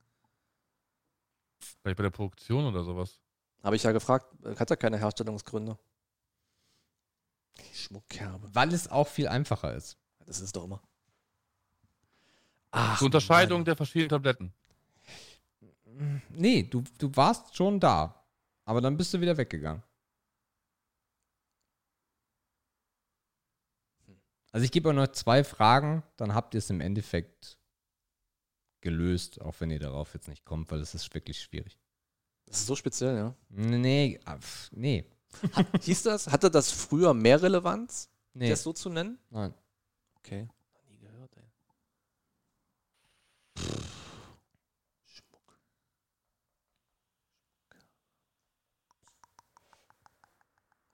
[1.81, 3.19] Vielleicht bei der Produktion oder sowas.
[3.63, 4.27] habe ich ja gefragt,
[4.59, 5.77] hat er keine Herstellungsgründe?
[7.73, 8.53] Schmuckkerbe.
[8.53, 9.97] Weil es auch viel einfacher ist.
[10.25, 10.81] Das ist doch immer.
[12.71, 13.65] Ach, Zur Unterscheidung Mann.
[13.65, 14.53] der verschiedenen Tabletten.
[16.29, 18.25] Nee, du, du warst schon da.
[18.65, 19.83] Aber dann bist du wieder weggegangen.
[24.51, 27.57] Also ich gebe euch noch zwei Fragen, dann habt ihr es im Endeffekt
[28.79, 31.77] gelöst, auch wenn ihr darauf jetzt nicht kommt, weil es ist wirklich schwierig.
[32.45, 33.35] Das ist so speziell, ja.
[33.49, 34.37] Nee, ah,
[34.71, 35.05] nee,
[35.81, 36.27] Hieß das?
[36.27, 38.49] Hatte das früher mehr Relevanz, nee.
[38.49, 39.19] das so zu nennen?
[39.29, 39.53] Nein.
[40.17, 40.47] Okay.
[40.73, 41.43] Noch nie gehört, ey.
[45.05, 45.59] Schmuck.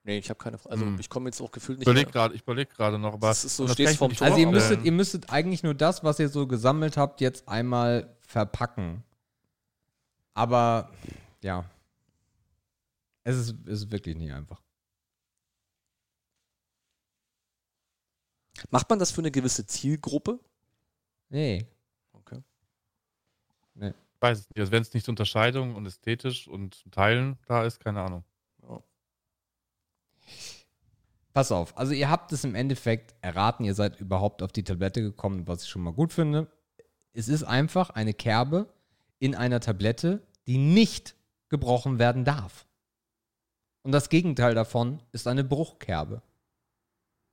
[0.03, 0.71] Nee, ich habe keine Frage.
[0.73, 0.99] Also Hm.
[0.99, 2.11] ich komme jetzt auch gefühlt Ich nicht überlege mehr.
[2.13, 4.27] gerade, ich überlege gerade noch, aber Das ist so, das stehst nicht Tor.
[4.27, 8.15] Also ihr müsstet, ihr müsstet eigentlich nur das, was ihr so gesammelt habt, jetzt einmal
[8.21, 9.03] verpacken.
[10.33, 10.91] Aber
[11.43, 11.69] ja,
[13.23, 14.61] es ist, es ist wirklich nicht einfach.
[18.69, 20.39] Macht man das für eine gewisse Zielgruppe?
[21.29, 21.65] Nee.
[22.13, 22.41] Okay.
[23.75, 24.59] Ich weiß es nicht.
[24.59, 28.23] Also wenn es nicht zur Unterscheidung und ästhetisch und zum Teilen da ist, keine Ahnung.
[31.33, 35.01] Pass auf, also ihr habt es im Endeffekt erraten, ihr seid überhaupt auf die Tablette
[35.01, 36.51] gekommen, was ich schon mal gut finde.
[37.13, 38.73] Es ist einfach eine Kerbe
[39.19, 41.15] in einer Tablette, die nicht
[41.49, 42.65] gebrochen werden darf.
[43.83, 46.21] Und das Gegenteil davon ist eine Bruchkerbe.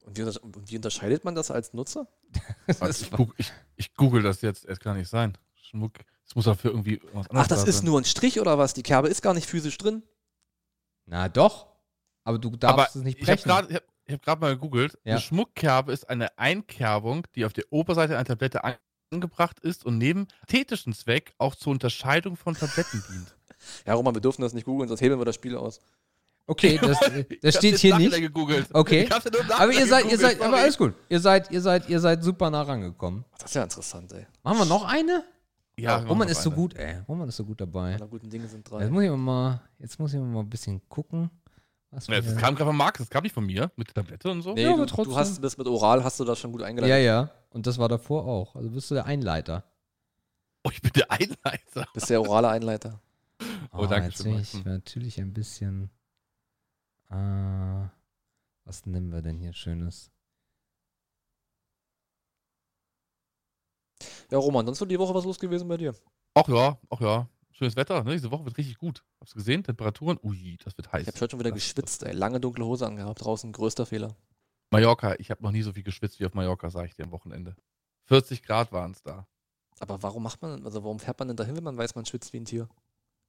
[0.04, 2.06] Und wie, unter- und wie unterscheidet man das als Nutzer?
[2.66, 5.36] Das ich, goog- ich, ich google das jetzt, es kann nicht sein.
[5.56, 5.94] Schmuck,
[6.26, 7.86] es muss dafür irgendwie was Ach, das da ist sein.
[7.86, 8.74] nur ein Strich oder was?
[8.74, 10.02] Die Kerbe ist gar nicht physisch drin.
[11.06, 11.67] Na doch,
[12.28, 13.48] aber du darfst Aber es nicht ich habe brechen.
[13.48, 14.98] gerade ich hab, ich hab grad mal gegoogelt.
[15.04, 15.12] Ja.
[15.14, 18.74] Eine Schmuckkerbe ist eine Einkerbung, die auf der Oberseite einer Tablette an-
[19.10, 23.34] angebracht ist und neben ästhetischen Zweck auch zur Unterscheidung von Tabletten dient.
[23.86, 25.80] Ja, Roman, wir dürfen das nicht googeln, sonst hebeln wir das Spiel aus.
[26.46, 28.12] Okay, das, das Ich hab's steht hier nicht.
[28.12, 28.68] Gegoogelt.
[28.72, 29.08] Okay.
[29.10, 29.18] Ja
[29.58, 30.94] Aber ihr seid, ihr gegoogelt, seid, aber alles gut.
[31.08, 33.24] Ihr seid, ihr seid, ihr seid super nah rangekommen.
[33.38, 34.26] Das ist ja interessant, ey.
[34.44, 35.24] Machen wir noch eine?
[35.76, 36.56] Ja, Roman noch ist so eine.
[36.56, 36.98] gut, ey.
[37.08, 37.94] Roman ist so gut dabei.
[37.96, 38.80] Alle guten Dinge sind drei.
[38.82, 41.30] Jetzt muss ich mal, jetzt muss ich mal ein bisschen gucken.
[41.90, 44.30] Was Ja, das kam gerade von Marc, das kam nicht von mir, mit der Tablette
[44.30, 44.52] und so.
[44.54, 45.12] Nee, Ja, aber du, trotzdem.
[45.14, 46.96] du hast das mit Oral, hast du das schon gut eingeleitet.
[46.96, 47.30] ja, ja.
[47.50, 48.54] Und das war davor auch.
[48.56, 49.64] Also bist du der Einleiter.
[50.64, 51.86] Oh, ich bin der Einleiter.
[51.94, 53.00] Bist der orale Einleiter.
[53.72, 54.54] Oh, danke jetzt schön, Max.
[54.54, 55.90] ich natürlich ein bisschen.
[57.10, 57.14] Äh,
[58.64, 60.10] was nehmen wir denn hier Schönes?
[64.30, 65.94] Ja, Roman, sonst wird die Woche was los gewesen bei dir.
[66.34, 67.28] Ach ja, ach ja.
[67.58, 68.12] Schönes Wetter, ne?
[68.12, 69.02] Diese Woche wird richtig gut.
[69.20, 69.64] Hast du gesehen?
[69.64, 70.16] Temperaturen?
[70.22, 71.02] Ui, das wird heiß.
[71.02, 72.12] Ich habe heute schon wieder Das- geschwitzt, ey.
[72.14, 74.14] Lange dunkle Hose angehabt, draußen größter Fehler.
[74.70, 77.10] Mallorca, ich habe noch nie so viel geschwitzt wie auf Mallorca, sage ich dir am
[77.10, 77.56] Wochenende.
[78.04, 79.26] 40 Grad waren es da.
[79.80, 82.32] Aber warum macht man, also warum fährt man denn dahin, wenn man weiß, man schwitzt
[82.32, 82.68] wie ein Tier?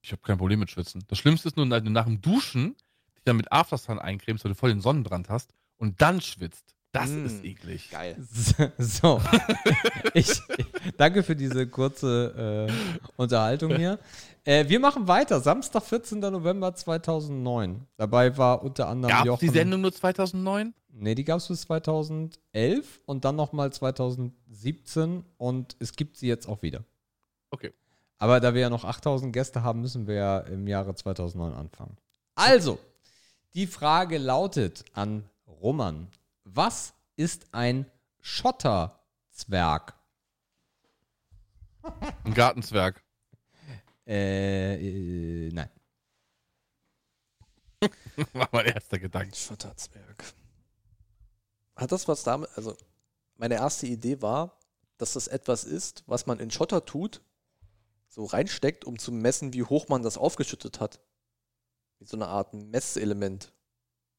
[0.01, 1.03] Ich habe kein Problem mit Schwitzen.
[1.08, 2.75] Das Schlimmste ist nur, wenn du nach dem Duschen
[3.16, 6.75] dich dann mit Aftersun eincremst, weil du voll den Sonnenbrand hast und dann schwitzt.
[6.92, 7.26] Das Mm.
[7.27, 7.90] ist eklig.
[7.92, 8.16] Geil.
[8.80, 9.22] So.
[10.14, 10.42] ich,
[10.98, 14.00] danke für diese kurze äh, Unterhaltung hier.
[14.43, 15.40] Äh, wir machen weiter.
[15.40, 16.19] Samstag, 14.
[16.19, 17.85] November 2009.
[17.98, 19.40] Dabei war unter anderem Gab Jochen.
[19.45, 20.74] die Sendung nur 2009?
[20.92, 26.48] Nee, die gab es bis 2011 und dann nochmal 2017 und es gibt sie jetzt
[26.48, 26.84] auch wieder.
[27.51, 27.72] Okay.
[28.18, 31.95] Aber da wir ja noch 8000 Gäste haben, müssen wir ja im Jahre 2009 anfangen.
[32.35, 32.80] Also,
[33.53, 35.24] die Frage lautet an
[35.61, 36.08] Roman:
[36.53, 37.86] Was ist ein
[38.22, 39.94] Schotterzwerg?
[42.24, 43.03] Ein Gartenzwerg.
[44.08, 45.69] Äh, äh, nein.
[48.34, 49.36] War mein erster Gedanke.
[49.36, 50.24] Schotterzwerg.
[51.76, 52.76] Hat das was damit, also
[53.36, 54.60] meine erste Idee war,
[54.98, 57.22] dass das etwas ist, was man in Schotter tut,
[58.10, 61.00] so reinsteckt, um zu messen, wie hoch man das aufgeschüttet hat.
[62.00, 63.53] Wie so eine Art Messelement.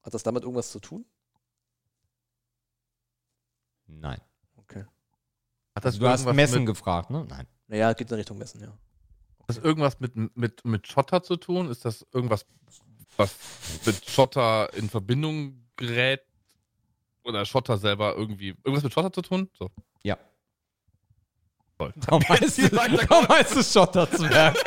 [0.02, 1.04] Hat das damit irgendwas zu tun?
[3.98, 4.20] Nein.
[4.56, 4.84] Okay.
[5.74, 7.26] Hat das Also, du hast Messen mit, gefragt, ne?
[7.28, 7.46] Nein.
[7.68, 8.68] Naja, geht in Richtung Messen, ja.
[8.68, 11.70] hat das irgendwas mit, mit, mit Schotter zu tun?
[11.70, 12.44] Ist das irgendwas,
[13.16, 13.34] was
[13.86, 16.22] mit Schotter in Verbindung gerät?
[17.24, 18.48] Oder Schotter selber irgendwie.
[18.64, 19.48] Irgendwas mit Schotter zu tun?
[19.58, 19.70] So.
[20.02, 20.16] Ja.
[21.78, 21.92] Toll.
[21.96, 24.56] Warum heißt es, warum heißt es Schotterzwerg?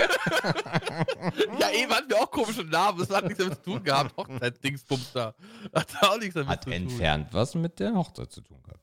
[1.59, 2.99] Ja, eben hatten wir auch komische Namen.
[2.99, 4.15] Das hat nichts damit zu tun gehabt.
[4.17, 5.33] Hochzeit-Dingsbums da.
[5.73, 6.73] Hat auch nichts damit Hat zu tun.
[6.73, 8.82] entfernt was mit der Hochzeit zu tun gehabt.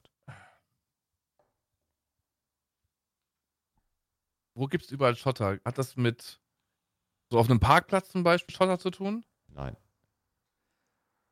[4.55, 5.61] Wo gibt es überall Schotter?
[5.65, 6.41] Hat das mit
[7.29, 9.25] so auf einem Parkplatz zum Beispiel Schotter zu tun?
[9.49, 9.77] Nein.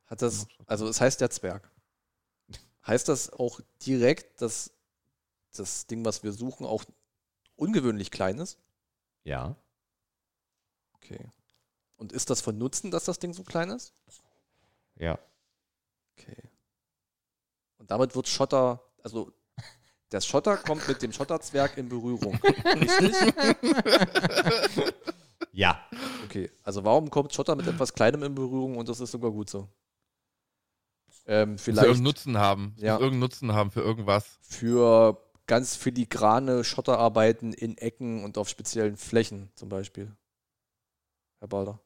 [0.06, 1.70] Hat das, also es heißt der Zwerg.
[2.86, 4.72] Heißt das auch direkt, dass
[5.54, 6.84] das Ding, was wir suchen, auch
[7.56, 8.58] ungewöhnlich klein ist?
[9.24, 9.56] Ja.
[10.94, 11.30] Okay.
[11.96, 13.92] Und ist das von Nutzen, dass das Ding so klein ist?
[14.96, 15.18] Ja.
[16.16, 16.48] Okay.
[17.76, 19.32] Und damit wird Schotter, also
[20.12, 22.38] der Schotter kommt mit dem Schotterzwerg in Berührung.
[22.64, 23.14] Richtig?
[25.52, 25.82] Ja.
[26.24, 26.50] Okay.
[26.62, 29.68] Also warum kommt Schotter mit etwas Kleinem in Berührung und das ist sogar gut so?
[31.26, 32.74] Ähm, vielleicht irgendeinen Nutzen haben.
[32.76, 32.92] Ja.
[32.94, 34.38] Irgendeinen Nutzen haben für irgendwas.
[34.40, 40.14] für ganz filigrane Schotterarbeiten in Ecken und auf speziellen Flächen zum Beispiel.
[41.40, 41.80] Herr Balder.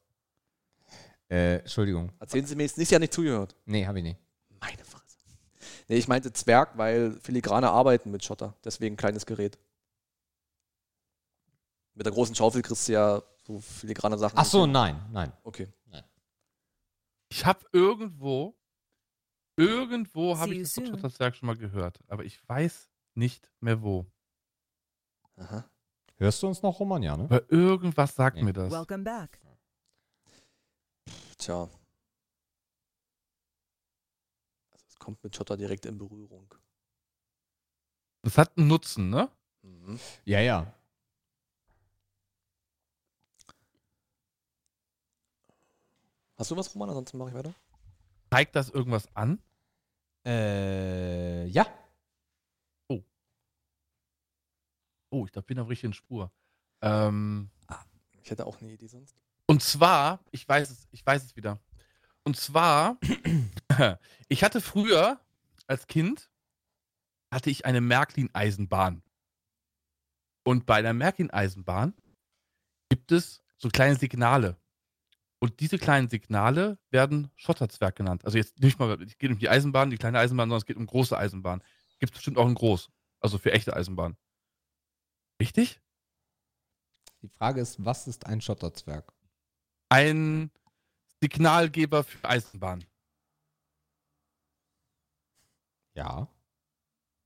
[1.29, 2.11] Äh, Entschuldigung.
[2.19, 3.55] Erzählen Sie mir jetzt nicht, Sie haben nicht zugehört.
[3.65, 4.19] Nee, habe ich nicht.
[5.87, 8.55] Nee, ich meinte Zwerg, weil filigrane Arbeiten mit Schotter.
[8.63, 9.57] Deswegen kleines Gerät.
[11.95, 14.37] Mit der großen Schaufel kriegst du ja so filigrane Sachen.
[14.37, 15.31] Ach so, nein, nein.
[15.43, 15.71] Okay.
[17.29, 18.55] Ich habe irgendwo,
[19.57, 20.87] irgendwo habe ich das.
[20.87, 24.05] Schotterzwerg schon mal gehört, aber ich weiß nicht mehr wo.
[25.37, 25.65] Aha.
[26.17, 27.01] Hörst du uns noch, Roman?
[27.01, 27.23] Ja, ne?
[27.23, 28.43] Aber irgendwas sagt Nee.
[28.43, 28.71] mir das.
[28.71, 29.39] Welcome back.
[31.39, 31.67] Tja.
[35.03, 36.53] Kommt mit Schotter direkt in Berührung.
[38.21, 39.29] Das hat einen Nutzen, ne?
[39.61, 39.99] Mhm.
[40.25, 40.73] Ja, ja.
[46.37, 46.89] Hast du was, Roman?
[46.89, 47.53] Ansonsten mache ich weiter.
[48.31, 49.39] Zeigt das irgendwas an?
[50.25, 51.67] Äh, ja.
[55.09, 56.31] Oh, ich glaube, ich bin auf richtigen Spur.
[56.81, 57.51] Ähm,
[58.23, 59.15] Ich hätte auch eine Idee sonst.
[59.45, 61.59] und zwar, ich weiß es, ich weiß es wieder.
[62.23, 62.97] Und zwar,
[64.27, 65.19] ich hatte früher
[65.67, 66.29] als Kind
[67.31, 69.01] hatte ich eine Märklin-Eisenbahn.
[70.43, 71.93] Und bei der Märklin-Eisenbahn
[72.89, 74.57] gibt es so kleine Signale.
[75.39, 78.23] Und diese kleinen Signale werden Schotterzwerg genannt.
[78.23, 80.77] Also jetzt nicht mal, es geht um die Eisenbahn, die kleine Eisenbahn, sondern es geht
[80.77, 81.63] um große Eisenbahn.
[81.99, 82.89] Gibt es bestimmt auch in groß.
[83.19, 84.15] Also für echte Eisenbahn.
[85.41, 85.81] Richtig?
[87.21, 89.13] Die Frage ist, was ist ein Schotterzwerg?
[89.89, 90.51] Ein
[91.21, 92.85] Signalgeber für Eisenbahn.
[95.95, 96.27] Ja.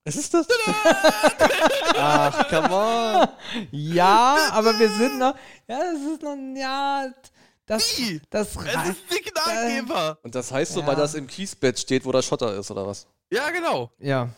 [0.06, 0.48] Was ist das?
[1.98, 3.28] Ach, come on.
[3.72, 5.36] Ja, aber wir sind noch.
[5.68, 6.36] Ja, das ist noch.
[6.56, 7.10] Ja,
[7.66, 7.98] das.
[7.98, 8.22] Wie?
[8.30, 8.90] Das Es reicht.
[8.92, 10.18] ist Signalgeber.
[10.24, 10.88] Und das heißt so, Ja.
[10.88, 13.06] weil das im Kiesbett steht, wo der Schotter ist, oder was?
[13.32, 13.92] Ja, genau.
[14.00, 14.30] Ja.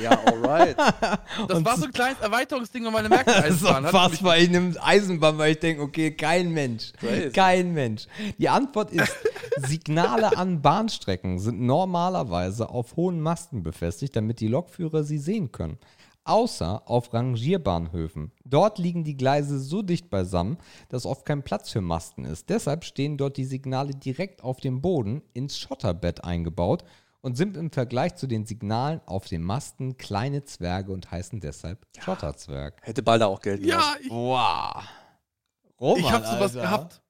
[0.00, 0.76] Ja, alright.
[1.48, 3.84] Das Und war so ein kleines Erweiterungsding um meine Das ist Märklin-Eisenbahn.
[3.84, 6.92] Hat fast bei einem Eisenbahn, weil ich denke, okay, kein Mensch.
[6.98, 7.30] Crazy.
[7.30, 8.06] Kein Mensch.
[8.38, 9.14] Die Antwort ist,
[9.56, 15.78] Signale an Bahnstrecken sind normalerweise auf hohen Masten befestigt, damit die Lokführer sie sehen können.
[16.24, 18.30] Außer auf Rangierbahnhöfen.
[18.44, 22.48] Dort liegen die Gleise so dicht beisammen, dass oft kein Platz für Masten ist.
[22.48, 26.84] Deshalb stehen dort die Signale direkt auf dem Boden ins Schotterbett eingebaut
[27.22, 31.86] und sind im Vergleich zu den Signalen auf den Masten kleine Zwerge und heißen deshalb
[31.98, 32.78] Schotterzwerg.
[32.82, 34.82] Hätte Balder auch Geld Ja, ich, Wow.
[34.82, 36.60] ich Roman, habe sowas Alter.
[36.62, 37.02] gehabt.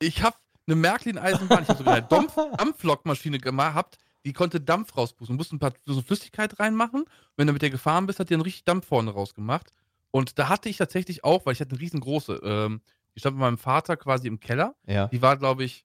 [0.00, 0.36] Ich habe
[0.66, 5.36] eine Märklin-Eisenbahn, ich habe sogar eine Dampf Dampflokmaschine gehabt, die konnte Dampf rauspusten.
[5.36, 7.04] Du musst ein paar so Flüssigkeit reinmachen.
[7.36, 9.72] Wenn du mit der gefahren bist, hat die dann richtig Dampf vorne rausgemacht.
[10.10, 12.80] Und da hatte ich tatsächlich auch, weil ich hatte eine riesengroße, ähm,
[13.14, 14.74] die stand bei meinem Vater quasi im Keller.
[14.86, 15.06] Ja.
[15.08, 15.84] Die war, glaube ich,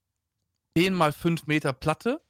[0.76, 2.20] 10 mal 5 Meter Platte.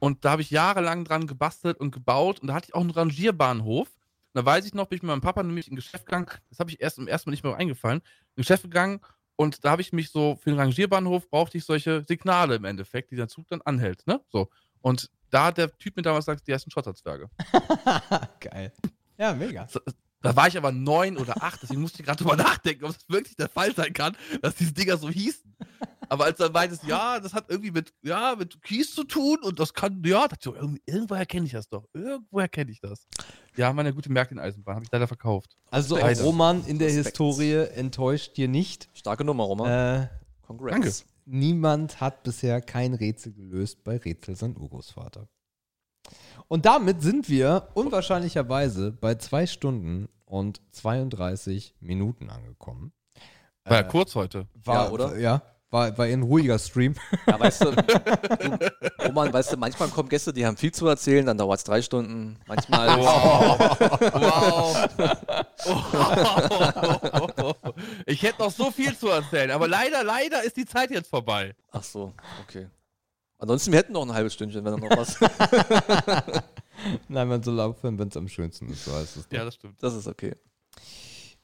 [0.00, 2.40] Und da habe ich jahrelang dran gebastelt und gebaut.
[2.40, 3.86] Und da hatte ich auch einen Rangierbahnhof.
[3.88, 6.26] Und da weiß ich noch, bin ich mit meinem Papa nämlich in ein Geschäft gegangen.
[6.48, 7.98] Das habe ich erst im ersten Mal nicht mehr eingefallen.
[7.98, 9.00] In ein Geschäft gegangen.
[9.36, 13.10] Und da habe ich mich so, für den Rangierbahnhof brauchte ich solche Signale im Endeffekt,
[13.10, 14.06] die der Zug dann anhält.
[14.06, 14.20] Ne?
[14.28, 14.50] So.
[14.80, 17.30] Und da hat der Typ mir damals gesagt, die heißen Schotterzwerge.
[18.40, 18.72] Geil.
[19.18, 19.66] Ja, mega.
[20.22, 23.08] Da war ich aber neun oder acht, deswegen musste ich gerade drüber nachdenken, ob es
[23.08, 25.56] wirklich der Fall sein kann, dass diese Dinger so hießen.
[26.10, 29.58] Aber als dann meintest, ja, das hat irgendwie mit, ja, mit Kies zu tun und
[29.60, 31.86] das kann, ja, dachte ich, so, irgendwie- irgendwoher kenne ich das doch.
[31.94, 33.06] Irgendwoher kenne ich das.
[33.56, 35.56] Ja, meine gute Märklin-Eisenbahn habe ich leider verkauft.
[35.70, 36.22] Also Leider.
[36.24, 37.06] Roman in der Respekt.
[37.16, 38.88] Historie enttäuscht dir nicht.
[38.92, 39.68] Starke Nummer, Roman.
[40.02, 40.08] Äh,
[40.46, 40.72] Congrats.
[40.72, 40.92] danke.
[41.26, 45.28] niemand hat bisher kein Rätsel gelöst bei Rätsel sein Urgroßvater.
[46.48, 52.92] Und damit sind wir unwahrscheinlicherweise bei zwei Stunden und 32 Minuten angekommen.
[53.64, 54.48] War ja Äh, kurz heute.
[54.54, 55.18] War, Ja, oder?
[55.18, 56.94] Ja, war, war ein ruhiger Stream.
[57.26, 58.72] Ja, weißt du, du,
[59.04, 61.80] Roman, weißt du, manchmal kommen Gäste, die haben viel zu erzählen, dann dauert es drei
[61.82, 62.38] Stunden.
[62.46, 62.88] Manchmal.
[62.98, 63.78] Wow.
[67.36, 67.54] wow.
[68.06, 71.54] Ich hätte noch so viel zu erzählen, aber leider, leider ist die Zeit jetzt vorbei.
[71.70, 72.68] Ach so, okay.
[73.38, 75.18] Ansonsten, wir hätten noch ein halbes Stündchen, wenn noch was.
[77.08, 79.28] Nein, man soll aufhören, wenn es am schönsten ist, so heißt es.
[79.30, 79.82] Ja, das stimmt.
[79.82, 80.34] Das ist okay.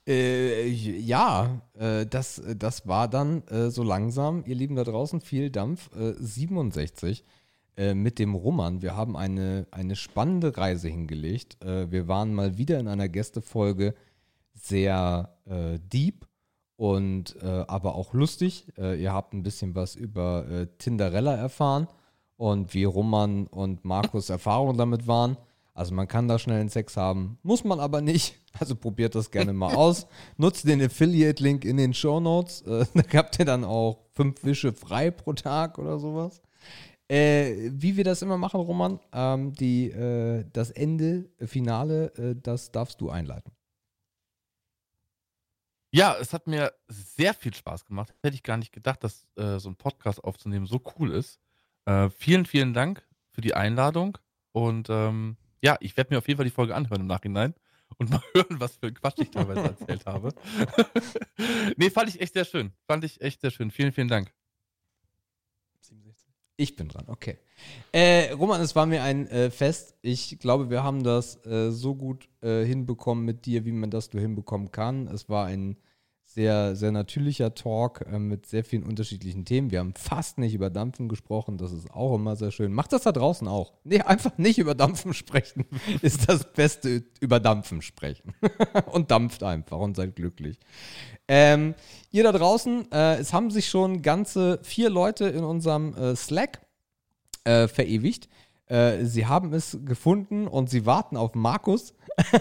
[0.07, 5.51] Äh, ja, äh, das, das war dann äh, so langsam, ihr Lieben da draußen, viel
[5.51, 7.25] Dampf, äh, 67.
[7.76, 8.83] äh, mit dem Roman.
[8.83, 11.62] Wir haben eine, eine spannende Reise hingelegt.
[11.62, 13.94] Äh, wir waren mal wieder in einer Gästefolge
[14.55, 16.26] sehr äh, deep
[16.76, 18.67] und äh, aber auch lustig.
[18.78, 21.89] Äh, ihr habt ein bisschen was über äh, Tinderella erfahren
[22.36, 25.36] und wie Roman und Markus Erfahrungen damit waren.
[25.76, 28.40] Also man kann da schnell einen Sex haben, muss man aber nicht.
[28.58, 30.06] Also probiert das gerne mal aus.
[30.38, 32.62] Nutzt den Affiliate-Link in den Show Notes.
[32.62, 36.40] Äh, da habt ihr dann auch fünf Wische frei pro Tag oder sowas.
[37.08, 42.72] Äh, wie wir das immer machen, Roman, ähm, die, äh, das Ende, Finale, äh, das
[42.72, 43.52] darfst du einleiten.
[45.92, 48.14] Ja, es hat mir sehr viel Spaß gemacht.
[48.22, 51.38] Hätte ich gar nicht gedacht, dass äh, so ein Podcast aufzunehmen so cool ist.
[51.84, 54.16] Äh, vielen, vielen Dank für die Einladung.
[54.52, 57.52] Und ähm, ja, ich werde mir auf jeden Fall die Folge anhören im Nachhinein
[57.98, 60.32] und mal hören, was für Quatsch ich teilweise erzählt habe.
[61.76, 62.72] nee, fand ich echt sehr schön.
[62.86, 63.72] Fand ich echt sehr schön.
[63.72, 64.32] Vielen, vielen Dank.
[65.80, 66.32] 67.
[66.56, 67.38] Ich bin dran, okay.
[67.90, 69.96] Äh, Roman, es war mir ein äh, Fest.
[70.02, 74.12] Ich glaube, wir haben das äh, so gut äh, hinbekommen mit dir, wie man das
[74.12, 75.08] nur hinbekommen kann.
[75.08, 75.76] Es war ein
[76.36, 79.70] sehr, sehr natürlicher Talk äh, mit sehr vielen unterschiedlichen Themen.
[79.70, 82.74] Wir haben fast nicht über Dampfen gesprochen, das ist auch immer sehr schön.
[82.74, 83.73] Macht das da draußen auch.
[83.84, 85.65] Nee, einfach nicht über Dampfen sprechen
[86.02, 88.34] ist das Beste über Dampfen sprechen.
[88.92, 90.58] und dampft einfach und seid glücklich.
[91.26, 91.74] Ähm,
[92.10, 96.60] ihr da draußen, äh, es haben sich schon ganze vier Leute in unserem äh, Slack
[97.44, 98.28] äh, verewigt.
[98.68, 101.94] Äh, sie haben es gefunden und sie warten auf Markus.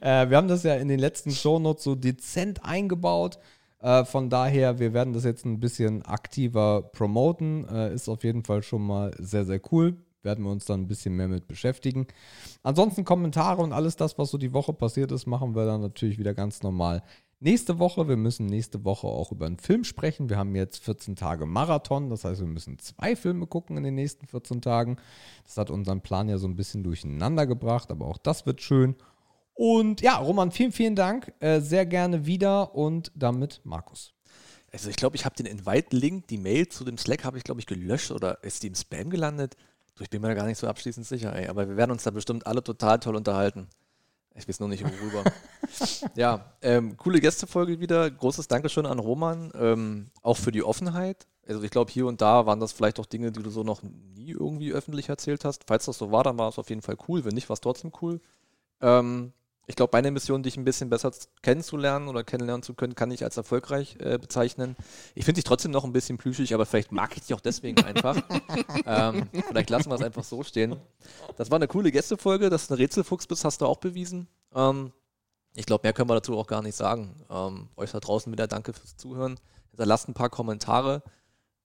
[0.00, 3.38] äh, wir haben das ja in den letzten Shownotes so dezent eingebaut.
[3.80, 7.66] Äh, von daher, wir werden das jetzt ein bisschen aktiver promoten.
[7.68, 9.96] Äh, ist auf jeden Fall schon mal sehr, sehr cool.
[10.22, 12.06] Werden wir uns dann ein bisschen mehr mit beschäftigen.
[12.62, 16.18] Ansonsten Kommentare und alles das, was so die Woche passiert ist, machen wir dann natürlich
[16.18, 17.02] wieder ganz normal
[17.44, 20.30] Nächste Woche, wir müssen nächste Woche auch über einen Film sprechen.
[20.30, 23.96] Wir haben jetzt 14 Tage Marathon, das heißt, wir müssen zwei Filme gucken in den
[23.96, 24.96] nächsten 14 Tagen.
[25.42, 28.94] Das hat unseren Plan ja so ein bisschen durcheinander gebracht, aber auch das wird schön.
[29.54, 31.34] Und ja, Roman, vielen, vielen Dank.
[31.40, 34.14] Äh, sehr gerne wieder und damit Markus.
[34.70, 37.58] Also ich glaube, ich habe den Invite-Link, die Mail zu dem Slack habe ich, glaube
[37.58, 39.56] ich, gelöscht oder ist die im Spam gelandet?
[39.98, 41.48] Ich bin mir da gar nicht so abschließend sicher, ey.
[41.48, 43.66] Aber wir werden uns da bestimmt alle total toll unterhalten.
[44.34, 45.24] Ich weiß noch nicht worüber.
[46.14, 48.10] ja, ähm, coole Gästefolge wieder.
[48.10, 51.26] Großes Dankeschön an Roman, ähm, auch für die Offenheit.
[51.46, 53.82] Also ich glaube, hier und da waren das vielleicht auch Dinge, die du so noch
[53.82, 55.64] nie irgendwie öffentlich erzählt hast.
[55.66, 57.24] Falls das so war, dann war es auf jeden Fall cool.
[57.24, 58.20] Wenn nicht, war es trotzdem cool.
[58.80, 59.32] Ähm,
[59.66, 63.22] ich glaube, meine Mission, dich ein bisschen besser kennenzulernen oder kennenlernen zu können, kann ich
[63.22, 64.76] als erfolgreich äh, bezeichnen.
[65.14, 67.82] Ich finde dich trotzdem noch ein bisschen plüschig, aber vielleicht mag ich dich auch deswegen
[67.84, 68.16] einfach.
[68.86, 70.76] ähm, vielleicht lassen wir es einfach so stehen.
[71.36, 74.26] Das war eine coole Gästefolge, dass du ein Rätselfuchs bist, hast du auch bewiesen.
[74.54, 74.92] Ähm,
[75.54, 77.14] ich glaube, mehr können wir dazu auch gar nicht sagen.
[77.30, 79.38] Ähm, euch da draußen wieder danke fürs Zuhören.
[79.70, 81.02] Hinterlasst ein paar Kommentare.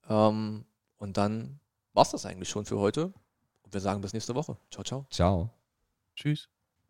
[0.08, 0.66] Ähm,
[0.98, 1.60] und dann
[1.94, 3.14] war es das eigentlich schon für heute.
[3.64, 4.58] Und wir sagen bis nächste Woche.
[4.72, 5.06] Ciao, ciao.
[5.10, 5.50] Ciao.
[6.16, 6.50] Tschüss.